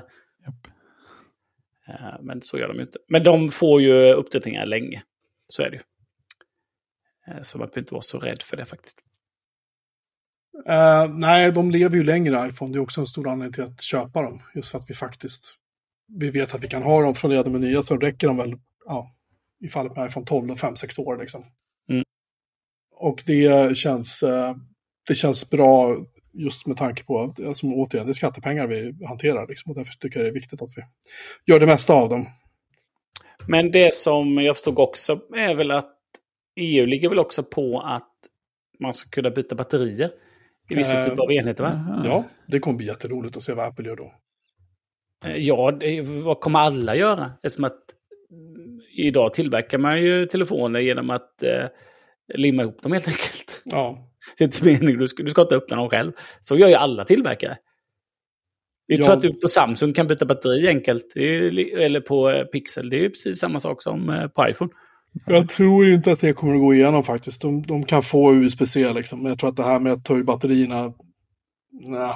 Eh, 1.88 2.22
men 2.22 2.40
så 2.42 2.58
gör 2.58 2.68
de 2.68 2.80
inte. 2.80 2.98
Men 3.08 3.22
de 3.22 3.50
får 3.50 3.82
ju 3.82 4.12
uppdateringar 4.12 4.66
länge. 4.66 5.02
Så 5.48 5.62
är 5.62 5.70
det 5.70 5.76
ju. 5.76 5.82
Eh, 7.28 7.42
så 7.42 7.58
man 7.58 7.66
behöver 7.66 7.80
inte 7.80 7.94
vara 7.94 8.02
så 8.02 8.18
rädd 8.18 8.42
för 8.42 8.56
det 8.56 8.64
faktiskt. 8.64 9.00
Uh, 10.68 11.14
nej, 11.14 11.52
de 11.52 11.70
lever 11.70 11.96
ju 11.96 12.02
längre 12.02 12.48
iPhone. 12.48 12.72
Det 12.72 12.78
är 12.78 12.80
också 12.80 13.00
en 13.00 13.06
stor 13.06 13.28
anledning 13.28 13.52
till 13.52 13.64
att 13.64 13.80
köpa 13.80 14.22
dem. 14.22 14.42
Just 14.54 14.70
för 14.70 14.78
att 14.78 14.90
vi 14.90 14.94
faktiskt 14.94 15.58
vi 16.08 16.30
vet 16.30 16.54
att 16.54 16.64
vi 16.64 16.68
kan 16.68 16.82
ha 16.82 17.02
dem 17.02 17.14
från 17.14 17.30
redan 17.30 17.52
med 17.52 17.60
nya 17.60 17.82
så 17.82 17.96
räcker 17.96 18.26
de 18.26 18.36
väl, 18.36 18.56
ja, 18.86 19.14
i 19.60 19.68
fallet 19.68 19.96
med 19.96 20.10
iPhone 20.10 20.26
12 20.26 20.50
och 20.50 20.58
5-6 20.58 21.00
år 21.00 21.18
liksom. 21.18 21.44
Mm. 21.88 22.04
Och 22.92 23.22
det 23.26 23.76
känns, 23.76 24.24
det 25.06 25.14
känns 25.14 25.50
bra 25.50 25.96
just 26.34 26.66
med 26.66 26.76
tanke 26.76 27.04
på 27.04 27.22
att, 27.22 27.44
alltså, 27.44 27.66
återigen, 27.66 28.06
det 28.06 28.10
är 28.10 28.14
skattepengar 28.14 28.66
vi 28.66 28.94
hanterar 29.06 29.46
liksom. 29.48 29.70
Och 29.70 29.76
därför 29.76 29.92
tycker 29.92 30.18
jag 30.18 30.26
det 30.26 30.30
är 30.30 30.34
viktigt 30.34 30.62
att 30.62 30.70
vi 30.76 30.82
gör 31.52 31.60
det 31.60 31.66
mesta 31.66 31.94
av 31.94 32.08
dem. 32.08 32.26
Men 33.48 33.70
det 33.70 33.94
som 33.94 34.34
jag 34.38 34.56
förstod 34.56 34.78
också 34.78 35.20
är 35.36 35.54
väl 35.54 35.70
att 35.70 35.94
EU 36.56 36.86
ligger 36.86 37.08
väl 37.08 37.18
också 37.18 37.42
på 37.42 37.80
att 37.80 38.10
man 38.80 38.94
ska 38.94 39.10
kunna 39.10 39.30
byta 39.30 39.54
batterier 39.54 40.10
i 40.70 40.74
vissa 40.74 41.04
typer 41.04 41.22
av 41.22 41.32
enheter 41.32 41.64
va? 41.64 42.02
Ja, 42.04 42.24
det 42.46 42.58
kommer 42.58 42.78
bli 42.78 42.86
jätteroligt 42.86 43.36
att 43.36 43.42
se 43.42 43.52
vad 43.52 43.66
Apple 43.66 43.88
gör 43.88 43.96
då. 43.96 44.12
Eh, 45.24 45.36
ja, 45.36 45.70
det, 45.80 46.00
vad 46.02 46.40
kommer 46.40 46.58
alla 46.58 46.96
göra? 46.96 47.32
Eftersom 47.42 47.64
att 47.64 47.80
mm, 48.30 48.80
idag 48.96 49.34
tillverkar 49.34 49.78
man 49.78 50.02
ju 50.02 50.26
telefoner 50.26 50.80
genom 50.80 51.10
att 51.10 51.42
eh, 51.42 51.66
limma 52.34 52.62
ihop 52.62 52.82
dem 52.82 52.92
helt 52.92 53.08
enkelt. 53.08 53.62
Ja. 53.64 54.10
Det 54.38 54.44
är 54.44 54.46
inte 54.46 54.64
meningen, 54.64 54.98
du 54.98 55.08
ska, 55.08 55.22
du 55.22 55.30
ska 55.30 55.42
inte 55.42 55.56
öppna 55.56 55.76
dem 55.76 55.90
själv. 55.90 56.12
Så 56.40 56.58
gör 56.58 56.68
ju 56.68 56.74
alla 56.74 57.04
tillverkare. 57.04 57.56
Jag 58.86 58.98
tror 58.98 59.08
ja. 59.08 59.16
att 59.16 59.22
du 59.22 59.34
på 59.34 59.48
Samsung 59.48 59.92
kan 59.92 60.06
byta 60.06 60.26
batteri 60.26 60.68
enkelt. 60.68 61.12
Ju, 61.14 61.48
eller 61.70 62.00
på 62.00 62.30
eh, 62.30 62.44
Pixel. 62.44 62.90
Det 62.90 62.96
är 62.96 63.00
ju 63.00 63.10
precis 63.10 63.38
samma 63.38 63.60
sak 63.60 63.82
som 63.82 64.28
på 64.34 64.48
iPhone. 64.48 64.70
Jag 65.26 65.48
tror 65.48 65.88
inte 65.88 66.12
att 66.12 66.20
det 66.20 66.32
kommer 66.32 66.54
att 66.54 66.60
gå 66.60 66.74
igenom 66.74 67.04
faktiskt. 67.04 67.40
De, 67.40 67.62
de 67.62 67.84
kan 67.84 68.02
få 68.02 68.34
USB-C 68.34 68.92
liksom. 68.92 69.22
Men 69.22 69.28
jag 69.28 69.38
tror 69.38 69.50
att 69.50 69.56
det 69.56 69.64
här 69.64 69.80
med 69.80 69.92
att 69.92 70.04
ta 70.04 70.16
ur 70.16 70.22
batterierna... 70.22 70.92
Nej. 71.70 72.14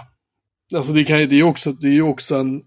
Alltså 0.75 0.93
det, 0.93 1.05
kan, 1.05 1.17
det 1.17 1.25
är 1.25 1.33
ju 1.33 1.43
också, 1.43 1.73
det 1.73 1.89
är 1.89 2.03
också 2.03 2.35
en... 2.37 2.63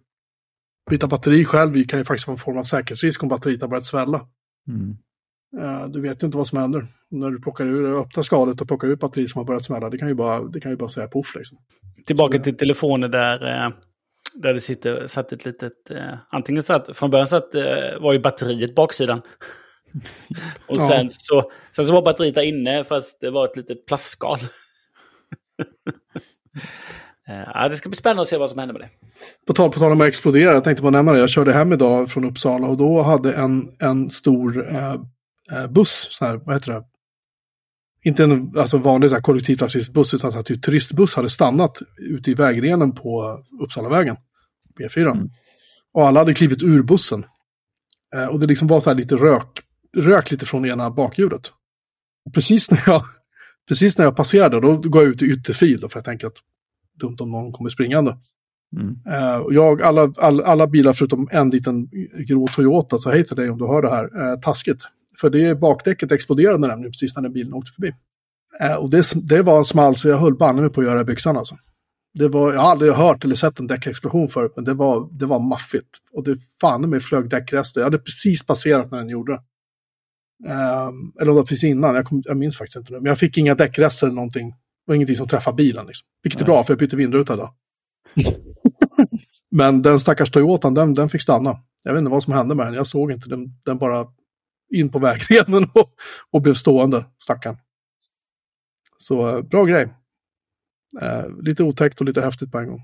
Byta 0.89 1.07
batteri 1.07 1.45
själv 1.45 1.83
kan 1.83 1.99
ju 1.99 2.05
faktiskt 2.05 2.27
vara 2.27 2.35
en 2.35 2.39
form 2.39 2.57
av 2.57 2.63
säkerhetsrisk 2.63 3.23
om 3.23 3.29
batteriet 3.29 3.61
har 3.61 3.67
börjat 3.67 3.85
svälla. 3.85 4.27
Mm. 4.67 4.97
Uh, 5.57 5.87
du 5.87 6.01
vet 6.01 6.23
inte 6.23 6.37
vad 6.37 6.47
som 6.47 6.57
händer. 6.57 6.85
När 7.09 7.29
du 7.29 7.41
plockar 7.41 7.65
ur, 7.65 7.99
öppnar 7.99 8.23
skalet 8.23 8.61
och 8.61 8.67
plockar 8.67 8.87
ut 8.87 8.99
batteriet 8.99 9.29
som 9.29 9.39
har 9.39 9.45
börjat 9.45 9.65
smälla. 9.65 9.89
Det 9.89 9.97
kan 9.97 10.07
ju 10.07 10.13
bara, 10.13 10.43
det 10.43 10.59
kan 10.59 10.71
ju 10.71 10.77
bara 10.77 10.89
säga 10.89 11.07
poff 11.07 11.35
liksom. 11.35 11.57
Tillbaka 12.05 12.37
Så, 12.37 12.43
till 12.43 12.57
telefoner 12.57 13.07
där, 13.07 13.65
eh, 13.65 13.71
där 14.33 14.53
det 14.53 14.61
sitter, 14.61 15.07
satt 15.07 15.31
ett 15.31 15.45
litet... 15.45 15.91
Eh, 15.91 16.13
antingen 16.29 16.63
satt, 16.63 16.97
från 16.97 17.09
början 17.09 17.27
satt, 17.27 17.49
var 17.99 18.13
ju 18.13 18.19
batteriet 18.19 18.75
baksidan. 18.75 19.21
Och 20.67 20.79
sen, 20.79 21.03
ja. 21.03 21.09
så, 21.09 21.51
sen 21.75 21.85
så 21.85 21.93
var 21.93 22.01
batteriet 22.01 22.35
där 22.35 22.41
inne 22.41 22.83
fast 22.83 23.21
det 23.21 23.31
var 23.31 23.45
ett 23.45 23.57
litet 23.57 23.85
plastskal. 23.85 24.39
Eh, 27.31 27.51
ja, 27.53 27.67
det 27.69 27.77
ska 27.77 27.89
bli 27.89 27.95
spännande 27.95 28.21
att 28.21 28.27
se 28.27 28.37
vad 28.37 28.49
som 28.49 28.59
händer 28.59 28.73
med 28.73 28.81
det. 28.81 28.89
På 29.47 29.53
tal, 29.53 29.71
på 29.71 29.79
tal 29.79 29.91
om 29.91 30.01
att 30.01 30.07
explodera, 30.07 30.53
jag 30.53 30.63
tänkte 30.63 30.83
bara 30.83 30.89
nämna 30.89 31.13
det. 31.13 31.19
Jag 31.19 31.29
körde 31.29 31.53
hem 31.53 31.73
idag 31.73 32.09
från 32.09 32.25
Uppsala 32.25 32.67
och 32.67 32.77
då 32.77 33.01
hade 33.01 33.33
en, 33.33 33.75
en 33.79 34.09
stor 34.09 34.69
eh, 34.69 34.93
eh 34.93 35.01
buss, 35.69 36.07
så 36.11 36.25
här, 36.25 36.37
vad 36.37 36.55
heter 36.55 36.71
det? 36.71 36.83
Inte 38.03 38.23
en 38.23 38.57
alltså 38.57 38.77
vanlig 38.77 39.09
så 39.09 39.15
här, 39.15 39.21
kollektivtrafikbuss 39.21 40.13
utan 40.13 40.33
en 40.33 40.43
typ 40.43 40.63
turistbuss 40.63 41.15
hade 41.15 41.29
stannat 41.29 41.77
ute 41.97 42.31
i 42.31 42.33
vägrenen 42.33 42.91
på 42.91 43.43
Uppsalavägen, 43.63 44.15
B4. 44.79 45.11
Mm. 45.11 45.29
Och 45.93 46.07
alla 46.07 46.19
hade 46.19 46.33
klivit 46.33 46.63
ur 46.63 46.83
bussen. 46.83 47.25
Eh, 48.15 48.25
och 48.25 48.39
det 48.39 48.47
liksom 48.47 48.67
var 48.67 48.79
så 48.79 48.89
här 48.89 48.97
lite 48.97 49.15
rök 49.15 49.61
rök 49.97 50.31
lite 50.31 50.45
från 50.45 50.65
ena 50.65 50.91
bakhjulet. 50.91 51.51
Och 52.25 52.33
precis 52.33 52.71
när 52.71 52.83
jag, 52.85 53.03
precis 53.67 53.97
när 53.97 54.05
jag 54.05 54.15
passerade, 54.15 54.59
då 54.59 54.77
går 54.77 55.03
jag 55.03 55.11
ut 55.11 55.21
i 55.21 55.25
ytterfil, 55.25 55.79
då, 55.79 55.89
för 55.89 55.99
jag 55.99 56.05
tänker 56.05 56.27
att 56.27 56.37
dumt 56.99 57.17
om 57.19 57.31
någon 57.31 57.51
kommer 57.51 57.69
springande. 57.69 58.17
Mm. 58.75 58.87
Uh, 59.07 59.37
och 59.37 59.53
jag, 59.53 59.81
alla, 59.81 60.13
all, 60.17 60.41
alla 60.41 60.67
bilar 60.67 60.93
förutom 60.93 61.27
en 61.31 61.49
liten 61.49 61.89
grå 62.27 62.47
Toyota, 62.47 62.97
så 62.97 63.11
hej 63.11 63.23
till 63.23 63.35
dig 63.35 63.49
om 63.49 63.57
du 63.57 63.67
hör 63.67 63.81
det 63.81 63.89
här, 63.89 64.33
uh, 64.33 64.39
taskigt. 64.39 64.87
För 65.21 65.29
det 65.29 65.59
bakdäcket 65.59 66.11
exploderade 66.11 66.67
nämligen 66.67 66.91
precis 66.91 67.15
när 67.15 67.23
den 67.23 67.33
bilen 67.33 67.53
åkte 67.53 67.71
förbi. 67.71 67.91
Uh, 68.63 68.75
och 68.75 68.89
det, 68.89 69.05
det 69.15 69.41
var 69.41 69.57
en 69.57 69.65
small 69.65 69.95
så 69.95 70.09
jag 70.09 70.17
höll 70.17 70.37
banne 70.37 70.61
mig 70.61 70.69
på 70.69 70.81
att 70.81 70.87
göra 70.87 71.03
byxan 71.03 71.37
alltså. 71.37 71.55
Det 72.13 72.27
var, 72.27 72.53
jag 72.53 72.59
har 72.59 72.71
aldrig 72.71 72.93
hört 72.93 73.25
eller 73.25 73.35
sett 73.35 73.59
en 73.59 73.67
däckexplosion 73.67 74.29
förut, 74.29 74.51
men 74.55 74.65
det 74.65 74.73
var, 74.73 75.09
det 75.11 75.25
var 75.25 75.39
maffigt. 75.39 75.89
Och 76.11 76.23
det 76.23 76.37
fan 76.61 76.89
mig 76.89 76.99
flög 76.99 77.29
däckrester. 77.29 77.81
Jag 77.81 77.85
hade 77.85 77.99
precis 77.99 78.45
passerat 78.45 78.91
när 78.91 78.97
den 78.97 79.09
gjorde. 79.09 79.33
Um, 80.47 81.13
eller 81.19 81.29
om 81.29 81.35
det 81.35 81.41
var 81.41 81.43
precis 81.43 81.63
innan, 81.63 81.95
jag, 81.95 82.05
kom, 82.05 82.23
jag 82.25 82.37
minns 82.37 82.57
faktiskt 82.57 82.77
inte. 82.77 82.93
Men 82.93 83.05
jag 83.05 83.17
fick 83.17 83.37
inga 83.37 83.55
däckrester 83.55 84.07
eller 84.07 84.15
någonting. 84.15 84.49
Det 84.49 84.55
var 84.85 84.95
ingenting 84.95 85.15
som 85.15 85.27
träffade 85.27 85.55
bilen. 85.55 85.85
Liksom. 85.85 86.07
Vilket 86.23 86.41
är 86.41 86.45
bra, 86.45 86.63
för 86.63 86.73
jag 86.73 86.79
bytte 86.79 86.95
vindruta 86.95 87.35
då. 87.35 87.53
men 89.51 89.81
den 89.81 89.99
stackars 89.99 90.31
Toyotan, 90.31 90.73
den, 90.73 90.93
den 90.93 91.09
fick 91.09 91.21
stanna. 91.21 91.57
Jag 91.83 91.93
vet 91.93 91.99
inte 91.99 92.11
vad 92.11 92.23
som 92.23 92.33
hände 92.33 92.55
med 92.55 92.65
den, 92.65 92.73
jag 92.73 92.87
såg 92.87 93.11
inte. 93.11 93.29
Den, 93.29 93.47
den 93.65 93.77
bara 93.77 94.07
in 94.71 94.91
på 94.91 94.99
vägrenen 94.99 95.69
och, 95.73 95.93
och 96.31 96.41
blev 96.41 96.53
stående, 96.53 97.05
stackaren. 97.23 97.57
Så 98.97 99.37
uh, 99.37 99.41
bra 99.41 99.65
grej. 99.65 99.93
Uh, 101.01 101.41
lite 101.41 101.63
otäckt 101.63 101.99
och 101.99 102.05
lite 102.05 102.21
häftigt 102.21 102.51
på 102.51 102.59
en 102.59 102.67
gång. 102.67 102.81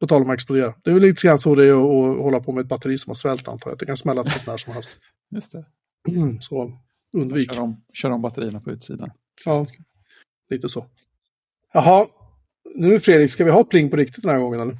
På 0.00 0.06
tal 0.06 0.22
om 0.22 0.30
att 0.30 0.34
explodera. 0.34 0.74
Det 0.84 0.90
är 0.90 0.94
väl 0.94 1.02
lite 1.02 1.26
grann 1.26 1.38
så 1.38 1.54
det 1.54 1.66
är 1.66 1.72
att, 1.72 2.16
att 2.16 2.22
hålla 2.22 2.40
på 2.40 2.52
med 2.52 2.62
ett 2.62 2.68
batteri 2.68 2.98
som 2.98 3.10
har 3.10 3.14
svällt 3.14 3.48
antar 3.48 3.70
jag. 3.70 3.78
Det 3.78 3.86
kan 3.86 3.96
smälla 3.96 4.24
precis 4.24 4.46
när 4.46 4.56
som 4.56 4.72
helst. 4.72 4.96
Just 5.30 5.52
det. 5.52 5.64
Mm, 6.08 6.40
så 6.40 6.78
undvik. 7.16 7.52
Kör 7.52 7.60
om, 7.60 7.84
kör 7.92 8.10
om 8.10 8.22
batterierna 8.22 8.60
på 8.60 8.70
utsidan. 8.70 9.10
Ja, 9.44 9.66
lite 10.50 10.68
så. 10.68 10.86
Jaha, 11.72 12.06
nu 12.74 13.00
Fredrik, 13.00 13.30
ska 13.30 13.44
vi 13.44 13.50
ha 13.50 13.64
pling 13.64 13.90
på 13.90 13.96
riktigt 13.96 14.22
den 14.22 14.32
här 14.32 14.38
gången 14.38 14.60
eller? 14.60 14.78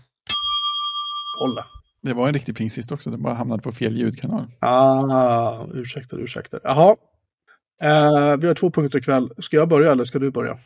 Kolla. 1.38 1.66
Det 2.04 2.14
var 2.14 2.28
en 2.28 2.34
riktig 2.34 2.56
pling 2.56 2.70
sist 2.70 2.92
också, 2.92 3.10
det 3.10 3.18
bara 3.18 3.34
hamnade 3.34 3.62
på 3.62 3.72
fel 3.72 3.96
ljudkanal. 3.96 4.46
Ah, 4.58 5.66
ursäkta, 5.74 6.16
ursäkta. 6.16 6.60
Jaha. 6.62 6.96
Eh, 7.82 8.36
vi 8.36 8.46
har 8.46 8.54
två 8.54 8.70
punkter 8.70 8.98
ikväll. 8.98 9.30
Ska 9.38 9.56
jag 9.56 9.68
börja 9.68 9.92
eller 9.92 10.04
ska 10.04 10.18
du 10.18 10.30
börja? 10.30 10.58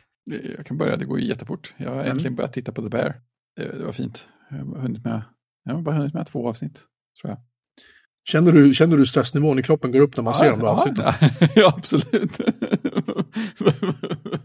Jag 0.57 0.65
kan 0.65 0.77
börja, 0.77 0.97
det 0.97 1.05
går 1.05 1.19
ju 1.19 1.25
jättefort. 1.25 1.73
Jag 1.77 1.89
har 1.89 1.99
mm. 1.99 2.11
äntligen 2.11 2.35
börjat 2.35 2.53
titta 2.53 2.71
på 2.71 2.81
The 2.81 2.89
Bear. 2.89 3.21
Det, 3.55 3.77
det 3.77 3.85
var 3.85 3.91
fint. 3.91 4.27
Jag 4.49 4.57
har, 4.57 4.81
hunnit 4.81 5.03
med, 5.03 5.21
jag 5.63 5.73
har 5.73 5.81
bara 5.81 5.95
hunnit 5.95 6.13
med 6.13 6.27
två 6.27 6.49
avsnitt, 6.49 6.81
tror 7.21 7.31
jag. 7.31 7.39
Känner 8.29 8.51
du, 8.51 8.73
känner 8.73 8.97
du 8.97 9.05
stressnivån 9.05 9.59
i 9.59 9.63
kroppen 9.63 9.91
går 9.91 9.99
upp 9.99 10.17
när 10.17 10.23
man 10.23 10.33
ja, 10.33 10.39
ser 10.39 10.51
de 10.51 10.59
ja, 10.59 10.85
ja, 10.95 11.13
ja, 11.55 11.73
absolut. 11.77 12.37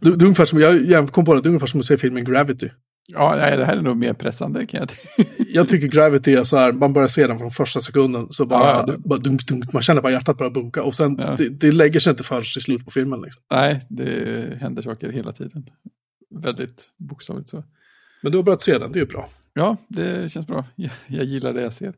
du, 0.01 0.16
det 0.16 0.23
är 0.23 0.24
ungefär 0.24 0.44
som, 0.44 0.61
jag 0.61 1.12
kom 1.12 1.24
på 1.24 1.35
det, 1.35 1.40
det 1.40 1.47
är 1.47 1.48
ungefär 1.48 1.66
som 1.66 1.81
att 1.81 1.86
se 1.86 1.98
filmen 1.98 2.24
Gravity. 2.24 2.69
Ja, 3.06 3.36
nej, 3.36 3.56
det 3.56 3.65
här 3.65 3.77
är 3.77 3.82
nog 3.82 3.97
mer 3.97 4.12
pressande 4.12 4.66
kan 4.66 4.81
jag 4.81 5.27
Jag 5.48 5.69
tycker 5.69 5.86
Gravity 5.86 6.35
är 6.35 6.44
så 6.44 6.56
här, 6.56 6.73
man 6.73 6.93
börjar 6.93 7.09
se 7.09 7.27
den 7.27 7.39
från 7.39 7.51
första 7.51 7.81
sekunden, 7.81 8.27
så 8.31 8.47
bara, 8.47 8.61
ja, 8.61 8.85
ja. 8.86 8.94
bara 9.05 9.19
dunk, 9.19 9.47
dunk, 9.47 9.73
man 9.73 9.82
känner 9.82 10.02
bara 10.02 10.12
hjärtat 10.12 10.39
börja 10.39 10.51
bunka 10.51 10.82
och 10.82 10.94
sen, 10.94 11.16
ja. 11.19 11.35
det, 11.39 11.48
det, 11.48 11.73
lägger 11.73 12.01
sig 12.01 12.11
inte 12.11 12.23
förrän 12.23 12.43
till 12.43 12.62
slut 12.62 12.85
på 12.85 12.90
filmen. 12.90 13.20
Liksom. 13.20 13.43
Nej, 13.51 13.86
det 13.89 14.59
händer 14.61 14.82
saker 14.82 15.12
hela 15.12 15.32
tiden. 15.32 15.66
Väldigt 16.43 16.90
bokstavligt 16.97 17.48
så. 17.48 17.65
Men 18.23 18.32
du 18.32 18.39
har 18.39 18.43
börjat 18.43 18.62
se 18.62 18.78
den, 18.78 18.93
det 18.93 18.98
är 18.98 19.01
ju 19.01 19.06
bra. 19.06 19.28
Ja, 19.55 19.77
det 19.89 20.32
känns 20.32 20.47
bra. 20.47 20.65
Jag, 20.74 20.90
jag 21.06 21.24
gillar 21.24 21.52
det 21.52 21.62
jag 21.62 21.73
ser. 21.73 21.94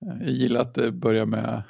Jag 0.00 0.28
gillar 0.28 0.60
att 0.60 0.74
det 0.74 0.92
börjar 0.92 1.26
med 1.26 1.62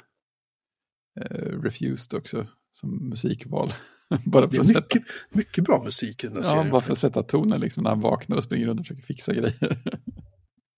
uh, 1.19 1.61
Refused 1.61 2.17
också 2.17 2.47
som 2.71 3.09
musikval. 3.09 3.73
bara 4.25 4.49
för 4.49 4.57
det 4.57 4.63
är 4.63 4.67
mycket, 4.67 4.91
sätta... 4.91 5.05
mycket 5.29 5.63
bra 5.63 5.83
musik 5.83 6.23
i 6.23 6.27
den 6.27 6.35
där 6.35 6.41
ja, 6.41 6.49
serien. 6.49 6.69
bara 6.69 6.81
för 6.81 6.91
att 6.91 6.99
sätta 6.99 7.23
tonen 7.23 7.59
liksom 7.59 7.83
när 7.83 7.89
han 7.89 7.99
vaknar 7.99 8.37
och 8.37 8.43
springer 8.43 8.67
runt 8.67 8.79
och 8.79 8.85
försöker 8.85 9.03
fixa 9.03 9.33
grejer. 9.33 9.53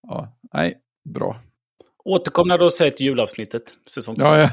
ja, 0.08 0.38
nej, 0.54 0.78
bra. 1.10 1.42
Återkom 2.06 2.48
när 2.48 2.58
du 2.58 2.64
har 2.64 2.72
sett 2.72 3.00
julavsnittet, 3.00 3.76
säsong 3.88 4.16
Ja, 4.20 4.38
ja. 4.38 4.50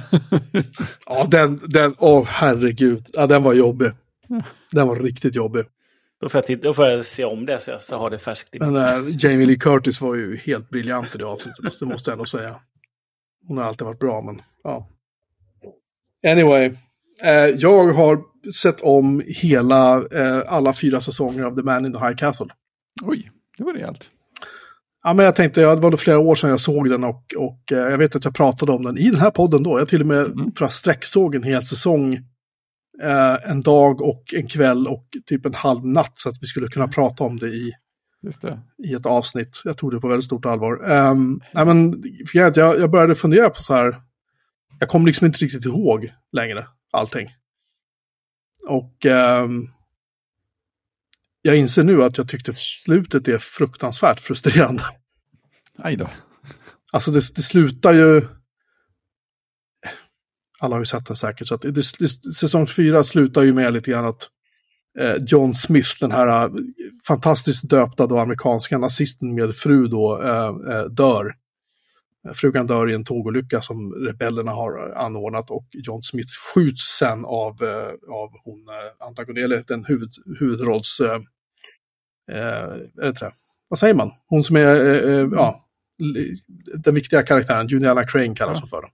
ja, 1.06 1.27
den, 1.31 1.60
den, 1.66 1.94
åh 1.98 2.22
oh, 2.22 2.27
herregud, 2.27 3.06
ja, 3.12 3.27
den 3.27 3.43
var 3.43 3.55
jobbig. 3.55 3.93
Den 4.72 4.89
var 4.89 4.97
riktigt 4.97 5.35
jobbig. 5.35 5.64
Då 6.20 6.28
får 6.28 6.39
jag, 6.39 6.47
titta, 6.47 6.62
då 6.62 6.74
får 6.74 6.86
jag 6.86 7.05
se 7.05 7.24
om 7.24 7.47
det 7.47 7.60
så 7.60 7.70
jag 7.70 7.82
så 7.82 7.97
har 7.97 8.10
det 8.10 8.18
färskt 8.18 8.55
i 8.55 8.59
Men 8.59 8.77
äh, 8.77 9.24
Jamie 9.24 9.47
Lee 9.47 9.59
Curtis 9.59 10.01
var 10.01 10.14
ju 10.14 10.36
helt 10.36 10.70
briljant 10.70 11.14
i 11.14 11.18
det 11.18 11.24
avsnittet, 11.24 11.78
det 11.81 11.86
måste 11.86 12.10
jag 12.10 12.14
ändå 12.14 12.24
säga. 12.24 12.60
Hon 13.46 13.58
har 13.58 13.64
alltid 13.64 13.86
varit 13.86 13.98
bra, 13.98 14.22
men 14.22 14.42
ja. 14.64 14.88
Anyway, 16.26 16.70
eh, 17.24 17.46
jag 17.58 17.92
har 17.92 18.22
sett 18.62 18.80
om 18.80 19.22
hela, 19.26 19.96
eh, 19.96 20.42
alla 20.46 20.72
fyra 20.74 21.00
säsonger 21.00 21.42
av 21.42 21.56
The 21.56 21.62
Man 21.62 21.86
in 21.86 21.92
the 21.92 21.98
High 21.98 22.16
Castle. 22.16 22.46
Oj, 23.02 23.30
det 23.58 23.64
var 23.64 23.72
rejält. 23.74 24.10
Ja, 25.02 25.12
men 25.14 25.24
jag 25.24 25.36
tänkte, 25.36 25.60
det 25.60 25.76
var 25.76 25.96
flera 25.96 26.18
år 26.18 26.34
sedan 26.34 26.50
jag 26.50 26.60
såg 26.60 26.88
den 26.90 27.04
och, 27.04 27.24
och 27.36 27.72
eh, 27.72 27.78
jag 27.78 27.98
vet 27.98 28.16
att 28.16 28.24
jag 28.24 28.34
pratade 28.34 28.72
om 28.72 28.82
den 28.82 28.98
i 28.98 29.10
den 29.10 29.20
här 29.20 29.30
podden 29.30 29.62
då. 29.62 29.78
Jag 29.78 29.88
till 29.88 30.00
och 30.00 30.06
med 30.06 30.26
Mm. 30.26 30.34
tror 30.36 30.54
jag 30.66 30.72
sträcksåg 30.72 31.34
en 31.34 31.42
hel 31.42 31.62
säsong 31.62 32.14
eh, 33.02 33.50
en 33.50 33.60
dag 33.60 34.00
och 34.00 34.34
en 34.34 34.48
kväll 34.48 34.86
och 34.88 35.06
typ 35.26 35.46
en 35.46 35.54
halv 35.54 35.86
natt 35.86 36.12
så 36.14 36.28
att 36.28 36.36
vi 36.42 36.46
skulle 36.46 36.68
kunna 36.68 36.88
prata 36.88 37.24
om 37.24 37.38
det 37.38 37.48
i. 37.48 37.72
i 38.84 38.94
ett 38.94 39.06
avsnitt. 39.06 39.60
Jag 39.64 39.78
tog 39.78 39.92
det 39.92 40.01
på 40.01 40.09
väldigt 40.09 40.24
stort 40.24 40.47
allvar. 40.47 40.90
Um, 40.90 41.42
nej, 41.55 41.66
men, 41.66 42.02
jag, 42.32 42.56
jag 42.56 42.90
började 42.90 43.14
fundera 43.14 43.51
på 43.51 43.62
så 43.62 43.74
här, 43.74 44.02
jag 44.80 44.88
kommer 44.88 45.06
liksom 45.06 45.26
inte 45.26 45.38
riktigt 45.38 45.64
ihåg 45.64 46.12
längre 46.32 46.66
allting. 46.92 47.28
Och 48.66 49.06
ehm, 49.06 49.68
jag 51.42 51.56
inser 51.56 51.84
nu 51.84 52.02
att 52.02 52.18
jag 52.18 52.28
tyckte 52.28 52.55
slutet 52.55 53.28
är 53.28 53.38
fruktansvärt 53.38 54.20
frustrerande. 54.20 54.84
Aj 55.78 55.97
då. 55.97 56.10
Alltså 56.92 57.10
det, 57.10 57.34
det 57.34 57.42
slutar 57.42 57.92
ju... 57.92 58.22
Alla 60.59 60.74
har 60.76 60.80
ju 60.80 60.86
sett 60.86 61.06
den 61.06 61.16
säkert, 61.16 61.48
så 61.48 61.55
att 61.55 61.62
det, 61.62 61.70
det, 61.70 62.09
säsong 62.34 62.66
fyra 62.66 63.05
slutar 63.05 63.42
ju 63.42 63.52
med 63.52 63.72
lite 63.72 63.90
grann 63.90 64.05
att 64.05 64.30
John 65.26 65.54
Smith, 65.54 65.88
den 66.00 66.10
här 66.10 66.44
eh, 66.44 66.50
fantastiskt 67.06 67.70
döpta 67.70 68.06
då 68.06 68.18
amerikanska 68.18 68.78
nazisten 68.78 69.34
med 69.34 69.56
fru 69.56 69.88
då, 69.88 70.22
eh, 70.22 70.76
eh, 70.76 70.84
dör. 70.84 71.32
Frugan 72.34 72.66
dör 72.66 72.90
i 72.90 72.94
en 72.94 73.04
tågolycka 73.04 73.60
som 73.60 73.92
rebellerna 73.92 74.52
har 74.52 74.92
anordnat 74.96 75.50
och 75.50 75.66
John 75.72 76.02
Smith 76.02 76.30
skjuts 76.54 76.82
sen 76.98 77.24
av, 77.24 77.62
eh, 77.62 78.14
av 78.14 78.30
hon 78.44 78.68
eh, 78.68 79.06
Antagonele, 79.06 79.64
den 79.66 79.84
huvud, 79.84 80.10
huvudrolls... 80.38 81.00
Eh, 81.00 82.36
eh, 82.36 83.30
vad 83.68 83.78
säger 83.78 83.94
man? 83.94 84.10
Hon 84.26 84.44
som 84.44 84.56
är, 84.56 84.86
eh, 84.86 85.20
eh, 85.20 85.28
ja, 85.32 85.64
den 86.74 86.94
viktiga 86.94 87.22
karaktären, 87.22 87.68
Juniana 87.68 88.04
Crane 88.04 88.34
kallas 88.34 88.60
hon 88.60 88.68
för. 88.68 88.84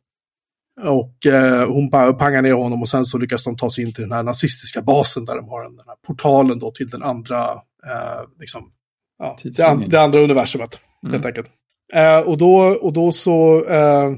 Och 0.85 1.27
eh, 1.27 1.69
hon 1.69 1.91
pangar 1.91 2.43
ner 2.43 2.53
honom 2.53 2.83
och 2.83 2.89
sen 2.89 3.05
så 3.05 3.19
lyckas 3.19 3.45
de 3.45 3.57
ta 3.57 3.71
sig 3.71 3.85
in 3.85 3.93
till 3.95 4.03
den 4.03 4.13
här 4.13 4.23
nazistiska 4.23 4.83
basen 4.83 5.25
där 5.25 5.37
de 5.37 5.49
har 5.49 5.63
den 5.63 5.79
här 5.87 5.97
portalen 6.07 6.59
då 6.59 6.71
till 6.71 6.89
den 6.89 7.03
andra, 7.03 7.51
eh, 7.87 8.23
liksom, 8.41 8.73
ja, 9.19 9.37
det, 9.43 9.87
det 9.87 10.01
andra 10.01 10.21
universumet, 10.21 10.79
Mm. 11.03 11.13
helt 11.13 11.27
enkelt. 11.27 11.49
Eh, 11.95 12.19
och, 12.19 12.39
då, 12.39 12.57
och 12.59 12.93
då 12.93 13.13
så 13.13 13.65
eh, 13.65 14.11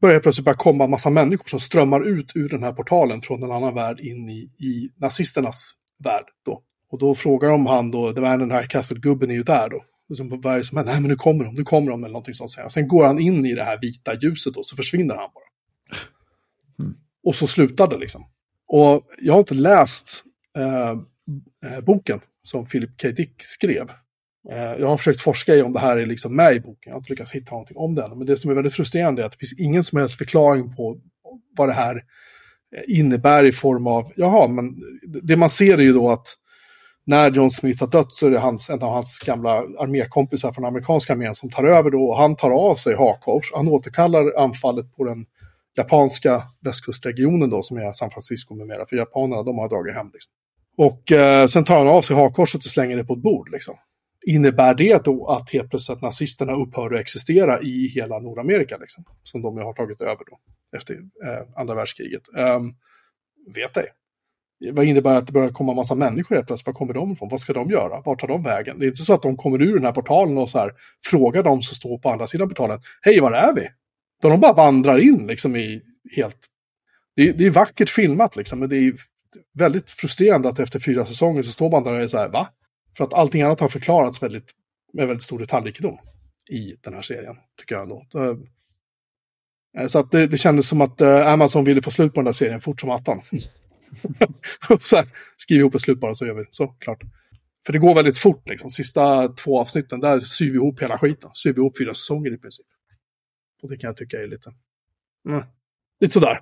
börjar 0.00 0.20
plötsligt 0.20 0.44
bara 0.44 0.54
komma 0.54 0.86
massa 0.86 1.10
människor 1.10 1.48
som 1.48 1.60
strömmar 1.60 2.08
ut 2.08 2.32
ur 2.34 2.48
den 2.48 2.62
här 2.62 2.72
portalen 2.72 3.22
från 3.22 3.42
en 3.42 3.52
annan 3.52 3.74
värld 3.74 4.00
in 4.00 4.28
i, 4.28 4.50
i 4.58 4.90
nazisternas 4.96 5.72
värld. 6.04 6.24
Då. 6.44 6.62
Och 6.90 6.98
då 6.98 7.14
frågar 7.14 7.48
de 7.50 7.66
han 7.66 7.90
då, 7.90 8.12
det 8.12 8.20
var 8.20 8.38
den 8.38 8.50
här 8.50 8.66
Castle-gubben 8.66 9.30
är 9.30 9.34
ju 9.34 9.42
där 9.42 9.68
då. 9.68 9.84
Och 10.10 10.16
så 10.16 10.24
vad 10.42 10.54
är 10.54 10.58
det 10.58 10.64
som 10.64 10.76
händer? 10.76 10.92
Nej 10.92 11.00
men 11.00 11.08
nu 11.08 11.16
kommer 11.16 11.44
de, 11.44 11.54
nu 11.54 11.64
kommer 11.64 11.90
de 11.90 12.04
eller 12.04 12.12
någonting 12.12 12.34
sånt. 12.34 12.50
Och 12.64 12.72
sen 12.72 12.88
går 12.88 13.04
han 13.04 13.18
in 13.18 13.46
i 13.46 13.54
det 13.54 13.64
här 13.64 13.78
vita 13.80 14.14
ljuset 14.14 14.56
och 14.56 14.66
så 14.66 14.76
försvinner 14.76 15.14
han 15.14 15.30
bara. 15.34 15.47
Och 17.28 17.34
så 17.34 17.46
slutar 17.46 17.88
det 17.88 17.98
liksom. 17.98 18.26
Och 18.68 19.02
jag 19.18 19.32
har 19.32 19.38
inte 19.38 19.54
läst 19.54 20.22
eh, 20.58 20.90
eh, 21.70 21.80
boken 21.80 22.20
som 22.42 22.66
Philip 22.66 22.90
K. 23.02 23.08
Dick 23.08 23.34
skrev. 23.38 23.90
Eh, 24.50 24.80
jag 24.80 24.88
har 24.88 24.96
försökt 24.96 25.20
forska 25.20 25.54
i 25.54 25.62
om 25.62 25.72
det 25.72 25.80
här 25.80 25.96
är 25.96 26.06
liksom 26.06 26.36
med 26.36 26.54
i 26.54 26.60
boken. 26.60 26.78
Jag 26.84 26.92
har 26.92 26.98
inte 26.98 27.12
lyckats 27.12 27.32
hitta 27.32 27.50
någonting 27.50 27.76
om 27.76 27.94
det. 27.94 28.08
Men 28.16 28.26
det 28.26 28.36
som 28.36 28.50
är 28.50 28.54
väldigt 28.54 28.74
frustrerande 28.74 29.22
är 29.22 29.26
att 29.26 29.32
det 29.32 29.38
finns 29.38 29.60
ingen 29.60 29.84
som 29.84 29.98
helst 29.98 30.18
förklaring 30.18 30.76
på 30.76 30.98
vad 31.56 31.68
det 31.68 31.72
här 31.72 31.96
eh, 32.76 32.98
innebär 32.98 33.44
i 33.44 33.52
form 33.52 33.86
av, 33.86 34.12
jaha, 34.16 34.48
men 34.48 34.74
det 35.22 35.36
man 35.36 35.50
ser 35.50 35.78
är 35.78 35.82
ju 35.82 35.92
då 35.92 36.10
att 36.10 36.26
när 37.06 37.30
John 37.30 37.50
Smith 37.50 37.80
har 37.80 37.88
dött 37.90 38.14
så 38.14 38.26
är 38.26 38.30
det 38.30 38.38
hans, 38.38 38.70
en 38.70 38.82
av 38.82 38.92
hans 38.92 39.18
gamla 39.18 39.50
armékompisar 39.52 40.52
från 40.52 40.64
amerikanska 40.64 41.12
armén 41.12 41.34
som 41.34 41.50
tar 41.50 41.64
över 41.64 41.90
då 41.90 42.04
och 42.04 42.16
han 42.16 42.36
tar 42.36 42.50
av 42.50 42.74
sig 42.74 42.96
hakkors. 42.96 43.52
Han 43.54 43.68
återkallar 43.68 44.38
anfallet 44.38 44.96
på 44.96 45.04
den 45.04 45.26
japanska 45.78 46.42
västkustregionen 46.60 47.50
då 47.50 47.62
som 47.62 47.76
är 47.76 47.92
San 47.92 48.10
Francisco 48.10 48.54
med 48.54 48.66
mera. 48.66 48.86
För 48.86 48.96
japanerna 48.96 49.42
de 49.42 49.58
har 49.58 49.68
dragit 49.68 49.94
hem. 49.94 50.10
Liksom. 50.12 50.32
Och 50.76 51.12
eh, 51.12 51.46
sen 51.46 51.64
tar 51.64 51.78
han 51.78 51.88
av 51.88 52.02
sig 52.02 52.16
hakkorset 52.16 52.64
och 52.64 52.70
slänger 52.70 52.96
det 52.96 53.04
på 53.04 53.12
ett 53.12 53.22
bord. 53.22 53.48
Liksom. 53.52 53.74
Innebär 54.26 54.74
det 54.74 55.04
då 55.04 55.26
att 55.26 55.50
helt 55.50 55.70
plötsligt 55.70 55.96
att 55.96 56.02
nazisterna 56.02 56.52
upphör 56.52 56.94
att 56.94 57.00
existera 57.00 57.60
i 57.60 57.86
hela 57.94 58.18
Nordamerika? 58.18 58.76
Liksom, 58.76 59.04
som 59.22 59.42
de 59.42 59.56
har 59.56 59.72
tagit 59.72 60.00
över 60.00 60.24
då 60.30 60.38
efter 60.76 60.94
eh, 60.94 61.60
andra 61.60 61.74
världskriget? 61.74 62.22
Um, 62.36 62.74
vet 63.54 63.76
ej. 63.76 63.86
Vad 64.72 64.84
innebär 64.84 65.14
att 65.14 65.26
det 65.26 65.32
börjar 65.32 65.50
komma 65.50 65.74
massa 65.74 65.94
människor 65.94 66.34
helt 66.34 66.46
plötsligt? 66.46 66.66
Var 66.66 66.74
kommer 66.74 66.94
de 66.94 67.12
ifrån? 67.12 67.28
Vad 67.28 67.40
ska 67.40 67.52
de 67.52 67.70
göra? 67.70 68.00
Vart 68.04 68.20
tar 68.20 68.28
de 68.28 68.42
vägen? 68.42 68.78
Det 68.78 68.86
är 68.86 68.88
inte 68.88 69.02
så 69.02 69.14
att 69.14 69.22
de 69.22 69.36
kommer 69.36 69.62
ur 69.62 69.74
den 69.74 69.84
här 69.84 69.92
portalen 69.92 70.38
och 70.38 70.50
så 70.50 70.58
här, 70.58 70.72
frågar 71.04 71.42
de 71.42 71.62
som 71.62 71.74
står 71.76 71.98
på 71.98 72.10
andra 72.10 72.26
sidan 72.26 72.48
portalen. 72.48 72.80
Hej, 73.02 73.20
var 73.20 73.32
är 73.32 73.54
vi? 73.54 73.68
Då 74.22 74.28
de 74.28 74.40
bara 74.40 74.52
vandrar 74.52 74.98
in 74.98 75.26
liksom 75.26 75.56
i 75.56 75.82
helt... 76.16 76.38
Det 77.16 77.28
är, 77.28 77.32
det 77.32 77.46
är 77.46 77.50
vackert 77.50 77.90
filmat 77.90 78.36
liksom, 78.36 78.58
men 78.58 78.68
det 78.68 78.76
är 78.76 78.92
väldigt 79.54 79.90
frustrerande 79.90 80.48
att 80.48 80.58
efter 80.58 80.78
fyra 80.78 81.06
säsonger 81.06 81.42
så 81.42 81.52
står 81.52 81.70
man 81.70 81.84
där 81.84 81.92
och 81.92 82.00
är 82.00 82.08
så 82.08 82.18
här, 82.18 82.28
va? 82.28 82.48
För 82.96 83.04
att 83.04 83.14
allting 83.14 83.42
annat 83.42 83.60
har 83.60 83.68
förklarats 83.68 84.22
väldigt, 84.22 84.52
med 84.92 85.06
väldigt 85.06 85.22
stor 85.22 85.38
detaljrikedom 85.38 85.98
i 86.50 86.74
den 86.80 86.94
här 86.94 87.02
serien, 87.02 87.36
tycker 87.60 87.74
jag 87.74 87.82
ändå. 87.82 88.06
Eh, 89.78 89.86
så 89.86 89.98
att 89.98 90.10
det, 90.10 90.26
det 90.26 90.38
kändes 90.38 90.68
som 90.68 90.80
att 90.80 91.00
eh, 91.00 91.32
Amazon 91.32 91.64
ville 91.64 91.82
få 91.82 91.90
slut 91.90 92.14
på 92.14 92.20
den 92.20 92.24
där 92.24 92.32
serien 92.32 92.60
fort 92.60 92.80
som 92.80 92.90
attan. 92.90 93.20
så 94.80 94.96
här, 94.96 95.06
skriv 95.36 95.60
ihop 95.60 95.74
ett 95.74 95.82
slut 95.82 96.00
bara 96.00 96.14
så 96.14 96.26
gör 96.26 96.34
vi 96.34 96.44
så, 96.50 96.66
klart. 96.66 97.00
För 97.66 97.72
det 97.72 97.78
går 97.78 97.94
väldigt 97.94 98.18
fort 98.18 98.48
liksom. 98.48 98.70
Sista 98.70 99.28
två 99.28 99.60
avsnitten, 99.60 100.00
där 100.00 100.20
syr 100.20 100.50
vi 100.50 100.56
ihop 100.56 100.82
hela 100.82 100.98
skiten. 100.98 101.30
Syr 101.34 101.52
vi 101.52 101.60
ihop 101.60 101.78
fyra 101.78 101.94
säsonger 101.94 102.34
i 102.34 102.38
princip. 102.38 102.66
Och 103.62 103.70
det 103.70 103.76
kan 103.76 103.88
jag 103.88 103.96
tycka 103.96 104.22
är 104.22 104.26
lite... 104.26 104.52
Mm. 105.28 105.44
Lite 106.00 106.12
sådär. 106.12 106.40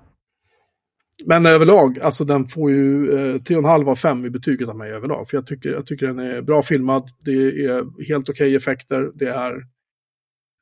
Men 1.25 1.45
överlag, 1.45 1.99
alltså 1.99 2.23
den 2.23 2.45
får 2.45 2.71
ju 2.71 3.11
eh, 3.11 3.35
3,5 3.35 3.89
av 3.89 3.95
5 3.95 4.25
i 4.25 4.29
betyget 4.29 4.69
av 4.69 4.77
mig 4.77 4.91
överlag. 4.91 5.29
För 5.29 5.37
jag 5.37 5.47
tycker, 5.47 5.69
jag 5.69 5.85
tycker 5.85 6.07
den 6.07 6.19
är 6.19 6.41
bra 6.41 6.63
filmad, 6.63 7.09
det 7.19 7.31
är 7.31 8.07
helt 8.07 8.29
okej 8.29 8.55
effekter, 8.55 9.11
det 9.15 9.29
är 9.29 9.55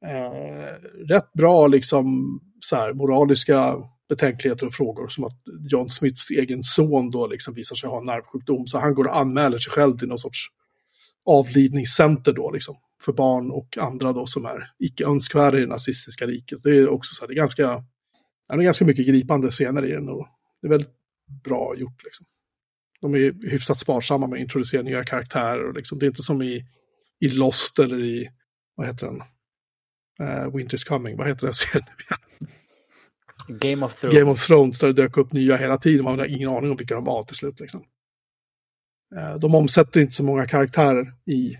eh, 0.06 0.74
rätt 1.08 1.34
bra 1.34 1.68
liksom 1.68 2.40
så 2.60 2.76
här, 2.76 2.94
moraliska 2.94 3.76
betänkligheter 4.10 4.68
och 4.68 4.74
frågor. 4.74 5.08
Som 5.08 5.24
att 5.24 5.42
John 5.70 5.90
Smiths 5.90 6.30
egen 6.32 6.64
son 6.64 7.12
då 7.12 7.28
liksom 7.28 7.54
visar 7.54 7.76
sig 7.76 7.90
ha 7.90 8.00
en 8.00 8.06
nervsjukdom. 8.06 8.68
Så 8.68 8.80
han 8.80 8.94
går 8.94 9.08
och 9.08 9.18
anmäler 9.18 9.58
sig 9.58 9.72
själv 9.72 9.98
till 9.98 10.08
någon 10.08 10.20
sorts 10.20 10.48
avlidningscenter 11.26 12.34
då 12.34 12.52
liksom. 12.52 12.76
För 13.06 13.14
barn 13.14 13.52
och 13.52 13.78
andra 13.78 14.14
då 14.14 14.28
som 14.28 14.46
är 14.46 14.72
icke 14.80 15.06
önskvärda 15.06 15.58
i 15.58 15.62
det 15.62 15.68
nazistiska 15.68 16.28
riket. 16.28 16.64
Det 16.64 16.70
är 16.70 16.90
också 16.90 17.16
så 17.16 17.22
här, 17.22 17.28
det 17.28 17.34
är 17.34 17.36
ganska, 17.36 17.84
det 18.48 18.54
är 18.54 18.58
ganska 18.58 18.86
mycket 18.86 19.08
gripande 19.08 19.52
scener 19.52 19.86
i 19.86 19.92
den. 19.92 20.10
Och 20.10 20.28
det 20.62 20.68
är 20.68 20.70
väldigt 20.70 20.94
bra 21.44 21.76
gjort 21.78 22.04
liksom. 22.04 22.26
De 23.02 23.16
är 23.16 23.50
hyfsat 23.50 23.80
sparsamma 23.80 24.28
med 24.28 24.38
att 24.38 24.42
introducera 24.42 24.82
nya 24.82 25.04
karaktärer. 25.04 25.68
Och 25.68 25.74
liksom, 25.74 26.00
det 26.00 26.06
är 26.06 26.08
inte 26.08 26.24
som 26.24 26.42
i, 26.42 26.66
i 27.20 27.30
Lost 27.30 27.80
eller 27.80 28.04
i, 28.04 28.30
vad 28.76 28.88
heter 28.88 29.08
den? 29.08 29.22
Uh, 30.22 30.56
Winter's 30.56 30.88
Coming, 30.88 31.18
vad 31.18 31.28
heter 31.28 31.46
den 31.46 31.54
serien? 31.54 31.88
Game 33.48 33.86
of 33.86 34.00
Thrones. 34.00 34.20
Game 34.20 34.32
of 34.32 34.48
Thrones 34.48 34.80
där 34.80 34.88
det 34.88 34.94
dök 34.94 35.18
upp 35.18 35.34
nya 35.34 35.56
hela 35.56 35.78
tiden. 35.78 36.04
Man 36.04 36.20
hade 36.20 36.32
ingen 36.32 36.50
aning 36.50 36.72
om 36.72 36.78
vilka 36.78 36.96
de 36.96 37.04
var 37.04 37.24
till 37.24 37.36
slut. 37.36 37.60
Liksom. 37.60 37.84
Eh, 39.16 39.36
De 39.40 39.56
omsätter 39.56 40.00
inte 40.02 40.16
så 40.16 40.24
många 40.24 40.48
karaktärer 40.48 41.14
i, 41.26 41.58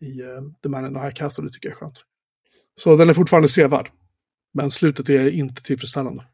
i 0.00 0.22
uh, 0.22 0.42
The 0.62 0.68
Man 0.68 0.86
in 0.86 0.94
the 0.94 1.00
High 1.00 1.14
Castle, 1.14 1.44
det 1.44 1.50
tycker 1.50 1.68
jag 1.68 1.76
är 1.76 1.80
skönt. 1.80 2.04
Så 2.80 2.96
den 2.96 3.08
är 3.10 3.14
fortfarande 3.14 3.48
sevärd. 3.48 3.90
Men 4.54 4.70
slutet 4.70 5.08
är 5.08 5.28
inte 5.28 5.62
tillfredsställande. 5.62 6.24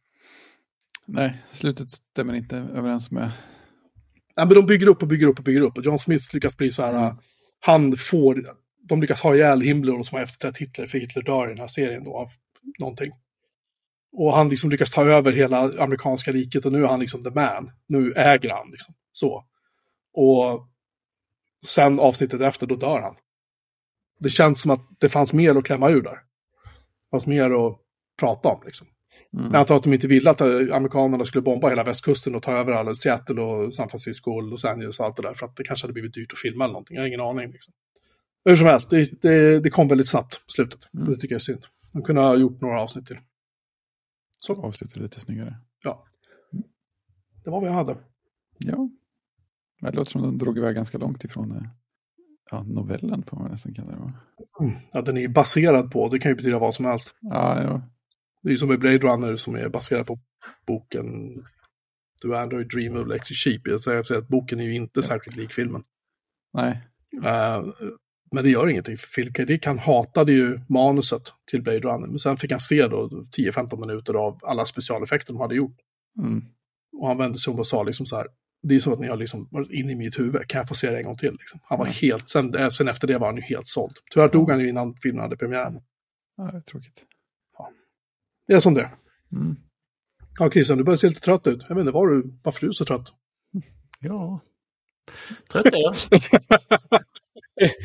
Nej, 1.08 1.42
slutet 1.50 1.90
stämmer 1.90 2.34
inte 2.34 2.56
överens 2.56 3.10
med... 3.10 3.32
Ja, 4.34 4.44
men 4.44 4.54
de 4.54 4.66
bygger 4.66 4.86
upp 4.88 5.02
och 5.02 5.08
bygger 5.08 5.26
upp 5.26 5.38
och 5.38 5.44
bygger 5.44 5.60
upp. 5.60 5.78
Och 5.78 5.84
John 5.84 5.98
Smith 5.98 6.34
lyckas 6.34 6.56
bli 6.56 6.70
så 6.70 6.82
här, 6.82 6.92
Mm. 7.06 7.16
han 7.60 7.96
får, 7.96 8.46
de 8.88 9.00
lyckas 9.00 9.20
ha 9.20 9.34
ihjäl 9.34 9.60
Himmler 9.60 10.02
som 10.02 10.16
har 10.16 10.22
efterträtt 10.22 10.58
Hitler, 10.58 10.86
för 10.86 10.98
Hitler 10.98 11.22
dör 11.22 11.46
i 11.46 11.48
den 11.48 11.58
här 11.58 11.66
serien 11.66 12.04
då 12.04 12.16
av 12.16 12.28
någonting. 12.78 13.12
Och 14.16 14.34
han 14.34 14.48
liksom 14.48 14.70
lyckas 14.70 14.90
ta 14.90 15.04
över 15.04 15.32
hela 15.32 15.82
amerikanska 15.82 16.32
riket 16.32 16.64
och 16.66 16.72
nu 16.72 16.84
är 16.84 16.88
han 16.88 17.00
liksom 17.00 17.24
the 17.24 17.30
man. 17.30 17.70
Nu 17.86 18.12
äger 18.12 18.50
han 18.50 18.70
liksom. 18.70 18.94
Så. 19.12 19.44
Och 20.14 20.68
sen 21.66 22.00
avsnittet 22.00 22.40
efter, 22.40 22.66
då 22.66 22.76
dör 22.76 23.00
han. 23.00 23.16
Det 24.18 24.30
känns 24.30 24.62
som 24.62 24.70
att 24.70 24.80
det 24.98 25.08
fanns 25.08 25.32
mer 25.32 25.54
att 25.56 25.64
klämma 25.64 25.90
ur 25.90 26.02
där. 26.02 26.10
Det 26.10 27.10
fanns 27.10 27.26
mer 27.26 27.50
att 27.66 27.78
prata 28.20 28.48
om 28.48 28.62
liksom. 28.64 28.86
Mm. 29.36 29.52
Jag 29.52 29.60
antar 29.60 29.74
att 29.76 29.82
de 29.82 29.92
inte 29.92 30.06
ville 30.06 30.30
att 30.30 30.40
eh, 30.40 30.46
amerikanerna 30.48 31.24
skulle 31.24 31.42
bomba 31.42 31.68
hela 31.68 31.84
västkusten 31.84 32.34
och 32.34 32.42
ta 32.42 32.52
över 32.52 32.72
alla 32.72 32.94
Seattle 32.94 33.42
och 33.42 33.74
San 33.74 33.88
Francisco 33.88 34.30
och 34.30 34.42
Los 34.42 34.64
Angeles 34.64 35.00
och 35.00 35.06
allt 35.06 35.16
det 35.16 35.22
där. 35.22 35.34
För 35.34 35.46
att 35.46 35.56
det 35.56 35.64
kanske 35.64 35.84
hade 35.84 35.92
blivit 35.92 36.14
dyrt 36.14 36.32
att 36.32 36.38
filma 36.38 36.64
eller 36.64 36.72
någonting. 36.72 36.94
Jag 36.94 37.02
har 37.02 37.08
ingen 37.08 37.20
aning. 37.20 37.52
Liksom. 37.52 37.74
Hur 38.44 38.56
som 38.56 38.66
helst, 38.66 38.90
det, 38.90 39.22
det, 39.22 39.60
det 39.60 39.70
kom 39.70 39.88
väldigt 39.88 40.08
snabbt 40.08 40.44
slutet. 40.46 40.88
Mm. 40.94 41.10
Det 41.10 41.16
tycker 41.16 41.34
jag 41.34 41.40
är 41.40 41.42
synd. 41.42 41.66
De 41.92 42.02
kunde 42.02 42.20
ha 42.20 42.36
gjort 42.36 42.60
några 42.60 42.80
avsnitt 42.80 43.06
till. 43.06 43.18
Så, 44.38 44.62
Avsluta 44.62 45.00
lite 45.00 45.20
snyggare. 45.20 45.56
ja. 45.82 46.04
Det 47.44 47.50
var 47.50 47.60
vad 47.60 47.68
jag 47.68 47.74
hade. 47.74 47.96
Ja. 48.58 48.88
Det 49.90 49.96
låter 49.96 50.10
som 50.10 50.22
de 50.22 50.38
drog 50.38 50.58
iväg 50.58 50.74
ganska 50.74 50.98
långt 50.98 51.24
ifrån 51.24 51.52
eh, 51.52 51.62
ja, 52.50 52.62
novellen 52.62 53.22
får 53.22 53.36
man 53.36 53.50
nästan 53.50 53.74
kalla 53.74 53.90
det. 53.90 53.96
va? 53.96 54.12
Ja, 54.92 55.02
den 55.02 55.16
är 55.16 55.20
ju 55.20 55.28
baserad 55.28 55.90
på, 55.90 56.08
det 56.08 56.18
kan 56.18 56.30
ju 56.30 56.36
betyda 56.36 56.58
vad 56.58 56.74
som 56.74 56.84
helst. 56.84 57.14
Ja, 57.20 57.62
ja. 57.62 57.82
Det 58.42 58.48
är 58.48 58.50
ju 58.50 58.58
som 58.58 58.68
med 58.68 58.80
Blade 58.80 58.98
Runner 58.98 59.36
som 59.36 59.56
är 59.56 59.68
baserad 59.68 60.06
på 60.06 60.18
boken 60.66 61.06
Do 62.22 62.34
Android 62.34 62.68
Dream 62.68 62.96
of 62.96 63.06
Electric 63.06 63.38
Sheep. 63.38 63.60
Jag 63.64 63.80
säger 63.80 64.18
att 64.18 64.28
boken 64.28 64.60
är 64.60 64.64
ju 64.64 64.74
inte 64.74 65.02
särskilt 65.02 65.36
lik 65.36 65.52
filmen. 65.52 65.82
Nej. 66.52 66.80
Eh, 67.24 67.62
men 68.32 68.44
det 68.44 68.50
gör 68.50 68.68
ingenting, 68.68 68.96
för 68.96 69.08
Philip 69.08 69.36
K. 69.36 69.44
Dick 69.44 69.66
han 69.66 69.78
hatade 69.78 70.32
ju 70.32 70.60
manuset 70.68 71.22
till 71.50 71.62
Blade 71.62 71.78
Runner. 71.78 72.06
Men 72.06 72.18
sen 72.18 72.36
fick 72.36 72.50
han 72.50 72.60
se 72.60 72.88
då 72.88 73.08
10-15 73.08 73.80
minuter 73.80 74.14
av 74.14 74.38
alla 74.42 74.64
specialeffekter 74.64 75.32
de 75.32 75.40
hade 75.40 75.54
gjort. 75.54 75.76
Mm. 76.18 76.44
Och 77.00 77.08
han 77.08 77.18
vände 77.18 77.38
sig 77.38 77.52
om 77.52 77.58
och 77.58 77.66
sa 77.66 77.82
liksom 77.82 78.06
så 78.06 78.16
här, 78.16 78.26
det 78.62 78.74
är 78.74 78.80
så 78.80 78.92
att 78.92 78.98
ni 79.00 79.08
har 79.08 79.16
liksom 79.16 79.48
varit 79.50 79.70
inne 79.70 79.92
i 79.92 79.96
mitt 79.96 80.18
huvud, 80.18 80.48
kan 80.48 80.58
jag 80.58 80.68
få 80.68 80.74
se 80.74 80.90
det 80.90 80.98
en 80.98 81.04
gång 81.04 81.16
till? 81.16 81.32
Liksom. 81.32 81.60
Han 81.62 81.78
var 81.78 81.86
Mm. 81.86 81.94
helt, 82.00 82.28
sen, 82.28 82.54
eh, 82.54 82.68
sen 82.68 82.88
efter 82.88 83.06
det 83.08 83.18
var 83.18 83.26
han 83.26 83.36
ju 83.36 83.42
helt 83.42 83.66
såld. 83.66 83.96
Tyvärr 84.10 84.28
dog 84.28 84.50
han 84.50 84.60
ju 84.60 84.68
innan 84.68 84.94
filmen 84.94 85.20
hade 85.22 85.36
premiär. 85.36 85.72
Ja, 86.36 86.44
det 86.44 86.56
är 86.56 86.60
tråkigt. 86.60 87.04
Det 88.46 88.54
är 88.54 88.60
som 88.60 88.74
det. 88.74 88.90
Mm. 89.32 89.56
Ja, 90.38 90.50
Christian, 90.50 90.78
du 90.78 90.84
börjar 90.84 90.96
se 90.96 91.08
lite 91.08 91.20
trött 91.20 91.46
ut. 91.46 91.64
Jag 91.68 91.74
vet 91.76 91.82
inte 91.82 91.92
var 91.92 92.08
du, 92.08 92.38
varför 92.42 92.60
du 92.60 92.68
är 92.68 92.72
så 92.72 92.84
trött. 92.84 93.08
Ja. 94.00 94.40
Trött 95.52 95.66
är 95.66 95.82
jag. 95.82 95.94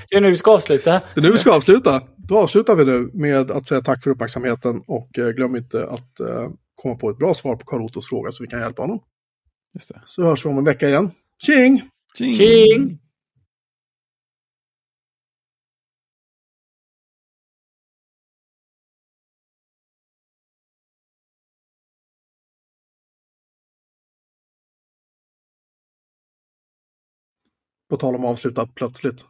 Det 0.09 0.15
är 0.15 0.21
nu 0.21 0.29
vi 0.29 0.37
ska 0.37 0.51
avsluta. 0.51 0.91
Det 0.91 1.19
är 1.19 1.21
nu 1.21 1.31
vi 1.31 1.37
ska 1.37 1.53
avsluta. 1.55 2.03
Då 2.15 2.37
avslutar 2.37 2.75
vi 2.75 2.85
nu 2.85 3.09
med 3.13 3.51
att 3.51 3.67
säga 3.67 3.81
tack 3.81 4.03
för 4.03 4.09
uppmärksamheten 4.11 4.83
och 4.87 5.19
eh, 5.19 5.29
glöm 5.29 5.55
inte 5.55 5.87
att 5.89 6.19
eh, 6.19 6.49
komma 6.75 6.95
på 6.95 7.09
ett 7.09 7.17
bra 7.17 7.33
svar 7.33 7.55
på 7.55 7.65
Karl 7.65 7.81
Ottos 7.81 8.09
fråga 8.09 8.31
så 8.31 8.43
vi 8.43 8.49
kan 8.49 8.59
hjälpa 8.59 8.81
honom. 8.81 8.99
Just 9.77 9.93
det. 9.93 10.01
Så 10.05 10.23
hörs 10.23 10.45
vi 10.45 10.49
om 10.49 10.57
en 10.57 10.63
vecka 10.63 10.87
igen. 10.87 11.11
Tjing! 11.37 11.81
Tjing! 12.17 12.33
Tjing! 12.35 12.99
På 27.89 27.97
tal 27.97 28.15
om 28.15 28.25
att 28.25 28.29
avsluta 28.29 28.67
plötsligt. 28.67 29.25